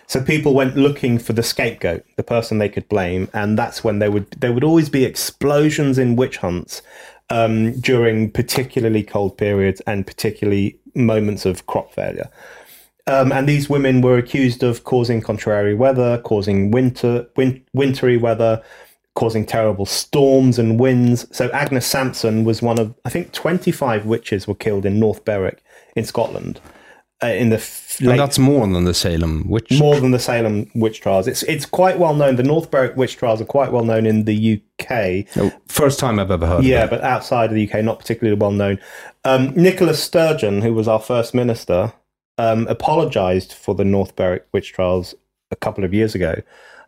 So 0.06 0.22
people 0.22 0.54
went 0.54 0.76
looking 0.76 1.18
for 1.18 1.32
the 1.32 1.42
scapegoat, 1.42 2.04
the 2.14 2.22
person 2.22 2.58
they 2.58 2.68
could 2.68 2.88
blame, 2.88 3.28
and 3.34 3.58
that's 3.58 3.82
when 3.82 3.98
there 3.98 4.12
would 4.12 4.30
there 4.38 4.52
would 4.52 4.62
always 4.62 4.88
be 4.88 5.04
explosions 5.04 5.98
in 5.98 6.14
witch 6.14 6.36
hunts 6.36 6.80
um, 7.28 7.72
during 7.80 8.30
particularly 8.30 9.02
cold 9.02 9.36
periods 9.36 9.80
and 9.84 10.06
particularly 10.06 10.78
moments 10.94 11.44
of 11.44 11.66
crop 11.66 11.92
failure. 11.92 12.30
Um, 13.06 13.32
and 13.32 13.46
these 13.48 13.68
women 13.68 14.00
were 14.00 14.16
accused 14.16 14.62
of 14.62 14.84
causing 14.84 15.20
contrary 15.20 15.74
weather, 15.74 16.18
causing 16.24 16.70
winter, 16.70 17.26
win- 17.36 17.62
wintry 17.74 18.16
weather, 18.16 18.62
causing 19.14 19.44
terrible 19.44 19.84
storms 19.86 20.58
and 20.58 20.80
winds. 20.80 21.26
So 21.36 21.50
Agnes 21.50 21.86
Sampson 21.86 22.44
was 22.44 22.62
one 22.62 22.78
of, 22.78 22.94
I 23.04 23.10
think, 23.10 23.32
25 23.32 24.06
witches 24.06 24.48
were 24.48 24.54
killed 24.54 24.86
in 24.86 24.98
North 24.98 25.24
Berwick 25.24 25.62
in 25.94 26.04
Scotland 26.04 26.60
uh, 27.22 27.26
in 27.26 27.50
the 27.50 27.56
f- 27.56 27.96
And 28.00 28.08
late 28.08 28.16
that's 28.16 28.38
more 28.38 28.66
than 28.66 28.84
the 28.84 28.94
Salem 28.94 29.48
witch. 29.50 29.70
more 29.78 30.00
than 30.00 30.10
the 30.10 30.18
Salem 30.18 30.68
witch 30.74 31.00
trials. 31.02 31.28
It's 31.28 31.42
it's 31.44 31.64
quite 31.66 31.98
well 31.98 32.14
known. 32.14 32.36
The 32.36 32.42
North 32.42 32.70
Berwick 32.70 32.96
witch 32.96 33.16
trials 33.18 33.40
are 33.40 33.44
quite 33.44 33.70
well 33.70 33.84
known 33.84 34.04
in 34.06 34.24
the 34.24 34.60
UK. 34.80 35.26
Oh, 35.36 35.52
first 35.68 36.00
time 36.00 36.18
I've 36.18 36.30
ever 36.32 36.46
heard. 36.46 36.64
Yeah, 36.64 36.86
but 36.86 37.02
outside 37.02 37.50
of 37.50 37.54
the 37.54 37.70
UK, 37.70 37.84
not 37.84 37.98
particularly 38.00 38.36
well 38.36 38.50
known. 38.50 38.80
Um, 39.24 39.50
Nicola 39.54 39.94
Sturgeon, 39.94 40.62
who 40.62 40.74
was 40.74 40.88
our 40.88 40.98
first 41.00 41.34
minister, 41.34 41.92
um, 42.38 42.66
apologised 42.68 43.52
for 43.52 43.74
the 43.74 43.84
North 43.84 44.16
Berwick 44.16 44.46
witch 44.52 44.72
trials 44.72 45.14
a 45.50 45.56
couple 45.56 45.84
of 45.84 45.94
years 45.94 46.14
ago. 46.14 46.40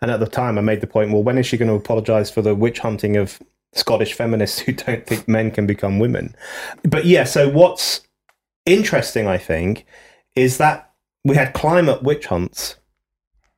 And 0.03 0.11
at 0.11 0.20
the 0.20 0.26
time, 0.26 0.59
I 0.59 0.61
made 0.61 0.80
the 0.80 0.86
point: 0.86 1.12
well, 1.12 1.22
when 1.22 1.38
is 1.38 1.47
she 1.47 1.57
going 1.57 1.68
to 1.68 1.74
apologise 1.74 2.30
for 2.30 2.42
the 2.42 2.55
witch 2.55 2.80
hunting 2.80 3.16
of 3.16 3.40
Scottish 3.72 4.14
feminists 4.14 4.59
who 4.61 4.72
don't 4.72 5.07
think 5.07 5.26
men 5.26 5.51
can 5.51 5.66
become 5.66 5.99
women? 5.99 6.34
But 6.82 7.07
yeah, 7.07 7.24
so 7.24 7.49
what's 7.49 8.03
interesting, 8.66 9.26
I 9.26 9.38
think, 9.38 9.86
is 10.34 10.59
that 10.59 10.92
we 11.24 11.36
had 11.36 11.55
climate 11.55 12.03
witch 12.03 12.26
hunts 12.26 12.76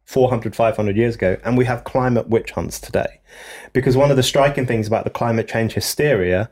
400, 0.05 0.57
500 0.57 0.97
years 0.97 1.17
ago, 1.17 1.37
and 1.45 1.59
we 1.59 1.67
have 1.67 1.85
climate 1.85 2.29
witch 2.29 2.53
hunts 2.53 2.81
today. 2.81 3.21
Because 3.75 3.97
one 3.97 4.11
of 4.11 4.17
the 4.17 4.23
striking 4.23 4.65
things 4.65 4.87
about 4.87 5.05
the 5.05 5.11
climate 5.11 5.47
change 5.49 5.75
hysteria 5.75 6.49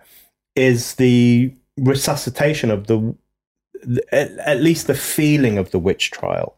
is 0.54 0.96
the 0.96 1.54
resuscitation 1.78 2.70
of 2.70 2.86
the, 2.86 3.14
at, 4.12 4.32
at 4.38 4.62
least 4.62 4.86
the 4.86 4.94
feeling 4.94 5.58
of 5.58 5.70
the 5.70 5.78
witch 5.78 6.10
trial. 6.10 6.56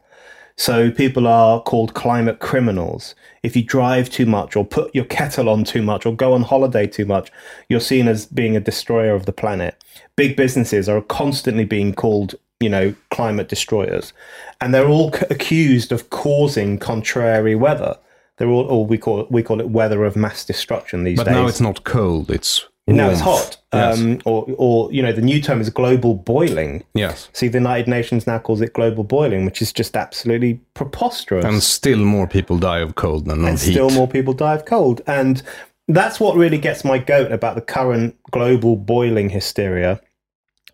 So 0.59 0.91
people 0.91 1.25
are 1.25 1.61
called 1.61 1.93
climate 1.93 2.39
criminals. 2.39 3.15
If 3.43 3.55
you 3.55 3.63
drive 3.63 4.09
too 4.09 4.25
much 4.25 4.57
or 4.57 4.65
put 4.65 4.93
your 4.93 5.05
kettle 5.05 5.47
on 5.47 5.63
too 5.63 5.81
much 5.81 6.05
or 6.05 6.13
go 6.13 6.33
on 6.33 6.41
holiday 6.41 6.85
too 6.85 7.05
much, 7.05 7.31
you're 7.69 7.79
seen 7.79 8.09
as 8.09 8.25
being 8.25 8.57
a 8.57 8.59
destroyer 8.59 9.13
of 9.13 9.25
the 9.25 9.31
planet. 9.31 9.81
Big 10.17 10.35
businesses 10.35 10.89
are 10.89 11.01
constantly 11.01 11.63
being 11.63 11.93
called, 11.93 12.35
you 12.59 12.67
know, 12.67 12.93
climate 13.09 13.47
destroyers. 13.47 14.11
And 14.59 14.73
they're 14.73 14.89
all 14.89 15.13
c- 15.13 15.25
accused 15.29 15.93
of 15.93 16.09
causing 16.09 16.77
contrary 16.77 17.55
weather. 17.55 17.97
They're 18.35 18.49
all, 18.49 18.65
or 18.65 18.85
we 18.85 18.97
call 18.97 19.21
it, 19.21 19.31
we 19.31 19.43
call 19.43 19.61
it 19.61 19.69
weather 19.69 20.03
of 20.03 20.17
mass 20.17 20.43
destruction 20.43 21.05
these 21.05 21.15
But 21.15 21.27
days. 21.27 21.35
But 21.35 21.41
now 21.41 21.47
it's 21.47 21.61
not 21.61 21.85
cold. 21.85 22.29
It's 22.29 22.65
now 22.95 23.09
it's 23.09 23.19
hot. 23.19 23.57
Yes. 23.73 23.99
Um, 23.99 24.19
or, 24.25 24.45
or, 24.57 24.91
you 24.91 25.01
know, 25.01 25.11
the 25.11 25.21
new 25.21 25.41
term 25.41 25.61
is 25.61 25.69
global 25.69 26.15
boiling. 26.15 26.83
yes. 26.93 27.29
See, 27.33 27.47
the 27.47 27.59
United 27.59 27.87
Nations 27.87 28.25
now 28.25 28.39
calls 28.39 28.61
it 28.61 28.73
global 28.73 29.03
boiling, 29.03 29.45
which 29.45 29.61
is 29.61 29.71
just 29.71 29.95
absolutely 29.95 30.59
preposterous. 30.73 31.45
And 31.45 31.61
still 31.61 31.99
more 31.99 32.27
people 32.27 32.57
die 32.57 32.79
of 32.79 32.95
cold 32.95 33.25
than 33.25 33.39
and 33.45 33.55
of 33.55 33.61
heat. 33.61 33.73
still 33.73 33.89
more 33.91 34.07
people 34.07 34.33
die 34.33 34.55
of 34.55 34.65
cold. 34.65 35.01
And 35.05 35.43
that's 35.87 36.19
what 36.19 36.35
really 36.35 36.57
gets 36.57 36.83
my 36.83 36.97
goat 36.97 37.31
about 37.31 37.55
the 37.55 37.61
current 37.61 38.15
global 38.31 38.75
boiling 38.75 39.29
hysteria. 39.29 40.01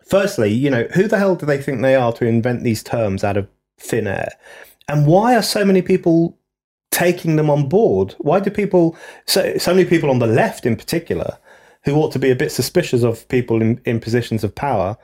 Firstly, 0.06 0.52
you 0.52 0.70
know, 0.70 0.84
who 0.94 1.08
the 1.08 1.18
hell 1.18 1.36
do 1.36 1.46
they 1.46 1.62
think 1.62 1.82
they 1.82 1.96
are 1.96 2.14
to 2.14 2.26
invent 2.26 2.64
these 2.64 2.84
terms 2.84 3.24
out 3.24 3.38
of 3.38 3.48
thin 3.80 4.08
air? 4.08 4.34
And 4.88 5.08
why 5.08 5.36
are 5.36 5.42
so 5.42 5.66
many 5.66 5.82
people 5.82 6.38
taking 6.92 7.36
them 7.36 7.50
on 7.50 7.68
board? 7.68 8.16
Why 8.20 8.40
do 8.40 8.50
people, 8.50 8.96
so, 9.26 9.58
so 9.58 9.74
many 9.74 9.88
people 9.88 10.10
on 10.10 10.20
the 10.20 10.28
left 10.28 10.66
in 10.66 10.76
particular, 10.76 11.38
who 11.86 11.96
ought 11.96 12.12
to 12.12 12.20
be 12.20 12.32
a 12.32 12.36
bit 12.36 12.52
suspicious 12.52 13.04
of 13.04 13.28
people 13.30 13.62
in, 13.62 13.80
in 13.86 14.00
positions 14.00 14.44
of 14.44 14.54
power, 14.54 14.98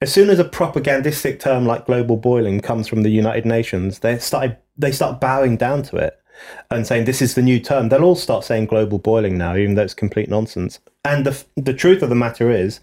as 0.00 0.12
soon 0.12 0.30
as 0.30 0.38
a 0.38 0.44
propagandistic 0.44 1.40
term 1.40 1.66
like 1.66 1.86
global 1.86 2.16
boiling 2.16 2.60
comes 2.60 2.86
from 2.86 3.02
the 3.02 3.10
United 3.10 3.46
Nations, 3.46 4.00
they 4.00 4.18
start 4.18 4.58
they 4.78 4.92
start 4.92 5.20
bowing 5.20 5.56
down 5.56 5.82
to 5.84 5.96
it. 5.96 6.20
and 6.70 6.86
saying 6.86 7.04
this 7.04 7.22
is 7.22 7.34
the 7.34 7.42
new 7.42 7.60
term, 7.60 7.88
they'll 7.88 8.04
all 8.04 8.14
start 8.14 8.44
saying 8.44 8.66
global 8.66 8.98
boiling 8.98 9.38
now, 9.38 9.56
even 9.56 9.74
though 9.74 9.82
it's 9.82 9.94
complete 9.94 10.28
nonsense. 10.28 10.78
And 11.04 11.24
the, 11.24 11.44
the 11.56 11.74
truth 11.74 12.02
of 12.02 12.08
the 12.08 12.14
matter 12.14 12.50
is, 12.50 12.80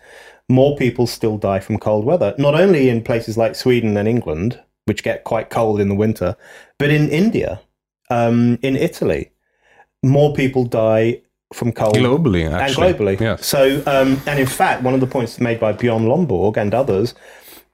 more 0.49 0.75
people 0.75 1.07
still 1.07 1.37
die 1.37 1.59
from 1.59 1.79
cold 1.79 2.05
weather, 2.05 2.35
not 2.37 2.55
only 2.55 2.89
in 2.89 3.03
places 3.03 3.37
like 3.37 3.55
Sweden 3.55 3.95
and 3.97 4.07
England, 4.07 4.59
which 4.85 5.03
get 5.03 5.23
quite 5.23 5.49
cold 5.49 5.79
in 5.79 5.89
the 5.89 5.95
winter, 5.95 6.35
but 6.77 6.89
in 6.89 7.09
India, 7.09 7.61
um, 8.09 8.59
in 8.61 8.75
Italy, 8.75 9.31
more 10.03 10.33
people 10.33 10.65
die 10.65 11.21
from 11.53 11.71
cold 11.71 11.95
globally 11.95 12.51
actually. 12.51 12.87
and 12.87 12.97
globally. 12.97 13.19
Yes. 13.19 13.45
So, 13.45 13.83
um, 13.85 14.21
and 14.25 14.39
in 14.39 14.47
fact, 14.47 14.83
one 14.83 14.93
of 14.93 14.99
the 14.99 15.07
points 15.07 15.39
made 15.39 15.59
by 15.59 15.71
Bjorn 15.71 16.05
Lomborg 16.05 16.57
and 16.57 16.73
others 16.73 17.13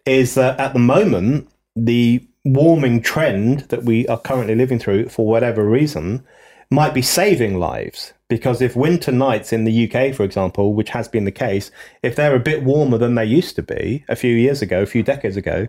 is 0.05 0.35
that 0.35 0.59
at 0.59 0.73
the 0.73 0.79
moment, 0.79 1.49
the 1.75 2.25
warming 2.45 3.01
trend 3.01 3.61
that 3.69 3.83
we 3.83 4.07
are 4.07 4.19
currently 4.19 4.55
living 4.55 4.79
through, 4.79 5.09
for 5.09 5.25
whatever 5.25 5.67
reason, 5.67 6.25
might 6.71 6.93
be 6.93 7.01
saving 7.01 7.57
lives. 7.57 8.13
Because 8.27 8.61
if 8.61 8.75
winter 8.75 9.11
nights 9.11 9.51
in 9.51 9.63
the 9.63 9.89
UK, 9.89 10.13
for 10.13 10.23
example, 10.23 10.73
which 10.73 10.89
has 10.91 11.07
been 11.07 11.25
the 11.25 11.31
case, 11.31 11.71
if 12.03 12.15
they're 12.15 12.35
a 12.35 12.39
bit 12.39 12.63
warmer 12.63 12.97
than 12.97 13.15
they 13.15 13.25
used 13.25 13.55
to 13.55 13.63
be 13.63 14.05
a 14.07 14.15
few 14.15 14.35
years 14.35 14.61
ago, 14.61 14.83
a 14.83 14.85
few 14.85 15.01
decades 15.01 15.35
ago, 15.35 15.67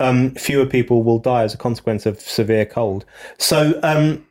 um, 0.00 0.32
fewer 0.32 0.66
people 0.66 1.04
will 1.04 1.20
die 1.20 1.44
as 1.44 1.54
a 1.54 1.58
consequence 1.58 2.06
of 2.06 2.20
severe 2.20 2.66
cold. 2.66 3.04
So, 3.38 3.78
um, 3.84 4.26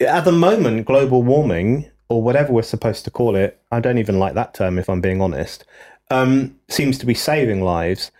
at 0.00 0.24
the 0.24 0.32
moment, 0.32 0.84
global 0.84 1.22
warming, 1.22 1.90
or 2.14 2.22
whatever 2.22 2.52
we're 2.52 2.62
supposed 2.62 3.04
to 3.04 3.10
call 3.10 3.34
it, 3.34 3.60
I 3.72 3.80
don't 3.80 3.98
even 3.98 4.20
like 4.20 4.34
that 4.34 4.54
term 4.54 4.78
if 4.78 4.88
I'm 4.88 5.00
being 5.00 5.20
honest, 5.20 5.64
um, 6.10 6.56
seems 6.68 6.96
to 6.98 7.06
be 7.06 7.14
saving 7.14 7.60
lives. 7.60 8.12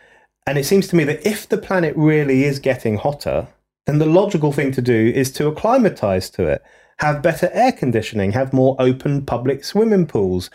And 0.47 0.59
it 0.59 0.65
seems 0.65 0.89
to 0.89 0.97
me 0.97 1.05
that 1.05 1.25
if 1.25 1.49
the 1.49 1.59
planet 1.59 1.95
really 1.97 2.43
is 2.43 2.59
getting 2.59 2.97
hotter, 2.97 3.47
then 3.87 3.99
the 3.99 4.07
logical 4.07 4.51
thing 4.51 4.73
to 4.73 4.83
do 4.83 5.13
is 5.15 5.31
to 5.33 5.47
acclimatize 5.47 6.29
to 6.31 6.47
it, 6.47 6.63
have 6.99 7.23
better 7.23 7.51
air 7.53 7.71
conditioning, 7.71 8.33
have 8.33 8.53
more 8.53 8.75
open 8.79 9.25
public 9.25 9.65
swimming 9.65 10.07
pools, 10.07 10.51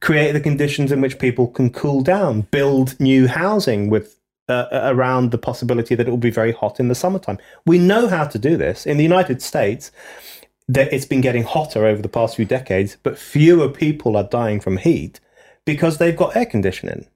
create 0.00 0.32
the 0.32 0.40
conditions 0.40 0.92
in 0.92 1.00
which 1.00 1.18
people 1.18 1.46
can 1.46 1.70
cool 1.70 2.02
down, 2.02 2.42
build 2.50 2.98
new 3.00 3.26
housing 3.26 3.88
with 3.88 4.18
uh, 4.48 4.66
around 4.72 5.30
the 5.30 5.38
possibility 5.38 5.94
that 5.94 6.06
it 6.06 6.10
will 6.10 6.18
be 6.18 6.30
very 6.30 6.52
hot 6.52 6.78
in 6.78 6.88
the 6.88 6.94
summertime. 6.94 7.38
We 7.64 7.78
know 7.78 8.08
how 8.08 8.24
to 8.26 8.38
do 8.38 8.56
this. 8.56 8.84
In 8.86 8.96
the 8.96 9.02
United 9.02 9.40
States, 9.40 9.90
that 10.72 10.92
it's 10.92 11.04
been 11.04 11.20
getting 11.20 11.42
hotter 11.42 11.86
over 11.86 12.00
the 12.00 12.08
past 12.08 12.36
few 12.36 12.44
decades, 12.44 12.96
but 13.02 13.18
fewer 13.18 13.68
people 13.68 14.16
are 14.16 14.24
dying 14.24 14.60
from 14.60 14.78
heat 14.78 15.20
because 15.64 15.98
they've 15.98 16.16
got 16.16 16.34
air 16.34 16.46
conditioning. 16.46 17.06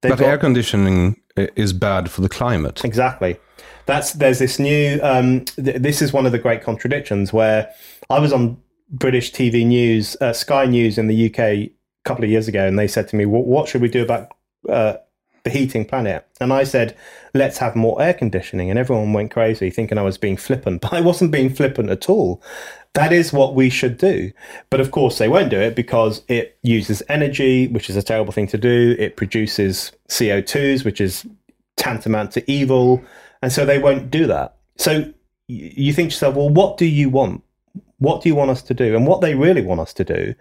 They've 0.00 0.10
but 0.10 0.20
got, 0.20 0.28
air 0.28 0.38
conditioning 0.38 1.20
is 1.36 1.72
bad 1.72 2.10
for 2.10 2.20
the 2.20 2.28
climate. 2.28 2.84
Exactly. 2.84 3.38
That's 3.86 4.12
there's 4.12 4.38
this 4.38 4.58
new. 4.58 5.00
Um, 5.02 5.44
th- 5.44 5.82
this 5.82 6.00
is 6.00 6.12
one 6.12 6.24
of 6.26 6.32
the 6.32 6.38
great 6.38 6.62
contradictions 6.62 7.32
where 7.32 7.72
I 8.08 8.18
was 8.20 8.32
on 8.32 8.56
British 8.88 9.32
TV 9.32 9.66
News, 9.66 10.16
uh, 10.20 10.32
Sky 10.32 10.66
News 10.66 10.96
in 10.96 11.08
the 11.08 11.26
UK 11.26 11.38
a 11.38 11.72
couple 12.04 12.24
of 12.24 12.30
years 12.30 12.48
ago, 12.48 12.66
and 12.66 12.78
they 12.78 12.88
said 12.88 13.08
to 13.08 13.16
me, 13.16 13.26
"What, 13.26 13.46
what 13.46 13.68
should 13.68 13.82
we 13.82 13.88
do 13.88 14.02
about 14.02 14.28
uh, 14.68 14.94
the 15.42 15.50
heating 15.50 15.84
planet?" 15.84 16.26
And 16.40 16.52
I 16.52 16.64
said, 16.64 16.96
"Let's 17.34 17.58
have 17.58 17.74
more 17.74 18.00
air 18.00 18.14
conditioning." 18.14 18.70
And 18.70 18.78
everyone 18.78 19.12
went 19.12 19.32
crazy, 19.32 19.70
thinking 19.70 19.98
I 19.98 20.02
was 20.02 20.18
being 20.18 20.36
flippant, 20.36 20.80
but 20.82 20.92
I 20.92 21.00
wasn't 21.00 21.32
being 21.32 21.52
flippant 21.52 21.90
at 21.90 22.08
all. 22.08 22.42
That 22.94 23.12
is 23.12 23.32
what 23.32 23.54
we 23.54 23.70
should 23.70 23.98
do. 23.98 24.32
But 24.68 24.80
of 24.80 24.90
course, 24.90 25.18
they 25.18 25.28
won't 25.28 25.50
do 25.50 25.60
it 25.60 25.76
because 25.76 26.22
it 26.28 26.58
uses 26.62 27.02
energy, 27.08 27.68
which 27.68 27.88
is 27.88 27.96
a 27.96 28.02
terrible 28.02 28.32
thing 28.32 28.48
to 28.48 28.58
do. 28.58 28.96
It 28.98 29.16
produces 29.16 29.92
CO2s, 30.08 30.84
which 30.84 31.00
is 31.00 31.24
tantamount 31.76 32.32
to 32.32 32.50
evil. 32.50 33.02
And 33.42 33.52
so 33.52 33.64
they 33.64 33.78
won't 33.78 34.10
do 34.10 34.26
that. 34.26 34.56
So 34.76 35.12
you 35.46 35.92
think 35.92 36.10
to 36.10 36.14
yourself, 36.14 36.34
well, 36.34 36.48
what 36.48 36.78
do 36.78 36.86
you 36.86 37.08
want? 37.08 37.42
What 37.98 38.22
do 38.22 38.28
you 38.28 38.34
want 38.34 38.50
us 38.50 38.62
to 38.62 38.74
do? 38.74 38.96
And 38.96 39.06
what 39.06 39.20
they 39.20 39.34
really 39.34 39.62
want 39.62 39.80
us 39.80 39.92
to 39.94 40.04
do 40.04 40.34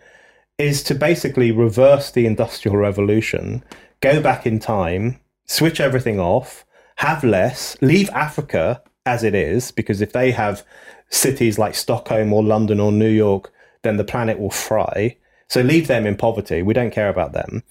is 0.58 0.82
to 0.84 0.96
basically 0.96 1.52
reverse 1.52 2.12
the 2.12 2.26
Industrial 2.26 2.76
Revolution, 2.76 3.64
go 4.02 4.22
back 4.22 4.46
in 4.46 4.60
time, 4.60 5.20
switch 5.46 5.80
everything 5.80 6.20
off, 6.20 6.66
have 6.98 7.24
less, 7.24 7.78
leave 7.82 8.10
Africa 8.10 8.82
as 9.06 9.24
it 9.24 9.34
is, 9.34 9.72
because 9.72 10.02
if 10.02 10.12
they 10.12 10.32
have 10.32 10.66
cities 11.10 11.58
like 11.58 11.76
Stockholm 11.76 12.32
or 12.34 12.44
London 12.44 12.80
or 12.80 12.92
New 12.92 13.10
York, 13.10 13.52
then 13.84 13.98
the 13.98 14.04
planet 14.04 14.40
will 14.40 14.50
fry. 14.50 15.18
So 15.48 15.62
leave 15.62 15.88
them 15.88 16.06
in 16.06 16.16
poverty. 16.16 16.62
We 16.62 16.74
don't 16.74 16.92
care 16.92 17.10
about 17.10 17.34
them. 17.34 17.64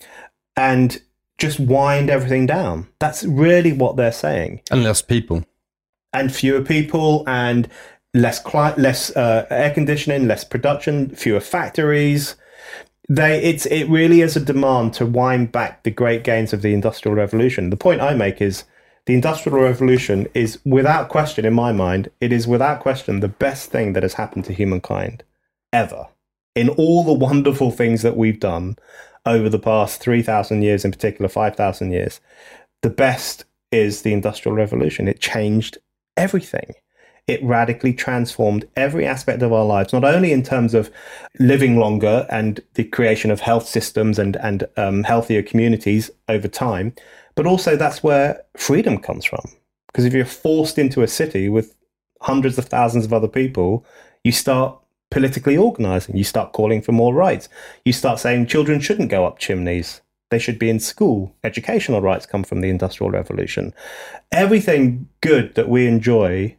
And 0.56 1.00
just 1.38 1.60
wind 1.60 2.10
everything 2.10 2.46
down. 2.46 2.88
That's 2.98 3.24
really 3.24 3.72
what 3.72 3.96
they're 3.96 4.12
saying. 4.12 4.62
And 4.70 4.82
less 4.82 5.00
people. 5.00 5.44
And 6.12 6.34
fewer 6.34 6.62
people 6.62 7.22
and 7.28 7.68
less 8.12 8.40
cli- 8.40 8.74
less 8.76 9.14
uh, 9.16 9.46
air 9.50 9.72
conditioning, 9.72 10.26
less 10.26 10.44
production, 10.44 11.14
fewer 11.14 11.40
factories. 11.40 12.34
They 13.08 13.42
it's 13.42 13.66
it 13.66 13.84
really 13.84 14.20
is 14.20 14.36
a 14.36 14.40
demand 14.40 14.94
to 14.94 15.06
wind 15.06 15.52
back 15.52 15.84
the 15.84 15.90
great 15.90 16.24
gains 16.24 16.52
of 16.52 16.62
the 16.62 16.74
industrial 16.74 17.14
revolution. 17.14 17.70
The 17.70 17.76
point 17.76 18.00
I 18.00 18.14
make 18.14 18.42
is 18.42 18.64
the 19.08 19.14
industrial 19.14 19.58
revolution 19.58 20.26
is 20.34 20.58
without 20.66 21.08
question 21.08 21.46
in 21.46 21.54
my 21.54 21.72
mind, 21.72 22.10
it 22.20 22.30
is 22.30 22.46
without 22.46 22.80
question 22.80 23.20
the 23.20 23.26
best 23.26 23.70
thing 23.70 23.94
that 23.94 24.02
has 24.02 24.12
happened 24.12 24.44
to 24.44 24.52
humankind 24.52 25.24
ever. 25.72 26.08
In 26.54 26.68
all 26.68 27.02
the 27.04 27.14
wonderful 27.14 27.70
things 27.70 28.02
that 28.02 28.18
we've 28.18 28.38
done 28.38 28.76
over 29.24 29.48
the 29.48 29.58
past 29.58 30.02
3,000 30.02 30.60
years, 30.60 30.84
in 30.84 30.90
particular 30.90 31.26
5,000 31.26 31.90
years, 31.90 32.20
the 32.82 32.90
best 32.90 33.46
is 33.72 34.02
the 34.02 34.12
Industrial 34.12 34.54
Revolution. 34.54 35.08
It 35.08 35.20
changed 35.20 35.78
everything. 36.18 36.74
It 37.26 37.42
radically 37.42 37.94
transformed 37.94 38.68
every 38.76 39.06
aspect 39.06 39.40
of 39.40 39.54
our 39.54 39.64
lives, 39.64 39.94
not 39.94 40.04
only 40.04 40.32
in 40.32 40.42
terms 40.42 40.74
of 40.74 40.90
living 41.38 41.78
longer 41.78 42.26
and 42.28 42.60
the 42.74 42.84
creation 42.84 43.30
of 43.30 43.40
health 43.40 43.66
systems 43.66 44.18
and, 44.18 44.36
and 44.36 44.68
um, 44.76 45.04
healthier 45.04 45.42
communities 45.42 46.10
over 46.28 46.46
time, 46.46 46.92
but 47.38 47.46
also 47.46 47.76
that's 47.76 48.02
where 48.02 48.42
freedom 48.56 48.98
comes 48.98 49.24
from. 49.24 49.48
Because 49.86 50.04
if 50.04 50.12
you're 50.12 50.24
forced 50.24 50.76
into 50.76 51.04
a 51.04 51.06
city 51.06 51.48
with 51.48 51.76
hundreds 52.20 52.58
of 52.58 52.64
thousands 52.64 53.04
of 53.04 53.12
other 53.12 53.28
people, 53.28 53.86
you 54.24 54.32
start 54.32 54.76
politically 55.12 55.56
organizing. 55.56 56.16
You 56.16 56.24
start 56.24 56.52
calling 56.52 56.82
for 56.82 56.90
more 56.90 57.14
rights. 57.14 57.48
You 57.84 57.92
start 57.92 58.18
saying 58.18 58.46
children 58.46 58.80
shouldn't 58.80 59.08
go 59.08 59.24
up 59.24 59.38
chimneys. 59.38 60.00
They 60.32 60.40
should 60.40 60.58
be 60.58 60.68
in 60.68 60.80
school. 60.80 61.32
Educational 61.44 62.00
rights 62.00 62.26
come 62.26 62.42
from 62.42 62.60
the 62.60 62.70
Industrial 62.70 63.08
Revolution. 63.08 63.72
Everything 64.32 65.08
good 65.20 65.54
that 65.54 65.68
we 65.68 65.86
enjoy 65.86 66.56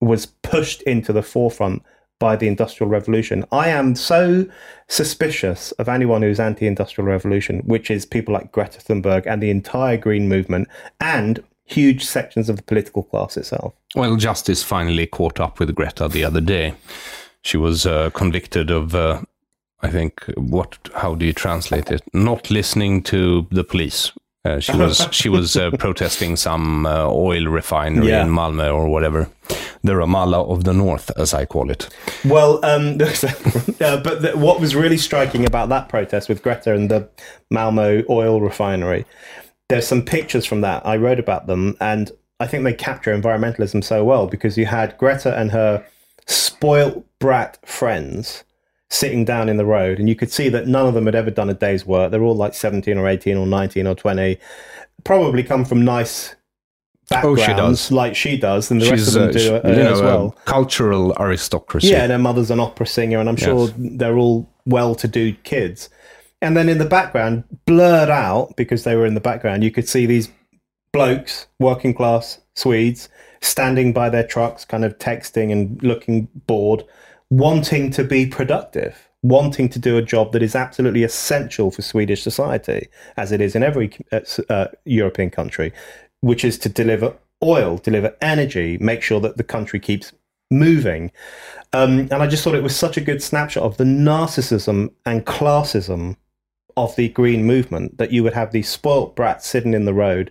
was 0.00 0.24
pushed 0.24 0.80
into 0.84 1.12
the 1.12 1.22
forefront 1.22 1.82
by 2.20 2.36
the 2.36 2.46
Industrial 2.46 2.88
Revolution. 2.88 3.44
I 3.50 3.70
am 3.70 3.96
so 3.96 4.46
suspicious 4.86 5.72
of 5.72 5.88
anyone 5.88 6.22
who's 6.22 6.38
anti 6.38 6.68
Industrial 6.68 7.08
Revolution, 7.08 7.60
which 7.60 7.90
is 7.90 8.06
people 8.06 8.32
like 8.32 8.52
Greta 8.52 8.78
Thunberg 8.78 9.26
and 9.26 9.42
the 9.42 9.50
entire 9.50 9.96
Green 9.96 10.28
movement 10.28 10.68
and 11.00 11.42
huge 11.64 12.04
sections 12.04 12.48
of 12.48 12.56
the 12.56 12.62
political 12.62 13.02
class 13.02 13.36
itself. 13.36 13.74
Well, 13.96 14.16
justice 14.16 14.62
finally 14.62 15.06
caught 15.06 15.40
up 15.40 15.58
with 15.58 15.74
Greta 15.74 16.08
the 16.08 16.24
other 16.24 16.40
day. 16.40 16.74
She 17.42 17.56
was 17.56 17.86
uh, 17.86 18.10
convicted 18.10 18.70
of, 18.70 18.94
uh, 18.94 19.22
I 19.80 19.88
think, 19.88 20.24
what? 20.36 20.78
How 20.94 21.14
do 21.14 21.24
you 21.24 21.32
translate 21.32 21.90
it? 21.90 22.02
Not 22.12 22.50
listening 22.50 23.02
to 23.04 23.46
the 23.50 23.64
police. 23.64 24.12
Uh, 24.44 24.58
she 24.58 24.72
was 24.74 25.06
she 25.10 25.28
was 25.28 25.54
uh, 25.56 25.70
protesting 25.72 26.34
some 26.34 26.86
uh, 26.86 27.06
oil 27.06 27.44
refinery 27.46 28.08
Yeah. 28.08 28.22
in 28.24 28.30
Malmö 28.30 28.74
or 28.74 28.88
whatever, 28.88 29.28
the 29.84 29.92
Ramallah 29.92 30.48
of 30.50 30.64
the 30.64 30.72
North, 30.72 31.10
as 31.18 31.34
I 31.34 31.44
call 31.44 31.70
it. 31.70 31.88
Well, 32.24 32.64
um, 32.64 32.96
but 32.98 34.22
the, 34.22 34.32
what 34.36 34.58
was 34.58 34.74
really 34.74 34.96
striking 34.96 35.44
about 35.44 35.68
that 35.68 35.90
protest 35.90 36.30
with 36.30 36.42
Greta 36.42 36.74
and 36.74 36.90
the 36.90 37.06
Malmo 37.50 38.02
oil 38.08 38.40
refinery, 38.40 39.04
there's 39.68 39.86
some 39.86 40.02
pictures 40.02 40.46
from 40.46 40.62
that. 40.62 40.86
I 40.86 40.96
wrote 40.96 41.18
about 41.20 41.46
them, 41.46 41.76
and 41.78 42.10
I 42.38 42.46
think 42.46 42.64
they 42.64 42.72
capture 42.72 43.14
environmentalism 43.14 43.84
so 43.84 44.04
well 44.04 44.26
because 44.26 44.56
you 44.56 44.64
had 44.64 44.96
Greta 44.96 45.36
and 45.38 45.50
her 45.50 45.84
spoilt 46.26 47.04
brat 47.18 47.58
friends 47.66 48.44
sitting 48.90 49.24
down 49.24 49.48
in 49.48 49.56
the 49.56 49.64
road, 49.64 49.98
and 49.98 50.08
you 50.08 50.16
could 50.16 50.32
see 50.32 50.48
that 50.48 50.66
none 50.66 50.86
of 50.86 50.94
them 50.94 51.06
had 51.06 51.14
ever 51.14 51.30
done 51.30 51.48
a 51.48 51.54
day's 51.54 51.86
work. 51.86 52.10
They're 52.10 52.22
all 52.22 52.34
like 52.36 52.54
17 52.54 52.98
or 52.98 53.08
18 53.08 53.36
or 53.36 53.46
19 53.46 53.86
or 53.86 53.94
20, 53.94 54.36
probably 55.04 55.42
come 55.42 55.64
from 55.64 55.84
nice 55.84 56.34
Oh, 57.12 57.34
backgrounds 57.34 57.40
she 57.44 57.52
does. 57.88 57.92
like 57.92 58.14
she 58.14 58.36
does, 58.36 58.70
and 58.70 58.80
the 58.80 58.84
She's 58.84 59.16
rest 59.16 59.16
of 59.16 59.22
them 59.22 59.32
do 59.32 59.54
uh, 59.56 59.68
you 59.68 59.82
know, 59.82 59.92
as 59.92 60.00
well. 60.02 60.36
cultural 60.44 61.12
aristocracy. 61.18 61.88
Yeah, 61.88 62.04
and 62.04 62.12
her 62.12 62.18
mother's 62.18 62.52
an 62.52 62.60
opera 62.60 62.86
singer, 62.86 63.18
and 63.18 63.28
I'm 63.28 63.34
sure 63.36 63.66
Yes. 63.66 63.72
they're 63.76 64.16
all 64.16 64.48
well-to-do 64.66 65.32
kids. 65.42 65.88
And 66.40 66.56
then 66.56 66.68
in 66.68 66.78
the 66.78 66.84
background, 66.84 67.42
blurred 67.66 68.10
out 68.10 68.54
because 68.56 68.84
they 68.84 68.94
were 68.94 69.06
in 69.06 69.14
the 69.14 69.20
background, 69.20 69.64
you 69.64 69.72
could 69.72 69.88
see 69.88 70.06
these 70.06 70.28
blokes, 70.92 71.48
working 71.58 71.94
class 71.94 72.40
Swedes, 72.54 73.08
standing 73.40 73.92
by 73.92 74.08
their 74.08 74.24
trucks, 74.26 74.64
kind 74.64 74.84
of 74.84 74.96
texting 74.98 75.50
and 75.50 75.82
looking 75.82 76.28
bored, 76.46 76.84
wanting 77.30 77.90
to 77.92 78.04
be 78.04 78.26
productive, 78.26 79.08
wanting 79.22 79.68
to 79.68 79.78
do 79.78 79.96
a 79.96 80.02
job 80.02 80.32
that 80.32 80.42
is 80.42 80.54
absolutely 80.54 81.04
essential 81.04 81.70
for 81.70 81.82
Swedish 81.82 82.22
society, 82.22 82.88
as 83.16 83.32
it 83.32 83.40
is 83.40 83.54
in 83.54 83.62
every 83.62 83.96
uh, 84.12 84.20
uh, 84.48 84.66
European 84.84 85.30
country, 85.30 85.72
which 86.20 86.44
is 86.44 86.58
to 86.58 86.68
deliver 86.68 87.14
oil, 87.42 87.78
deliver 87.78 88.14
energy, 88.20 88.76
make 88.78 89.02
sure 89.02 89.20
that 89.20 89.36
the 89.36 89.44
country 89.44 89.80
keeps 89.80 90.12
moving. 90.50 91.12
Um, 91.72 92.00
and 92.00 92.14
I 92.14 92.26
just 92.26 92.42
thought 92.42 92.56
it 92.56 92.62
was 92.62 92.76
such 92.76 92.96
a 92.96 93.00
good 93.00 93.22
snapshot 93.22 93.62
of 93.62 93.76
the 93.76 93.84
narcissism 93.84 94.92
and 95.06 95.24
classism 95.24 96.16
of 96.76 96.94
the 96.96 97.08
green 97.08 97.44
movement 97.44 97.98
that 97.98 98.12
you 98.12 98.22
would 98.22 98.32
have 98.32 98.52
these 98.52 98.68
spoilt 98.68 99.14
brats 99.14 99.46
sitting 99.46 99.74
in 99.74 99.84
the 99.84 99.94
road 99.94 100.30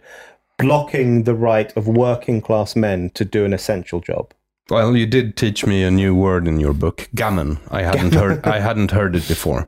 blocking 0.58 1.24
the 1.24 1.34
right 1.34 1.76
of 1.78 1.88
working 1.88 2.42
class 2.42 2.76
men 2.76 3.10
to 3.12 3.24
do 3.24 3.46
an 3.46 3.54
essential 3.54 4.02
job. 4.02 4.34
Well, 4.70 4.96
you 4.96 5.06
did 5.08 5.36
teach 5.36 5.66
me 5.66 5.84
a 5.84 5.92
new 5.92 6.14
word 6.16 6.48
in 6.48 6.60
your 6.60 6.74
book, 6.74 7.10
gammon. 7.16 7.58
I 7.72 7.82
hadn't 7.84 8.14
heard 8.14 8.46
I 8.46 8.60
hadn't 8.60 8.92
heard 8.92 9.16
it 9.16 9.28
before, 9.28 9.68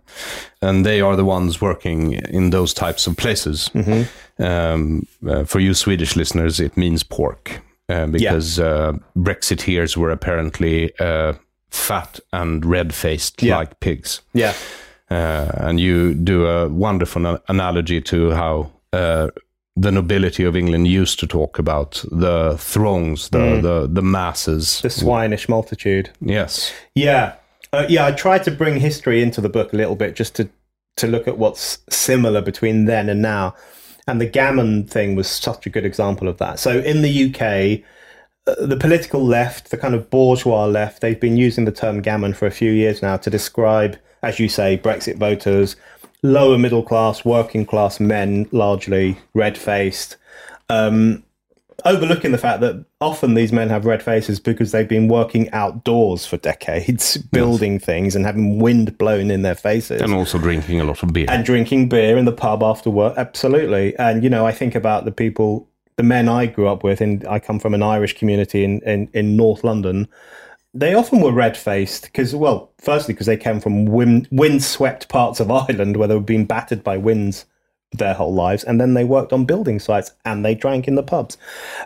and 0.61 0.85
they 0.85 1.01
are 1.01 1.15
the 1.15 1.25
ones 1.25 1.59
working 1.61 2.13
in 2.13 2.51
those 2.51 2.73
types 2.73 3.07
of 3.07 3.15
places. 3.17 3.69
Mm-hmm. 3.73 4.43
Um, 4.43 5.07
uh, 5.27 5.43
for 5.45 5.59
you 5.59 5.73
Swedish 5.73 6.15
listeners, 6.15 6.59
it 6.59 6.77
means 6.77 7.03
pork 7.03 7.61
uh, 7.89 8.07
because 8.07 8.59
uh, 8.59 8.93
Brexiteers 9.17 9.97
were 9.97 10.11
apparently 10.11 10.91
uh, 10.99 11.33
fat 11.69 12.19
and 12.31 12.65
red 12.65 12.93
faced 12.93 13.41
Yeah. 13.43 13.57
like 13.57 13.79
pigs. 13.79 14.21
Yeah. 14.33 14.53
Uh, 15.09 15.51
and 15.57 15.79
you 15.79 16.13
do 16.13 16.45
a 16.47 16.69
wonderful 16.69 17.37
analogy 17.47 18.01
to 18.01 18.31
how 18.31 18.71
uh, 18.93 19.27
the 19.75 19.91
nobility 19.91 20.43
of 20.43 20.55
England 20.55 20.87
used 20.87 21.19
to 21.19 21.27
talk 21.27 21.57
about 21.59 22.03
the 22.11 22.55
throngs, 22.57 23.29
the 23.29 23.37
Mm. 23.37 23.61
the, 23.61 23.87
the 23.87 24.01
masses, 24.01 24.81
The 24.81 24.89
swinish 24.89 25.47
multitude. 25.47 26.09
Yes. 26.19 26.73
Yeah, 26.95 27.33
uh, 27.71 27.85
yeah. 27.87 28.05
I 28.05 28.11
tried 28.11 28.43
to 28.43 28.51
bring 28.51 28.79
history 28.79 29.21
into 29.21 29.39
the 29.41 29.49
book 29.49 29.73
a 29.73 29.77
little 29.77 29.95
bit, 29.95 30.15
just 30.15 30.35
to 30.35 30.49
to 30.97 31.07
look 31.07 31.25
at 31.27 31.37
what's 31.37 31.77
similar 31.89 32.41
between 32.41 32.85
then 32.85 33.07
and 33.09 33.21
now. 33.21 33.55
And 34.07 34.19
the 34.19 34.25
gammon 34.25 34.85
thing 34.85 35.15
was 35.15 35.27
such 35.29 35.65
a 35.65 35.69
good 35.69 35.85
example 35.85 36.27
of 36.27 36.37
that. 36.39 36.59
So 36.59 36.79
in 36.79 37.01
the 37.01 37.25
UK, 37.29 37.81
uh, 38.45 38.65
the 38.65 38.75
political 38.75 39.23
left, 39.23 39.71
the 39.71 39.77
kind 39.77 39.95
of 39.95 40.09
bourgeois 40.09 40.65
left, 40.65 40.99
they've 41.01 41.19
been 41.19 41.37
using 41.37 41.63
the 41.63 41.71
term 41.71 42.01
gammon 42.01 42.33
for 42.33 42.45
a 42.45 42.51
few 42.51 42.71
years 42.71 43.01
now 43.01 43.15
to 43.17 43.29
describe, 43.29 43.97
as 44.21 44.37
you 44.37 44.49
say, 44.49 44.77
Brexit 44.77 45.17
voters, 45.17 45.77
lower 46.23 46.57
middle 46.57 46.83
class, 46.83 47.25
working 47.25 47.65
class 47.65 47.99
men, 47.99 48.47
largely 48.51 49.17
red 49.33 49.57
faced. 49.57 50.17
Um, 50.69 51.23
overlooking 51.85 52.31
the 52.31 52.37
fact 52.37 52.61
that 52.61 52.85
often 52.99 53.33
these 53.33 53.51
men 53.51 53.69
have 53.69 53.85
red 53.85 54.03
faces 54.03 54.39
because 54.39 54.71
they've 54.71 54.87
been 54.87 55.07
working 55.07 55.49
outdoors 55.51 56.25
for 56.25 56.37
decades, 56.37 57.17
building 57.31 57.79
things 57.79 58.15
and 58.15 58.25
having 58.25 58.59
wind 58.59 58.97
blown 58.97 59.31
in 59.31 59.41
their 59.41 59.55
faces. 59.55 60.01
And 60.01 60.13
also 60.13 60.37
drinking 60.37 60.79
a 60.79 60.83
lot 60.83 61.01
of 61.03 61.13
beer. 61.13 61.25
And 61.29 61.45
drinking 61.45 61.89
beer 61.89 62.17
in 62.17 62.25
the 62.25 62.31
pub 62.31 62.63
after 62.63 62.89
work. 62.89 63.17
Absolutely. 63.17 63.95
And, 63.97 64.23
you 64.23 64.29
know, 64.29 64.45
I 64.45 64.51
think 64.51 64.75
about 64.75 65.05
the 65.05 65.11
people, 65.11 65.67
the 65.95 66.03
men 66.03 66.29
I 66.29 66.45
grew 66.45 66.67
up 66.67 66.83
with, 66.83 67.01
and 67.01 67.25
I 67.27 67.39
come 67.39 67.59
from 67.59 67.73
an 67.73 67.83
Irish 67.83 68.17
community 68.17 68.63
in, 68.63 68.81
in, 68.81 69.09
in 69.13 69.35
North 69.35 69.63
London. 69.63 70.07
They 70.73 70.93
often 70.93 71.19
were 71.19 71.33
red 71.33 71.57
faced 71.57 72.03
because, 72.03 72.33
well, 72.33 72.71
firstly, 72.77 73.13
because 73.13 73.27
they 73.27 73.37
came 73.37 73.59
from 73.59 73.85
wind, 73.85 74.27
wind-swept 74.31 75.09
parts 75.09 75.39
of 75.39 75.51
Ireland 75.51 75.97
where 75.97 76.07
they 76.07 76.15
were 76.15 76.21
being 76.21 76.45
battered 76.45 76.83
by 76.83 76.97
winds 76.97 77.45
their 77.93 78.13
whole 78.13 78.33
lives, 78.33 78.63
and 78.63 78.79
then 78.79 78.93
they 78.93 79.03
worked 79.03 79.33
on 79.33 79.45
building 79.45 79.79
sites 79.79 80.11
and 80.23 80.45
they 80.45 80.55
drank 80.55 80.87
in 80.87 80.95
the 80.95 81.03
pubs. 81.03 81.37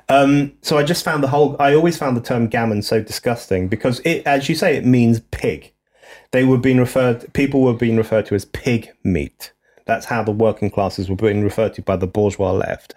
Um, 0.07 0.53
so 0.61 0.77
I 0.77 0.83
just 0.83 1.03
found 1.03 1.23
the 1.23 1.29
whole. 1.29 1.55
I 1.59 1.73
always 1.73 1.97
found 1.97 2.15
the 2.15 2.21
term 2.21 2.47
gammon 2.47 2.81
so 2.81 3.01
disgusting 3.01 3.67
because 3.67 3.99
it, 4.01 4.21
as 4.25 4.47
you 4.47 4.55
say, 4.55 4.75
it 4.75 4.85
means 4.85 5.19
pig. 5.31 5.73
They 6.31 6.43
were 6.43 6.57
being 6.57 6.77
referred. 6.77 7.33
People 7.33 7.61
were 7.61 7.73
being 7.73 7.97
referred 7.97 8.27
to 8.27 8.35
as 8.35 8.45
pig 8.45 8.91
meat. 9.03 9.51
That's 9.85 10.05
how 10.05 10.23
the 10.23 10.31
working 10.31 10.71
classes 10.71 11.09
were 11.09 11.15
being 11.15 11.43
referred 11.43 11.75
to 11.75 11.81
by 11.81 11.95
the 11.95 12.07
bourgeois 12.07 12.51
left. 12.51 12.95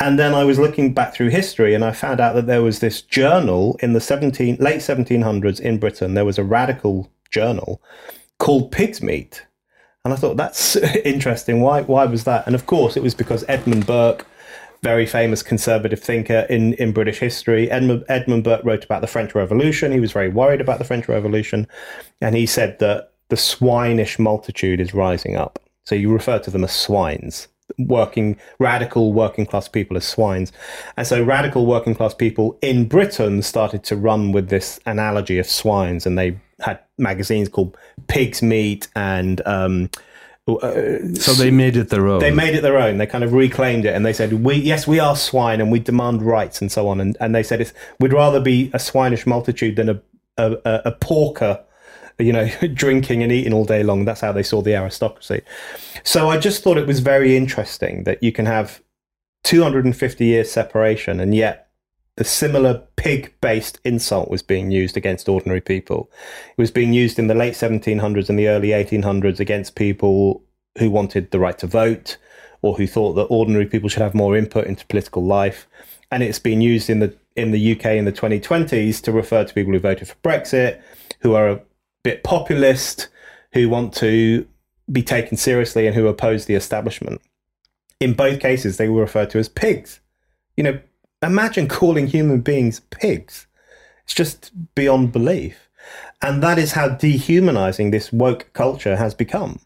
And 0.00 0.18
then 0.18 0.34
I 0.34 0.44
was 0.44 0.58
looking 0.58 0.94
back 0.94 1.14
through 1.14 1.28
history 1.28 1.74
and 1.74 1.84
I 1.84 1.92
found 1.92 2.20
out 2.20 2.34
that 2.34 2.46
there 2.46 2.62
was 2.62 2.80
this 2.80 3.02
journal 3.02 3.76
in 3.80 3.92
the 3.92 4.00
17, 4.00 4.56
late 4.58 4.80
1700s 4.80 5.60
in 5.60 5.78
Britain. 5.78 6.14
There 6.14 6.24
was 6.24 6.38
a 6.38 6.44
radical 6.44 7.10
journal 7.30 7.82
called 8.38 8.72
Pig's 8.72 9.02
Meat. 9.02 9.46
And 10.04 10.12
I 10.12 10.16
thought, 10.16 10.36
that's 10.36 10.76
interesting. 11.04 11.60
Why, 11.60 11.82
why 11.82 12.06
was 12.06 12.24
that? 12.24 12.46
And 12.46 12.54
of 12.54 12.66
course, 12.66 12.96
it 12.96 13.02
was 13.02 13.14
because 13.14 13.44
Edmund 13.46 13.86
Burke, 13.86 14.26
very 14.82 15.06
famous 15.06 15.42
conservative 15.42 16.00
thinker 16.00 16.46
in, 16.50 16.72
in 16.74 16.92
British 16.92 17.18
history, 17.18 17.70
Edmund, 17.70 18.04
Edmund 18.08 18.42
Burke 18.42 18.64
wrote 18.64 18.84
about 18.84 19.00
the 19.00 19.06
French 19.06 19.34
Revolution. 19.34 19.92
He 19.92 20.00
was 20.00 20.12
very 20.12 20.28
worried 20.28 20.60
about 20.60 20.78
the 20.78 20.84
French 20.84 21.08
Revolution. 21.08 21.68
And 22.20 22.34
he 22.34 22.46
said 22.46 22.78
that 22.80 23.12
the 23.28 23.36
swinish 23.36 24.18
multitude 24.18 24.80
is 24.80 24.92
rising 24.92 25.36
up. 25.36 25.61
So 25.84 25.94
you 25.94 26.12
refer 26.12 26.38
to 26.40 26.50
them 26.50 26.64
as 26.64 26.72
swines, 26.72 27.48
working, 27.78 28.36
radical 28.58 29.12
working 29.12 29.46
class 29.46 29.68
people 29.68 29.96
as 29.96 30.04
swines. 30.04 30.52
And 30.96 31.06
so 31.06 31.22
radical 31.22 31.66
working 31.66 31.94
class 31.94 32.14
people 32.14 32.58
in 32.62 32.86
Britain 32.88 33.42
started 33.42 33.82
to 33.84 33.96
run 33.96 34.32
with 34.32 34.48
this 34.48 34.78
analogy 34.86 35.38
of 35.38 35.46
swines. 35.46 36.06
And 36.06 36.18
they 36.18 36.38
had 36.60 36.78
magazines 36.98 37.48
called 37.48 37.76
Pig's 38.06 38.42
Meat 38.42 38.88
and, 38.94 39.40
um, 39.46 39.90
so 40.44 41.34
they 41.34 41.52
made 41.52 41.76
it 41.76 41.90
their 41.90 42.08
own. 42.08 42.18
they 42.18 42.32
made 42.32 42.56
it 42.56 42.62
their 42.62 42.76
own. 42.76 42.98
They 42.98 43.06
kind 43.06 43.22
of 43.22 43.32
reclaimed 43.32 43.84
it, 43.84 43.94
and 43.94 44.04
they 44.04 44.12
said, 44.12 44.44
"We 44.44 44.56
yes, 44.56 44.88
we 44.88 44.98
are 44.98 45.14
swine, 45.14 45.60
and 45.60 45.70
we 45.70 45.78
demand 45.78 46.20
rights, 46.20 46.60
and 46.60 46.70
so 46.70 46.88
on." 46.88 47.00
And 47.00 47.16
and 47.20 47.32
they 47.32 47.44
said, 47.44 47.60
it's, 47.60 47.72
"We'd 48.00 48.12
rather 48.12 48.40
be 48.40 48.68
a 48.74 48.80
swinish 48.80 49.24
multitude 49.24 49.76
than 49.76 49.88
a 49.88 50.00
a, 50.36 50.56
a, 50.64 50.82
a 50.86 50.92
porker, 50.92 51.62
you 52.18 52.32
know, 52.32 52.48
drinking 52.74 53.22
and 53.22 53.32
eating 53.32 53.52
all 53.52 53.64
day 53.64 53.82
long." 53.82 54.04
That's 54.04 54.20
how 54.20 54.32
they 54.32 54.42
saw 54.42 54.62
the 54.62 54.74
aristocracy. 54.74 55.42
So 56.04 56.28
I 56.28 56.38
just 56.38 56.62
thought 56.62 56.78
it 56.78 56.86
was 56.86 57.00
very 57.00 57.36
interesting 57.36 58.04
that 58.04 58.22
you 58.22 58.32
can 58.32 58.46
have 58.46 58.82
250 59.44 60.24
years 60.24 60.50
separation, 60.50 61.20
and 61.20 61.34
yet 61.34 61.68
the 62.16 62.24
similar 62.24 62.82
pig-based 62.96 63.78
insult 63.84 64.30
was 64.30 64.42
being 64.42 64.70
used 64.70 64.96
against 64.96 65.28
ordinary 65.28 65.60
people. 65.60 66.10
It 66.56 66.60
was 66.60 66.70
being 66.70 66.92
used 66.92 67.18
in 67.18 67.26
the 67.26 67.34
late 67.34 67.54
1700s 67.54 68.28
and 68.28 68.38
the 68.38 68.48
early 68.48 68.68
1800s 68.68 69.40
against 69.40 69.76
people 69.76 70.42
who 70.78 70.90
wanted 70.90 71.30
the 71.30 71.38
right 71.38 71.58
to 71.58 71.66
vote 71.66 72.18
or 72.60 72.74
who 72.74 72.86
thought 72.86 73.14
that 73.14 73.24
ordinary 73.24 73.66
people 73.66 73.88
should 73.88 74.02
have 74.02 74.14
more 74.14 74.36
input 74.36 74.66
into 74.66 74.86
political 74.86 75.24
life. 75.24 75.66
And 76.10 76.22
it's 76.22 76.38
been 76.38 76.60
used 76.60 76.90
in 76.90 77.00
the 77.00 77.16
in 77.34 77.50
the 77.50 77.72
UK 77.72 77.86
in 77.86 78.04
the 78.04 78.12
2020s 78.12 79.00
to 79.02 79.10
refer 79.10 79.42
to 79.42 79.54
people 79.54 79.72
who 79.72 79.78
voted 79.78 80.06
for 80.06 80.16
Brexit, 80.16 80.82
who 81.20 81.32
are 81.32 81.48
a 81.48 81.60
bit 82.02 82.22
populist, 82.24 83.08
who 83.52 83.68
want 83.68 83.94
to 83.94 84.46
be 84.90 85.02
taken 85.02 85.36
seriously 85.36 85.86
and 85.86 85.94
who 85.94 86.06
oppose 86.06 86.46
the 86.46 86.54
establishment. 86.54 87.20
In 88.00 88.14
both 88.14 88.40
cases, 88.40 88.76
they 88.76 88.88
were 88.88 89.02
referred 89.02 89.30
to 89.30 89.38
as 89.38 89.48
pigs. 89.48 90.00
You 90.56 90.64
know, 90.64 90.80
imagine 91.22 91.68
calling 91.68 92.06
human 92.06 92.40
beings 92.40 92.80
pigs. 92.90 93.46
It's 94.04 94.14
just 94.14 94.50
beyond 94.74 95.12
belief. 95.12 95.68
And 96.20 96.42
that 96.42 96.58
is 96.58 96.72
how 96.72 96.88
dehumanizing 96.88 97.90
this 97.90 98.12
woke 98.12 98.52
culture 98.52 98.96
has 98.96 99.14
become, 99.14 99.60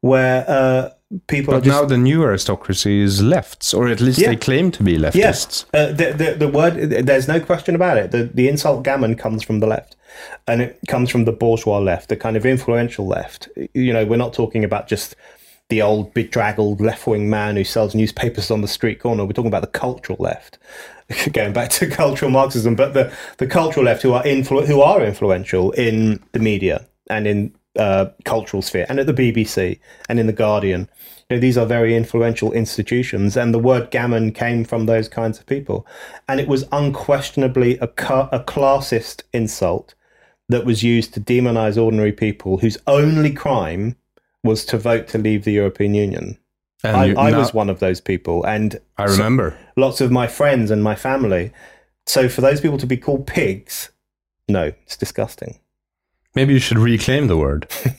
where 0.00 0.44
uh, 0.48 0.90
people 1.28 1.52
but 1.54 1.58
are 1.58 1.64
just. 1.64 1.82
now 1.82 1.84
the 1.86 1.96
new 1.98 2.22
aristocracy 2.22 3.00
is 3.00 3.22
lefts, 3.22 3.72
or 3.72 3.88
at 3.88 4.00
least 4.00 4.18
Yeah. 4.18 4.28
they 4.30 4.36
claim 4.36 4.70
to 4.72 4.82
be 4.82 4.96
leftists. 4.98 5.14
Yes, 5.14 5.64
uh, 5.74 5.86
the, 5.92 6.12
the 6.12 6.34
the 6.38 6.48
word. 6.48 6.74
There's 7.06 7.28
no 7.28 7.40
question 7.40 7.74
about 7.74 7.96
it. 7.96 8.10
The 8.10 8.24
the 8.32 8.48
insult 8.48 8.82
gammon 8.84 9.14
comes 9.16 9.42
from 9.42 9.60
the 9.60 9.66
left, 9.66 9.96
and 10.48 10.60
it 10.62 10.78
comes 10.88 11.10
from 11.10 11.24
the 11.24 11.32
bourgeois 11.32 11.78
left, 11.78 12.08
the 12.08 12.16
kind 12.16 12.36
of 12.36 12.44
influential 12.44 13.06
left. 13.06 13.48
You 13.74 13.92
know, 13.92 14.04
we're 14.04 14.16
not 14.16 14.32
talking 14.32 14.64
about 14.64 14.88
just 14.88 15.14
the 15.68 15.82
old 15.82 16.14
bedraggled 16.14 16.80
left 16.80 17.06
wing 17.06 17.28
man 17.28 17.56
who 17.56 17.64
sells 17.64 17.94
newspapers 17.94 18.50
on 18.50 18.60
the 18.60 18.68
street 18.68 19.00
corner. 19.00 19.24
We're 19.24 19.32
talking 19.32 19.48
about 19.48 19.62
the 19.62 19.78
cultural 19.78 20.16
left, 20.20 20.58
going 21.32 21.52
back 21.52 21.70
to 21.70 21.88
cultural 21.88 22.30
Marxism, 22.30 22.74
but 22.74 22.94
the 22.94 23.12
the 23.38 23.46
cultural 23.46 23.84
left 23.86 24.02
who 24.02 24.12
are 24.12 24.24
influ- 24.24 24.66
who 24.66 24.80
are 24.80 25.02
influential 25.04 25.70
in 25.72 26.20
the 26.32 26.40
media 26.40 26.86
and 27.08 27.26
in 27.28 27.54
uh, 27.78 28.06
cultural 28.24 28.62
sphere 28.62 28.86
and 28.88 28.98
at 28.98 29.06
the 29.06 29.12
BBC 29.12 29.78
and 30.08 30.18
in 30.18 30.26
the 30.26 30.32
Guardian. 30.32 30.88
You 31.28 31.36
know, 31.36 31.40
these 31.40 31.58
are 31.58 31.66
very 31.66 31.96
influential 31.96 32.52
institutions, 32.52 33.36
and 33.36 33.52
the 33.52 33.58
word 33.58 33.90
gammon 33.90 34.30
came 34.32 34.64
from 34.64 34.86
those 34.86 35.08
kinds 35.08 35.38
of 35.40 35.46
people, 35.46 35.84
and 36.28 36.38
it 36.38 36.46
was 36.46 36.64
unquestionably 36.70 37.78
a, 37.78 37.88
ca- 37.88 38.28
a 38.30 38.38
classist 38.40 39.22
insult 39.32 39.94
that 40.48 40.64
was 40.64 40.84
used 40.84 41.12
to 41.14 41.20
demonize 41.20 41.76
ordinary 41.82 42.12
people 42.12 42.58
whose 42.58 42.78
only 42.86 43.32
crime 43.32 43.96
was 44.44 44.64
to 44.66 44.78
vote 44.78 45.08
to 45.08 45.18
leave 45.18 45.42
the 45.44 45.50
European 45.52 45.94
Union. 45.94 46.38
And 46.84 46.96
I, 46.96 47.20
I 47.26 47.30
now- 47.32 47.38
was 47.40 47.52
one 47.52 47.70
of 47.70 47.80
those 47.80 48.00
people, 48.00 48.44
and 48.46 48.78
I 48.96 49.06
so- 49.06 49.12
remember. 49.14 49.58
lots 49.76 50.00
of 50.00 50.12
my 50.12 50.28
friends 50.28 50.70
and 50.70 50.80
my 50.84 50.94
family. 50.94 51.50
So 52.06 52.28
for 52.28 52.40
those 52.40 52.60
people 52.60 52.78
to 52.78 52.86
be 52.86 52.96
called 52.96 53.26
pigs, 53.26 53.90
no, 54.48 54.66
it's 54.84 54.96
disgusting. 54.96 55.58
Maybe 56.36 56.52
you 56.54 56.60
should 56.60 56.78
reclaim 56.78 57.26
the 57.26 57.36
word. 57.36 57.66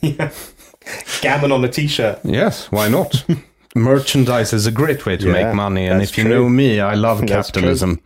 Gammon 1.20 1.52
on 1.52 1.64
a 1.64 1.68
t-shirt. 1.68 2.18
Yes, 2.24 2.70
why 2.72 2.88
not? 2.88 3.24
Merchandise 3.74 4.52
is 4.52 4.66
a 4.66 4.72
great 4.72 5.04
way 5.06 5.16
to 5.16 5.26
Yeah, 5.26 5.32
make 5.44 5.54
money, 5.54 5.86
and 5.86 6.02
if 6.02 6.16
you 6.18 6.24
true. 6.24 6.32
know 6.34 6.48
me, 6.48 6.80
I 6.80 6.94
love 6.94 7.24
capitalism. 7.26 8.00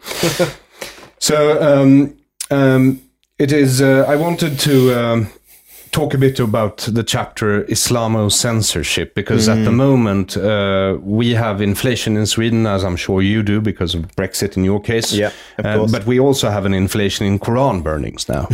so 1.19 1.61
um, 1.63 2.17
um, 2.51 3.01
it 3.39 3.53
is. 3.53 3.81
Uh, 3.81 4.05
I 4.09 4.17
wanted 4.17 4.59
to 4.61 4.93
um, 5.01 5.27
talk 5.93 6.15
a 6.15 6.19
bit 6.19 6.41
about 6.41 6.79
the 6.79 7.03
chapter 7.03 7.65
Islamo 7.65 8.29
censorship 8.31 9.15
because 9.15 9.49
at 9.49 9.65
the 9.65 9.71
moment 9.73 10.37
uh, 10.37 10.99
we 11.03 11.35
have 11.35 11.61
inflation 11.63 12.17
in 12.17 12.27
Sweden, 12.27 12.67
as 12.67 12.83
I'm 12.85 12.97
sure 12.97 13.23
you 13.23 13.43
do 13.43 13.61
because 13.61 13.95
of 13.95 14.03
Brexit 14.17 14.57
in 14.57 14.65
your 14.65 14.81
case. 14.81 15.13
Yeah, 15.13 15.31
of 15.59 15.67
Uh, 15.67 15.77
course. 15.79 15.93
but 15.93 16.07
we 16.07 16.19
also 16.21 16.51
have 16.51 16.67
an 16.67 16.75
inflation 16.75 17.27
in 17.27 17.39
Quran 17.39 17.83
burnings 17.83 18.29
now. 18.29 18.49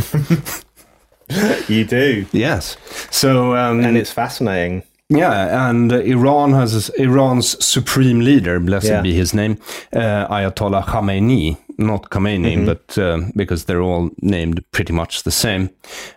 You 1.67 1.85
do. 1.85 2.25
yes. 2.31 2.77
So 3.11 3.55
um, 3.55 3.79
And 3.85 3.97
it's 3.97 4.11
fascinating. 4.11 4.83
yeah, 5.09 5.69
and 5.69 5.91
uh, 5.91 5.97
Iran 5.99 6.53
has 6.53 6.89
Iran's 6.97 7.63
supreme 7.63 8.19
leader, 8.19 8.59
blessed 8.59 8.87
Yeah. 8.87 9.01
be 9.01 9.13
his 9.13 9.33
name, 9.33 9.57
uh, 9.93 10.27
Ayatollah 10.27 10.83
Khamenei, 10.85 11.57
not 11.77 12.09
Khomeini, 12.09 12.55
Mm-hmm. 12.55 12.65
but 12.65 12.97
uh, 12.97 13.21
because 13.35 13.65
they're 13.65 13.81
all 13.81 14.09
named 14.21 14.63
pretty 14.71 14.93
much 14.93 15.23
the 15.23 15.31
same. 15.31 15.69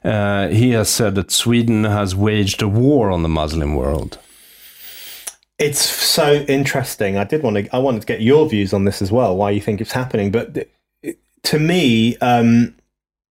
Uh, 0.04 0.48
he 0.48 0.70
has 0.72 0.88
said 0.88 1.14
that 1.14 1.30
Sweden 1.30 1.84
has 1.84 2.14
waged 2.14 2.62
a 2.62 2.68
war 2.68 3.10
on 3.10 3.22
the 3.22 3.28
Muslim 3.28 3.74
world. 3.74 4.18
It's 5.58 5.80
so 5.80 6.44
interesting. 6.48 7.16
I 7.16 7.24
did 7.24 7.42
want 7.42 7.56
to. 7.56 7.76
I 7.76 7.78
wanted 7.78 8.00
to 8.00 8.06
get 8.06 8.20
your 8.20 8.48
views 8.48 8.72
on 8.72 8.84
this 8.84 9.00
as 9.02 9.12
well. 9.12 9.36
Why 9.36 9.50
you 9.52 9.60
think 9.60 9.80
it's 9.80 9.92
happening? 9.92 10.32
But 10.32 10.54
th- 10.54 11.16
to 11.44 11.58
me, 11.58 12.16
um, 12.18 12.74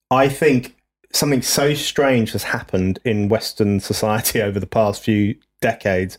I 0.09 0.29
think 0.29 0.75
something 1.13 1.41
so 1.41 1.73
strange 1.73 2.31
has 2.31 2.43
happened 2.43 2.99
in 3.05 3.29
Western 3.29 3.79
society 3.79 4.41
over 4.47 4.59
the 4.59 4.67
past 4.67 5.03
few 5.03 5.35
decades, 5.61 6.17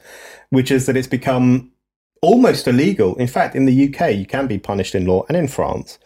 which 0.50 0.70
is 0.70 0.86
that 0.86 0.96
it's 0.96 1.08
become 1.08 1.72
almost 2.22 2.68
illegal. 2.68 3.16
In 3.16 3.26
fact, 3.26 3.54
in 3.54 3.64
the 3.64 3.88
UK, 3.88 4.14
you 4.14 4.26
can 4.26 4.46
be 4.46 4.58
punished 4.58 4.94
in 4.94 5.06
law, 5.06 5.24
and 5.28 5.36
in 5.36 5.48
France, 5.48 5.98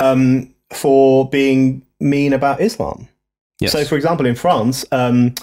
um, 0.00 0.54
for 0.70 1.28
being 1.28 1.86
mean 2.00 2.32
about 2.32 2.60
Islam. 2.60 3.08
Yes. 3.60 3.72
So, 3.72 3.84
for 3.84 3.96
example, 3.96 4.26
in 4.26 4.34
France, 4.34 4.84
um, 4.90 5.34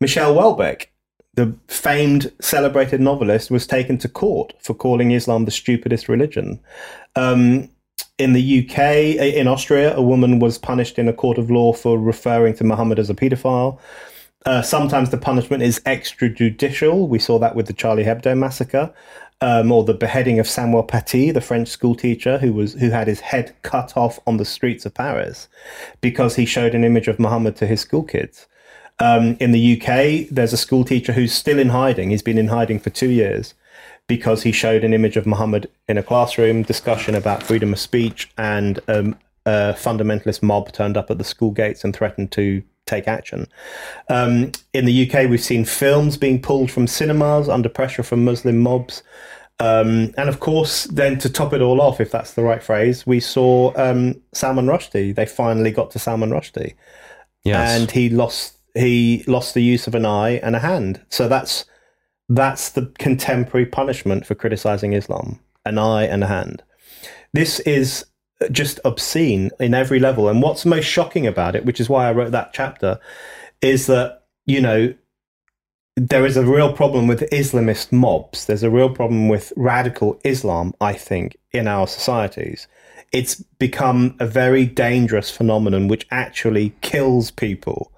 Michel 0.00 0.34
Houellebecq, 0.34 0.86
the 1.34 1.54
famed, 1.66 2.32
celebrated 2.40 3.00
novelist, 3.00 3.50
was 3.50 3.66
taken 3.66 3.98
to 3.98 4.08
court 4.08 4.54
for 4.60 4.74
calling 4.74 5.10
Islam 5.10 5.44
the 5.44 5.50
stupidest 5.50 6.08
religion. 6.08 6.60
Um, 7.16 7.68
in 8.18 8.32
the 8.32 8.60
UK, 8.60 8.78
in 9.34 9.48
Austria, 9.48 9.96
a 9.96 10.02
woman 10.02 10.38
was 10.38 10.56
punished 10.56 10.98
in 10.98 11.08
a 11.08 11.12
court 11.12 11.36
of 11.36 11.50
law 11.50 11.72
for 11.72 11.98
referring 11.98 12.54
to 12.54 12.64
Muhammad 12.64 12.98
as 12.98 13.10
a 13.10 13.14
paedophile. 13.14 13.78
Uh, 14.46 14.62
sometimes 14.62 15.10
the 15.10 15.16
punishment 15.16 15.62
is 15.62 15.80
extrajudicial. 15.80 17.08
We 17.08 17.18
saw 17.18 17.38
that 17.38 17.56
with 17.56 17.66
the 17.66 17.72
Charlie 17.72 18.04
Hebdo 18.04 18.36
massacre, 18.36 18.92
um, 19.40 19.72
or 19.72 19.82
the 19.82 19.94
beheading 19.94 20.38
of 20.38 20.46
Samuel 20.46 20.84
Paty, 20.84 21.32
the 21.32 21.40
French 21.40 21.68
schoolteacher 21.68 22.38
who 22.38 22.52
was 22.52 22.74
who 22.74 22.90
had 22.90 23.08
his 23.08 23.20
head 23.20 23.54
cut 23.62 23.96
off 23.96 24.20
on 24.26 24.36
the 24.36 24.44
streets 24.44 24.86
of 24.86 24.94
Paris 24.94 25.48
because 26.00 26.36
he 26.36 26.44
showed 26.44 26.74
an 26.74 26.84
image 26.84 27.08
of 27.08 27.18
Muhammad 27.18 27.56
to 27.56 27.66
his 27.66 27.84
schoolkids. 27.84 28.46
Um, 29.00 29.36
in 29.40 29.50
the 29.50 29.76
UK, 29.76 30.28
there's 30.30 30.52
a 30.52 30.56
schoolteacher 30.56 31.12
who's 31.12 31.32
still 31.32 31.58
in 31.58 31.70
hiding. 31.70 32.10
He's 32.10 32.22
been 32.22 32.38
in 32.38 32.48
hiding 32.48 32.78
for 32.78 32.90
two 32.90 33.10
years 33.10 33.54
because 34.06 34.42
he 34.42 34.52
showed 34.52 34.84
an 34.84 34.92
image 34.92 35.16
of 35.16 35.26
Muhammad 35.26 35.70
in 35.88 35.96
a 35.98 36.02
classroom 36.02 36.62
discussion 36.62 37.14
about 37.14 37.42
freedom 37.42 37.72
of 37.72 37.78
speech, 37.78 38.30
and 38.36 38.80
um, 38.88 39.16
a 39.46 39.74
fundamentalist 39.76 40.42
mob 40.42 40.72
turned 40.72 40.96
up 40.96 41.10
at 41.10 41.18
the 41.18 41.24
school 41.24 41.50
gates 41.50 41.84
and 41.84 41.94
threatened 41.94 42.32
to 42.32 42.62
take 42.86 43.08
action. 43.08 43.46
Um, 44.08 44.52
in 44.74 44.84
the 44.84 45.08
UK, 45.10 45.28
we've 45.30 45.42
seen 45.42 45.64
films 45.64 46.16
being 46.16 46.40
pulled 46.40 46.70
from 46.70 46.86
cinemas 46.86 47.48
under 47.48 47.68
pressure 47.68 48.02
from 48.02 48.24
Muslim 48.24 48.58
mobs. 48.58 49.02
Um, 49.60 50.12
and 50.18 50.28
of 50.28 50.40
course, 50.40 50.84
then 50.84 51.18
to 51.20 51.30
top 51.30 51.52
it 51.52 51.62
all 51.62 51.80
off, 51.80 52.00
if 52.00 52.10
that's 52.10 52.34
the 52.34 52.42
right 52.42 52.62
phrase, 52.62 53.06
we 53.06 53.20
saw 53.20 53.72
um, 53.76 54.20
Salman 54.32 54.66
Rushdie. 54.66 55.14
They 55.14 55.26
finally 55.26 55.70
got 55.70 55.90
to 55.92 55.98
Salman 55.98 56.30
Rushdie 56.30 56.74
Yes. 57.44 57.78
and 57.80 57.90
he 57.90 58.08
lost 58.08 58.58
he 58.74 59.22
lost 59.28 59.54
the 59.54 59.62
use 59.62 59.86
of 59.86 59.94
an 59.94 60.04
eye 60.04 60.40
and 60.42 60.56
a 60.56 60.58
hand. 60.58 61.00
So 61.08 61.28
that's 61.28 61.64
that's 62.28 62.70
the 62.70 62.86
contemporary 62.98 63.66
punishment 63.66 64.26
for 64.26 64.34
criticizing 64.34 64.92
Islam: 64.92 65.40
an 65.64 65.78
eye 65.78 66.04
and 66.04 66.24
a 66.24 66.28
hand. 66.28 66.62
This 67.32 67.60
is 67.60 68.06
just 68.50 68.80
obscene 68.84 69.50
in 69.60 69.74
every 69.74 69.98
level. 69.98 70.28
And 70.28 70.42
what's 70.42 70.66
most 70.66 70.84
shocking 70.84 71.26
about 71.26 71.54
it, 71.56 71.64
which 71.64 71.80
is 71.80 71.88
why 71.88 72.08
I 72.08 72.12
wrote 72.12 72.32
that 72.32 72.52
chapter, 72.52 72.98
is 73.60 73.86
that 73.86 74.24
you 74.46 74.60
know 74.60 74.94
there 75.96 76.26
is 76.26 76.36
a 76.36 76.44
real 76.44 76.72
problem 76.72 77.06
with 77.06 77.28
Islamist 77.30 77.92
mobs. 77.92 78.46
There's 78.46 78.64
a 78.64 78.70
real 78.70 78.90
problem 78.90 79.28
with 79.28 79.52
radical 79.56 80.20
Islam, 80.24 80.74
I 80.80 80.92
think, 80.94 81.36
in 81.52 81.68
our 81.68 81.86
societies. 81.86 82.66
It's 83.12 83.36
become 83.36 84.16
a 84.18 84.26
very 84.26 84.66
dangerous 84.66 85.30
phenomenon 85.30 85.86
which 85.86 86.06
actually 86.10 86.74
kills 86.80 87.30
people. 87.30 87.92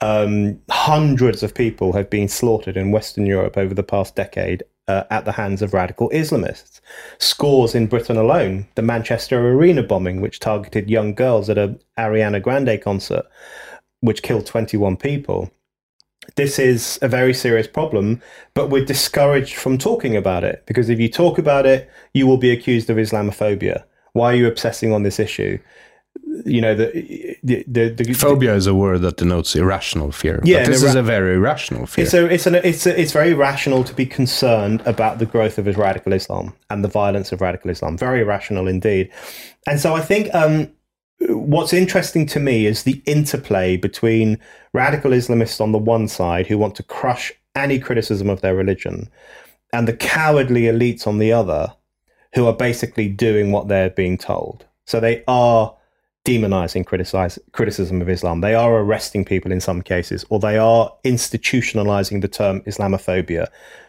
Um, 0.00 0.60
hundreds 0.70 1.42
of 1.42 1.54
people 1.54 1.92
have 1.92 2.08
been 2.08 2.28
slaughtered 2.28 2.76
in 2.76 2.90
Western 2.90 3.26
Europe 3.26 3.58
over 3.58 3.74
the 3.74 3.82
past 3.82 4.16
decade 4.16 4.62
uh, 4.88 5.04
at 5.10 5.24
the 5.24 5.32
hands 5.32 5.60
of 5.60 5.74
radical 5.74 6.08
Islamists. 6.10 6.80
Scores 7.18 7.74
in 7.74 7.86
Britain 7.86 8.16
alone. 8.16 8.66
The 8.76 8.82
Manchester 8.82 9.38
Arena 9.50 9.82
bombing, 9.82 10.20
which 10.20 10.40
targeted 10.40 10.88
young 10.88 11.14
girls 11.14 11.50
at 11.50 11.58
a 11.58 11.78
Ariana 11.98 12.42
Grande 12.42 12.80
concert, 12.80 13.26
which 14.00 14.22
killed 14.22 14.46
21 14.46 14.96
people 14.96 15.50
this 16.36 16.58
is 16.58 16.98
a 17.02 17.08
very 17.08 17.34
serious 17.34 17.66
problem, 17.66 18.20
but 18.54 18.70
we're 18.70 18.84
discouraged 18.84 19.54
from 19.54 19.78
talking 19.78 20.16
about 20.16 20.44
it 20.44 20.62
because 20.66 20.88
if 20.88 21.00
you 21.00 21.08
talk 21.08 21.38
about 21.38 21.66
it, 21.66 21.90
you 22.14 22.26
will 22.26 22.36
be 22.36 22.50
accused 22.50 22.90
of 22.90 22.96
Islamophobia. 22.96 23.84
Why 24.12 24.32
are 24.32 24.36
you 24.36 24.48
obsessing 24.48 24.92
on 24.92 25.02
this 25.02 25.18
issue? 25.18 25.58
You 26.44 26.60
know, 26.60 26.74
the 26.74 27.38
the 27.42 27.64
the, 27.66 27.90
the 27.90 28.12
Phobia 28.14 28.54
is 28.54 28.66
a 28.66 28.74
word 28.74 29.02
that 29.02 29.16
denotes 29.16 29.54
irrational 29.54 30.10
fear. 30.10 30.40
Yeah, 30.42 30.60
but 30.60 30.72
this 30.72 30.82
is 30.82 30.94
a 30.94 31.02
very 31.02 31.34
irrational 31.34 31.86
fear. 31.86 32.04
It's 32.04 32.14
a, 32.14 32.26
it's 32.26 32.46
an, 32.46 32.54
it's 32.54 32.86
a, 32.86 33.00
it's 33.00 33.12
very 33.12 33.34
rational 33.34 33.84
to 33.84 33.94
be 33.94 34.06
concerned 34.06 34.82
about 34.86 35.18
the 35.18 35.26
growth 35.26 35.58
of 35.58 35.66
radical 35.76 36.12
Islam 36.12 36.54
and 36.70 36.82
the 36.82 36.88
violence 36.88 37.32
of 37.32 37.40
radical 37.40 37.70
Islam. 37.70 37.98
Very 37.98 38.24
rational 38.24 38.68
indeed. 38.68 39.10
And 39.66 39.78
so 39.80 39.94
I 39.94 40.00
think 40.00 40.34
um, 40.34 40.72
what's 41.28 41.72
interesting 41.72 42.26
to 42.26 42.40
me 42.40 42.66
is 42.66 42.82
the 42.82 43.02
interplay 43.06 43.76
between 43.76 44.38
radical 44.72 45.10
Islamists 45.12 45.60
on 45.60 45.72
the 45.72 45.78
one 45.78 46.08
side 46.08 46.46
who 46.46 46.58
want 46.58 46.74
to 46.76 46.82
crush 46.82 47.32
any 47.54 47.78
criticism 47.78 48.30
of 48.30 48.40
their 48.40 48.54
religion, 48.54 49.08
and 49.72 49.86
the 49.86 49.96
cowardly 49.96 50.62
elites 50.62 51.06
on 51.06 51.18
the 51.18 51.32
other 51.32 51.74
who 52.34 52.46
are 52.46 52.56
basically 52.56 53.08
doing 53.08 53.52
what 53.52 53.68
they're 53.68 53.90
being 53.90 54.16
told. 54.16 54.64
So 54.86 55.00
they 55.00 55.22
are 55.28 55.76
demonizing 56.30 56.86
criticism 57.52 58.00
of 58.00 58.08
Islam. 58.08 58.40
They 58.40 58.54
are 58.54 58.74
arresting 58.76 59.24
people 59.24 59.50
in 59.50 59.60
some 59.60 59.82
cases, 59.82 60.24
or 60.28 60.38
they 60.38 60.58
are 60.58 60.92
institutionalizing 61.04 62.20
the 62.20 62.28
term 62.28 62.60
Islamophobia. 62.62 63.48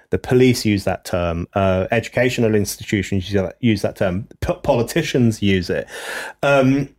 The 0.10 0.18
police 0.18 0.66
use 0.66 0.84
that 0.84 1.06
term. 1.06 1.48
Uh, 1.54 1.88
educational 1.92 2.56
institutions 2.56 3.32
use 3.60 3.82
that, 3.82 3.96
term. 3.96 4.28
P- 4.42 4.60
politicians 4.64 5.42
use 5.42 5.70
it. 5.70 5.88
Um, 6.44 6.90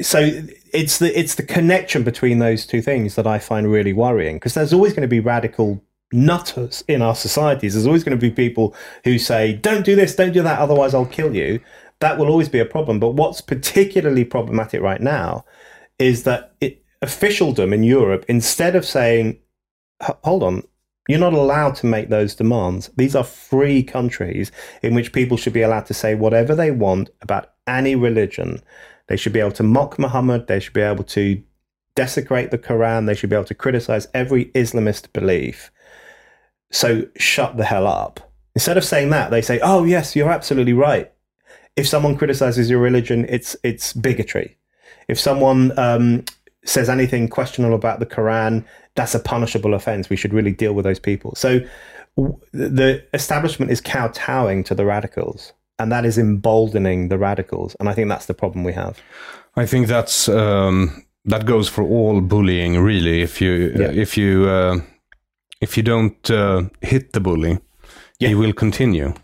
so 0.00 0.30
it's 0.72 0.98
the 0.98 1.18
it's 1.18 1.34
the 1.34 1.42
connection 1.42 2.04
between 2.04 2.38
those 2.38 2.64
two 2.64 2.80
things 2.80 3.16
that 3.16 3.26
I 3.26 3.38
find 3.38 3.70
really 3.70 3.92
worrying 3.92 4.36
because 4.36 4.54
there's 4.54 4.72
always 4.72 4.94
going 4.94 5.02
to 5.02 5.08
be 5.08 5.20
radical 5.20 5.82
nutters 6.10 6.84
in 6.88 7.02
our 7.02 7.14
societies. 7.14 7.74
There's 7.74 7.86
always 7.86 8.02
going 8.02 8.18
to 8.18 8.20
be 8.20 8.30
people 8.30 8.74
who 9.04 9.18
say, 9.18 9.52
"Don't 9.52 9.84
do 9.84 9.94
this, 9.94 10.16
don't 10.16 10.32
do 10.32 10.42
that, 10.42 10.58
otherwise 10.58 10.94
I'll 10.94 11.04
kill 11.04 11.36
you." 11.36 11.60
That 12.02 12.18
will 12.18 12.28
always 12.28 12.48
be 12.48 12.58
a 12.58 12.72
problem. 12.74 13.00
But 13.00 13.14
what's 13.20 13.40
particularly 13.40 14.24
problematic 14.24 14.80
right 14.82 15.00
now 15.00 15.44
is 15.98 16.24
that 16.24 16.54
it, 16.60 16.84
officialdom 17.00 17.72
in 17.72 17.82
Europe, 17.82 18.24
instead 18.28 18.74
of 18.76 18.84
saying, 18.84 19.38
"Hold 20.28 20.42
on." 20.42 20.62
You're 21.08 21.18
not 21.18 21.32
allowed 21.32 21.74
to 21.76 21.86
make 21.86 22.08
those 22.10 22.36
demands. 22.36 22.90
These 22.96 23.16
are 23.16 23.24
free 23.24 23.82
countries 23.82 24.52
in 24.82 24.94
which 24.94 25.12
people 25.12 25.36
should 25.36 25.52
be 25.52 25.62
allowed 25.62 25.86
to 25.86 25.94
say 25.94 26.14
whatever 26.14 26.54
they 26.54 26.70
want 26.70 27.10
about 27.20 27.44
any 27.66 27.94
religion. 27.96 28.60
They 29.08 29.16
should 29.16 29.32
be 29.32 29.40
able 29.40 29.58
to 29.60 29.64
mock 29.64 29.98
Muhammad. 29.98 30.46
They 30.46 30.60
should 30.60 30.74
be 30.74 30.80
able 30.92 31.04
to 31.04 31.42
desecrate 31.96 32.50
the 32.52 32.64
Quran. 32.68 33.06
They 33.06 33.16
should 33.16 33.30
be 33.30 33.36
able 33.36 33.52
to 33.52 33.62
criticize 33.64 34.06
every 34.14 34.44
Islamist 34.62 35.12
belief. 35.12 35.72
So 36.70 36.88
shut 37.16 37.56
the 37.56 37.64
hell 37.64 37.88
up. 37.88 38.20
Instead 38.54 38.78
of 38.78 38.84
saying 38.84 39.10
that, 39.10 39.30
they 39.32 39.42
say, 39.42 39.58
"Oh 39.60 39.82
yes, 39.84 40.14
you're 40.14 40.30
absolutely 40.38 40.72
right. 40.72 41.12
If 41.76 41.88
someone 41.88 42.16
criticizes 42.16 42.68
your 42.70 42.80
religion, 42.80 43.26
it's 43.28 43.56
it's 43.62 43.92
bigotry. 43.92 44.56
If 45.08 45.18
someone 45.18 45.76
um, 45.78 46.24
says 46.64 46.88
anything 46.88 47.28
questionable 47.28 47.74
about 47.74 47.98
the 47.98 48.06
Quran, 48.06 48.64
that's 48.94 49.14
a 49.14 49.18
punishable 49.20 49.74
offense. 49.74 50.10
We 50.10 50.16
should 50.16 50.32
really 50.34 50.52
deal 50.52 50.74
with 50.74 50.84
those 50.84 51.00
people." 51.00 51.34
So 51.34 51.60
w- 52.16 52.38
the 52.52 53.02
establishment 53.14 53.70
is 53.72 53.80
kowtowing 53.80 54.64
to 54.64 54.74
the 54.74 54.84
radicals, 54.84 55.52
and 55.78 55.90
that 55.92 56.04
is 56.04 56.18
emboldening 56.18 57.08
the 57.08 57.18
radicals. 57.18 57.74
And 57.80 57.88
I 57.88 57.94
think 57.94 58.08
that's 58.08 58.26
the 58.26 58.34
problem 58.34 58.64
we 58.64 58.74
have. 58.74 58.98
I 59.56 59.66
think 59.66 59.86
that's 59.86 60.28
um, 60.28 61.04
that 61.24 61.46
goes 61.46 61.68
for 61.68 61.84
all 61.84 62.20
bullying, 62.20 62.78
really. 62.78 63.22
If 63.22 63.40
you 63.40 63.72
Yeah. 63.76 63.90
if 64.02 64.16
you 64.16 64.48
uh, 64.48 64.80
if 65.60 65.76
you 65.76 65.82
don't 65.82 66.30
uh, 66.30 66.62
hit 66.80 67.12
the 67.12 67.20
bully, 67.20 67.58
he 68.18 68.34
will 68.34 68.52
continue. 68.52 69.14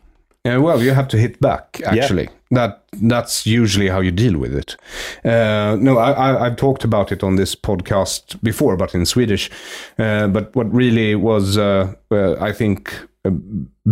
Uh, 0.45 0.61
well, 0.63 0.83
you 0.83 0.93
have 0.95 1.09
to 1.09 1.17
hit 1.19 1.41
back. 1.41 1.81
Actually, 1.85 2.29
that 2.51 2.85
that's 3.03 3.47
usually 3.47 3.89
how 3.89 4.01
you 4.01 4.11
deal 4.11 4.39
with 4.39 4.55
it. 4.55 4.77
Uh, 5.25 5.77
no, 5.81 5.99
I, 5.99 6.45
have 6.45 6.57
talked 6.57 6.85
about 6.85 7.13
it 7.13 7.23
on 7.23 7.37
this 7.37 7.55
podcast 7.55 8.43
before, 8.43 8.77
but 8.77 8.95
in 8.95 9.05
Swedish. 9.05 9.51
Uh, 9.99 10.29
but 10.29 10.55
what 10.57 10.73
really 10.73 11.15
was, 11.15 11.59
uh, 11.59 11.93
I 12.11 12.53
think, 12.53 12.95
uh, 13.25 13.31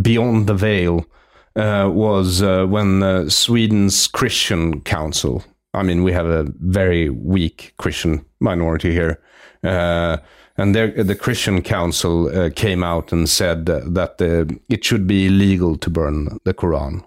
beyond 0.01 0.47
the 0.47 0.55
veil 0.55 1.05
uh, 1.57 1.91
was 1.93 2.43
uh, 2.43 2.66
when 2.66 3.28
Sweden's 3.28 4.07
Christian 4.07 4.81
Council. 4.81 5.45
I 5.74 5.83
mean, 5.83 6.03
we 6.03 6.12
have 6.12 6.27
a 6.27 6.47
very 6.61 7.11
weak 7.11 7.74
Christian 7.77 8.24
minority 8.41 8.93
here. 8.93 9.20
and 9.62 10.74
the 10.74 11.19
Christian 11.20 11.61
Council 11.61 12.51
came 12.53 12.83
out 12.83 13.12
and 13.12 13.28
said 13.28 13.66
that 13.66 14.59
it 14.70 14.85
should 14.85 15.07
be 15.07 15.27
illegal 15.27 15.77
to 15.77 15.91
burn 15.91 16.39
the 16.45 16.55
Quran. 16.55 17.05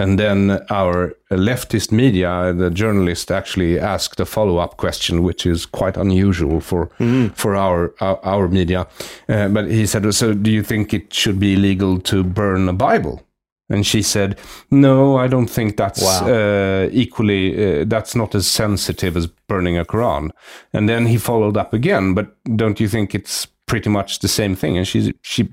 And 0.00 0.18
then 0.18 0.64
our 0.70 1.14
leftist 1.30 1.92
media, 1.92 2.54
the 2.54 2.70
journalist, 2.70 3.30
actually 3.30 3.78
asked 3.78 4.18
a 4.18 4.24
follow-up 4.24 4.78
question, 4.78 5.22
which 5.22 5.44
is 5.44 5.66
quite 5.66 6.00
unusual 6.00 6.60
for 6.60 6.88
mm. 6.98 7.34
for 7.34 7.54
our 7.54 7.92
our, 8.00 8.18
our 8.24 8.48
media. 8.48 8.86
Uh, 9.28 9.48
but 9.48 9.66
he 9.66 9.86
said, 9.86 10.14
"So, 10.14 10.32
do 10.32 10.50
you 10.50 10.62
think 10.62 10.94
it 10.94 11.12
should 11.12 11.38
be 11.38 11.52
illegal 11.52 12.00
to 12.00 12.24
burn 12.24 12.68
a 12.68 12.72
Bible?" 12.72 13.20
And 13.68 13.84
she 13.84 14.02
said, 14.02 14.38
"No, 14.70 15.18
I 15.24 15.28
don't 15.28 15.50
think 15.50 15.76
that's 15.76 16.02
wow. 16.02 16.26
uh, 16.26 16.88
equally. 16.92 17.44
Uh, 17.52 17.84
that's 17.86 18.14
not 18.14 18.34
as 18.34 18.46
sensitive 18.46 19.18
as 19.18 19.26
burning 19.48 19.78
a 19.78 19.84
Quran." 19.84 20.30
And 20.72 20.88
then 20.88 21.06
he 21.06 21.18
followed 21.18 21.58
up 21.58 21.74
again, 21.74 22.14
"But 22.14 22.26
don't 22.56 22.80
you 22.80 22.88
think 22.88 23.14
it's 23.14 23.46
pretty 23.66 23.90
much 23.90 24.20
the 24.20 24.28
same 24.28 24.56
thing?" 24.56 24.78
And 24.78 24.88
she 24.88 25.12
she 25.20 25.48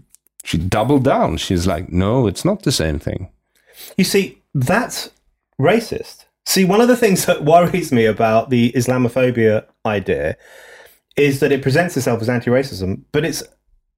she 0.45 0.57
doubled 0.57 1.03
down. 1.03 1.37
She's 1.37 1.67
like, 1.67 1.91
"No, 1.91 2.27
it's 2.27 2.45
not 2.45 2.63
the 2.63 2.71
same 2.71 2.99
thing." 2.99 3.29
You 3.97 4.05
see, 4.05 4.36
that's 4.57 5.11
racist. 5.61 6.25
See, 6.45 6.65
one 6.65 6.81
of 6.81 6.87
the 6.87 6.97
things 6.97 7.25
that 7.27 7.45
worries 7.45 7.91
me 7.91 8.05
about 8.05 8.49
the 8.49 8.71
Islamophobia 8.71 9.65
idea 9.85 10.37
is 11.15 11.39
that 11.39 11.51
it 11.51 11.61
presents 11.61 11.97
itself 11.97 12.21
as 12.21 12.29
anti-racism, 12.29 13.03
but 13.11 13.25
it's 13.25 13.43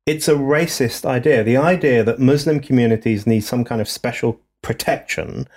it's 0.06 0.28
a 0.28 0.34
racist 0.34 1.06
idea. 1.06 1.44
The 1.44 1.58
idea 1.58 2.04
that 2.04 2.20
Muslim 2.20 2.60
communities 2.60 3.28
need 3.28 3.42
some 3.42 3.64
kind 3.64 3.80
of 3.80 3.88
special 3.88 4.42
protection, 4.64 5.48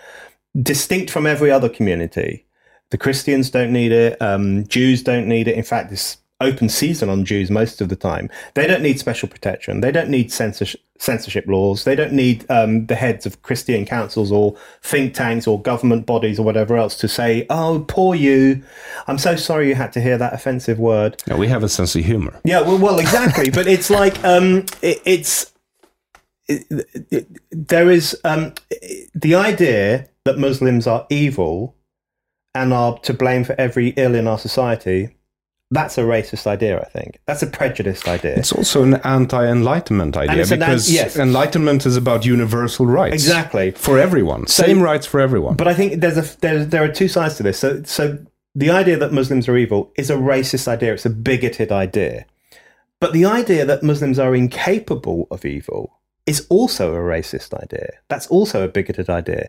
distinct 0.61 1.11
from 1.11 1.27
every 1.27 1.51
other 1.51 1.69
community. 1.69 2.45
The 2.91 2.99
Christians 2.99 3.49
don't 3.49 3.73
need 3.73 3.93
it. 3.93 4.21
Um, 4.21 4.67
Jews 4.67 5.03
don't 5.03 5.27
need 5.27 5.49
it. 5.49 5.57
In 5.57 5.63
fact, 5.63 5.89
this 5.89 6.19
open 6.43 6.69
season 6.69 7.09
on 7.09 7.25
Jews 7.25 7.51
most 7.51 7.81
of 7.81 7.89
the 7.89 7.97
time. 7.97 8.31
They 8.55 8.67
don't 8.67 8.83
need 8.83 8.99
special 8.99 9.29
protection. 9.29 9.81
They 9.81 9.93
don't 9.93 10.09
need 10.09 10.33
censorship, 10.33 10.81
censorship 10.99 11.47
laws. 11.47 11.85
They 11.85 11.95
don't 11.95 12.13
need 12.13 12.45
um, 12.51 12.87
the 12.87 12.95
heads 12.95 13.27
of 13.27 13.43
Christian 13.43 13.85
councils 13.85 14.31
or 14.33 14.57
think 14.83 15.15
tanks 15.15 15.47
or 15.47 15.61
government 15.61 16.07
bodies 16.07 16.39
or 16.39 16.45
whatever 16.45 16.77
else 16.77 16.97
to 16.99 17.09
say, 17.09 17.47
"Oh, 17.51 17.85
poor 17.89 18.15
you. 18.15 18.63
I'm 19.07 19.19
so 19.19 19.37
sorry 19.37 19.69
you 19.69 19.75
had 19.75 19.93
to 19.93 20.01
hear 20.01 20.19
that 20.19 20.33
offensive 20.33 20.79
word." 20.79 21.23
Yeah, 21.27 21.37
we 21.37 21.49
have 21.49 21.63
a 21.63 21.69
sense 21.69 21.95
of 21.97 22.05
humor. 22.05 22.41
Yeah, 22.45 22.61
well, 22.61 22.79
well 22.79 22.99
exactly. 22.99 23.51
but 23.51 23.67
it's 23.67 23.91
like 23.91 24.23
um, 24.25 24.67
it, 24.83 25.01
it's 25.05 25.53
it, 26.49 26.67
it, 27.11 27.29
there 27.51 27.91
is 27.91 28.19
um, 28.25 28.55
the 29.15 29.35
idea 29.35 30.09
that 30.25 30.39
Muslims 30.39 30.87
are 30.87 31.07
evil 31.11 31.77
and 32.55 32.73
are 32.73 32.99
to 32.99 33.15
blame 33.15 33.45
for 33.45 33.55
every 33.59 33.89
ill 33.97 34.15
in 34.15 34.27
our 34.27 34.39
society 34.39 35.17
that's 35.73 35.97
a 35.97 36.03
racist 36.03 36.47
idea, 36.47 36.79
I 36.79 36.85
think. 36.85 37.19
That's 37.25 37.43
a 37.43 37.47
prejudiced 37.47 38.07
idea. 38.07 38.37
It's 38.37 38.53
also 38.53 38.83
an 38.83 38.95
anti 39.05 39.43
Enlightenment 39.47 40.19
idea 40.19 40.47
because 40.47 40.89
an, 40.89 40.95
yes. 40.95 41.17
Enlightenment 41.17 41.87
is 41.87 41.97
about 41.97 42.27
universal 42.27 42.85
rights. 42.85 43.15
Exactly. 43.15 43.71
For 43.71 43.99
everyone. 43.99 44.47
So, 44.49 44.65
Same 44.65 44.83
rights 44.83 45.07
for 45.07 45.19
everyone. 45.19 45.57
But 45.57 45.69
I 45.69 45.75
think 45.75 46.03
there's 46.03 46.19
a, 46.19 46.39
there's, 46.41 46.69
there 46.69 46.85
are 46.85 46.93
two 46.93 47.09
sides 47.09 47.37
to 47.37 47.43
this. 47.43 47.59
So, 47.59 47.83
so 47.85 48.19
the 48.55 48.71
idea 48.71 48.99
that 48.99 49.13
Muslims 49.13 49.49
are 49.49 49.57
evil 49.57 49.91
is 49.97 50.11
a 50.11 50.17
racist 50.17 50.69
idea, 50.69 50.93
it's 50.93 51.07
a 51.07 51.11
bigoted 51.11 51.73
idea. 51.73 52.27
But 53.01 53.15
the 53.15 53.25
idea 53.25 53.65
that 53.65 53.83
Muslims 53.83 54.19
are 54.19 54.35
incapable 54.35 55.27
of 55.31 55.47
evil 55.47 55.99
is 56.27 56.47
also 56.51 56.95
a 56.95 56.99
racist 56.99 57.55
idea. 57.55 57.89
That's 58.09 58.27
also 58.27 58.63
a 58.63 58.69
bigoted 58.69 59.09
idea. 59.09 59.49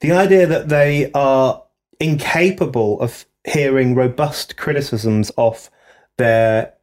The 0.00 0.10
idea 0.10 0.46
that 0.46 0.68
they 0.68 1.12
are 1.12 1.62
incapable 2.00 3.00
of 3.00 3.24
hearing 3.44 3.94
robust 3.94 4.56
criticisms 4.56 5.30
of 5.36 5.70
their 6.18 6.74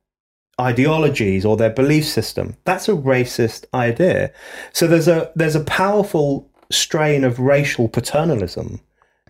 ideologies 0.59 1.45
or 1.45 1.55
their 1.55 1.69
belief 1.69 2.05
system. 2.05 2.57
That's 2.65 2.89
a 2.89 2.93
racist 2.93 3.65
idea. 3.73 4.31
So 4.73 4.87
there's 4.87 5.07
a 5.07 5.31
there's 5.35 5.55
a 5.55 5.63
powerful 5.63 6.49
strain 6.71 7.23
of 7.23 7.39
racial 7.39 7.87
paternalism 7.87 8.81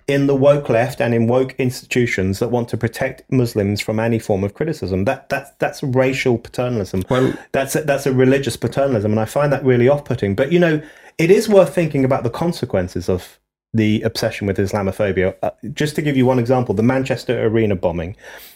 in 0.07 0.25
the 0.25 0.35
woke 0.35 0.69
left 0.69 0.99
and 0.99 1.13
in 1.13 1.27
woke 1.27 1.53
institutions 1.59 2.39
that 2.39 2.49
want 2.49 2.67
to 2.67 2.77
protect 2.77 3.31
Muslims 3.31 3.79
from 3.79 3.99
any 3.99 4.17
form 4.17 4.43
of 4.43 4.55
criticism. 4.55 5.05
That 5.05 5.29
that's 5.29 5.51
that's 5.59 5.83
racial 5.83 6.39
paternalism. 6.39 7.03
Well, 7.09 7.33
that's 7.51 7.75
a, 7.75 7.83
that's 7.83 8.07
a 8.07 8.13
religious 8.13 8.57
paternalism, 8.57 9.11
and 9.11 9.19
I 9.19 9.25
find 9.25 9.53
that 9.53 9.63
really 9.63 9.87
off-putting. 9.87 10.33
But 10.33 10.51
you 10.51 10.59
know, 10.59 10.81
it 11.19 11.29
is 11.29 11.47
worth 11.47 11.75
thinking 11.75 12.03
about 12.03 12.23
the 12.23 12.31
consequences 12.31 13.07
of 13.07 13.39
the 13.73 14.01
obsession 14.01 14.47
with 14.47 14.57
Islamophobia. 14.57 15.35
Uh, 15.43 15.51
just 15.73 15.95
to 15.95 16.01
give 16.01 16.17
you 16.17 16.25
one 16.25 16.39
example, 16.39 16.73
the 16.73 16.83
Manchester 16.83 17.45
Arena 17.45 17.75
bombing, 17.75 18.15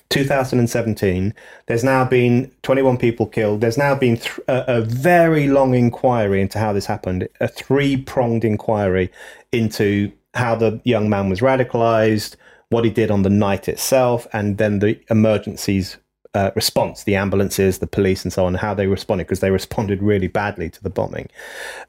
2017. 0.09 1.33
There's 1.67 1.83
now 1.83 2.05
been 2.05 2.51
21 2.63 2.97
people 2.97 3.25
killed. 3.27 3.61
There's 3.61 3.77
now 3.77 3.95
been 3.95 4.17
th- 4.17 4.39
a, 4.47 4.77
a, 4.77 4.81
very 4.81 5.47
long 5.47 5.75
inquiry 5.75 6.41
into 6.41 6.59
how 6.59 6.73
this 6.73 6.85
happened, 6.85 7.27
a 7.39 7.47
three 7.47 7.97
pronged 7.97 8.43
inquiry 8.43 9.11
into 9.51 10.11
how 10.33 10.55
the 10.55 10.81
young 10.83 11.09
man 11.09 11.29
was 11.29 11.41
radicalized, 11.41 12.35
what 12.69 12.85
he 12.85 12.91
did 12.91 13.11
on 13.11 13.21
the 13.21 13.29
night 13.29 13.67
itself, 13.67 14.27
and 14.33 14.57
then 14.57 14.79
the 14.79 14.99
emergencies 15.09 15.97
uh, 16.33 16.51
response, 16.55 17.03
the 17.03 17.15
ambulances, 17.15 17.79
the 17.79 17.87
police, 17.87 18.23
and 18.23 18.33
so 18.33 18.45
on, 18.45 18.55
how 18.55 18.73
they 18.73 18.87
responded, 18.87 19.25
because 19.25 19.39
they 19.39 19.51
responded 19.51 20.01
really 20.01 20.27
badly 20.27 20.69
to 20.69 20.81
the 20.81 20.89
bombing. 20.89 21.29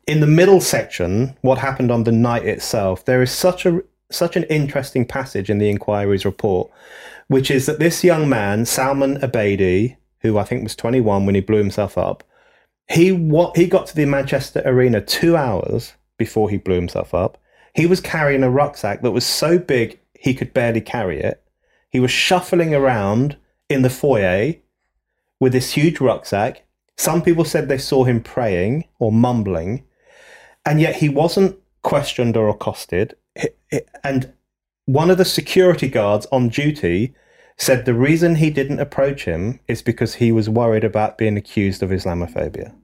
In 0.07 0.21
the 0.21 0.27
middle 0.27 0.61
section, 0.61 1.37
what 1.41 1.59
happened 1.59 1.91
on 1.91 2.05
the 2.05 2.13
night 2.13 2.45
itself, 2.45 3.05
there 3.05 3.23
is 3.23 3.33
such 3.33 3.67
a 3.67 3.83
such 4.11 4.37
an 4.37 4.45
interesting 4.45 5.05
passage 5.05 5.51
in 5.51 5.59
the 5.59 5.71
inquiry's 5.71 6.25
report, 6.25 6.71
which 7.29 7.51
is 7.51 7.67
that 7.67 7.79
this 7.79 8.05
young 8.05 8.29
man, 8.29 8.65
Salman 8.65 9.17
Abedi, 9.17 9.97
who 10.21 10.39
I 10.39 10.45
think 10.45 10.63
was 10.63 10.77
21 10.77 11.27
when 11.27 11.35
he 11.35 11.41
blew 11.41 11.59
himself 11.59 11.97
up, 11.99 12.23
he 12.89 13.13
what 13.13 13.57
he 13.57 13.67
got 13.67 13.87
to 13.87 13.97
the 13.97 14.05
Manchester 14.05 14.63
Arena 14.65 15.01
two 15.01 15.37
hours 15.37 15.95
before 16.19 16.51
he 16.51 16.59
blew 16.59 16.77
himself 16.77 17.15
up. 17.15 17.39
He 17.75 17.87
was 17.87 18.01
carrying 18.01 18.45
a 18.45 18.51
rucksack 18.51 19.01
that 19.03 19.11
was 19.11 19.27
so 19.27 19.59
big 19.59 19.99
he 20.19 20.35
could 20.35 20.53
barely 20.53 20.81
carry 20.81 21.21
it. 21.21 21.43
He 21.91 21.99
was 21.99 22.11
shuffling 22.11 22.75
around 22.75 23.37
in 23.69 23.83
the 23.83 23.91
foyer 23.91 24.55
with 25.41 25.53
this 25.53 25.73
huge 25.73 26.01
rucksack. 26.01 26.67
Some 26.97 27.23
people 27.23 27.45
said 27.45 27.69
they 27.69 27.79
saw 27.79 28.05
him 28.05 28.23
praying 28.23 28.85
or 28.99 29.11
mumbling, 29.11 29.85
and 30.65 30.81
yet 30.81 30.97
he 30.97 31.09
wasn't 31.09 31.59
questioned 31.83 32.37
or 32.37 32.49
accosted. 32.49 33.17
And 34.03 34.33
one 34.87 35.11
of 35.11 35.19
the 35.19 35.25
security 35.25 35.89
guards 35.89 36.27
on 36.31 36.49
duty 36.49 37.15
said 37.57 37.85
the 37.85 37.95
reason 37.95 38.37
he 38.37 38.51
didn't 38.51 38.81
approach 38.81 39.25
him 39.25 39.61
is 39.69 39.83
because 39.83 40.15
he 40.15 40.33
was 40.33 40.49
worried 40.49 40.85
about 40.85 41.19
being 41.19 41.37
accused 41.37 41.83
of 41.83 41.91
Islamophobia. 41.91 42.75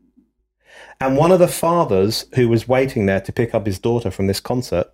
And 1.00 1.16
one 1.16 1.32
of 1.32 1.38
the 1.38 1.48
fathers 1.48 2.26
who 2.34 2.48
was 2.48 2.68
waiting 2.68 3.06
there 3.06 3.20
to 3.20 3.32
pick 3.32 3.54
up 3.54 3.66
his 3.66 3.78
daughter 3.78 4.10
from 4.10 4.26
this 4.26 4.40
concert 4.40 4.92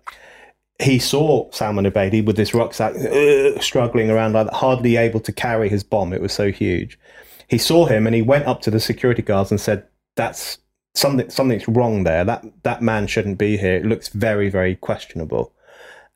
he 0.79 0.99
saw 0.99 1.49
Salman 1.51 1.85
Abedi 1.85 2.23
with 2.23 2.35
this 2.35 2.53
rucksack 2.53 2.95
uh, 2.95 3.59
struggling 3.59 4.09
around, 4.11 4.33
like 4.33 4.49
hardly 4.49 4.95
able 4.95 5.19
to 5.21 5.31
carry 5.31 5.69
his 5.69 5.83
bomb. 5.83 6.13
It 6.13 6.21
was 6.21 6.33
so 6.33 6.51
huge. 6.51 6.99
He 7.47 7.57
saw 7.57 7.85
him 7.85 8.05
and 8.05 8.15
he 8.15 8.21
went 8.21 8.45
up 8.45 8.61
to 8.61 8.71
the 8.71 8.79
security 8.79 9.21
guards 9.21 9.49
and 9.49 9.59
said, 9.59 9.87
"That's 10.15 10.59
something. 10.93 11.29
Something's 11.29 11.67
wrong 11.67 12.03
there. 12.03 12.23
That 12.23 12.45
that 12.63 12.81
man 12.81 13.07
shouldn't 13.07 13.39
be 13.39 13.57
here. 13.57 13.75
It 13.75 13.85
looks 13.85 14.09
very, 14.09 14.49
very 14.49 14.75
questionable." 14.75 15.53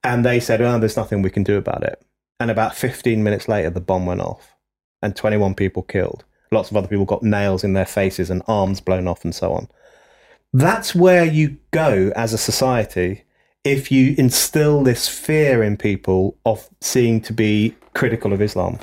And 0.03 0.23
they 0.23 0.39
said, 0.39 0.61
"Oh, 0.61 0.77
there's 0.79 0.97
nothing 0.97 1.21
we 1.21 1.31
can 1.31 1.43
do 1.43 1.57
about 1.57 1.83
it." 1.83 2.01
And 2.39 2.51
about 2.51 2.75
15 2.75 3.23
minutes 3.23 3.47
later, 3.47 3.69
the 3.69 3.81
bomb 3.81 4.05
went 4.05 4.21
off, 4.21 4.55
and 5.01 5.15
21 5.15 5.55
people 5.55 5.83
killed. 5.83 6.23
Lots 6.51 6.69
of 6.69 6.77
other 6.77 6.87
people 6.87 7.05
got 7.05 7.23
nails 7.23 7.63
in 7.63 7.73
their 7.73 7.85
faces 7.85 8.29
and 8.29 8.43
arms 8.47 8.81
blown 8.81 9.07
off, 9.07 9.23
and 9.23 9.33
so 9.33 9.53
on. 9.53 9.69
That's 10.53 10.93
where 10.93 11.25
you 11.25 11.57
go 11.71 12.11
as 12.15 12.33
a 12.33 12.37
society 12.37 13.23
if 13.63 13.91
you 13.91 14.15
instill 14.17 14.83
this 14.83 15.07
fear 15.07 15.61
in 15.63 15.77
people 15.77 16.37
of 16.45 16.67
seeing 16.79 17.21
to 17.21 17.33
be 17.33 17.75
critical 17.93 18.33
of 18.33 18.41
Islam, 18.41 18.79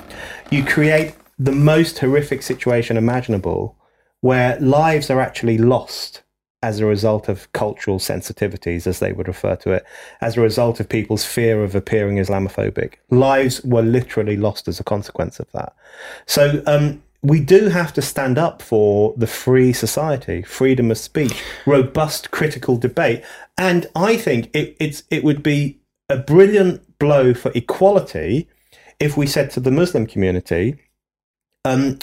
you 0.50 0.64
create 0.64 1.14
the 1.38 1.52
most 1.52 1.98
horrific 1.98 2.42
situation 2.42 2.96
imaginable 2.96 3.76
where 4.20 4.58
lives 4.60 5.10
are 5.10 5.20
actually 5.20 5.58
lost 5.58 6.22
as 6.62 6.80
a 6.80 6.86
result 6.86 7.28
of 7.28 7.52
cultural 7.52 8.00
sensitivities, 8.00 8.86
as 8.86 8.98
they 8.98 9.12
would 9.12 9.28
refer 9.28 9.54
to 9.54 9.70
it, 9.70 9.84
as 10.20 10.36
a 10.36 10.40
result 10.40 10.80
of 10.80 10.88
people's 10.88 11.24
fear 11.24 11.62
of 11.62 11.76
appearing 11.76 12.16
Islamophobic. 12.16 12.94
Lives 13.10 13.62
were 13.62 13.82
literally 13.82 14.36
lost 14.36 14.66
as 14.66 14.80
a 14.80 14.84
consequence 14.84 15.38
of 15.38 15.50
that. 15.52 15.72
So, 16.26 16.60
um, 16.66 17.00
we 17.22 17.40
do 17.40 17.68
have 17.68 17.92
to 17.94 18.02
stand 18.02 18.38
up 18.38 18.62
for 18.62 19.14
the 19.16 19.26
free 19.26 19.72
society, 19.72 20.42
freedom 20.42 20.90
of 20.90 20.98
speech, 20.98 21.42
robust 21.66 22.30
critical 22.30 22.76
debate. 22.76 23.24
And 23.56 23.86
I 23.96 24.16
think 24.16 24.50
it, 24.54 24.76
it's, 24.78 25.02
it 25.10 25.24
would 25.24 25.42
be 25.42 25.80
a 26.08 26.16
brilliant 26.16 26.98
blow 26.98 27.34
for 27.34 27.50
equality 27.54 28.48
if 29.00 29.16
we 29.16 29.26
said 29.26 29.50
to 29.50 29.60
the 29.60 29.70
Muslim 29.70 30.06
community, 30.06 30.76
um, 31.64 31.98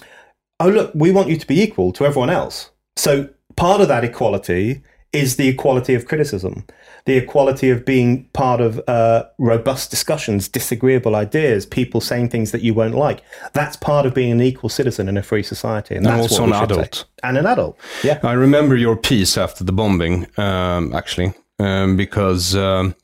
oh, 0.60 0.70
look, 0.70 0.92
we 0.94 1.12
want 1.12 1.30
you 1.30 1.38
to 1.38 1.48
be 1.48 1.62
equal 1.62 1.92
to 1.94 2.06
everyone 2.06 2.30
else. 2.30 2.72
So 2.96 3.30
part 3.56 3.82
of 3.82 3.88
that 3.88 4.04
equality 4.04 4.82
is 5.12 5.38
the 5.38 5.48
equality 5.48 5.94
of 5.94 6.06
criticism, 6.06 6.66
the 7.06 7.18
equality 7.18 7.70
of 7.70 7.86
being 7.86 8.26
part 8.34 8.60
of 8.60 8.82
uh, 8.88 9.26
robust 9.38 9.92
discussions, 9.92 10.48
disagreeable 10.48 11.16
ideas, 11.16 11.66
people 11.66 12.02
saying 12.02 12.30
things 12.30 12.52
that 12.52 12.62
you 12.62 12.74
won't 12.74 12.96
like. 12.96 13.22
That's 13.54 13.76
part 13.78 14.08
of 14.08 14.16
being 14.16 14.32
an 14.32 14.42
equal 14.42 14.70
citizen 14.70 15.08
in 15.08 15.16
a 15.16 15.24
free 15.24 15.44
society, 15.44 15.96
and, 15.96 16.06
And 16.06 16.20
that's 16.20 16.32
also 16.32 16.48
what 16.48 16.56
an 16.56 16.64
adult. 16.64 16.96
say. 16.96 17.04
and 17.24 17.38
an 17.38 17.46
adult. 17.46 17.78
Yeah, 18.04 18.20
I 18.24 18.34
remember 18.34 18.76
your 18.76 18.98
piece 18.98 19.38
after 19.38 19.64
the 19.64 19.72
bombing, 19.72 20.26
um, 20.38 20.94
actually, 20.96 21.34
um, 21.60 21.96
because 21.96 22.56
um, 22.56 22.96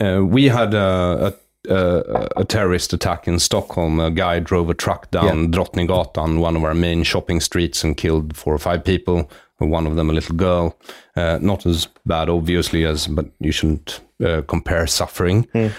uh, 0.00 0.20
we 0.22 0.48
had 0.48 0.74
a, 0.74 1.34
a, 1.68 1.74
a, 1.74 2.28
a 2.36 2.44
terrorist 2.44 2.92
attack 2.92 3.26
in 3.26 3.38
Stockholm. 3.38 4.00
A 4.00 4.10
guy 4.10 4.38
drove 4.40 4.68
a 4.68 4.74
truck 4.74 5.10
down 5.10 5.50
Drottninggatan, 5.50 6.40
one 6.40 6.56
of 6.56 6.64
our 6.64 6.74
main 6.74 7.04
shopping 7.04 7.40
streets, 7.40 7.82
and 7.84 7.96
killed 7.96 8.36
four 8.36 8.54
or 8.54 8.58
five 8.58 8.84
people. 8.84 9.30
One 9.58 9.86
of 9.86 9.94
them 9.96 10.08
a 10.08 10.14
little 10.14 10.36
girl. 10.36 10.78
Uh, 11.20 11.38
not 11.40 11.66
as 11.66 11.88
bad, 12.04 12.28
obviously, 12.28 12.86
as 12.86 13.06
but 13.06 13.26
you 13.40 13.52
shouldn't 13.52 14.00
uh, 14.24 14.42
compare 14.46 14.86
suffering. 14.86 15.46
Uh, 15.54 15.70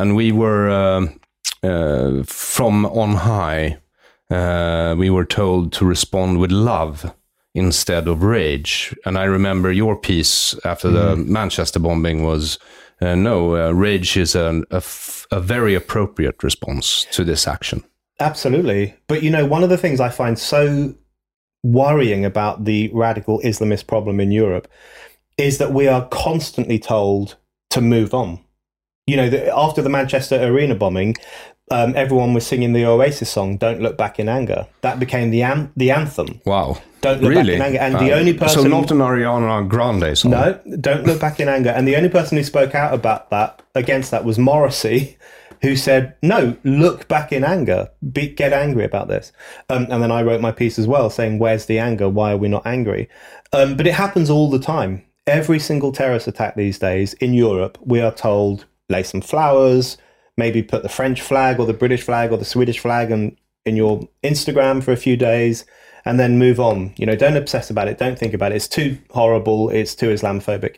and 0.00 0.16
we 0.16 0.32
were 0.32 0.70
um 0.70 1.20
uh, 1.62 2.22
from 2.24 2.86
on 2.86 3.14
high. 3.14 3.78
Uh, 4.30 4.94
we 4.98 5.10
were 5.10 5.26
told 5.26 5.72
to 5.72 5.84
respond 5.88 6.38
with 6.38 6.50
love 6.50 7.14
instead 7.54 8.08
of 8.08 8.22
rage. 8.22 8.96
And 9.04 9.18
I 9.18 9.24
remember 9.24 9.70
your 9.70 9.96
piece 9.96 10.54
after 10.64 10.90
the 10.90 11.16
Manchester 11.16 11.80
bombing 11.80 12.24
was 12.24 12.58
uh, 13.02 13.14
no, 13.14 13.56
uh, 13.56 13.70
rage 13.72 14.16
is 14.16 14.34
an, 14.34 14.64
a, 14.70 14.76
f- 14.76 15.26
a 15.30 15.40
very 15.40 15.74
appropriate 15.74 16.42
response 16.42 17.06
to 17.12 17.24
this 17.24 17.46
action. 17.46 17.84
Absolutely. 18.20 18.94
But 19.06 19.22
you 19.22 19.30
know, 19.30 19.46
one 19.46 19.64
of 19.64 19.70
the 19.70 19.78
things 19.78 20.00
I 20.00 20.08
find 20.08 20.38
so 20.38 20.94
worrying 21.62 22.24
about 22.24 22.64
the 22.64 22.90
radical 22.92 23.40
Islamist 23.40 23.86
problem 23.86 24.20
in 24.20 24.32
Europe 24.32 24.68
is 25.38 25.58
that 25.58 25.72
we 25.72 25.88
are 25.88 26.06
constantly 26.08 26.78
told 26.78 27.36
to 27.70 27.80
move 27.80 28.12
on. 28.14 28.40
You 29.06 29.16
know, 29.16 29.28
the, 29.30 29.56
after 29.56 29.82
the 29.82 29.88
Manchester 29.88 30.36
Arena 30.42 30.74
bombing, 30.74 31.16
um, 31.70 31.94
everyone 31.96 32.34
was 32.34 32.46
singing 32.46 32.72
the 32.72 32.84
Oasis 32.84 33.30
song 33.30 33.56
"Don't 33.56 33.80
Look 33.80 33.96
Back 33.96 34.18
in 34.18 34.28
Anger." 34.28 34.66
That 34.82 35.00
became 35.00 35.30
the 35.30 35.42
an- 35.42 35.72
the 35.76 35.90
anthem. 35.90 36.40
Wow. 36.44 36.78
Don't 37.00 37.20
look 37.20 37.30
really? 37.30 37.58
back 37.58 37.70
in 37.70 37.76
anger. 37.76 37.78
And 37.80 37.94
the 38.06 38.12
Uh, 38.12 38.18
only 38.18 38.32
person 38.34 38.62
So 38.62 38.68
not 38.68 38.90
an 38.92 38.98
Ariana 38.98 39.68
Grande 39.68 40.16
song? 40.16 40.30
no, 40.32 40.58
don't 40.80 41.04
look 41.04 41.20
back 41.20 41.40
in 41.40 41.48
anger. 41.48 41.70
And 41.70 41.88
the 41.88 41.96
only 41.96 42.08
person 42.08 42.36
who 42.38 42.44
spoke 42.44 42.76
out 42.76 42.94
about 42.94 43.30
that 43.30 43.60
against 43.74 44.12
that 44.12 44.24
was 44.24 44.38
Morrissey, 44.38 45.16
who 45.62 45.76
said, 45.76 46.14
"No, 46.22 46.56
look 46.64 47.08
back 47.08 47.32
in 47.32 47.44
anger. 47.44 47.90
Be, 48.12 48.28
get 48.28 48.52
angry 48.52 48.84
about 48.84 49.08
this." 49.08 49.32
Um, 49.68 49.86
and 49.90 50.02
then 50.02 50.10
I 50.12 50.22
wrote 50.22 50.40
my 50.40 50.52
piece 50.52 50.78
as 50.78 50.86
well, 50.86 51.10
saying, 51.10 51.38
"Where's 51.38 51.66
the 51.66 51.78
anger? 51.78 52.08
Why 52.08 52.32
are 52.32 52.36
we 52.36 52.48
not 52.48 52.66
angry?" 52.66 53.08
Um, 53.52 53.76
but 53.76 53.86
it 53.86 53.94
happens 53.94 54.30
all 54.30 54.50
the 54.50 54.58
time. 54.58 55.02
Every 55.26 55.58
single 55.58 55.92
terrorist 55.92 56.26
attack 56.26 56.56
these 56.56 56.78
days 56.78 57.14
in 57.14 57.32
Europe, 57.34 57.78
we 57.80 58.00
are 58.00 58.12
told 58.12 58.66
lay 58.88 59.02
some 59.02 59.20
flowers, 59.20 59.96
maybe 60.36 60.62
put 60.62 60.82
the 60.82 60.88
French 60.88 61.20
flag 61.22 61.58
or 61.58 61.66
the 61.66 61.72
British 61.72 62.02
flag 62.02 62.32
or 62.32 62.36
the 62.36 62.44
Swedish 62.44 62.78
flag 62.78 63.10
and 63.10 63.36
in 63.64 63.76
your 63.76 64.08
Instagram 64.24 64.82
for 64.82 64.92
a 64.92 64.96
few 64.96 65.16
days 65.16 65.64
and 66.04 66.18
then 66.18 66.38
move 66.38 66.60
on. 66.60 66.92
You 66.96 67.06
know, 67.06 67.16
don't 67.16 67.36
obsess 67.36 67.70
about 67.70 67.88
it. 67.88 67.98
Don't 67.98 68.18
think 68.18 68.34
about 68.34 68.52
it. 68.52 68.56
It's 68.56 68.68
too 68.68 68.98
horrible. 69.10 69.70
It's 69.70 69.94
too 69.94 70.08
Islamophobic. 70.08 70.76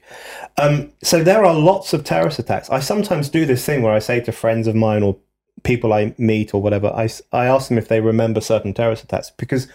Um, 0.59 0.93
so 1.03 1.23
there 1.23 1.45
are 1.45 1.55
lots 1.55 1.93
of 1.93 2.05
terrorist 2.05 2.39
attacks. 2.39 2.71
I 2.71 2.81
sometimes 2.81 3.29
do 3.29 3.47
this 3.47 3.65
thing 3.65 3.83
where 3.83 3.93
I 3.93 3.99
say 3.99 4.21
to 4.21 4.33
friends 4.33 4.67
of 4.67 4.75
mine 4.75 5.03
or 5.03 5.17
people 5.63 5.93
I 5.93 6.15
meet 6.19 6.55
or 6.55 6.61
whatever, 6.61 6.89
I, 6.89 7.09
I 7.33 7.47
ask 7.47 7.69
them 7.69 7.79
if 7.79 7.89
they 7.89 8.01
remember 8.01 8.41
certain 8.41 8.75
terrorist 8.75 9.05
attacks 9.05 9.31
because 9.31 9.67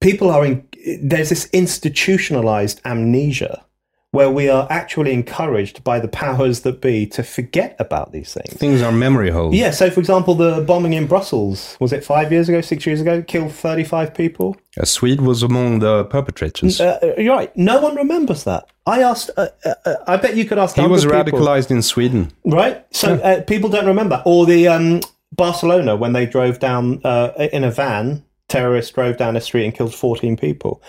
people 0.00 0.30
are 0.30 0.44
in, 0.44 0.68
there's 1.00 1.30
this 1.30 1.48
institutionalized 1.52 2.80
amnesia 2.84 3.64
where 4.12 4.30
we 4.30 4.48
are 4.48 4.66
actually 4.70 5.12
encouraged 5.12 5.82
by 5.82 5.98
the 5.98 6.06
powers 6.06 6.60
that 6.60 6.82
be 6.82 7.06
to 7.06 7.22
forget 7.22 7.74
about 7.78 8.12
these 8.12 8.34
things. 8.34 8.52
Things 8.58 8.82
are 8.82 8.92
memory 8.92 9.30
holes. 9.30 9.54
Yeah, 9.54 9.70
so 9.70 9.90
for 9.90 10.00
example, 10.00 10.34
the 10.34 10.60
bombing 10.60 10.92
in 10.92 11.06
Brussels, 11.06 11.78
was 11.80 11.94
it 11.94 12.04
five 12.04 12.30
years 12.30 12.48
ago, 12.48 12.60
six 12.60 12.84
years 12.84 13.00
ago, 13.00 13.22
killed 13.22 13.52
35 13.52 14.14
people? 14.14 14.56
A 14.76 14.84
Swede 14.84 15.22
was 15.22 15.42
among 15.42 15.78
the 15.78 16.04
perpetrators. 16.04 16.78
Uh, 16.78 17.14
you're 17.16 17.34
right. 17.34 17.56
No 17.56 17.80
one 17.80 17.96
remembers 17.96 18.44
that. 18.44 18.68
I 18.86 19.02
asked, 19.02 19.30
uh, 19.36 19.48
uh, 19.64 19.74
uh, 19.86 19.94
I 20.06 20.18
bet 20.18 20.36
you 20.36 20.44
could 20.44 20.58
ask 20.58 20.76
he 20.76 20.86
was 20.86 21.06
100 21.06 21.24
people. 21.24 21.40
radicalized 21.40 21.70
in 21.70 21.80
Sweden. 21.80 22.32
Right? 22.44 22.84
So 22.94 23.14
uh, 23.14 23.42
people 23.42 23.70
don't 23.70 23.86
remember. 23.86 24.22
Or 24.26 24.44
the 24.44 24.68
um, 24.68 25.00
Barcelona, 25.32 25.96
when 25.96 26.12
they 26.12 26.26
drove 26.26 26.58
down 26.58 27.00
uh, 27.02 27.32
in 27.52 27.64
a 27.64 27.70
van, 27.70 28.24
terrorists 28.48 28.92
drove 28.92 29.16
down 29.16 29.36
a 29.36 29.40
street 29.40 29.64
and 29.64 29.74
killed 29.74 29.94
14 29.94 30.36
people. 30.36 30.82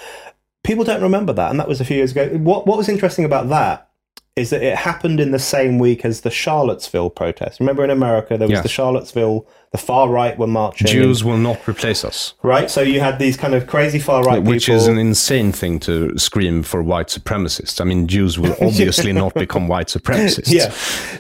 People 0.64 0.84
don't 0.84 1.02
remember 1.02 1.34
that. 1.34 1.52
And 1.52 1.60
that 1.60 1.68
was 1.68 1.82
a 1.82 1.86
few 1.86 1.98
years 1.98 2.12
ago. 2.12 2.30
What, 2.38 2.66
what 2.68 2.78
was 2.78 2.88
interesting 2.90 3.26
about 3.26 3.50
that 3.50 3.90
is 4.36 4.50
that 4.50 4.64
it 4.64 4.76
happened 4.76 5.20
in 5.20 5.30
the 5.30 5.38
same 5.38 5.78
week 5.78 6.04
as 6.04 6.22
the 6.22 6.32
Charlottesville 6.32 7.12
protest. 7.12 7.60
Remember 7.60 7.84
in 7.84 7.92
America, 7.92 8.36
there 8.36 8.48
was 8.48 8.56
Yes. 8.56 8.64
the 8.64 8.70
Charlottesville, 8.70 9.46
the 9.72 9.78
far 9.78 10.10
right 10.10 10.36
were 10.40 10.48
marching. 10.48 10.88
Jews 10.88 11.24
will 11.24 11.38
not 11.38 11.68
replace 11.70 12.04
us. 12.04 12.34
Right? 12.42 12.72
So 12.72 12.82
you 12.82 13.00
had 13.00 13.20
these 13.20 13.38
kind 13.38 13.54
of 13.54 13.68
crazy 13.68 14.00
far 14.00 14.24
right 14.24 14.42
Which 14.42 14.66
people. 14.66 14.78
is 14.78 14.88
an 14.88 14.98
insane 14.98 15.52
thing 15.52 15.80
to 15.82 16.18
scream 16.18 16.64
for 16.64 16.82
white 16.82 17.10
supremacists. 17.10 17.80
I 17.80 17.84
mean, 17.84 18.08
Jews 18.08 18.40
will 18.40 18.54
obviously 18.62 19.14
not 19.14 19.36
become 19.36 19.68
white 19.68 19.88
supremacists. 19.88 20.52
Yeah. 20.52 20.72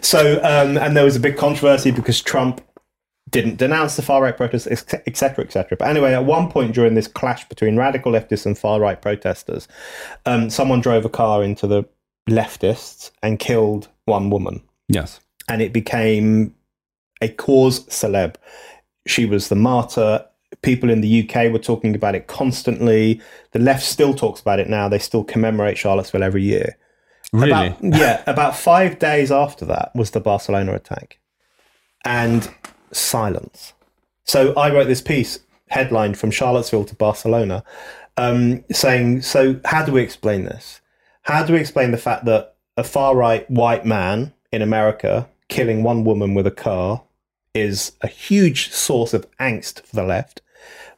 So, 0.02 0.38
um, 0.38 0.78
and 0.80 0.98
there 0.98 1.06
was 1.06 1.15
a 1.15 1.20
big 1.20 1.38
controversy 1.38 1.91
because 1.91 2.20
Trump 2.20 2.61
didn't 3.34 3.57
denounce 3.57 3.95
the 3.95 4.01
far 4.01 4.22
right 4.22 4.38
protests, 4.38 4.68
etc., 4.68 5.03
cetera, 5.15 5.43
et 5.43 5.51
cetera. 5.51 5.77
But 5.77 5.89
anyway, 5.89 6.14
at 6.14 6.23
one 6.23 6.49
point 6.49 6.73
during 6.73 6.93
this 6.93 7.07
clash 7.07 7.49
between 7.49 7.76
radical 7.76 8.14
leftists 8.14 8.45
and 8.45 8.57
far 8.57 8.80
right 8.80 9.01
protesters, 9.01 9.68
um, 10.26 10.49
someone 10.49 10.80
drove 10.80 11.03
a 11.03 11.10
car 11.10 11.43
into 11.43 11.68
the 11.68 11.84
leftists 12.30 13.11
and 13.22 13.39
killed 13.39 13.89
one 14.05 14.30
woman. 14.30 14.61
Yes. 14.88 15.19
And 15.49 15.61
it 15.61 15.73
became 15.73 16.55
a 17.22 17.27
cause 17.27 17.85
celeb. 17.88 18.35
She 19.07 19.26
was 19.26 19.49
the 19.49 19.55
martyr. 19.55 20.26
People 20.61 20.89
in 20.91 21.01
the 21.01 21.27
UK 21.27 21.51
were 21.51 21.60
talking 21.60 21.95
about 21.95 22.15
it 22.15 22.27
constantly. 22.27 23.19
The 23.51 23.60
left 23.60 23.84
still 23.84 24.14
talks 24.14 24.39
about 24.39 24.60
it 24.60 24.69
now. 24.69 24.88
They 24.88 24.99
still 24.99 25.23
commemorate 25.23 25.77
Charlottesville 25.77 26.23
every 26.23 26.43
year. 26.43 26.77
Really? 27.34 27.51
About, 27.51 27.84
yeah, 27.84 28.23
about 28.27 28.55
five 28.55 28.99
days 28.99 29.31
after 29.31 29.65
that 29.65 29.91
was 29.95 30.11
the 30.11 30.19
Barcelona 30.19 30.76
attack. 30.76 31.18
And 32.05 32.47
silence. 32.94 33.74
So 34.24 34.53
I 34.53 34.72
wrote 34.72 34.88
this 34.88 35.02
piece, 35.02 35.40
headlined 35.70 36.18
From 36.18 36.32
Charlottesville 36.32 36.86
to 36.86 36.95
Barcelona, 36.95 37.64
um, 38.18 38.64
saying, 38.72 39.22
So, 39.22 39.60
how 39.65 39.84
do 39.86 39.91
we 39.91 40.02
explain 40.02 40.45
this? 40.45 40.82
How 41.24 41.44
do 41.44 41.53
we 41.53 41.60
explain 41.60 41.91
the 41.91 41.98
fact 41.98 42.26
that 42.26 42.56
a 42.78 42.84
far 42.84 43.15
right 43.15 43.49
white 43.49 43.86
man 43.86 44.34
in 44.52 44.61
America 44.61 45.30
killing 45.49 45.84
one 45.84 46.03
woman 46.03 46.34
with 46.34 46.48
a 46.48 46.52
car 46.52 47.03
is 47.53 47.94
a 48.02 48.07
huge 48.07 48.72
source 48.72 49.14
of 49.14 49.30
angst 49.40 49.86
for 49.86 49.95
the 49.95 50.03
left, 50.03 50.41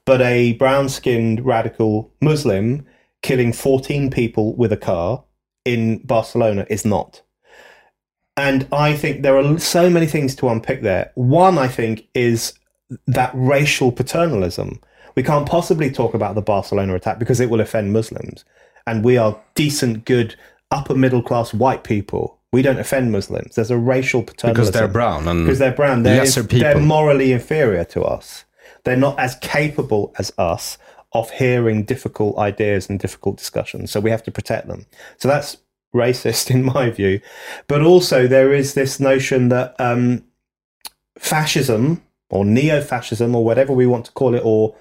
but 0.06 0.22
a 0.22 0.54
brown 0.54 0.90
skinned 0.90 1.46
radical 1.46 2.12
Muslim 2.22 2.86
killing 3.22 3.52
14 3.52 4.10
people 4.12 4.56
with 4.56 4.72
a 4.72 4.78
car 4.78 5.24
in 5.66 5.98
Barcelona 6.00 6.66
is 6.70 6.86
not? 6.86 7.22
And 8.38 8.68
I 8.72 8.96
think 8.96 9.22
there 9.22 9.38
are 9.38 9.58
so 9.60 9.90
many 9.90 10.08
things 10.08 10.36
to 10.36 10.50
unpick 10.50 10.82
there. 10.82 11.12
One, 11.16 11.58
I 11.58 11.68
think, 11.68 12.08
is 12.14 12.54
that 13.08 13.32
racial 13.34 13.92
paternalism. 13.92 14.82
We 15.16 15.24
can't 15.24 15.48
possibly 15.48 15.90
talk 15.90 16.14
about 16.14 16.36
the 16.36 16.42
Barcelona 16.42 16.96
attack 16.96 17.20
because 17.20 17.40
it 17.40 17.50
will 17.50 17.62
offend 17.62 17.94
Muslims. 17.94 18.44
And 18.86 19.04
we 19.04 19.18
are 19.18 19.40
decent, 19.56 20.06
good, 20.06 20.36
upper 20.70 20.96
middle 20.96 21.22
class 21.22 21.54
white 21.54 21.84
people. 21.84 22.38
We 22.52 22.62
don't 22.62 22.80
offend 22.80 23.12
Muslims. 23.12 23.56
There's 23.56 23.72
a 23.72 23.78
racial 23.78 24.22
paternalism. 24.24 24.54
Because 24.54 24.72
they're 24.72 24.88
brown 24.88 25.28
and 25.28 25.46
Because 25.46 25.60
they're 25.60 25.72
brown. 25.72 26.04
They're, 26.04 26.20
lesser 26.20 26.44
they're 26.44 26.80
morally 26.80 27.32
inferior 27.32 27.86
to 27.86 28.04
us. 28.04 28.46
They're 28.84 28.96
not 28.98 29.18
as 29.18 29.36
capable 29.36 30.14
as 30.20 30.32
us 30.38 30.78
of 31.14 31.32
hearing 31.32 31.86
difficult 31.86 32.38
ideas 32.38 32.90
and 32.90 33.00
difficult 33.00 33.38
discussions. 33.38 33.90
So 33.92 34.00
we 34.02 34.10
have 34.12 34.24
to 34.24 34.32
protect 34.32 34.68
them. 34.68 34.86
So 35.18 35.28
that's 35.30 35.58
racist 35.94 36.50
in 36.56 36.64
my 36.64 36.90
view. 36.90 37.20
But 37.68 37.82
also, 37.82 38.28
there 38.28 38.54
is 38.54 38.74
this 38.74 39.00
notion 39.00 39.50
that 39.50 39.76
um, 39.80 40.24
fascism 41.18 42.02
or 42.30 42.44
neo 42.46 42.82
fascism 42.82 43.36
or 43.36 43.46
whatever 43.46 43.74
we 43.74 43.86
want 43.86 44.06
to 44.06 44.12
call 44.12 44.34
it, 44.34 44.42
or 44.44 44.76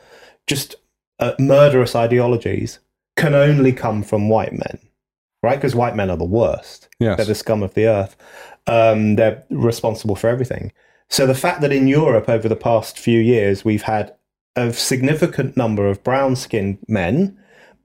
just 0.47 0.77
uh, 1.19 1.33
murderous 1.39 1.95
ideologies 1.95 2.79
can 3.17 3.35
only 3.35 3.73
come 3.73 4.03
from 4.03 4.29
white 4.29 4.53
men, 4.53 4.79
right? 5.43 5.57
Because 5.57 5.75
white 5.75 5.97
men 5.97 6.11
are 6.11 6.17
the 6.17 6.25
worst. 6.25 6.89
Yes. 6.99 7.17
They're 7.17 7.27
the 7.27 7.35
scum 7.35 7.63
of 7.63 7.75
the 7.75 7.87
earth. 7.87 8.17
Um, 8.67 9.17
they're 9.17 9.45
responsible 9.51 10.17
for 10.17 10.29
everything. 10.29 10.73
So 11.11 11.27
the 11.27 11.35
fact 11.35 11.61
that 11.61 11.73
in 11.73 11.87
Europe 11.87 12.29
over 12.29 12.49
the 12.49 12.57
past 12.57 12.99
few 12.99 13.21
years 13.21 13.65
we've 13.65 13.83
had 13.83 14.15
a 14.57 14.73
significant 14.73 15.57
number 15.57 15.87
of 15.87 16.03
brown 16.03 16.37
skinned 16.37 16.79
men, 16.89 17.39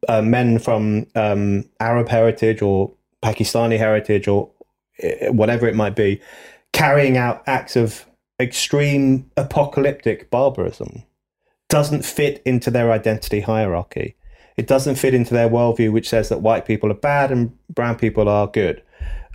uh, 0.07 0.21
men 0.21 0.59
from 0.59 1.07
um, 1.15 1.65
Arab 1.79 2.09
heritage 2.09 2.61
or 2.61 2.93
Pakistani 3.23 3.77
heritage 3.77 4.27
or 4.27 4.49
uh, 5.03 5.31
whatever 5.31 5.67
it 5.67 5.75
might 5.75 5.95
be, 5.95 6.21
carrying 6.73 7.17
out 7.17 7.43
acts 7.47 7.75
of 7.75 8.05
extreme 8.39 9.29
apocalyptic 9.35 10.29
barbarism 10.29 11.03
doesn't 11.67 12.03
fit 12.03 12.41
into 12.45 12.71
their 12.71 12.91
identity 12.91 13.41
hierarchy. 13.41 14.15
It 14.57 14.67
doesn't 14.67 14.95
fit 14.95 15.13
into 15.13 15.33
their 15.33 15.49
worldview, 15.49 15.91
which 15.91 16.09
says 16.09 16.29
that 16.29 16.41
white 16.41 16.65
people 16.65 16.91
are 16.91 16.95
bad 16.95 17.31
and 17.31 17.57
brown 17.69 17.95
people 17.95 18.27
are 18.27 18.47
good. 18.47 18.81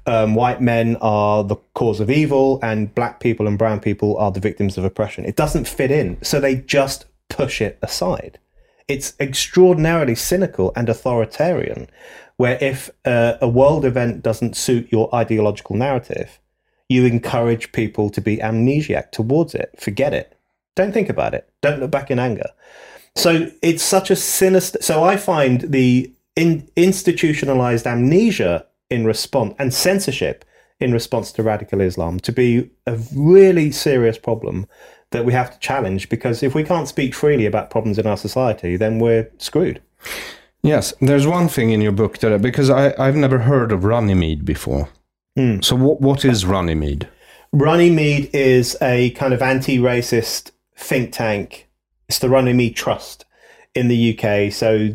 Um, 0.06 0.34
white 0.34 0.60
men 0.60 0.96
are 1.00 1.42
the 1.42 1.56
cause 1.72 1.98
of 2.00 2.10
evil, 2.10 2.58
and 2.62 2.94
black 2.94 3.20
people 3.20 3.46
and 3.46 3.56
brown 3.56 3.80
people 3.80 4.18
are 4.18 4.30
the 4.30 4.40
victims 4.40 4.76
of 4.76 4.84
oppression. 4.84 5.24
It 5.24 5.36
doesn't 5.36 5.66
fit 5.66 5.90
in, 5.90 6.22
so 6.22 6.40
they 6.40 6.56
just 6.56 7.06
push 7.30 7.62
it 7.62 7.78
aside. 7.80 8.38
It's 8.86 9.14
extraordinarily 9.18 10.14
cynical 10.14 10.74
and 10.76 10.90
authoritarian, 10.90 11.88
where 12.36 12.58
if 12.60 12.90
uh, 13.04 13.34
a 13.40 13.48
world 13.48 13.84
event 13.84 14.22
doesn't 14.22 14.56
suit 14.56 14.90
your 14.90 15.14
ideological 15.14 15.76
narrative, 15.76 16.38
you 16.88 17.06
encourage 17.06 17.72
people 17.72 18.10
to 18.10 18.20
be 18.20 18.38
amnesiac 18.38 19.12
towards 19.12 19.54
it. 19.54 19.74
Forget 19.78 20.12
it. 20.12 20.36
Don't 20.76 20.92
think 20.92 21.08
about 21.08 21.34
it. 21.34 21.48
Don't 21.60 21.80
look 21.80 21.90
back 21.90 22.10
in 22.10 22.18
anger. 22.18 22.50
So 23.16 23.50
it's 23.62 23.82
such 23.82 24.10
a 24.10 24.16
sinister. 24.16 24.82
So 24.82 25.04
I 25.04 25.16
find 25.16 25.60
the 25.60 26.12
in, 26.36 26.68
institutionalized 26.76 27.86
amnesia 27.86 28.66
in 28.90 29.04
response 29.04 29.54
and 29.58 29.72
censorship 29.72 30.44
in 30.80 30.92
response 30.92 31.32
to 31.32 31.42
radical 31.42 31.80
Islam 31.80 32.18
to 32.20 32.32
be 32.32 32.70
a 32.86 32.98
really 33.14 33.70
serious 33.70 34.18
problem 34.18 34.66
that 35.12 35.24
we 35.24 35.32
have 35.32 35.52
to 35.52 35.58
challenge 35.60 36.08
because 36.08 36.42
if 36.42 36.54
we 36.54 36.64
can't 36.64 36.88
speak 36.88 37.14
freely 37.14 37.46
about 37.46 37.70
problems 37.70 37.98
in 37.98 38.06
our 38.06 38.16
society, 38.16 38.76
then 38.76 38.98
we're 38.98 39.30
screwed. 39.38 39.80
Yes, 40.64 40.94
there's 41.00 41.26
one 41.26 41.48
thing 41.48 41.70
in 41.70 41.82
your 41.82 41.92
book 41.92 42.18
that 42.18 42.40
because 42.40 42.70
I, 42.70 42.94
I've 42.98 43.16
never 43.16 43.40
heard 43.40 43.70
of 43.70 43.84
Runnymede 43.84 44.44
before. 44.44 44.88
Mm. 45.38 45.62
So 45.62 45.76
what 45.76 46.00
what 46.00 46.24
is 46.24 46.46
Runnymede? 46.46 47.06
Runnymede 47.52 48.30
is 48.32 48.76
a 48.82 49.10
kind 49.10 49.34
of 49.34 49.42
anti-racist 49.42 50.50
think 50.76 51.12
tank. 51.12 51.68
It's 52.08 52.18
the 52.18 52.28
Runnymede 52.28 52.74
Trust 52.74 53.26
in 53.74 53.88
the 53.88 54.18
UK. 54.18 54.52
So 54.52 54.90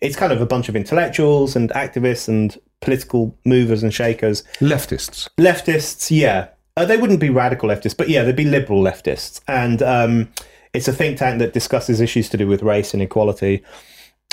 it's 0.00 0.16
kind 0.16 0.32
of 0.32 0.40
a 0.40 0.46
bunch 0.46 0.68
of 0.68 0.76
intellectuals 0.76 1.56
and 1.56 1.70
activists 1.70 2.28
and 2.28 2.58
political 2.80 3.36
movers 3.44 3.82
and 3.82 3.92
shakers. 3.92 4.42
Leftists. 4.60 5.28
Leftists, 5.38 6.10
yeah. 6.10 6.48
Uh, 6.76 6.84
they 6.84 6.96
wouldn't 6.96 7.20
be 7.20 7.30
radical 7.30 7.68
leftists, 7.68 7.96
but 7.96 8.08
yeah, 8.08 8.22
they'd 8.22 8.36
be 8.36 8.44
liberal 8.44 8.82
leftists. 8.82 9.40
And 9.46 9.82
um, 9.82 10.28
it's 10.72 10.88
a 10.88 10.92
think 10.92 11.18
tank 11.18 11.38
that 11.40 11.52
discusses 11.52 12.00
issues 12.00 12.28
to 12.30 12.36
do 12.36 12.46
with 12.46 12.62
race 12.62 12.94
and 12.94 13.02
equality. 13.02 13.62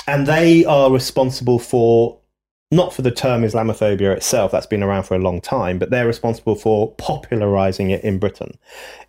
And 0.06 0.26
they 0.26 0.64
are 0.64 0.90
responsible 0.90 1.58
for 1.58 2.20
not 2.72 2.94
for 2.94 3.02
the 3.02 3.10
term 3.10 3.42
Islamophobia 3.42 4.14
itself, 4.14 4.52
that's 4.52 4.66
been 4.66 4.82
around 4.82 5.02
for 5.02 5.16
a 5.16 5.18
long 5.18 5.40
time, 5.40 5.78
but 5.78 5.90
they're 5.90 6.06
responsible 6.06 6.54
for 6.54 6.92
popularizing 6.94 7.90
it 7.90 8.04
in 8.04 8.18
Britain. 8.18 8.56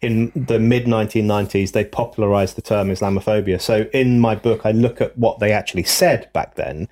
In 0.02 0.32
the 0.36 0.58
mid 0.58 0.86
1990s, 0.86 1.72
they 1.72 1.86
popularized 1.86 2.56
the 2.56 2.64
term 2.64 2.90
Islamophobia. 2.90 3.62
So 3.62 3.88
in 3.94 4.20
my 4.20 4.34
book, 4.34 4.62
I 4.66 4.72
look 4.72 5.00
at 5.00 5.16
what 5.16 5.40
they 5.40 5.52
actually 5.52 5.84
said 5.84 6.32
back 6.34 6.56
then 6.56 6.90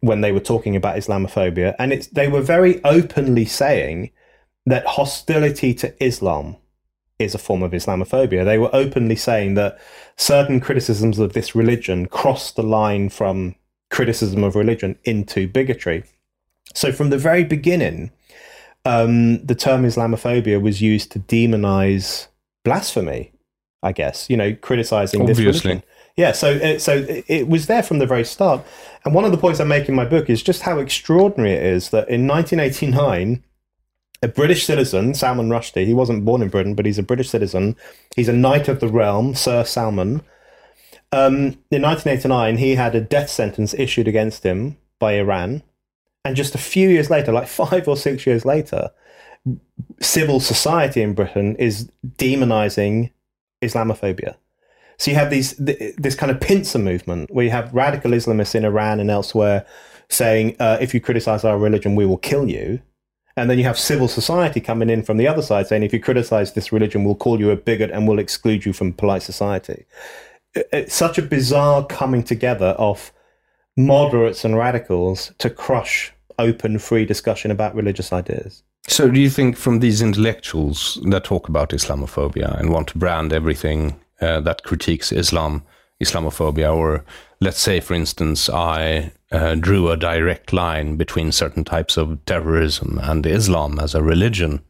when 0.00 0.20
they 0.20 0.32
were 0.32 0.40
talking 0.40 0.74
about 0.74 0.96
Islamophobia, 0.96 1.76
and 1.78 1.92
it's, 1.92 2.08
they 2.08 2.26
were 2.26 2.42
very 2.42 2.82
openly 2.84 3.44
saying 3.44 4.10
that 4.66 4.86
hostility 4.86 5.72
to 5.74 6.04
Islam 6.04 6.56
is 7.18 7.34
a 7.34 7.38
form 7.38 7.62
of 7.62 7.72
Islamophobia. 7.72 8.44
They 8.44 8.58
were 8.58 8.74
openly 8.74 9.16
saying 9.16 9.54
that 9.54 9.78
certain 10.16 10.60
criticisms 10.60 11.18
of 11.18 11.32
this 11.32 11.54
religion 11.54 12.06
cross 12.06 12.52
the 12.52 12.62
line 12.62 13.08
from 13.08 13.54
criticism 13.90 14.44
of 14.44 14.54
religion 14.54 14.98
into 15.04 15.48
bigotry. 15.48 16.04
So 16.74 16.92
from 16.92 17.10
the 17.10 17.18
very 17.18 17.44
beginning, 17.44 18.10
um, 18.84 19.44
the 19.44 19.54
term 19.54 19.84
Islamophobia 19.84 20.60
was 20.60 20.80
used 20.80 21.10
to 21.12 21.18
demonize 21.18 22.28
blasphemy. 22.64 23.32
I 23.82 23.92
guess 23.92 24.28
you 24.28 24.36
know, 24.36 24.54
criticizing 24.54 25.20
Obviously. 25.20 25.44
this 25.44 25.64
religion. 25.64 25.82
Yeah, 26.16 26.32
so 26.32 26.50
it, 26.50 26.80
so 26.80 27.06
it 27.08 27.46
was 27.46 27.68
there 27.68 27.82
from 27.82 28.00
the 28.00 28.06
very 28.06 28.24
start. 28.24 28.66
And 29.04 29.14
one 29.14 29.24
of 29.24 29.30
the 29.30 29.38
points 29.38 29.60
I 29.60 29.64
make 29.64 29.88
in 29.88 29.94
my 29.94 30.04
book 30.04 30.28
is 30.28 30.42
just 30.42 30.62
how 30.62 30.80
extraordinary 30.80 31.52
it 31.52 31.62
is 31.62 31.90
that 31.90 32.08
in 32.08 32.26
1989, 32.26 33.44
a 34.22 34.28
British 34.28 34.64
citizen, 34.64 35.14
Salman 35.14 35.48
Rushdie, 35.48 35.86
he 35.86 35.94
wasn't 35.94 36.24
born 36.24 36.42
in 36.42 36.48
Britain, 36.48 36.74
but 36.74 36.86
he's 36.86 36.98
a 36.98 37.02
British 37.02 37.30
citizen. 37.30 37.76
He's 38.16 38.28
a 38.28 38.32
knight 38.32 38.68
of 38.68 38.80
the 38.80 38.88
realm, 38.88 39.34
Sir 39.34 39.64
Salman. 39.64 40.22
Um, 41.12 41.58
in 41.70 41.82
1989, 41.82 42.58
he 42.58 42.74
had 42.74 42.94
a 42.94 43.00
death 43.00 43.30
sentence 43.30 43.74
issued 43.74 44.08
against 44.08 44.42
him 44.42 44.76
by 44.98 45.12
Iran. 45.12 45.62
And 46.24 46.36
just 46.36 46.54
a 46.54 46.58
few 46.58 46.88
years 46.88 47.10
later, 47.10 47.32
like 47.32 47.48
five 47.48 47.86
or 47.88 47.96
six 47.96 48.26
years 48.26 48.44
later, 48.44 48.90
civil 50.00 50.40
society 50.40 51.00
in 51.00 51.14
Britain 51.14 51.56
is 51.56 51.88
demonizing 52.16 53.10
Islamophobia. 53.62 54.36
So 54.98 55.12
you 55.12 55.16
have 55.16 55.30
these 55.30 55.54
this 55.56 56.16
kind 56.16 56.30
of 56.32 56.40
pincer 56.40 56.78
movement 56.78 57.30
where 57.30 57.44
you 57.44 57.52
have 57.52 57.72
radical 57.72 58.10
Islamists 58.10 58.56
in 58.56 58.64
Iran 58.64 58.98
and 58.98 59.10
elsewhere 59.10 59.64
saying, 60.08 60.56
uh, 60.58 60.78
if 60.80 60.92
you 60.92 61.00
criticize 61.00 61.44
our 61.44 61.58
religion, 61.58 61.94
we 61.94 62.04
will 62.04 62.16
kill 62.18 62.48
you. 62.48 62.80
And 63.38 63.48
then 63.48 63.58
you 63.58 63.64
have 63.64 63.78
civil 63.78 64.08
society 64.08 64.60
coming 64.60 64.90
in 64.90 65.02
from 65.02 65.16
the 65.16 65.28
other 65.28 65.42
side 65.42 65.68
saying, 65.68 65.84
if 65.84 65.92
you 65.92 66.00
criticize 66.00 66.52
this 66.52 66.72
religion, 66.72 67.04
we'll 67.04 67.14
call 67.14 67.38
you 67.38 67.50
a 67.50 67.56
bigot 67.56 67.90
and 67.90 68.08
we'll 68.08 68.18
exclude 68.18 68.66
you 68.66 68.72
from 68.72 68.92
polite 68.92 69.22
society. 69.22 69.86
It's 70.54 70.94
such 70.94 71.18
a 71.18 71.22
bizarre 71.22 71.86
coming 71.86 72.24
together 72.24 72.74
of 72.78 73.12
moderates 73.76 74.44
and 74.44 74.56
radicals 74.56 75.32
to 75.38 75.50
crush 75.50 76.12
open, 76.38 76.78
free 76.78 77.04
discussion 77.04 77.50
about 77.50 77.74
religious 77.74 78.12
ideas. 78.12 78.62
So, 78.88 79.08
do 79.10 79.20
you 79.20 79.30
think 79.30 79.56
from 79.56 79.80
these 79.80 80.00
intellectuals 80.00 80.98
that 81.04 81.24
talk 81.24 81.48
about 81.48 81.70
Islamophobia 81.70 82.58
and 82.58 82.70
want 82.70 82.88
to 82.88 82.98
brand 82.98 83.32
everything 83.32 84.00
uh, 84.20 84.40
that 84.40 84.62
critiques 84.62 85.12
Islam 85.12 85.62
Islamophobia, 86.02 86.74
or 86.74 87.04
let's 87.40 87.60
say, 87.60 87.80
for 87.80 87.94
instance, 87.94 88.48
I 88.48 89.12
uh, 89.30 89.54
drew 89.54 89.90
a 89.90 89.96
direct 89.96 90.52
line 90.52 90.96
between 90.96 91.32
certain 91.32 91.64
types 91.64 91.96
of 91.96 92.24
terrorism 92.24 92.98
and 93.02 93.26
Islam 93.26 93.78
as 93.78 93.94
a 93.94 94.02
religion, 94.02 94.62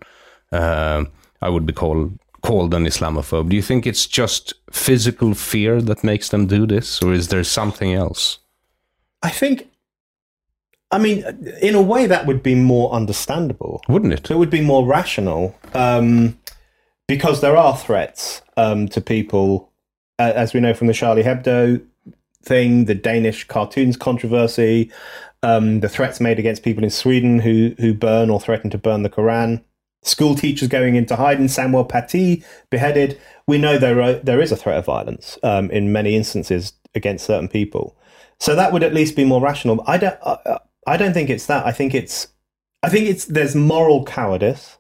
uh, 0.52 1.04
I 1.40 1.48
would 1.48 1.66
be 1.66 1.72
called 1.72 2.18
called 2.40 2.72
an 2.72 2.86
Islamophobe. 2.86 3.48
Do 3.48 3.56
you 3.56 3.62
think 3.62 3.86
it's 3.86 4.06
just 4.06 4.54
physical 4.70 5.34
fear 5.34 5.82
that 5.82 6.04
makes 6.04 6.28
them 6.28 6.46
do 6.46 6.66
this, 6.66 7.02
or 7.02 7.12
is 7.12 7.28
there 7.28 7.44
something 7.44 7.92
else? 7.92 8.38
I 9.22 9.30
think 9.30 9.68
I 10.90 10.98
mean, 10.98 11.22
in 11.60 11.74
a 11.74 11.82
way, 11.82 12.06
that 12.06 12.26
would 12.26 12.42
be 12.42 12.54
more 12.54 12.90
understandable, 12.92 13.82
wouldn't 13.88 14.12
it? 14.12 14.30
It 14.30 14.38
would 14.38 14.50
be 14.50 14.62
more 14.62 14.86
rational, 14.86 15.54
um, 15.74 16.38
because 17.06 17.42
there 17.42 17.56
are 17.56 17.76
threats 17.76 18.40
um, 18.56 18.88
to 18.88 19.00
people, 19.00 19.70
uh, 20.18 20.32
as 20.34 20.54
we 20.54 20.60
know 20.60 20.72
from 20.72 20.86
the 20.86 20.94
Charlie 20.94 21.24
Hebdo 21.24 21.84
thing, 22.42 22.84
the 22.86 22.94
Danish 22.94 23.44
cartoons 23.44 23.96
controversy, 23.96 24.90
um, 25.42 25.80
the 25.80 25.88
threats 25.88 26.20
made 26.20 26.38
against 26.38 26.62
people 26.62 26.84
in 26.84 26.90
Sweden 26.90 27.40
who 27.40 27.74
who 27.78 27.94
burn 27.94 28.30
or 28.30 28.40
threaten 28.40 28.70
to 28.70 28.78
burn 28.78 29.02
the 29.02 29.10
Quran, 29.10 29.62
school 30.02 30.34
teachers 30.34 30.68
going 30.68 30.96
into 30.96 31.16
hiding, 31.16 31.48
Samuel 31.48 31.84
Paty 31.84 32.44
beheaded. 32.70 33.20
We 33.46 33.58
know 33.58 33.78
there 33.78 34.00
are, 34.02 34.14
there 34.14 34.40
is 34.40 34.52
a 34.52 34.56
threat 34.56 34.78
of 34.78 34.86
violence 34.86 35.38
um, 35.42 35.70
in 35.70 35.92
many 35.92 36.16
instances 36.16 36.72
against 36.94 37.26
certain 37.26 37.48
people. 37.48 37.96
So 38.40 38.54
that 38.54 38.72
would 38.72 38.82
at 38.82 38.94
least 38.94 39.16
be 39.16 39.24
more 39.24 39.40
rational. 39.40 39.82
I 39.86 39.98
don't. 39.98 40.18
I, 40.24 40.58
I 40.86 40.96
don't 40.96 41.12
think 41.12 41.30
it's 41.30 41.46
that. 41.46 41.66
I 41.66 41.72
think 41.72 41.94
it's. 41.94 42.28
I 42.82 42.88
think 42.88 43.08
it's 43.08 43.24
there's 43.24 43.54
moral 43.54 44.04
cowardice, 44.04 44.78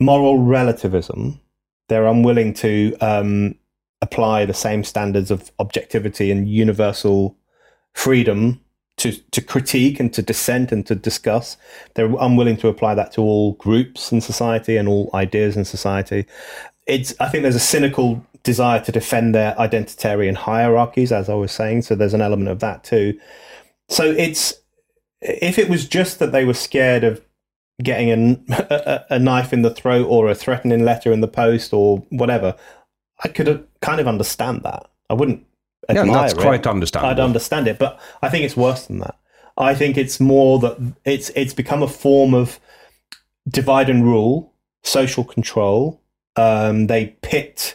moral 0.00 0.38
relativism. 0.38 1.40
They're 1.88 2.06
unwilling 2.06 2.52
to 2.54 2.94
um, 3.00 3.54
apply 4.00 4.44
the 4.44 4.54
same 4.54 4.84
standards 4.84 5.30
of 5.30 5.50
objectivity 5.58 6.30
and 6.30 6.48
universal 6.48 7.36
freedom 7.94 8.60
to 8.96 9.12
to 9.30 9.40
critique 9.40 9.98
and 9.98 10.12
to 10.12 10.22
dissent 10.22 10.72
and 10.72 10.86
to 10.86 10.94
discuss. 10.94 11.56
They're 11.94 12.12
unwilling 12.20 12.56
to 12.58 12.68
apply 12.68 12.94
that 12.94 13.12
to 13.12 13.22
all 13.22 13.52
groups 13.54 14.12
in 14.12 14.20
society 14.20 14.76
and 14.76 14.88
all 14.88 15.10
ideas 15.14 15.56
in 15.56 15.64
society. 15.64 16.26
It's. 16.86 17.14
I 17.20 17.28
think 17.28 17.42
there's 17.42 17.54
a 17.54 17.60
cynical 17.60 18.24
desire 18.42 18.80
to 18.80 18.92
defend 18.92 19.34
their 19.34 19.54
identitarian 19.54 20.34
hierarchies, 20.34 21.12
as 21.12 21.28
I 21.28 21.34
was 21.34 21.52
saying. 21.52 21.82
So 21.82 21.94
there's 21.94 22.14
an 22.14 22.22
element 22.22 22.48
of 22.48 22.60
that 22.60 22.84
too. 22.84 23.18
So 23.88 24.04
it's 24.04 24.54
if 25.20 25.58
it 25.58 25.68
was 25.68 25.88
just 25.88 26.18
that 26.18 26.32
they 26.32 26.44
were 26.44 26.54
scared 26.54 27.04
of 27.04 27.20
getting 27.82 28.44
a, 28.50 29.04
a, 29.10 29.14
a, 29.14 29.18
knife 29.18 29.52
in 29.52 29.62
the 29.62 29.70
throat 29.70 30.06
or 30.06 30.28
a 30.28 30.34
threatening 30.34 30.84
letter 30.84 31.12
in 31.12 31.20
the 31.20 31.28
post 31.28 31.72
or 31.72 31.98
whatever, 32.10 32.54
I 33.22 33.28
could 33.28 33.66
kind 33.80 34.00
of 34.00 34.08
understand 34.08 34.62
that. 34.62 34.88
I 35.10 35.14
wouldn't. 35.14 35.44
Yeah, 35.88 36.04
that's 36.04 36.34
it. 36.34 36.38
quite 36.38 36.66
understandable. 36.66 37.10
I'd 37.10 37.20
understand 37.20 37.66
it, 37.66 37.78
but 37.78 37.98
I 38.20 38.28
think 38.28 38.44
it's 38.44 38.56
worse 38.56 38.86
than 38.86 38.98
that. 38.98 39.18
I 39.56 39.74
think 39.74 39.96
it's 39.96 40.20
more 40.20 40.58
that 40.60 40.94
it's 41.04 41.30
it's 41.30 41.54
become 41.54 41.82
a 41.82 41.88
form 41.88 42.34
of 42.34 42.60
divide 43.48 43.90
and 43.90 44.04
rule, 44.04 44.52
social 44.82 45.24
control. 45.24 46.00
Um, 46.36 46.86
they 46.86 47.16
pit 47.22 47.74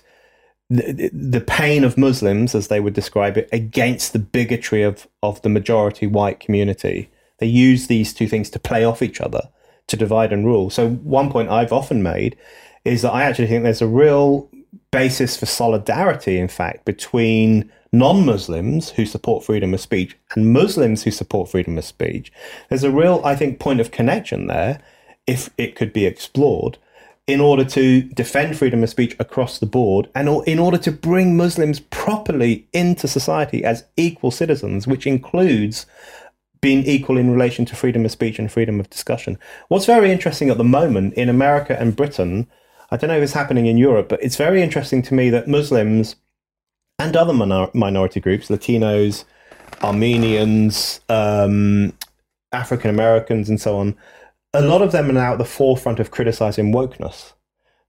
the, 0.70 1.10
the 1.14 1.42
pain 1.42 1.84
of 1.84 1.98
Muslims, 1.98 2.56
as 2.56 2.68
they 2.68 2.80
would 2.80 2.94
describe 2.94 3.38
it, 3.38 3.50
against 3.52 4.14
the 4.14 4.20
bigotry 4.20 4.82
of, 4.82 5.08
of 5.22 5.42
the 5.42 5.50
majority 5.50 6.08
white 6.08 6.40
community. 6.40 7.10
They 7.40 7.48
use 7.48 7.88
these 7.88 8.14
two 8.14 8.28
things 8.28 8.50
to 8.52 8.60
play 8.60 8.84
off 8.84 9.02
each 9.02 9.20
other 9.20 9.50
to 9.88 9.98
divide 9.98 10.32
and 10.32 10.46
rule. 10.46 10.70
So 10.70 10.90
one 10.90 11.30
point 11.30 11.50
I've 11.50 11.74
often 11.74 12.02
made 12.02 12.38
is 12.86 13.02
that 13.02 13.14
I 13.14 13.24
actually 13.24 13.48
think 13.48 13.64
there's 13.64 13.82
a 13.82 13.88
real 13.88 14.50
basis 14.94 15.36
for 15.36 15.48
solidarity, 15.48 16.38
in 16.38 16.48
fact, 16.48 16.86
between 16.86 17.70
non-Muslims 17.92 18.92
who 18.92 19.06
support 19.06 19.44
freedom 19.44 19.74
of 19.74 19.82
speech 19.82 20.16
and 20.36 20.54
Muslims 20.54 21.04
who 21.04 21.12
support 21.12 21.50
freedom 21.50 21.78
of 21.80 21.84
speech. 21.84 22.32
There's 22.70 22.84
a 22.84 22.92
real, 22.92 23.20
I 23.26 23.36
think, 23.36 23.60
point 23.60 23.82
of 23.82 23.90
connection 23.90 24.46
there, 24.46 24.80
if 25.26 25.50
it 25.58 25.76
could 25.76 25.94
be 25.94 26.06
explored, 26.06 26.78
in 27.26 27.42
order 27.42 27.66
to 27.66 28.04
defend 28.04 28.56
freedom 28.56 28.84
of 28.84 28.90
speech 28.90 29.16
across 29.20 29.58
the 29.58 29.66
board 29.66 30.10
and 30.14 30.30
in 30.46 30.60
order 30.60 30.78
to 30.78 30.92
bring 30.92 31.36
Muslims 31.36 31.80
properly 31.80 32.68
into 32.72 33.08
society 33.08 33.64
as 33.64 33.86
equal 33.98 34.30
citizens, 34.30 34.86
which 34.86 35.08
includes 35.08 35.88
being 36.62 36.84
equal 36.86 37.18
in 37.18 37.32
relation 37.32 37.66
to 37.66 37.76
freedom 37.76 38.06
of 38.06 38.12
speech 38.12 38.38
and 38.38 38.52
freedom 38.52 38.80
of 38.80 38.90
discussion. 38.92 39.40
What's 39.70 39.86
very 39.88 40.12
interesting 40.12 40.50
at 40.50 40.58
the 40.58 40.64
moment 40.64 41.16
in 41.16 41.30
America 41.30 41.80
and 41.80 41.96
Britain, 41.96 42.48
I 42.94 42.96
don't 42.96 43.08
know 43.08 43.18
if 43.18 43.24
it's 43.24 43.34
happening 43.34 43.66
in 43.66 43.76
Europe, 43.76 44.08
but 44.08 44.22
it's 44.22 44.36
very 44.36 44.62
interesting 44.62 45.02
to 45.02 45.16
me 45.16 45.32
that 45.32 45.48
Muslims 45.48 46.16
and 47.00 47.18
other 47.18 47.34
minor- 47.34 47.72
minority 47.74 48.20
groups, 48.20 48.50
Latinos, 48.50 49.26
Armenians, 49.82 51.02
um, 51.10 51.94
African 52.52 52.92
Americans, 52.92 53.50
and 53.50 53.60
so 53.60 53.80
on, 53.80 53.96
a 54.54 54.62
lot 54.62 54.84
of 54.84 54.92
them 54.92 55.10
are 55.10 55.14
now 55.14 55.32
at 55.32 55.40
the 55.40 55.44
forefront 55.44 56.00
of 56.00 56.12
criticizing 56.12 56.72
wokeness. 56.72 57.34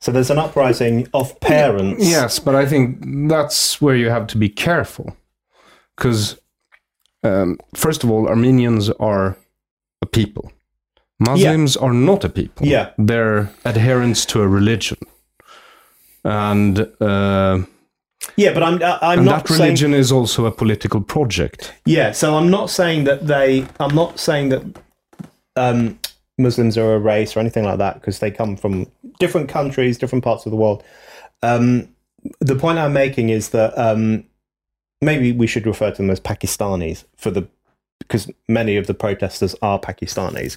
So 0.00 0.10
there's 0.10 0.30
an 0.30 0.38
uprising 0.38 1.06
of 1.12 1.38
parents. 1.40 2.08
Yes, 2.08 2.38
but 2.38 2.54
I 2.54 2.64
think 2.64 3.28
that's 3.28 3.82
where 3.82 3.96
you 3.96 4.08
have 4.08 4.26
to 4.28 4.38
be 4.38 4.48
careful. 4.48 5.14
Because, 5.98 6.40
um, 7.22 7.58
first 7.74 8.04
of 8.04 8.10
all, 8.10 8.26
Armenians 8.26 8.88
are 8.88 9.36
a 10.00 10.06
people. 10.06 10.50
Muslims 11.20 11.76
yeah. 11.76 11.82
are 11.82 11.92
not 11.92 12.24
a 12.24 12.28
people. 12.28 12.66
Yeah. 12.66 12.90
They're 12.98 13.50
adherents 13.64 14.24
to 14.26 14.42
a 14.42 14.48
religion. 14.48 14.98
And. 16.24 16.78
Uh, 17.00 17.62
yeah, 18.36 18.54
but 18.54 18.62
I'm 18.62 18.82
I'm 18.82 19.18
and 19.18 19.26
not 19.26 19.46
that 19.46 19.50
religion 19.50 19.90
saying, 19.90 20.00
is 20.00 20.10
also 20.10 20.46
a 20.46 20.50
political 20.50 21.00
project. 21.00 21.74
Yeah, 21.84 22.12
so 22.12 22.36
I'm 22.36 22.50
not 22.50 22.70
saying 22.70 23.04
that 23.04 23.26
they. 23.26 23.66
I'm 23.78 23.94
not 23.94 24.18
saying 24.18 24.48
that 24.48 24.62
um, 25.56 25.98
Muslims 26.38 26.76
are 26.78 26.94
a 26.94 26.98
race 26.98 27.36
or 27.36 27.40
anything 27.40 27.64
like 27.64 27.78
that 27.78 27.94
because 27.94 28.18
they 28.18 28.30
come 28.30 28.56
from 28.56 28.90
different 29.18 29.48
countries, 29.48 29.98
different 29.98 30.24
parts 30.24 30.46
of 30.46 30.50
the 30.50 30.56
world. 30.56 30.82
Um, 31.42 31.88
the 32.40 32.56
point 32.56 32.78
I'm 32.78 32.92
making 32.92 33.28
is 33.28 33.50
that 33.50 33.76
um, 33.78 34.24
maybe 35.00 35.32
we 35.32 35.46
should 35.46 35.66
refer 35.66 35.90
to 35.90 35.96
them 35.96 36.10
as 36.10 36.20
Pakistanis 36.20 37.04
for 37.16 37.30
the 37.30 37.46
because 38.08 38.30
many 38.48 38.76
of 38.76 38.86
the 38.86 38.94
protesters 38.94 39.54
are 39.62 39.78
Pakistanis. 39.78 40.56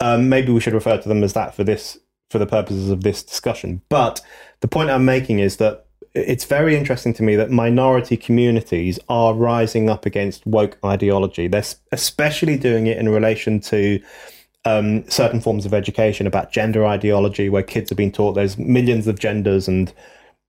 Um, 0.00 0.28
maybe 0.28 0.52
we 0.52 0.60
should 0.60 0.74
refer 0.74 0.98
to 0.98 1.08
them 1.08 1.22
as 1.24 1.32
that 1.32 1.54
for 1.54 1.64
this 1.64 1.98
for 2.30 2.38
the 2.38 2.46
purposes 2.46 2.88
of 2.88 3.02
this 3.02 3.22
discussion. 3.22 3.82
But 3.90 4.22
the 4.60 4.68
point 4.68 4.88
I'm 4.88 5.04
making 5.04 5.38
is 5.38 5.58
that 5.58 5.86
it's 6.14 6.44
very 6.44 6.76
interesting 6.76 7.14
to 7.14 7.22
me 7.22 7.36
that 7.36 7.50
minority 7.50 8.16
communities 8.16 8.98
are 9.08 9.34
rising 9.34 9.88
up 9.88 10.06
against 10.06 10.46
woke 10.46 10.78
ideology. 10.84 11.46
They're 11.46 11.64
especially 11.90 12.56
doing 12.56 12.86
it 12.86 12.98
in 12.98 13.08
relation 13.08 13.60
to 13.60 14.00
um, 14.64 15.08
certain 15.08 15.40
forms 15.40 15.66
of 15.66 15.74
education 15.74 16.26
about 16.26 16.52
gender 16.52 16.86
ideology, 16.86 17.48
where 17.48 17.62
kids 17.62 17.90
are 17.90 17.96
being 17.96 18.12
taught 18.12 18.32
there's 18.32 18.58
millions 18.58 19.06
of 19.06 19.18
genders 19.18 19.68
and 19.68 19.92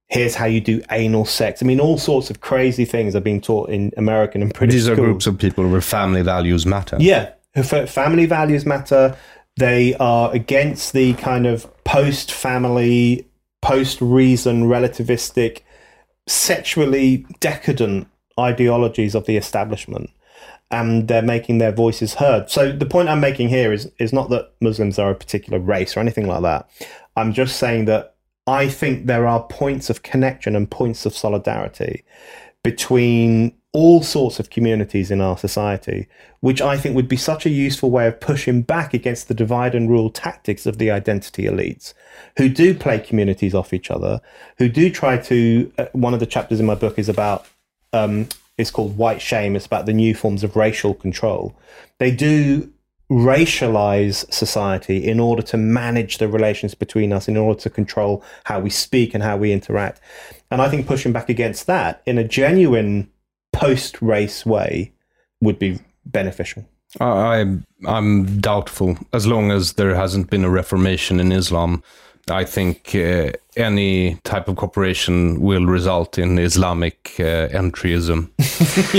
here's 0.07 0.35
how 0.35 0.45
you 0.45 0.61
do 0.61 0.81
anal 0.91 1.25
sex. 1.25 1.61
I 1.61 1.65
mean, 1.65 1.79
all 1.79 1.97
sorts 1.97 2.29
of 2.29 2.41
crazy 2.41 2.85
things 2.85 3.15
are 3.15 3.21
being 3.21 3.41
taught 3.41 3.69
in 3.69 3.91
American 3.97 4.41
and 4.41 4.53
British 4.53 4.73
These 4.73 4.89
are 4.89 4.95
schools. 4.95 5.05
groups 5.05 5.27
of 5.27 5.37
people 5.37 5.67
where 5.67 5.81
family 5.81 6.21
values 6.21 6.65
matter. 6.65 6.97
Yeah, 6.99 7.31
family 7.63 8.25
values 8.25 8.65
matter. 8.65 9.15
They 9.57 9.95
are 9.95 10.31
against 10.33 10.93
the 10.93 11.13
kind 11.13 11.45
of 11.45 11.67
post 11.83 12.31
family, 12.31 13.27
post 13.61 14.01
reason, 14.01 14.65
relativistic, 14.65 15.61
sexually 16.27 17.25
decadent 17.39 18.07
ideologies 18.39 19.13
of 19.13 19.25
the 19.25 19.37
establishment 19.37 20.09
and 20.71 21.07
they're 21.07 21.21
making 21.21 21.59
their 21.59 21.71
voices 21.71 22.15
heard. 22.15 22.49
So 22.49 22.71
the 22.71 22.85
point 22.87 23.07
I'm 23.07 23.19
making 23.19 23.49
here 23.49 23.71
is 23.71 23.91
is 23.99 24.11
not 24.11 24.29
that 24.31 24.51
Muslims 24.59 24.97
are 24.97 25.11
a 25.11 25.15
particular 25.15 25.59
race 25.59 25.95
or 25.95 25.99
anything 25.99 26.27
like 26.27 26.41
that. 26.41 26.67
I'm 27.15 27.31
just 27.31 27.57
saying 27.57 27.85
that 27.85 28.12
I 28.45 28.67
think 28.67 29.05
there 29.05 29.27
are 29.27 29.43
points 29.43 29.89
of 29.89 30.03
connection 30.03 30.55
and 30.55 30.69
points 30.69 31.05
of 31.05 31.15
solidarity 31.15 32.03
between 32.63 33.53
all 33.73 34.03
sorts 34.03 34.39
of 34.39 34.51
communities 34.51 35.09
in 35.09 35.19
our 35.19 35.37
society, 35.37 36.07
which 36.41 36.61
I 36.61 36.77
think 36.77 36.95
would 36.95 37.07
be 37.07 37.17
such 37.17 37.45
a 37.45 37.49
useful 37.49 37.89
way 37.89 38.07
of 38.07 38.19
pushing 38.19 38.61
back 38.61 38.93
against 38.93 39.27
the 39.27 39.33
divide 39.33 39.73
and 39.73 39.89
rule 39.89 40.11
tactics 40.11 40.65
of 40.65 40.77
the 40.77 40.91
identity 40.91 41.43
elites 41.43 41.93
who 42.37 42.49
do 42.49 42.75
play 42.75 42.99
communities 42.99 43.55
off 43.55 43.73
each 43.73 43.89
other, 43.89 44.21
who 44.57 44.69
do 44.69 44.89
try 44.91 45.17
to. 45.17 45.71
Uh, 45.77 45.85
one 45.93 46.13
of 46.13 46.19
the 46.19 46.25
chapters 46.25 46.59
in 46.59 46.65
my 46.65 46.75
book 46.75 46.99
is 46.99 47.09
about 47.09 47.47
um, 47.93 48.27
is 48.57 48.69
called 48.69 48.97
White 48.97 49.21
Shame. 49.21 49.55
It's 49.55 49.65
about 49.65 49.85
the 49.85 49.93
new 49.93 50.13
forms 50.13 50.43
of 50.43 50.55
racial 50.55 50.93
control. 50.93 51.55
They 51.97 52.11
do 52.11 52.71
racialize 53.13 54.31
society 54.33 55.07
in 55.07 55.19
order 55.19 55.43
to 55.43 55.57
manage 55.57 56.17
the 56.17 56.27
relations 56.27 56.73
between 56.73 57.13
us, 57.13 57.27
in 57.27 57.37
order 57.37 57.59
to 57.59 57.69
control 57.69 58.23
how 58.45 58.59
we 58.59 58.69
speak 58.69 59.13
and 59.13 59.23
how 59.23 59.37
we 59.37 59.51
interact. 59.51 60.01
And 60.49 60.61
I 60.61 60.69
think 60.69 60.87
pushing 60.87 61.13
back 61.13 61.29
against 61.29 61.67
that 61.67 62.01
in 62.05 62.17
a 62.17 62.23
genuine 62.23 63.09
post 63.51 64.01
race 64.01 64.45
way 64.45 64.91
would 65.41 65.59
be 65.59 65.79
beneficial. 66.05 66.65
I, 66.99 67.57
I'm 67.85 68.39
doubtful 68.39 68.97
as 69.13 69.27
long 69.27 69.51
as 69.51 69.73
there 69.73 69.95
hasn't 69.95 70.29
been 70.29 70.43
a 70.43 70.49
reformation 70.49 71.19
in 71.19 71.31
Islam 71.31 71.83
I 72.29 72.45
think 72.45 72.95
uh, 72.95 73.33
any 73.57 74.15
type 74.23 74.47
of 74.47 74.55
cooperation 74.55 75.41
will 75.41 75.65
result 75.65 76.17
in 76.17 76.39
Islamic 76.39 77.15
uh, 77.19 77.49
entryism. 77.49 78.29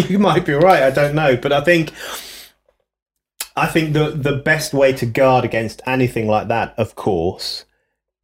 you 0.10 0.18
might 0.18 0.44
be 0.44 0.52
right. 0.52 0.82
I 0.82 0.90
don't 0.90 1.14
know, 1.14 1.34
but 1.36 1.50
I 1.50 1.62
think 1.62 1.92
I 3.56 3.66
think 3.66 3.92
the 3.92 4.10
the 4.10 4.36
best 4.36 4.74
way 4.74 4.92
to 4.94 5.06
guard 5.06 5.44
against 5.44 5.82
anything 5.86 6.26
like 6.26 6.48
that, 6.48 6.74
of 6.76 6.96
course, 6.96 7.64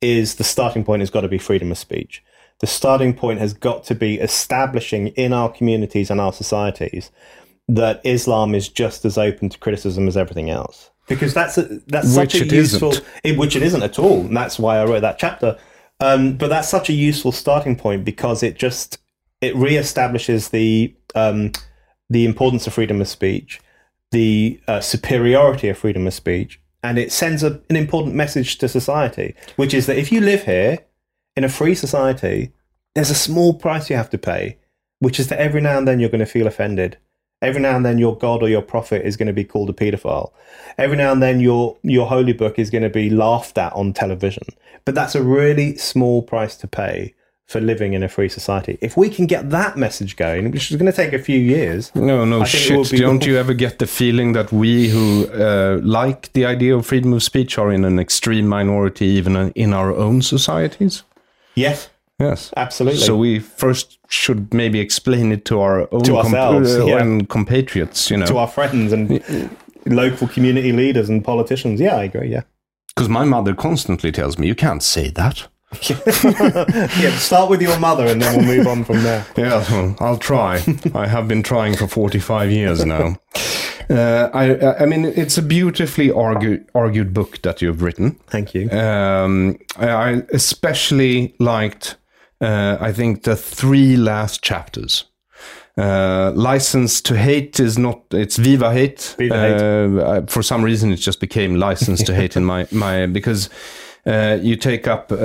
is 0.01 0.36
the 0.36 0.44
starting 0.44 0.85
point 0.85 1.01
has 1.01 1.11
got 1.11 1.23
to 1.23 1.28
be 1.28 1.39
freedom 1.39 1.70
of 1.70 1.78
speech. 1.78 2.23
The 2.59 2.66
starting 2.66 3.15
point 3.15 3.39
has 3.39 3.55
got 3.55 3.85
to 3.85 3.94
be 3.94 4.19
establishing 4.19 5.09
in 5.09 5.32
our 5.32 5.51
communities 5.51 6.11
and 6.11 6.20
our 6.20 6.32
societies 6.32 7.11
that 7.69 8.01
Islam 8.05 8.55
is 8.55 8.69
just 8.69 9.05
as 9.05 9.16
open 9.16 9.48
to 9.48 9.59
criticism 9.59 10.09
as 10.09 10.16
everything 10.16 10.51
else 10.51 10.90
because 11.11 11.35
that's 11.35 11.59
a, 11.59 11.65
that's 11.89 12.16
which 12.16 12.32
such 12.32 12.40
a 12.40 12.47
useful 12.47 12.94
it, 13.24 13.36
which 13.36 13.57
it 13.57 13.62
isn't 13.62 13.82
at 13.82 13.98
all. 13.98 14.20
And 14.20 14.36
that's 14.36 14.59
why 14.59 14.78
I 14.78 14.85
wrote 14.85 15.01
that 15.01 15.19
chapter. 15.19 15.59
Um, 15.98 16.36
but 16.36 16.48
that's 16.48 16.69
such 16.69 16.89
a 16.89 16.93
useful 16.93 17.32
starting 17.32 17.77
point 17.77 18.05
because 18.05 18.43
it 18.43 18.57
just 18.57 18.98
it 19.40 19.55
reestablishes 19.57 20.51
the 20.51 20.94
um, 21.15 21.52
the 22.09 22.24
importance 22.24 22.66
of 22.66 22.74
freedom 22.74 23.01
of 23.01 23.09
speech, 23.09 23.61
the 24.11 24.61
uh, 24.66 24.81
superiority 24.81 25.69
of 25.69 25.78
freedom 25.78 26.07
of 26.07 26.15
speech, 26.15 26.61
and 26.82 26.99
it 26.99 27.12
sends 27.12 27.43
a, 27.43 27.61
an 27.69 27.77
important 27.77 28.15
message 28.15 28.59
to 28.59 28.69
society, 28.69 29.35
which 29.57 29.74
is 29.74 29.87
that 29.87 29.99
if 29.99 30.11
you 30.11 30.20
live 30.20 30.45
here 30.45 30.78
in 31.37 31.45
a 31.45 31.49
free 31.49 31.74
society, 31.74 32.53
there's 32.95 33.11
a 33.11 33.15
small 33.15 33.55
price 33.55 33.89
you 33.89 33.97
have 33.97 34.11
to 34.11 34.19
pay, 34.19 34.59
which 34.99 35.20
is 35.20 35.28
that 35.28 35.39
every 35.39 35.61
now 35.61 35.78
and 35.78 35.87
then 35.87 36.01
you're 36.01 36.09
going 36.09 36.20
to 36.20 36.27
feel 36.27 36.47
offended 36.47 36.97
Every 37.43 37.62
now 37.62 37.74
and 37.74 37.87
then, 37.87 37.97
your 37.97 38.19
God 38.19 38.43
or 38.43 38.51
your 38.51 38.61
prophet 38.61 39.07
is 39.07 39.16
going 39.16 39.27
to 39.27 39.32
be 39.32 39.45
called 39.45 39.70
a 39.70 39.73
paedophile. 39.73 40.31
Every 40.77 40.97
now 40.99 41.11
and 41.12 41.23
then, 41.23 41.41
your 41.41 41.78
your 41.82 42.07
holy 42.07 42.35
book 42.35 42.59
is 42.59 42.69
going 42.69 42.82
to 42.82 42.91
be 42.91 43.09
laughed 43.09 43.57
at 43.57 43.73
on 43.73 43.95
television. 43.95 44.45
But 44.85 44.95
that's 44.95 45.15
a 45.15 45.23
really 45.23 45.77
small 45.77 46.23
price 46.23 46.55
to 46.57 46.69
pay 46.69 47.15
for 47.51 47.60
living 47.60 47.94
in 47.94 48.05
a 48.05 48.09
free 48.09 48.28
society. 48.28 48.78
If 48.81 48.97
we 48.97 49.10
can 49.10 49.27
get 49.27 49.51
that 49.51 49.77
message 49.77 50.14
going, 50.14 50.52
which 50.52 50.70
is 50.70 50.77
going 50.77 50.90
to 50.90 50.97
take 50.97 51.12
a 51.12 51.18
few 51.18 51.40
years. 51.40 51.93
No, 51.97 52.24
no 52.24 52.44
shit. 52.44 52.90
Don't 52.90 53.27
you 53.27 53.36
ever 53.39 53.55
get 53.55 53.81
the 53.81 53.89
feeling 53.89 54.35
that 54.35 54.52
we 54.52 54.89
who 54.89 55.27
uh, 55.32 55.81
like 55.82 56.32
the 56.32 56.47
idea 56.47 56.77
of 56.77 56.86
freedom 56.86 57.12
of 57.12 57.24
speech 57.24 57.59
are 57.59 57.72
in 57.72 57.85
an 57.85 57.98
extreme 57.98 58.47
minority, 58.47 59.06
even 59.06 59.51
in 59.56 59.74
our 59.74 59.93
own 59.93 60.22
societies? 60.22 61.02
Yes. 61.56 61.90
Yes, 62.20 62.52
absolutely. 62.56 63.01
So 63.01 63.16
we 63.16 63.40
first 63.40 63.98
should 64.09 64.55
maybe 64.55 64.78
explain 64.78 65.32
it 65.32 65.44
to 65.47 65.60
our 65.60 65.89
own 65.93 66.02
to 66.02 66.18
ourselves, 66.18 66.77
uh, 66.77 66.85
yeah. 66.85 67.20
compatriots, 67.28 68.10
you 68.10 68.18
know, 68.18 68.27
to 68.27 68.36
our 68.36 68.47
friends 68.47 68.93
and 68.93 69.22
local 69.86 70.28
community 70.28 70.70
leaders 70.72 71.09
and 71.09 71.24
politicians. 71.24 71.81
Yeah, 71.81 71.97
I 71.97 72.05
agree. 72.05 72.28
Yeah, 72.28 72.43
because 72.89 73.09
my 73.09 73.24
mother 73.24 73.55
constantly 73.55 74.12
tells 74.12 74.39
me 74.39 74.47
you 74.47 74.55
can't 74.55 74.82
say 74.82 75.09
that. 75.12 75.48
yeah, 75.89 77.17
start 77.17 77.49
with 77.49 77.63
your 77.63 77.79
mother 77.79 78.07
and 78.07 78.21
then 78.21 78.37
we'll 78.37 78.57
move 78.57 78.67
on 78.67 78.85
from 78.85 79.03
there. 79.03 79.25
Yeah, 79.37 79.65
well, 79.71 79.97
I'll 80.01 80.19
try. 80.19 80.63
I 80.95 81.07
have 81.07 81.29
been 81.29 81.43
trying 81.43 81.77
for 81.77 81.87
45 81.87 82.51
years 82.51 82.85
now. 82.85 83.17
Uh, 83.89 84.31
I, 84.35 84.83
I 84.83 84.87
mean, 84.87 85.05
it's 85.05 85.39
a 85.39 85.43
beautifully 85.43 86.11
argued, 86.11 86.69
argued 86.75 87.15
book 87.15 87.41
that 87.43 87.63
you've 87.63 87.83
written. 87.83 88.13
Thank 88.27 88.55
you. 88.55 88.69
Um, 88.71 89.59
I 89.77 90.23
especially 90.33 91.35
liked 91.39 91.97
uh, 92.41 92.79
I 92.81 92.93
think 92.93 93.25
the 93.25 93.37
three 93.37 93.97
last 93.97 94.43
chapters. 94.43 95.05
Uh, 95.77 96.33
license 96.35 97.01
to 97.03 97.17
hate 97.17 97.61
is 97.61 97.79
not. 97.79 98.03
It's 98.11 98.37
Viva 98.37 98.73
Hate. 98.73 99.15
Viva 99.19 99.41
hate. 99.41 99.61
Uh, 99.63 100.23
for 100.27 100.43
some 100.43 100.63
reason, 100.63 100.93
it 100.93 100.97
just 100.97 101.21
became 101.21 101.57
license 101.57 102.03
to 102.05 102.15
hate 102.15 102.37
in 102.37 102.45
my 102.45 102.67
my 102.71 103.07
because 103.07 103.49
uh, 104.06 104.39
you 104.40 104.56
take 104.56 104.86
up. 104.86 105.12
Uh, 105.12 105.16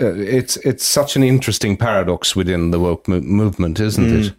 uh, 0.00 0.14
it's 0.14 0.56
it's 0.58 0.84
such 0.84 1.16
an 1.16 1.22
interesting 1.22 1.76
paradox 1.76 2.36
within 2.36 2.70
the 2.70 2.78
woke 2.80 3.08
mo- 3.08 3.20
movement, 3.20 3.80
isn't 3.80 4.06
Mm. 4.10 4.26
it? 4.26 4.34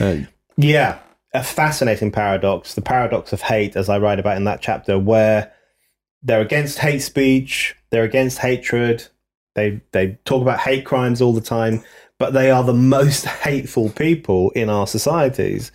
Uh, 0.00 0.26
Yeah, 0.56 0.98
a 1.34 1.42
fascinating 1.42 2.10
paradox. 2.12 2.74
The 2.74 2.82
paradox 2.82 3.32
of 3.32 3.42
hate, 3.42 3.76
as 3.76 3.88
I 3.88 3.98
write 3.98 4.18
about 4.18 4.36
in 4.36 4.44
that 4.44 4.60
chapter, 4.60 4.98
where 4.98 5.52
they're 6.22 6.40
against 6.40 6.78
hate 6.78 7.00
speech, 7.02 7.74
they're 7.90 8.04
against 8.04 8.38
hatred. 8.38 9.06
They 9.54 9.80
they 9.92 10.18
talk 10.24 10.42
about 10.42 10.60
hate 10.60 10.84
crimes 10.84 11.20
all 11.22 11.32
the 11.32 11.40
time, 11.40 11.82
but 12.18 12.32
they 12.32 12.50
are 12.50 12.64
the 12.64 12.74
most 12.74 13.26
hateful 13.44 13.90
people 13.90 14.50
in 14.50 14.68
our 14.68 14.86
societies. 14.86 15.72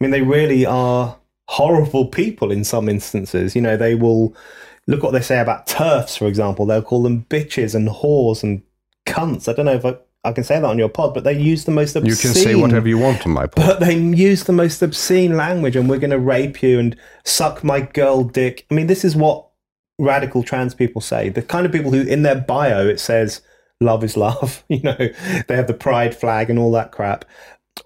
I 0.00 0.04
mean, 0.04 0.10
they 0.10 0.22
really 0.22 0.66
are 0.66 1.16
horrible 1.48 2.06
people 2.06 2.50
in 2.50 2.64
some 2.64 2.88
instances. 2.88 3.54
You 3.54 3.62
know, 3.62 3.76
they 3.76 3.94
will 3.94 4.34
look 4.86 5.02
what 5.02 5.12
they 5.12 5.20
say 5.20 5.38
about 5.38 5.66
TERFs, 5.66 6.18
for 6.18 6.26
example. 6.26 6.66
They'll 6.66 6.82
call 6.82 7.02
them 7.02 7.26
bitches 7.28 7.74
and 7.74 7.88
whores 7.88 8.42
and 8.42 8.62
cunts. 9.06 9.48
I 9.48 9.52
don't 9.52 9.66
know 9.66 9.74
if 9.74 9.84
I, 9.84 9.96
I 10.24 10.32
can 10.32 10.44
say 10.44 10.56
that 10.56 10.64
on 10.64 10.78
your 10.78 10.88
pod, 10.88 11.14
but 11.14 11.24
they 11.24 11.38
use 11.38 11.64
the 11.64 11.70
most 11.70 11.96
obscene. 11.96 12.10
you 12.10 12.16
can 12.16 12.34
say 12.34 12.54
whatever 12.54 12.88
you 12.88 12.98
want 12.98 13.26
on 13.26 13.32
my 13.32 13.46
pod. 13.46 13.66
But 13.66 13.80
they 13.80 13.96
use 13.96 14.44
the 14.44 14.52
most 14.52 14.82
obscene 14.82 15.36
language, 15.36 15.76
and 15.76 15.88
we're 15.88 15.98
going 15.98 16.10
to 16.10 16.18
rape 16.18 16.62
you 16.62 16.78
and 16.78 16.96
suck 17.24 17.64
my 17.64 17.80
girl 17.80 18.24
dick. 18.24 18.66
I 18.70 18.74
mean, 18.74 18.86
this 18.86 19.04
is 19.04 19.16
what 19.16 19.48
radical 19.98 20.42
trans 20.42 20.74
people 20.74 21.00
say. 21.00 21.28
The 21.28 21.42
kind 21.42 21.66
of 21.66 21.72
people 21.72 21.90
who, 21.90 22.02
in 22.02 22.22
their 22.22 22.36
bio, 22.36 22.86
it 22.86 23.00
says 23.00 23.40
"love 23.80 24.04
is 24.04 24.16
love." 24.16 24.64
You 24.68 24.82
know, 24.82 24.96
they 25.48 25.56
have 25.56 25.66
the 25.66 25.74
pride 25.74 26.14
flag 26.14 26.50
and 26.50 26.58
all 26.58 26.72
that 26.72 26.92
crap. 26.92 27.24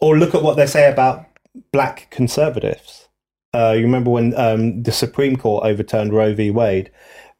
Or 0.01 0.16
look 0.18 0.35
at 0.35 0.43
what 0.43 0.56
they 0.56 0.66
say 0.66 0.90
about 0.90 1.27
black 1.73 2.10
conservatives. 2.10 3.05
Uh, 3.56 3.72
you 3.72 3.82
remember 3.82 4.10
when 4.10 4.36
um, 4.38 4.82
the 4.82 4.92
Supreme 4.92 5.36
Court 5.36 5.64
overturned 5.64 6.12
Roe 6.12 6.34
v. 6.34 6.50
Wade? 6.50 6.90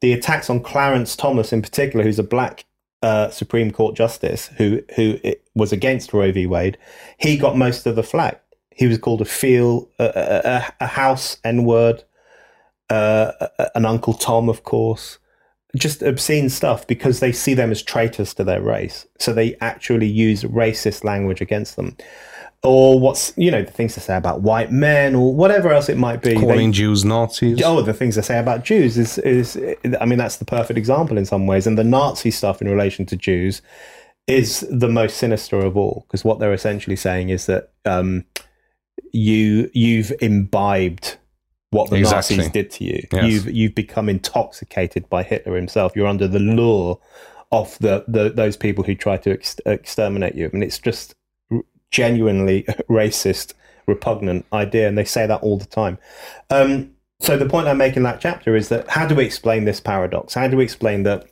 The 0.01 0.13
attacks 0.13 0.49
on 0.49 0.61
Clarence 0.63 1.15
Thomas, 1.15 1.53
in 1.53 1.61
particular, 1.61 2.03
who's 2.03 2.17
a 2.17 2.23
black 2.23 2.65
uh, 3.03 3.29
Supreme 3.29 3.69
Court 3.71 3.95
justice 3.95 4.47
who 4.57 4.81
who 4.95 5.19
was 5.53 5.71
against 5.71 6.13
Roe 6.13 6.31
v. 6.31 6.47
Wade, 6.47 6.77
he 7.19 7.37
got 7.37 7.55
most 7.55 7.85
of 7.85 7.95
the 7.95 8.03
flack. 8.03 8.41
He 8.71 8.87
was 8.87 8.97
called 8.97 9.21
a 9.21 9.25
feel, 9.25 9.89
a, 9.99 10.05
a, 10.05 10.73
a- 10.79 10.87
house 10.87 11.37
N 11.43 11.65
word, 11.65 12.03
uh, 12.89 13.31
an 13.75 13.85
Uncle 13.85 14.13
Tom, 14.13 14.49
of 14.49 14.63
course, 14.63 15.19
just 15.75 16.01
obscene 16.01 16.49
stuff 16.49 16.87
because 16.87 17.19
they 17.19 17.31
see 17.31 17.53
them 17.53 17.71
as 17.71 17.83
traitors 17.83 18.33
to 18.35 18.43
their 18.43 18.61
race. 18.61 19.05
So 19.19 19.33
they 19.33 19.55
actually 19.61 20.07
use 20.07 20.43
racist 20.43 21.03
language 21.03 21.41
against 21.41 21.75
them. 21.75 21.95
Or 22.63 22.99
what's 22.99 23.33
you 23.37 23.51
know 23.51 23.61
the 23.61 23.71
things 23.71 23.95
they 23.95 24.01
say 24.01 24.17
about 24.17 24.41
white 24.41 24.71
men 24.71 25.13
or 25.15 25.33
whatever 25.33 25.71
else 25.71 25.89
it 25.89 25.97
might 25.97 26.21
be. 26.21 26.33
They- 26.33 26.39
Calling 26.39 26.71
Jews 26.71 27.05
Nazis. 27.05 27.61
Oh, 27.63 27.81
the 27.81 27.93
things 27.93 28.15
they 28.15 28.21
say 28.23 28.39
about 28.39 28.63
Jews 28.63 28.97
is 28.97 29.19
is 29.19 29.57
I 30.01 30.05
mean 30.05 30.17
that's 30.17 30.37
the 30.37 30.45
perfect 30.45 30.77
example 30.77 31.17
in 31.17 31.25
some 31.25 31.45
ways, 31.45 31.67
and 31.67 31.77
the 31.77 31.83
Nazi 31.83 32.31
stuff 32.31 32.61
in 32.61 32.67
relation 32.67 33.05
to 33.07 33.15
Jews 33.15 33.61
is 34.25 34.67
the 34.69 34.89
most 34.89 35.17
sinister 35.17 35.57
of 35.59 35.77
all 35.77 36.05
because 36.07 36.25
what 36.25 36.39
they're 36.39 36.51
essentially 36.51 36.95
saying 36.97 37.29
is 37.29 37.45
that 37.45 37.71
um, 37.85 38.25
you 39.13 39.69
you've 39.73 40.11
imbibed 40.19 41.17
what 41.69 41.89
the 41.89 41.97
Exactly. 41.97 42.37
Nazis 42.37 42.51
did 42.51 42.71
to 42.71 42.83
you. 42.83 43.07
Yes. 43.13 43.31
You've 43.31 43.49
you've 43.51 43.75
become 43.75 44.09
intoxicated 44.09 45.07
by 45.09 45.23
Hitler 45.23 45.55
himself. 45.55 45.95
You're 45.95 46.07
under 46.07 46.27
the 46.27 46.39
lure 46.39 46.99
of 47.51 47.77
the, 47.79 48.03
the 48.07 48.29
those 48.29 48.57
people 48.57 48.83
who 48.83 48.95
try 48.95 49.17
to 49.17 49.31
ex- 49.31 49.59
exterminate 49.65 50.35
you, 50.35 50.47
I 50.47 50.49
mean 50.51 50.63
it's 50.63 50.79
just 50.79 51.15
genuinely 51.91 52.63
racist, 52.89 53.53
repugnant 53.85 54.45
idea, 54.51 54.87
and 54.87 54.97
they 54.97 55.05
say 55.05 55.27
that 55.27 55.41
all 55.41 55.57
the 55.57 55.65
time. 55.65 55.97
Um, 56.49 56.91
so 57.19 57.37
the 57.37 57.49
point 57.49 57.67
I 57.67 57.73
make 57.73 57.97
in 57.97 58.03
that 58.03 58.21
chapter 58.21 58.55
is 58.55 58.69
that 58.69 58.89
how 58.89 59.07
do 59.07 59.15
we 59.15 59.25
explain 59.25 59.65
this 59.65 59.79
paradox? 59.79 60.35
How 60.35 60.47
do 60.47 60.57
we 60.57 60.63
explain 60.63 61.03
that 61.03 61.27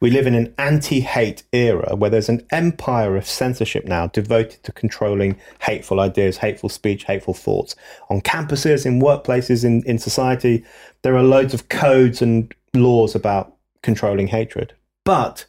we 0.00 0.10
live 0.10 0.26
in 0.26 0.34
an 0.34 0.54
anti-hate 0.58 1.42
era 1.52 1.96
where 1.96 2.10
there's 2.10 2.28
an 2.28 2.46
empire 2.52 3.16
of 3.16 3.26
censorship 3.26 3.84
now 3.84 4.06
devoted 4.06 4.62
to 4.62 4.72
controlling 4.72 5.36
hateful 5.60 5.98
ideas, 5.98 6.38
hateful 6.38 6.68
speech, 6.68 7.04
hateful 7.04 7.34
thoughts 7.34 7.74
on 8.08 8.20
campuses, 8.20 8.86
in 8.86 9.00
workplaces, 9.00 9.64
in, 9.64 9.82
in 9.84 9.98
society. 9.98 10.64
There 11.02 11.16
are 11.16 11.22
loads 11.22 11.52
of 11.52 11.68
codes 11.68 12.22
and 12.22 12.54
laws 12.74 13.14
about 13.14 13.56
controlling 13.82 14.28
hatred, 14.28 14.74
but 15.04 15.46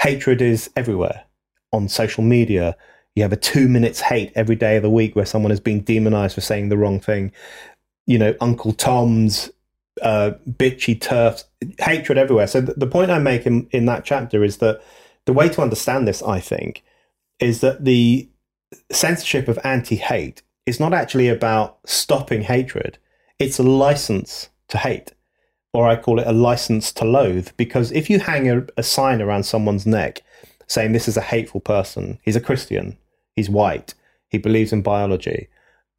hatred 0.00 0.42
is 0.42 0.70
everywhere 0.74 1.24
on 1.72 1.88
social 1.88 2.24
media. 2.24 2.76
You 3.14 3.22
have 3.22 3.32
a 3.32 3.36
two 3.36 3.68
minutes 3.68 4.00
hate 4.00 4.32
every 4.34 4.56
day 4.56 4.76
of 4.76 4.82
the 4.82 4.90
week 4.90 5.14
where 5.14 5.26
someone 5.26 5.52
is 5.52 5.60
being 5.60 5.80
demonized 5.80 6.34
for 6.34 6.40
saying 6.40 6.68
the 6.68 6.76
wrong 6.76 7.00
thing. 7.00 7.32
You 8.06 8.18
know, 8.18 8.34
Uncle 8.40 8.72
Tom's 8.72 9.50
uh, 10.02 10.32
bitchy 10.48 10.98
TERFs, 10.98 11.44
hatred 11.78 12.18
everywhere. 12.18 12.48
So 12.48 12.60
th- 12.60 12.76
the 12.76 12.86
point 12.86 13.10
I 13.10 13.18
make 13.18 13.46
in, 13.46 13.68
in 13.70 13.86
that 13.86 14.04
chapter 14.04 14.42
is 14.42 14.58
that 14.58 14.82
the 15.26 15.32
way 15.32 15.48
to 15.48 15.62
understand 15.62 16.06
this, 16.08 16.22
I 16.22 16.40
think, 16.40 16.82
is 17.38 17.60
that 17.60 17.84
the 17.84 18.28
censorship 18.90 19.46
of 19.46 19.58
anti-hate 19.62 20.42
is 20.66 20.80
not 20.80 20.92
actually 20.92 21.28
about 21.28 21.78
stopping 21.86 22.42
hatred. 22.42 22.98
It's 23.38 23.58
a 23.58 23.62
license 23.62 24.48
to 24.68 24.78
hate, 24.78 25.12
or 25.72 25.86
I 25.88 25.96
call 25.96 26.18
it 26.18 26.26
a 26.26 26.32
license 26.32 26.92
to 26.94 27.04
loathe. 27.04 27.50
Because 27.56 27.92
if 27.92 28.10
you 28.10 28.18
hang 28.18 28.50
a, 28.50 28.66
a 28.76 28.82
sign 28.82 29.22
around 29.22 29.44
someone's 29.44 29.86
neck 29.86 30.22
saying 30.66 30.92
this 30.92 31.08
is 31.08 31.16
a 31.16 31.22
hateful 31.22 31.60
person, 31.60 32.18
he's 32.22 32.36
a 32.36 32.40
Christian, 32.40 32.96
he's 33.36 33.50
white, 33.50 33.94
he 34.28 34.38
believes 34.38 34.72
in 34.72 34.82
biology, 34.82 35.48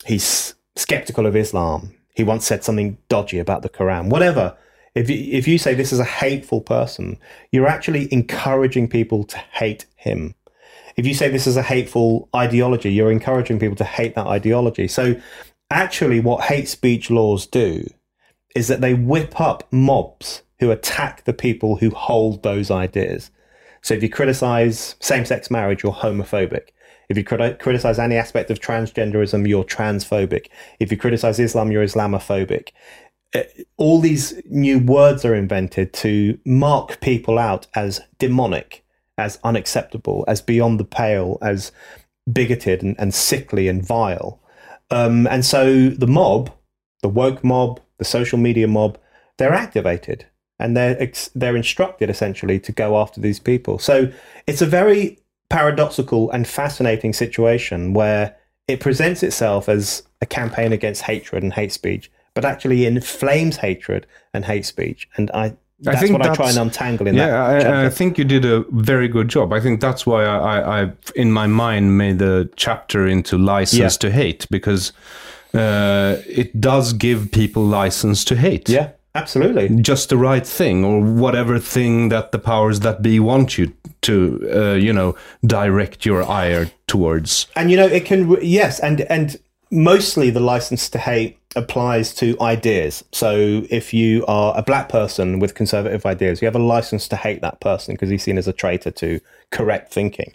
he's 0.06 0.56
skeptical 0.76 1.26
of 1.26 1.36
Islam, 1.36 1.96
he 2.16 2.24
once 2.24 2.46
said 2.46 2.64
something 2.64 2.98
dodgy 3.10 3.40
about 3.40 3.62
the 3.62 3.70
Quran, 3.70 4.10
whatever. 4.10 4.58
If 4.96 5.10
you, 5.10 5.18
if 5.32 5.48
you 5.48 5.58
say 5.58 5.74
this 5.74 5.92
is 5.92 6.00
a 6.00 6.06
hateful 6.06 6.62
person, 6.62 7.18
you're 7.52 7.68
actually 7.68 8.12
encouraging 8.14 8.88
people 8.88 9.26
to 9.26 9.38
hate 9.38 9.86
him. 9.98 10.34
If 10.96 11.06
you 11.06 11.14
say 11.14 11.28
this 11.28 11.46
is 11.46 11.58
a 11.58 11.62
hateful 11.62 12.30
ideology, 12.34 12.94
you're 12.94 13.12
encouraging 13.12 13.60
people 13.60 13.76
to 13.76 13.84
hate 13.84 14.16
that 14.16 14.28
ideology. 14.28 14.88
So, 14.88 15.20
actually, 15.70 16.22
what 16.22 16.46
hate 16.46 16.70
speech 16.70 17.10
laws 17.10 17.46
do 17.46 17.86
is 18.56 18.70
that 18.70 18.80
they 18.80 18.94
whip 18.94 19.42
up 19.42 19.68
mobs 19.72 20.44
who 20.60 20.72
attack 20.72 21.26
the 21.26 21.34
people 21.34 21.76
who 21.76 21.90
hold 21.90 22.44
those 22.44 22.72
ideas. 22.72 23.30
So, 23.82 23.94
if 23.94 24.02
you 24.02 24.10
criticize 24.10 24.96
same 25.02 25.26
sex 25.26 25.52
marriage, 25.52 25.84
you're 25.84 25.92
homophobic. 25.92 26.70
If 27.10 27.18
you 27.18 27.24
criticize 27.24 28.00
any 28.00 28.16
aspect 28.16 28.50
of 28.52 28.60
transgenderism, 28.60 29.48
you're 29.48 29.64
transphobic. 29.64 30.48
If 30.80 30.92
you 30.92 30.98
criticize 30.98 31.40
Islam, 31.40 31.72
you're 31.72 31.84
Islamophobic. 31.84 32.70
Uh, 33.34 33.44
All 33.78 34.00
these 34.00 34.42
new 34.46 34.80
words 34.80 35.26
are 35.26 35.36
invented 35.36 35.94
to 35.94 36.38
mark 36.46 37.02
people 37.02 37.38
out 37.38 37.68
as 37.76 38.02
demonic, 38.18 38.84
as 39.18 39.40
unacceptable, 39.44 40.26
as 40.28 40.42
beyond 40.42 40.80
the 40.80 40.86
pale, 40.86 41.38
as 41.42 41.72
bigoted 42.32 42.82
and, 42.82 42.96
and 43.00 43.14
sickly 43.14 43.68
and 43.68 43.86
vile. 43.86 44.42
Um, 44.92 45.28
and 45.28 45.46
so 45.46 45.90
the 45.90 46.08
mob, 46.08 46.52
the 47.02 47.10
woke 47.10 47.44
mob, 47.44 47.80
the 47.98 48.06
social 48.06 48.38
media 48.38 48.68
mob, 48.68 48.98
they're 49.38 49.54
activated 49.54 50.26
and 50.60 50.76
they're 50.76 51.12
they're 51.34 51.56
instructed 51.56 52.10
essentially 52.10 52.60
to 52.60 52.72
go 52.72 52.98
after 52.98 53.20
these 53.20 53.40
people. 53.40 53.80
So 53.80 54.12
it's 54.48 54.62
a 54.62 54.66
very 54.66 55.20
paradoxical 55.50 56.32
and 56.32 56.48
fascinating 56.48 57.14
situation 57.14 57.94
where 57.94 58.36
it 58.68 58.80
presents 58.80 59.24
itself 59.24 59.70
as 59.70 60.04
a 60.22 60.26
campaign 60.26 60.74
against 60.74 61.04
hatred 61.04 61.44
and 61.44 61.54
hate 61.54 61.72
speech, 61.72 62.12
but 62.34 62.46
actually 62.46 62.86
inflames 62.86 63.58
hatred 63.58 64.08
and 64.34 64.46
hate 64.46 64.66
speech. 64.66 65.08
And 65.18 65.30
I 65.32 65.56
that's 65.80 66.10
what 66.10 66.22
I 66.22 66.34
try 66.34 66.50
and 66.50 66.58
untangle 66.58 67.06
in 67.06 67.16
yeah, 67.16 67.28
that. 67.28 67.68
I, 67.68 67.86
I 67.88 67.90
think 67.90 68.18
you 68.18 68.24
did 68.24 68.46
a 68.46 68.64
very 68.72 69.08
good 69.08 69.28
job. 69.28 69.52
I 69.52 69.60
think 69.60 69.82
that's 69.82 70.06
why 70.06 70.24
I, 70.24 70.38
I, 70.38 70.84
I 70.84 70.92
in 71.16 71.32
my 71.32 71.48
mind, 71.48 71.98
made 71.98 72.20
the 72.20 72.50
chapter 72.56 73.06
into 73.06 73.38
license 73.38 73.96
Yeah. 73.96 74.10
to 74.10 74.12
hate 74.12 74.48
because 74.50 74.94
uh, 75.54 76.18
it 76.26 76.60
does 76.60 76.94
give 76.94 77.32
people 77.32 77.64
license 77.64 78.24
to 78.26 78.36
hate. 78.36 78.70
Yeah, 78.70 78.92
absolutely. 79.16 79.70
Just 79.82 80.10
the 80.10 80.18
right 80.18 80.46
thing, 80.46 80.86
or 80.86 81.02
whatever 81.02 81.58
thing 81.60 82.10
that 82.10 82.32
the 82.32 82.40
powers 82.40 82.82
that 82.82 83.02
be 83.02 83.20
want 83.20 83.58
you 83.58 83.74
to, 84.02 84.50
uh, 84.54 84.74
you 84.74 84.94
know, 84.94 85.16
direct 85.46 86.06
your 86.06 86.24
ire 86.24 86.70
towards. 86.88 87.48
And 87.56 87.72
you 87.72 87.78
know, 87.78 87.88
it 87.88 88.06
can 88.06 88.38
yes, 88.42 88.80
and 88.80 89.02
and 89.02 89.38
mostly 89.72 90.30
the 90.30 90.40
license 90.40 90.90
to 90.90 91.00
hate 91.00 91.40
applies 91.56 92.14
to 92.14 92.36
ideas. 92.42 93.04
So 93.12 93.66
if 93.70 93.94
you 93.94 94.26
are 94.28 94.54
a 94.58 94.62
black 94.62 94.90
person 94.90 95.40
with 95.40 95.56
conservative 95.56 96.06
ideas, 96.06 96.42
you 96.42 96.46
have 96.48 96.56
a 96.56 96.60
license 96.60 97.08
to 97.10 97.16
hate 97.16 97.42
that 97.42 97.62
person 97.62 97.96
because 97.96 98.10
he's 98.10 98.24
seen 98.24 98.38
as 98.38 98.48
a 98.48 98.54
traitor 98.54 98.92
to 98.92 99.20
correct 99.52 99.94
thinking. 99.94 100.34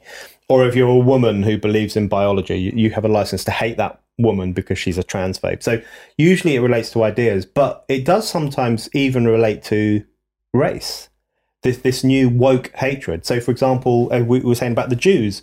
Or 0.49 0.67
if 0.67 0.75
you're 0.75 0.89
a 0.89 0.99
woman 0.99 1.43
who 1.43 1.59
believes 1.59 1.95
in 1.95 2.09
biology, 2.09 2.57
you, 2.57 2.73
you 2.75 2.91
have 2.91 3.05
a 3.05 3.09
license 3.09 3.45
to 3.45 3.51
hate 3.51 3.77
that 3.77 4.01
woman 4.23 4.53
because 4.53 4.79
she's 4.79 4.99
a 4.99 5.05
transphobe. 5.05 5.63
So 5.63 5.81
usually 6.17 6.57
it 6.57 6.61
relates 6.61 6.91
to 6.93 7.03
ideas, 7.03 7.47
but 7.47 7.85
it 7.89 8.05
does 8.05 8.29
sometimes 8.29 8.89
even 8.95 9.27
relate 9.27 9.63
to 9.65 10.05
race. 10.53 11.09
This 11.63 11.79
this 11.79 12.03
new 12.03 12.29
woke 12.29 12.73
hatred. 12.77 13.27
So, 13.27 13.39
for 13.41 13.51
example, 13.51 14.09
uh, 14.13 14.21
we 14.21 14.41
were 14.41 14.55
saying 14.55 14.73
about 14.73 14.89
the 14.89 14.97
Jews 14.97 15.43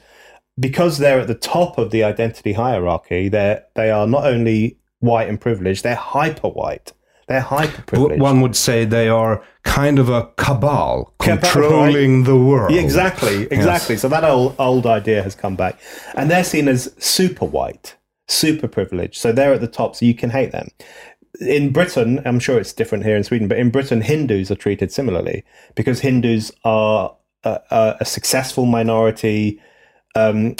because 0.59 0.97
they're 0.97 1.19
at 1.19 1.27
the 1.27 1.35
top 1.35 1.77
of 1.77 1.91
the 1.91 2.03
identity 2.03 2.53
hierarchy, 2.53 3.29
they 3.29 3.59
they 3.75 3.91
are 3.91 4.07
not 4.07 4.25
only 4.25 4.77
white 4.99 5.29
and 5.29 5.39
privileged, 5.39 5.83
they're 5.83 5.95
hyper 5.95 6.49
white. 6.49 6.93
They're 7.27 7.41
hyper 7.41 7.81
privileged. 7.81 8.21
One 8.21 8.39
would 8.41 8.55
say 8.55 8.85
they 8.85 9.09
are 9.09 9.43
kind 9.63 9.99
of 9.99 10.07
a 10.07 10.27
cabal 10.37 11.13
controlling 11.19 12.23
the 12.23 12.37
world. 12.37 12.71
Yeah, 12.71 12.81
exactly, 12.81 13.43
exactly. 13.51 13.95
Yes. 13.95 14.01
So 14.01 14.09
that 14.09 14.23
old 14.23 14.55
old 14.57 14.85
idea 14.85 15.21
has 15.21 15.35
come 15.35 15.55
back, 15.55 15.77
and 16.15 16.31
they're 16.31 16.45
seen 16.45 16.69
as 16.69 16.93
super 16.97 17.45
white, 17.45 17.96
super 18.27 18.67
privileged. 18.67 19.17
So 19.17 19.31
they're 19.31 19.53
at 19.53 19.61
the 19.61 19.67
top, 19.67 19.95
so 19.95 20.05
you 20.05 20.13
can 20.13 20.29
hate 20.29 20.51
them. 20.51 20.69
In 21.41 21.71
Britain, 21.71 22.21
I'm 22.25 22.39
sure 22.39 22.59
it's 22.59 22.73
different 22.73 23.05
here 23.05 23.15
in 23.15 23.23
Sweden, 23.23 23.47
but 23.47 23.59
in 23.59 23.69
Britain, 23.69 24.01
Hindus 24.01 24.49
are 24.49 24.55
treated 24.55 24.91
similarly 24.91 25.43
because 25.75 25.99
Hindus 25.99 26.51
are 26.63 27.15
a, 27.43 27.97
a, 27.99 28.05
successful 28.05 28.65
minority 28.65 29.61
um, 30.15 30.55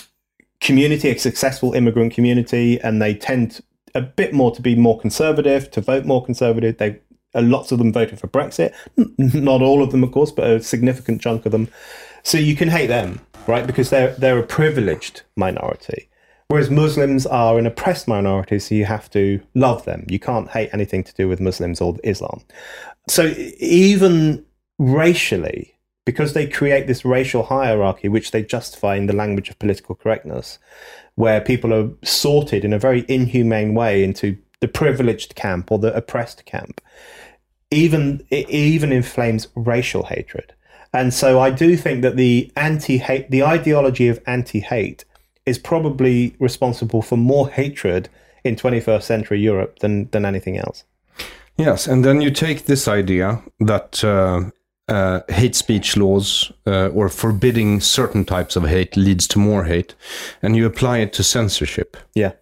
community, 0.61 1.09
a 1.09 1.17
successful 1.17 1.73
immigrant 1.73 2.13
community, 2.13 2.79
and 2.81 3.01
they 3.01 3.15
tend 3.15 3.61
a 3.95 4.01
bit 4.01 4.33
more 4.33 4.53
to 4.55 4.61
be 4.61 4.75
more 4.75 4.99
conservative, 4.99 5.71
to 5.71 5.81
vote 5.81 6.05
more 6.05 6.23
conservative. 6.23 6.77
They 6.77 6.99
uh, 7.35 7.41
lots 7.41 7.71
of 7.71 7.77
them 7.77 7.91
voted 7.91 8.19
for 8.19 8.27
Brexit. 8.27 8.73
Not 9.17 9.61
all 9.61 9.83
of 9.83 9.91
them, 9.91 10.03
of 10.03 10.11
course, 10.11 10.31
but 10.31 10.49
a 10.49 10.61
significant 10.61 11.21
chunk 11.21 11.45
of 11.45 11.51
them. 11.51 11.69
So 12.23 12.37
you 12.37 12.55
can 12.55 12.69
hate 12.69 12.87
them, 12.87 13.21
right? 13.47 13.65
Because 13.65 13.89
they're 13.89 14.13
they're 14.13 14.39
a 14.39 14.45
privileged 14.45 15.23
minority. 15.35 16.09
Whereas 16.49 16.69
Muslims 16.69 17.25
are 17.25 17.59
an 17.59 17.65
oppressed 17.65 18.07
minority, 18.07 18.59
so 18.59 18.73
you 18.73 18.85
have 18.85 19.09
to 19.11 19.41
love 19.53 19.83
them. 19.83 20.05
You 20.07 20.19
can't 20.19 20.49
hate 20.49 20.69
anything 20.71 21.03
to 21.03 21.13
do 21.13 21.27
with 21.27 21.41
Muslims 21.41 21.81
or 21.81 21.97
Islam. 22.03 22.41
So 23.09 23.33
even 23.59 24.45
racially, 24.79 25.75
because 26.05 26.31
they 26.31 26.47
create 26.47 26.87
this 26.87 27.03
racial 27.03 27.43
hierarchy, 27.43 28.07
which 28.07 28.31
they 28.31 28.43
justify 28.43 28.95
in 28.95 29.07
the 29.07 29.15
language 29.15 29.49
of 29.49 29.59
political 29.59 29.93
correctness, 29.93 30.57
where 31.15 31.41
people 31.41 31.73
are 31.73 31.89
sorted 32.03 32.63
in 32.63 32.71
a 32.71 32.79
very 32.79 33.03
inhumane 33.09 33.73
way 33.73 34.01
into 34.03 34.37
the 34.61 34.69
privileged 34.69 35.35
camp 35.35 35.69
or 35.69 35.79
the 35.79 35.93
oppressed 35.93 36.45
camp. 36.45 36.79
Even 37.71 38.25
it 38.29 38.49
even 38.49 38.93
inflames 38.93 39.49
racial 39.55 40.03
hatred. 40.03 40.53
And 40.93 41.13
so 41.13 41.41
I 41.41 41.49
do 41.49 41.75
think 41.75 42.01
that 42.03 42.15
the 42.15 42.49
anti-hate 42.55 43.29
the 43.29 43.43
ideology 43.43 44.07
of 44.07 44.21
anti-hate 44.25 45.03
is 45.47 45.57
probably 45.57 46.35
responsible 46.39 47.01
for 47.01 47.17
more 47.17 47.49
hatred 47.49 48.09
in 48.43 48.55
21st 48.55 49.03
century 49.03 49.39
Europe 49.39 49.79
than 49.79 50.09
than 50.11 50.25
anything 50.25 50.57
else. 50.57 50.83
Yes, 51.57 51.87
and 51.87 52.05
then 52.05 52.21
you 52.21 52.31
take 52.31 52.65
this 52.65 52.87
idea 52.87 53.41
that 53.59 54.03
uh, 54.03 54.51
uh, 54.87 55.21
hate 55.29 55.55
speech 55.55 55.97
laws 55.97 56.51
uh, 56.67 56.89
or 56.89 57.09
forbidding 57.09 57.81
certain 57.81 58.25
types 58.25 58.55
of 58.55 58.63
hate 58.63 58.95
leads 58.95 59.27
to 59.27 59.39
more 59.39 59.63
hate, 59.63 59.95
and 60.41 60.55
you 60.55 60.65
apply 60.65 60.99
it 60.99 61.13
to 61.13 61.23
censorship. 61.23 61.97
Yeah. 62.13 62.33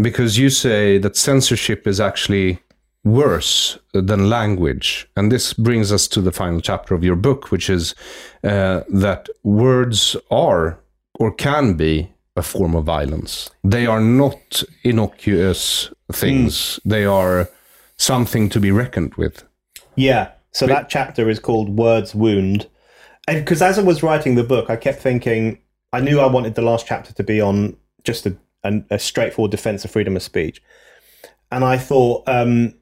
Because 0.00 0.38
you 0.38 0.50
say 0.50 0.98
that 0.98 1.16
censorship 1.16 1.86
is 1.86 2.00
actually 2.00 2.58
worse 3.04 3.78
than 3.92 4.28
language. 4.28 5.08
And 5.16 5.32
this 5.32 5.54
brings 5.54 5.92
us 5.92 6.08
to 6.08 6.20
the 6.20 6.32
final 6.32 6.60
chapter 6.60 6.94
of 6.94 7.02
your 7.02 7.16
book, 7.16 7.50
which 7.50 7.70
is 7.70 7.94
uh, 8.44 8.82
that 8.88 9.28
words 9.42 10.16
are 10.30 10.79
or 11.20 11.30
can 11.30 11.74
be 11.74 12.10
a 12.34 12.42
form 12.42 12.74
of 12.74 12.84
violence. 12.84 13.50
They 13.62 13.86
are 13.86 14.00
not 14.00 14.64
innocuous 14.82 15.92
things, 16.10 16.54
mm. 16.54 16.80
they 16.86 17.04
are 17.04 17.48
something 17.96 18.48
to 18.48 18.58
be 18.58 18.72
reckoned 18.72 19.14
with. 19.14 19.44
Yeah. 19.94 20.32
So 20.52 20.66
that 20.66 20.88
chapter 20.88 21.28
is 21.28 21.38
called 21.38 21.68
Words 21.78 22.14
Wound. 22.14 22.66
And 23.28 23.44
because 23.44 23.62
as 23.62 23.78
I 23.78 23.82
was 23.82 24.02
writing 24.02 24.34
the 24.34 24.42
book, 24.42 24.70
I 24.70 24.76
kept 24.76 25.00
thinking, 25.00 25.58
I 25.92 26.00
knew 26.00 26.18
I 26.18 26.26
wanted 26.26 26.54
the 26.54 26.62
last 26.62 26.86
chapter 26.86 27.12
to 27.12 27.22
be 27.22 27.40
on 27.40 27.76
just 28.02 28.26
a, 28.26 28.36
a, 28.64 28.82
a 28.90 28.98
straightforward 28.98 29.50
defense 29.50 29.84
of 29.84 29.90
freedom 29.90 30.16
of 30.16 30.22
speech. 30.22 30.62
And 31.52 31.62
I 31.62 31.76
thought, 31.76 32.26
um, 32.26 32.74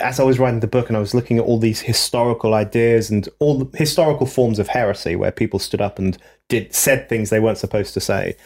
as 0.00 0.18
I 0.18 0.22
was 0.22 0.38
writing 0.38 0.60
the 0.60 0.66
book 0.66 0.88
and 0.88 0.96
I 0.96 1.00
was 1.00 1.14
looking 1.14 1.38
at 1.38 1.44
all 1.44 1.58
these 1.58 1.80
historical 1.80 2.54
ideas 2.54 3.10
and 3.10 3.28
all 3.38 3.58
the 3.58 3.76
historical 3.76 4.26
forms 4.26 4.58
of 4.58 4.68
heresy 4.68 5.16
where 5.16 5.32
people 5.32 5.58
stood 5.58 5.80
up 5.80 5.98
and 5.98 6.16
did 6.48 6.74
said 6.74 7.08
things 7.08 7.30
they 7.30 7.40
weren't 7.40 7.58
supposed 7.58 7.94
to 7.94 8.00
say. 8.00 8.36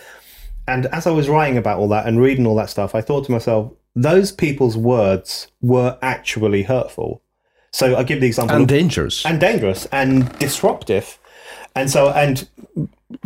And 0.67 0.87
as 0.87 1.07
I 1.07 1.11
was 1.11 1.29
writing 1.29 1.57
about 1.57 1.79
all 1.79 1.89
that 1.89 2.07
and 2.07 2.21
reading 2.21 2.47
all 2.47 2.57
that 2.57 2.71
stuff, 2.71 2.95
I 2.95 3.01
thought 3.01 3.25
to 3.27 3.33
myself, 3.33 3.73
those 3.97 4.31
people's 4.33 4.77
words 4.77 5.49
were 5.61 5.99
actually 6.03 6.63
hurtful. 6.65 7.23
So 7.71 7.97
I 7.97 8.03
give 8.03 8.21
the 8.21 8.27
example 8.27 8.57
and 8.57 8.63
of, 8.63 8.69
dangerous 8.69 9.25
and 9.27 9.41
dangerous 9.41 9.87
and 9.87 10.37
disruptive, 10.39 11.19
and 11.75 11.91
so 11.91 12.11
and 12.11 12.49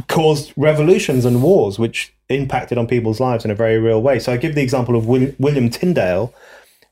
caused 0.09 0.53
revolutions 0.57 1.25
and 1.25 1.43
wars, 1.43 1.79
which 1.79 2.15
impacted 2.29 2.79
on 2.79 2.87
people's 2.87 3.21
lives 3.21 3.45
in 3.45 3.51
a 3.51 3.55
very 3.55 3.79
real 3.79 4.03
way. 4.03 4.19
So 4.19 4.33
I 4.33 4.37
give 4.37 4.55
the 4.55 4.63
example 4.63 4.97
of 4.97 5.07
William 5.07 5.71
Tyndale, 5.71 6.35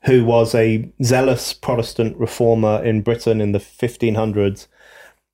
who 0.03 0.23
was 0.25 0.55
a 0.55 0.89
zealous 1.03 1.53
Protestant 1.53 2.17
reformer 2.17 2.83
in 2.83 3.01
Britain 3.01 3.41
in 3.41 3.51
the 3.51 3.59
1500s, 3.59 4.67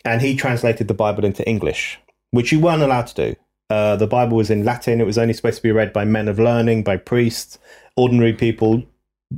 and 0.06 0.22
he 0.22 0.36
translated 0.36 0.88
the 0.88 0.94
Bible 0.94 1.26
into 1.26 1.48
English, 1.48 2.00
which 2.32 2.52
you 2.52 2.60
weren't 2.60 2.84
allowed 2.84 3.08
to 3.08 3.30
do. 3.32 3.36
Uh, 3.70 3.96
the 3.96 4.08
Bible 4.08 4.38
was 4.38 4.50
in 4.50 4.64
Latin. 4.64 5.02
It 5.02 5.06
was 5.06 5.18
only 5.18 5.34
supposed 5.34 5.58
to 5.58 5.64
be 5.64 5.72
read 5.72 5.92
by 5.92 6.06
men 6.06 6.28
of 6.28 6.40
learning, 6.40 6.84
by 6.84 6.98
priests. 6.98 7.58
Ordinary 7.96 8.34
people 8.34 8.84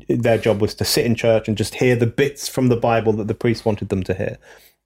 their 0.08 0.38
job 0.38 0.62
was 0.62 0.76
to 0.76 0.86
sit 0.86 1.06
in 1.06 1.16
church 1.16 1.48
and 1.48 1.58
just 1.58 1.76
hear 1.76 1.96
the 1.96 2.06
bits 2.06 2.48
from 2.48 2.68
the 2.68 2.76
Bible 2.76 3.14
that 3.14 3.28
the 3.28 3.34
priest 3.34 3.66
wanted 3.66 3.90
them 3.90 4.04
to 4.04 4.14
hear. 4.14 4.38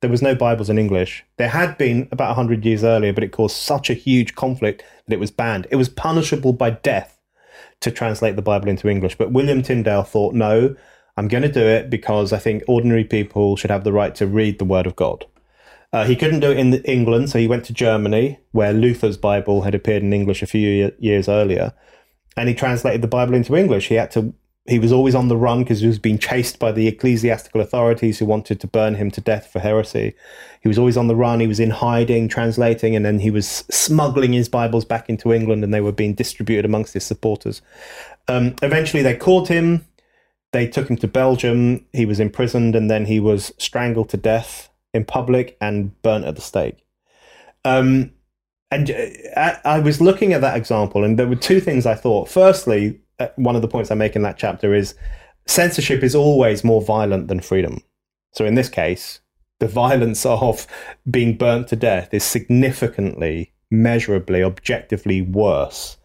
There 0.01 0.09
was 0.09 0.21
no 0.21 0.35
Bibles 0.35 0.69
in 0.69 0.77
English. 0.77 1.23
There 1.37 1.49
had 1.49 1.77
been 1.77 2.07
about 2.11 2.35
100 2.35 2.65
years 2.65 2.83
earlier, 2.83 3.13
but 3.13 3.23
it 3.23 3.31
caused 3.31 3.55
such 3.55 3.89
a 3.89 3.93
huge 3.93 4.35
conflict 4.35 4.83
that 5.05 5.13
it 5.13 5.19
was 5.19 5.31
banned. 5.31 5.67
It 5.71 5.77
was 5.77 5.89
punishable 5.89 6.53
by 6.53 6.71
death 6.71 7.19
to 7.81 7.91
translate 7.91 8.35
the 8.35 8.41
Bible 8.41 8.69
into 8.69 8.89
English. 8.89 9.17
But 9.17 9.31
William 9.31 9.61
Tyndale 9.61 10.03
thought, 10.03 10.33
no, 10.33 10.75
I'm 11.15 11.27
going 11.27 11.43
to 11.43 11.51
do 11.51 11.61
it 11.65 11.89
because 11.89 12.33
I 12.33 12.39
think 12.39 12.63
ordinary 12.67 13.03
people 13.03 13.55
should 13.55 13.71
have 13.71 13.83
the 13.83 13.93
right 13.93 14.13
to 14.15 14.27
read 14.27 14.59
the 14.59 14.65
Word 14.65 14.87
of 14.87 14.95
God. 14.95 15.25
Uh, 15.93 16.03
he 16.03 16.15
couldn't 16.15 16.39
do 16.39 16.51
it 16.51 16.57
in 16.57 16.73
England, 16.85 17.29
so 17.29 17.37
he 17.37 17.47
went 17.47 17.63
to 17.65 17.73
Germany, 17.73 18.39
where 18.51 18.73
Luther's 18.73 19.15
Bible 19.15 19.61
had 19.61 19.75
appeared 19.75 20.01
in 20.01 20.11
English 20.11 20.41
a 20.41 20.47
few 20.47 20.91
years 20.97 21.29
earlier, 21.29 21.71
and 22.35 22.49
he 22.49 22.55
translated 22.55 23.03
the 23.03 23.07
Bible 23.07 23.35
into 23.35 23.55
English. 23.55 23.87
He 23.87 23.95
had 23.95 24.09
to 24.11 24.33
he 24.65 24.79
was 24.79 24.93
always 24.93 25.13
on 25.13 25.27
the 25.27 25.35
run 25.35 25.59
because 25.59 25.81
he 25.81 25.87
was 25.87 25.99
being 25.99 26.17
chased 26.17 26.57
by 26.57 26.71
the 26.71 26.87
ecclesiastical 26.87 27.59
authorities 27.59 28.17
who 28.17 28.25
wanted 28.25 28.61
to 28.61 28.67
burn 28.67 28.95
him 28.95 29.11
to 29.11 29.19
death 29.19 29.51
for 29.51 29.59
heresy. 29.59 30.13
He 30.61 30.69
was 30.69 30.79
always 30.79 30.95
on 30.95 31.07
the 31.07 31.17
run. 31.17 31.41
He 31.41 31.47
was 31.47 31.59
in 31.59 31.69
hiding, 31.69 32.29
translating, 32.29 32.95
and 32.95 33.05
then 33.05 33.19
he 33.19 33.29
was 33.29 33.65
smuggling 33.69 34.31
his 34.31 34.47
Bibles 34.47 34.85
back 34.85 35.09
into 35.09 35.33
England 35.33 35.65
and 35.65 35.73
they 35.73 35.81
were 35.81 35.91
being 35.91 36.13
distributed 36.13 36.63
amongst 36.63 36.93
his 36.93 37.05
supporters. 37.05 37.61
Um, 38.29 38.55
eventually, 38.61 39.03
they 39.03 39.17
caught 39.17 39.49
him. 39.49 39.85
They 40.53 40.67
took 40.67 40.89
him 40.89 40.95
to 40.97 41.09
Belgium. 41.09 41.85
He 41.91 42.05
was 42.05 42.21
imprisoned 42.21 42.73
and 42.73 42.89
then 42.89 43.05
he 43.05 43.19
was 43.19 43.51
strangled 43.57 44.07
to 44.09 44.17
death 44.17 44.69
in 44.93 45.05
public 45.05 45.57
and 45.59 45.99
burnt 46.01 46.25
at 46.25 46.35
the 46.35 46.41
stake. 46.41 46.83
Um, 47.65 48.11
and 48.71 48.89
uh, 49.35 49.55
I 49.65 49.79
was 49.79 50.01
looking 50.01 50.33
at 50.33 50.41
that 50.41 50.57
example, 50.57 51.03
and 51.03 51.17
there 51.17 51.27
were 51.27 51.35
two 51.35 51.59
things 51.59 51.85
I 51.85 51.95
thought. 51.95 52.29
Firstly, 52.29 52.99
uh, 53.19 53.27
one 53.35 53.55
of 53.55 53.61
the 53.61 53.67
points 53.67 53.91
I 53.91 53.95
make 53.95 54.15
in 54.15 54.23
that 54.23 54.37
chapter 54.37 54.73
is 54.73 54.95
censorship 55.45 56.03
is 56.03 56.15
always 56.15 56.63
more 56.63 56.81
violent 56.81 57.27
than 57.27 57.39
freedom. 57.39 57.81
So 58.31 58.45
in 58.45 58.55
this 58.55 58.69
case, 58.69 59.19
the 59.59 59.67
violence 59.83 60.25
of 60.25 60.67
being 61.09 61.37
burnt 61.37 61.67
to 61.69 61.75
death 61.75 62.13
is 62.13 62.23
significantly, 62.23 63.53
measurably, 63.69 64.43
objectively 64.43 65.21
worse 65.21 65.97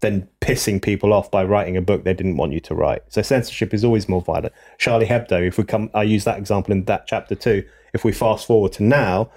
than 0.00 0.28
pissing 0.40 0.82
people 0.82 1.12
off 1.12 1.30
by 1.30 1.44
writing 1.44 1.76
a 1.76 1.82
book 1.82 2.04
they 2.04 2.14
didn't 2.14 2.36
want 2.36 2.52
you 2.52 2.60
to 2.60 2.74
write. 2.74 3.02
So 3.08 3.22
censorship 3.22 3.72
is 3.72 3.84
always 3.84 4.08
more 4.08 4.20
violent. 4.20 4.52
Charlie 4.78 5.06
Hebdo, 5.06 5.46
if 5.46 5.58
we 5.58 5.64
come, 5.64 5.90
I 5.94 6.02
use 6.02 6.24
that 6.24 6.38
example 6.38 6.72
in 6.72 6.84
that 6.84 7.06
chapter 7.06 7.34
too. 7.34 7.64
If 7.92 8.04
we 8.04 8.12
fast 8.12 8.46
forward 8.46 8.72
to 8.72 8.82
now, 8.82 9.30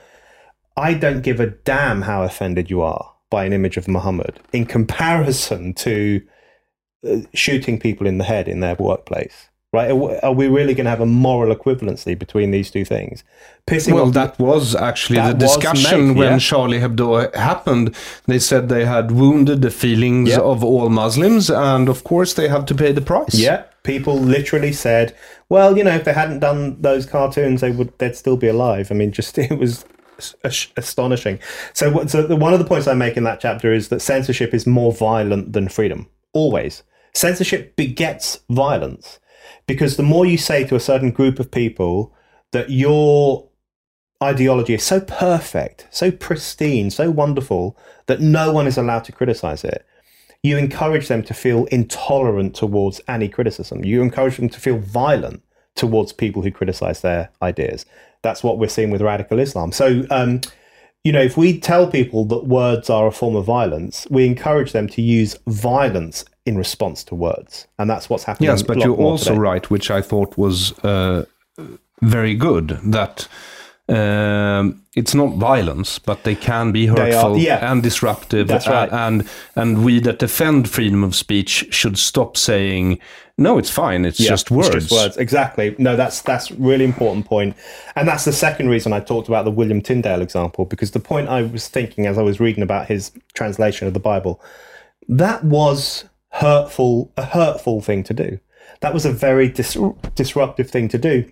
I 0.77 0.93
don't 0.93 1.21
give 1.21 1.39
a 1.39 1.47
damn 1.47 2.03
how 2.03 2.23
offended 2.23 2.69
you 2.69 2.81
are 2.81 3.13
by 3.29 3.45
an 3.45 3.53
image 3.53 3.77
of 3.77 3.87
Muhammad 3.87 4.39
in 4.53 4.65
comparison 4.65 5.73
to 5.73 6.21
uh, 7.07 7.17
shooting 7.33 7.79
people 7.79 8.07
in 8.07 8.17
the 8.17 8.23
head 8.23 8.47
in 8.47 8.59
their 8.59 8.75
workplace 8.75 9.49
right? 9.75 9.91
Are 10.23 10.31
we 10.31 10.47
really 10.47 10.73
going 10.73 10.85
to 10.85 10.89
have 10.89 11.01
a 11.01 11.05
moral 11.05 11.53
equivalency 11.53 12.17
between 12.17 12.51
these 12.51 12.71
two 12.71 12.85
things? 12.85 13.23
Pissing 13.67 13.93
well, 13.93 14.11
that 14.11 14.39
was 14.39 14.73
actually 14.73 15.19
the 15.19 15.33
discussion 15.33 16.07
made, 16.09 16.17
when 16.17 16.31
yeah. 16.33 16.39
Charlie 16.39 16.79
Hebdo 16.79 17.35
happened. 17.35 17.95
They 18.25 18.39
said 18.39 18.69
they 18.69 18.85
had 18.85 19.11
wounded 19.11 19.61
the 19.61 19.69
feelings 19.69 20.29
yeah. 20.29 20.39
of 20.39 20.63
all 20.63 20.89
Muslims, 20.89 21.49
and 21.49 21.89
of 21.89 22.03
course 22.03 22.33
they 22.33 22.47
have 22.47 22.65
to 22.67 22.75
pay 22.75 22.91
the 22.91 23.01
price. 23.01 23.35
Yeah, 23.35 23.65
people 23.85 24.17
literally 24.17 24.73
said, 24.73 25.15
"Well, 25.47 25.77
you 25.77 25.83
know, 25.83 25.95
if 25.95 26.03
they 26.03 26.13
hadn't 26.13 26.39
done 26.39 26.81
those 26.81 27.05
cartoons, 27.05 27.61
they 27.61 27.71
would 27.71 27.97
they'd 27.99 28.15
still 28.15 28.37
be 28.37 28.47
alive." 28.47 28.91
I 28.91 28.95
mean, 28.95 29.11
just 29.11 29.37
it 29.37 29.57
was 29.57 29.85
astonishing. 30.77 31.39
So, 31.73 32.05
so 32.05 32.35
one 32.35 32.53
of 32.53 32.59
the 32.59 32.65
points 32.65 32.87
I 32.87 32.93
make 32.93 33.17
in 33.17 33.23
that 33.25 33.39
chapter 33.39 33.73
is 33.73 33.89
that 33.89 34.01
censorship 34.01 34.53
is 34.53 34.65
more 34.65 34.91
violent 34.91 35.53
than 35.53 35.69
freedom, 35.69 36.07
always. 36.33 36.83
Censorship 37.13 37.75
begets 37.75 38.39
violence 38.49 39.19
because 39.67 39.97
the 39.97 40.03
more 40.03 40.25
you 40.25 40.37
say 40.37 40.63
to 40.65 40.75
a 40.75 40.79
certain 40.79 41.11
group 41.11 41.39
of 41.39 41.51
people 41.51 42.13
that 42.51 42.69
your 42.69 43.47
ideology 44.23 44.73
is 44.73 44.83
so 44.83 45.01
perfect, 45.01 45.87
so 45.91 46.11
pristine, 46.11 46.89
so 46.89 47.09
wonderful 47.11 47.77
that 48.07 48.21
no 48.21 48.51
one 48.51 48.67
is 48.67 48.77
allowed 48.77 49.03
to 49.05 49.11
criticize 49.11 49.63
it, 49.63 49.85
you 50.45 50.57
encourage 50.57 51.07
them 51.07 51.23
to 51.23 51.33
feel 51.33 51.65
intolerant 51.65 52.55
towards 52.55 53.01
any 53.07 53.27
criticism. 53.27 53.83
You 53.83 54.03
encourage 54.03 54.37
them 54.37 54.49
to 54.49 54.59
feel 54.59 54.77
violent 54.77 55.41
towards 55.75 56.13
people 56.13 56.43
who 56.43 56.51
criticize 56.51 57.01
their 57.01 57.31
ideas. 57.41 57.85
That's 58.21 58.43
what 58.43 58.59
we're 58.59 58.69
seeing 58.69 58.91
with 58.91 59.01
radical 59.01 59.39
Islam. 59.39 59.71
So, 59.71 60.03
um, 60.11 60.41
you 61.03 61.11
know, 61.11 61.21
if 61.21 61.35
we 61.35 61.59
tell 61.59 61.87
people 61.87 62.25
that 62.25 62.45
words 62.45 62.89
are 62.91 63.07
a 63.07 63.11
form 63.11 63.35
of 63.35 63.45
violence, 63.45 64.05
we 64.11 64.25
encourage 64.27 64.71
them 64.71 64.87
to 64.89 65.01
use 65.01 65.35
violence 65.47 66.25
in 66.45 66.57
response 66.57 67.03
to 67.05 67.15
words, 67.15 67.67
and 67.79 67.89
that's 67.89 68.07
what's 68.07 68.23
happening. 68.23 68.49
Yes, 68.49 68.61
but 68.61 68.77
you're 68.77 68.95
also 68.95 69.31
today. 69.31 69.39
right, 69.39 69.69
which 69.71 69.89
I 69.89 70.01
thought 70.01 70.37
was 70.37 70.77
uh, 70.79 71.25
very 72.01 72.35
good. 72.35 72.79
That 72.83 73.27
um, 73.87 74.81
it's 74.95 75.13
not 75.13 75.35
violence, 75.35 75.99
but 75.99 76.23
they 76.23 76.35
can 76.35 76.71
be 76.71 76.87
hurtful 76.87 77.35
are, 77.35 77.37
yeah. 77.37 77.71
and 77.71 77.83
disruptive. 77.83 78.47
That's 78.47 78.67
right. 78.67 78.91
And 78.91 79.29
and 79.55 79.85
we 79.85 79.99
that 79.99 80.19
defend 80.19 80.69
freedom 80.69 81.03
of 81.03 81.15
speech 81.15 81.67
should 81.71 81.97
stop 81.97 82.35
saying 82.37 82.99
no, 83.37 83.57
it's 83.57 83.69
fine. 83.69 84.05
It's 84.05 84.19
Yeah, 84.19 84.29
just 84.29 84.49
words. 84.49 84.69
It's 84.69 84.85
just 84.87 84.91
words. 84.91 85.17
Exactly. 85.17 85.75
No, 85.77 85.95
that's 85.95 86.21
that's 86.21 86.51
really 86.51 86.85
important 86.85 87.25
point, 87.25 87.55
and 87.95 88.07
that's 88.07 88.23
the 88.23 88.31
second 88.31 88.69
reason 88.69 88.93
I 88.93 89.01
talked 89.01 89.27
about 89.27 89.43
the 89.43 89.51
William 89.51 89.81
Tyndale 89.81 90.21
example 90.21 90.65
because 90.65 90.91
the 90.91 91.01
point 91.01 91.27
I 91.27 91.41
was 91.41 91.67
thinking 91.67 92.05
as 92.05 92.17
I 92.17 92.21
was 92.21 92.39
reading 92.39 92.63
about 92.63 92.87
his 92.87 93.11
translation 93.33 93.87
of 93.87 93.93
the 93.93 93.99
Bible, 93.99 94.41
that 95.09 95.43
was 95.43 96.05
hurtful, 96.29 97.11
a 97.17 97.25
hurtful 97.25 97.81
thing 97.81 98.03
to 98.03 98.13
do. 98.13 98.39
That 98.79 98.93
was 98.93 99.05
a 99.05 99.11
very 99.11 99.49
dis- 99.49 99.77
disruptive 100.15 100.69
thing 100.69 100.87
to 100.89 100.97
do. 100.97 101.29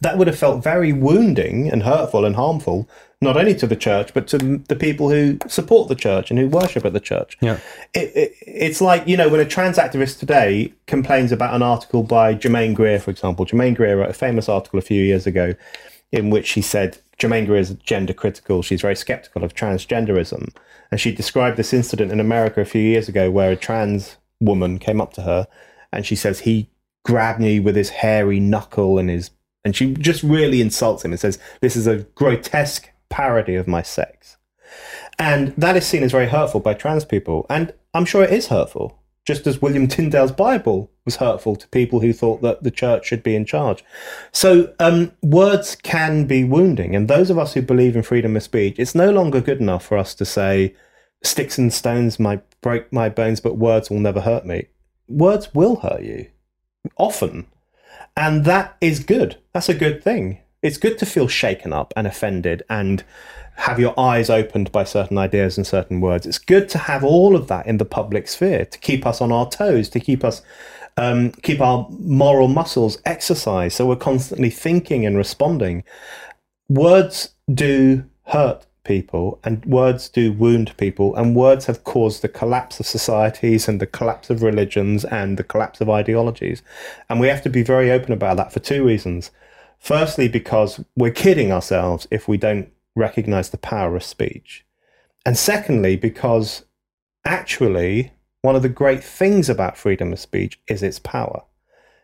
That 0.00 0.18
would 0.18 0.26
have 0.26 0.38
felt 0.38 0.62
very 0.62 0.92
wounding 0.92 1.70
and 1.70 1.82
hurtful 1.82 2.24
and 2.24 2.34
harmful, 2.34 2.88
not 3.20 3.36
only 3.36 3.54
to 3.54 3.66
the 3.66 3.76
church 3.76 4.12
but 4.12 4.26
to 4.28 4.38
the 4.38 4.76
people 4.76 5.10
who 5.10 5.38
support 5.46 5.88
the 5.88 5.94
church 5.94 6.30
and 6.30 6.38
who 6.38 6.48
worship 6.48 6.84
at 6.84 6.92
the 6.92 7.00
church. 7.00 7.38
Yeah. 7.40 7.58
It, 7.94 8.12
it, 8.14 8.32
it's 8.40 8.80
like 8.80 9.06
you 9.06 9.16
know 9.16 9.28
when 9.28 9.40
a 9.40 9.44
trans 9.44 9.78
activist 9.78 10.18
today 10.18 10.72
complains 10.86 11.32
about 11.32 11.54
an 11.54 11.62
article 11.62 12.02
by 12.02 12.34
Germaine 12.34 12.74
Greer, 12.74 12.98
for 12.98 13.10
example. 13.10 13.44
Germaine 13.44 13.74
Greer 13.74 13.98
wrote 13.98 14.10
a 14.10 14.14
famous 14.14 14.48
article 14.48 14.78
a 14.78 14.82
few 14.82 15.02
years 15.02 15.26
ago 15.26 15.54
in 16.12 16.30
which 16.30 16.46
she 16.46 16.60
said 16.60 16.98
Germaine 17.18 17.46
Greer 17.46 17.60
is 17.60 17.74
gender 17.74 18.12
critical. 18.12 18.62
She's 18.62 18.82
very 18.82 18.96
skeptical 18.96 19.44
of 19.44 19.54
transgenderism, 19.54 20.54
and 20.90 21.00
she 21.00 21.12
described 21.12 21.56
this 21.56 21.72
incident 21.72 22.12
in 22.12 22.20
America 22.20 22.60
a 22.60 22.66
few 22.66 22.82
years 22.82 23.08
ago 23.08 23.30
where 23.30 23.52
a 23.52 23.56
trans 23.56 24.16
woman 24.40 24.78
came 24.78 25.00
up 25.00 25.12
to 25.14 25.22
her 25.22 25.46
and 25.92 26.04
she 26.04 26.16
says 26.16 26.40
he 26.40 26.68
grabbed 27.04 27.40
me 27.40 27.60
with 27.60 27.76
his 27.76 27.90
hairy 27.90 28.40
knuckle 28.40 28.98
and 28.98 29.08
his 29.08 29.30
and 29.64 29.74
she 29.74 29.94
just 29.94 30.22
really 30.22 30.60
insults 30.60 31.04
him 31.04 31.12
and 31.12 31.20
says 31.20 31.38
this 31.60 31.76
is 31.76 31.86
a 31.86 32.02
grotesque 32.14 32.90
parody 33.08 33.54
of 33.54 33.66
my 33.66 33.82
sex. 33.82 34.36
And 35.18 35.54
that 35.56 35.76
is 35.76 35.86
seen 35.86 36.02
as 36.02 36.12
very 36.12 36.28
hurtful 36.28 36.60
by 36.60 36.74
trans 36.74 37.04
people. 37.04 37.46
And 37.48 37.72
i'm 37.94 38.04
sure 38.04 38.24
it 38.24 38.32
is 38.32 38.48
hurtful 38.48 38.98
just 39.24 39.46
as 39.46 39.62
william 39.62 39.86
tyndale's 39.86 40.32
bible 40.32 40.90
was 41.04 41.16
hurtful 41.16 41.54
to 41.54 41.68
people 41.68 42.00
who 42.00 42.12
thought 42.12 42.42
that 42.42 42.62
the 42.62 42.70
church 42.70 43.06
should 43.06 43.22
be 43.22 43.36
in 43.36 43.44
charge. 43.44 43.84
So 44.32 44.72
um, 44.78 45.12
words 45.22 45.76
can 45.76 46.26
be 46.26 46.44
wounding 46.44 46.96
and 46.96 47.08
those 47.08 47.30
of 47.30 47.38
us 47.38 47.54
who 47.54 47.62
believe 47.62 47.96
in 47.96 48.02
freedom 48.02 48.36
of 48.36 48.42
speech 48.42 48.76
it's 48.78 48.94
no 48.94 49.10
longer 49.10 49.40
good 49.40 49.60
enough 49.60 49.84
for 49.84 49.98
us 49.98 50.14
to 50.16 50.24
say 50.24 50.74
sticks 51.22 51.58
and 51.58 51.72
stones 51.72 52.18
might 52.18 52.42
break 52.60 52.92
my 52.92 53.08
bones 53.08 53.40
but 53.40 53.56
words 53.56 53.90
will 53.90 54.00
never 54.00 54.20
hurt 54.20 54.44
me. 54.44 54.66
Words 55.08 55.54
will 55.54 55.76
hurt 55.76 56.02
you 56.02 56.26
often 56.96 57.46
and 58.16 58.44
that 58.44 58.76
is 58.80 59.00
good. 59.00 59.38
That's 59.52 59.68
a 59.68 59.74
good 59.74 60.02
thing. 60.02 60.40
It's 60.62 60.78
good 60.78 60.98
to 60.98 61.06
feel 61.06 61.28
shaken 61.28 61.72
up 61.72 61.92
and 61.96 62.06
offended 62.06 62.62
and 62.70 63.04
have 63.56 63.78
your 63.78 63.98
eyes 63.98 64.30
opened 64.30 64.72
by 64.72 64.84
certain 64.84 65.18
ideas 65.18 65.56
and 65.56 65.66
certain 65.66 66.00
words. 66.00 66.26
It's 66.26 66.38
good 66.38 66.68
to 66.70 66.78
have 66.78 67.04
all 67.04 67.36
of 67.36 67.48
that 67.48 67.66
in 67.66 67.78
the 67.78 67.84
public 67.84 68.28
sphere 68.28 68.64
to 68.64 68.78
keep 68.78 69.06
us 69.06 69.20
on 69.20 69.30
our 69.30 69.48
toes, 69.48 69.88
to 69.90 70.00
keep 70.00 70.24
us 70.24 70.42
um, 70.96 71.32
keep 71.42 71.60
our 71.60 71.88
moral 71.90 72.46
muscles 72.46 72.98
exercised, 73.04 73.76
so 73.76 73.86
we're 73.86 73.96
constantly 73.96 74.50
thinking 74.50 75.04
and 75.04 75.16
responding. 75.16 75.82
Words 76.68 77.30
do 77.52 78.04
hurt 78.26 78.64
people, 78.84 79.40
and 79.42 79.64
words 79.64 80.08
do 80.08 80.32
wound 80.32 80.76
people, 80.76 81.14
and 81.16 81.34
words 81.34 81.66
have 81.66 81.84
caused 81.84 82.22
the 82.22 82.28
collapse 82.28 82.78
of 82.78 82.86
societies 82.86 83.66
and 83.66 83.80
the 83.80 83.86
collapse 83.86 84.30
of 84.30 84.42
religions 84.42 85.04
and 85.04 85.36
the 85.36 85.44
collapse 85.44 85.80
of 85.80 85.90
ideologies. 85.90 86.62
And 87.08 87.18
we 87.18 87.28
have 87.28 87.42
to 87.42 87.50
be 87.50 87.62
very 87.62 87.90
open 87.90 88.12
about 88.12 88.36
that 88.36 88.52
for 88.52 88.60
two 88.60 88.84
reasons. 88.84 89.30
Firstly, 89.78 90.28
because 90.28 90.82
we're 90.96 91.10
kidding 91.10 91.52
ourselves 91.52 92.06
if 92.10 92.28
we 92.28 92.36
don't 92.36 92.70
recognize 92.94 93.50
the 93.50 93.58
power 93.58 93.96
of 93.96 94.04
speech. 94.04 94.64
And 95.26 95.36
secondly, 95.36 95.96
because 95.96 96.64
actually, 97.24 98.12
one 98.42 98.56
of 98.56 98.62
the 98.62 98.68
great 98.68 99.02
things 99.02 99.48
about 99.48 99.76
freedom 99.76 100.12
of 100.12 100.20
speech 100.20 100.60
is 100.68 100.82
its 100.82 100.98
power. 100.98 101.42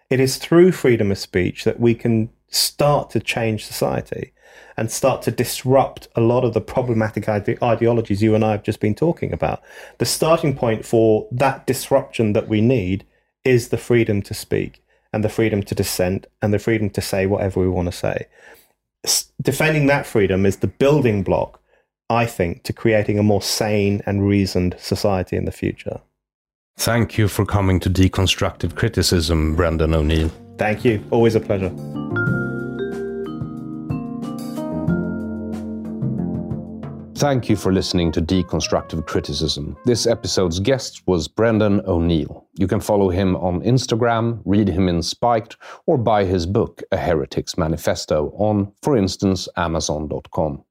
It 0.09 0.21
is 0.21 0.39
through 0.39 0.73
freedom 0.73 1.13
of 1.13 1.19
speech 1.19 1.65
that 1.65 1.79
we 1.79 1.95
can 1.95 2.31
start 2.49 3.11
to 3.11 3.21
change 3.21 3.65
society 3.65 4.33
and 4.77 4.91
start 4.91 5.23
to 5.23 5.31
disrupt 5.31 6.09
a 6.17 6.21
lot 6.21 6.45
of 6.45 6.55
the 6.55 6.61
problematic 6.61 7.29
ide- 7.29 7.63
ideologies 7.63 8.23
you 8.23 8.35
and 8.35 8.45
I 8.45 8.53
have 8.53 8.63
just 8.63 8.81
been 8.81 8.95
talking 8.95 9.33
about. 9.33 9.63
The 9.99 10.07
starting 10.07 10.57
point 10.57 10.85
for 10.85 11.29
that 11.33 11.67
disruption 11.67 12.33
that 12.33 12.49
we 12.49 12.61
need 12.61 13.05
is 13.45 13.69
the 13.69 13.79
freedom 13.79 14.23
to 14.23 14.35
speak 14.35 14.83
and 15.13 15.25
the 15.25 15.29
freedom 15.29 15.63
to 15.63 15.75
dissent 15.75 16.27
and 16.41 16.53
the 16.53 16.59
freedom 16.59 16.91
to 16.91 17.01
say 17.01 17.27
whatever 17.27 17.61
we 17.61 17.69
want 17.69 17.87
to 17.87 17.97
say. 17.97 18.27
S- 19.05 19.33
defending 19.43 19.87
that 19.87 20.07
freedom 20.07 20.47
is 20.47 20.59
the 20.59 20.67
building 20.67 21.23
block, 21.23 21.61
I 22.09 22.27
think, 22.27 22.63
to 22.65 22.73
creating 22.73 23.19
a 23.19 23.23
more 23.23 23.43
sane 23.43 24.03
and 24.07 24.27
reasoned 24.27 24.77
society 24.79 25.37
in 25.37 25.45
the 25.45 25.53
future. 25.53 26.01
Thank 26.77 27.19
you 27.19 27.29
for 27.29 27.45
coming 27.45 27.81
to 27.81 27.91
Deconstructive 27.91 28.75
Criticism, 28.75 29.55
Brendan 29.55 29.95
O'Neill. 29.95 30.31
Thank 30.57 30.85
you. 30.85 31.05
Always 31.11 31.35
a 31.35 31.41
pleasure. 31.41 31.71
Thank 37.21 37.51
you 37.51 37.57
for 37.57 37.71
listening 37.71 38.13
to 38.13 38.23
Deconstructive 38.23 39.07
Criticism. 39.07 39.77
This 39.85 40.07
episode's 40.07 40.59
guest 40.59 41.03
was 41.07 41.29
Brendan 41.29 41.83
O'Neill. 41.87 42.47
You 42.55 42.67
can 42.67 42.81
follow 42.81 43.11
him 43.11 43.37
on 43.37 43.61
Instagram, 43.61 44.41
read 44.47 44.69
him 44.69 44.89
in 44.89 45.03
Spiked, 45.03 45.59
or 45.85 45.99
buy 45.99 46.25
his 46.25 46.47
book, 46.47 46.83
A 46.93 46.97
Heretic's 46.97 47.59
Manifesto, 47.59 48.31
on, 48.37 48.73
for 48.81 48.97
instance, 48.97 49.51
Amazon.com. 49.59 50.65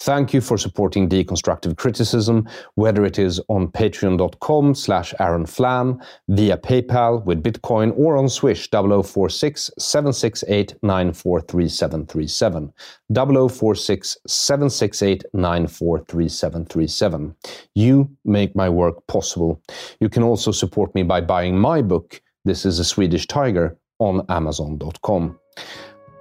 Thank 0.00 0.32
you 0.32 0.40
for 0.40 0.58
supporting 0.58 1.08
deconstructive 1.08 1.76
criticism, 1.76 2.48
whether 2.74 3.04
it 3.04 3.18
is 3.18 3.40
on 3.48 3.68
patreon.com 3.68 4.74
slash 4.74 5.14
Aron 5.20 5.46
Flam, 5.46 6.00
via 6.28 6.56
PayPal 6.56 7.24
with 7.24 7.42
Bitcoin, 7.42 7.92
or 7.96 8.16
on 8.16 8.28
Swish 8.28 8.68
0046 8.70 9.70
768 9.78 10.74
943737. 10.82 12.72
0046 13.12 14.16
768 14.26 15.24
943737. 15.34 17.34
You 17.74 18.10
make 18.24 18.56
my 18.56 18.68
work 18.68 19.06
possible. 19.06 19.60
You 20.00 20.08
can 20.08 20.22
also 20.22 20.52
support 20.52 20.94
me 20.94 21.02
by 21.02 21.20
buying 21.20 21.58
my 21.58 21.82
book, 21.82 22.20
This 22.44 22.64
is 22.64 22.78
a 22.78 22.84
Swedish 22.84 23.26
Tiger, 23.26 23.76
on 23.98 24.24
Amazon.com. 24.28 25.38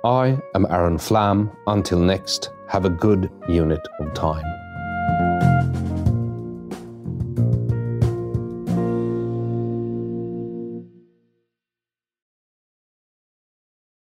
I 0.04 0.38
am 0.56 0.66
Aron 0.70 0.98
Flam. 0.98 1.52
Until 1.68 2.00
next, 2.00 2.52
have 2.70 2.86
a 2.86 2.90
good 2.90 3.32
unit 3.48 3.82
of 4.00 4.14
time. 4.14 4.46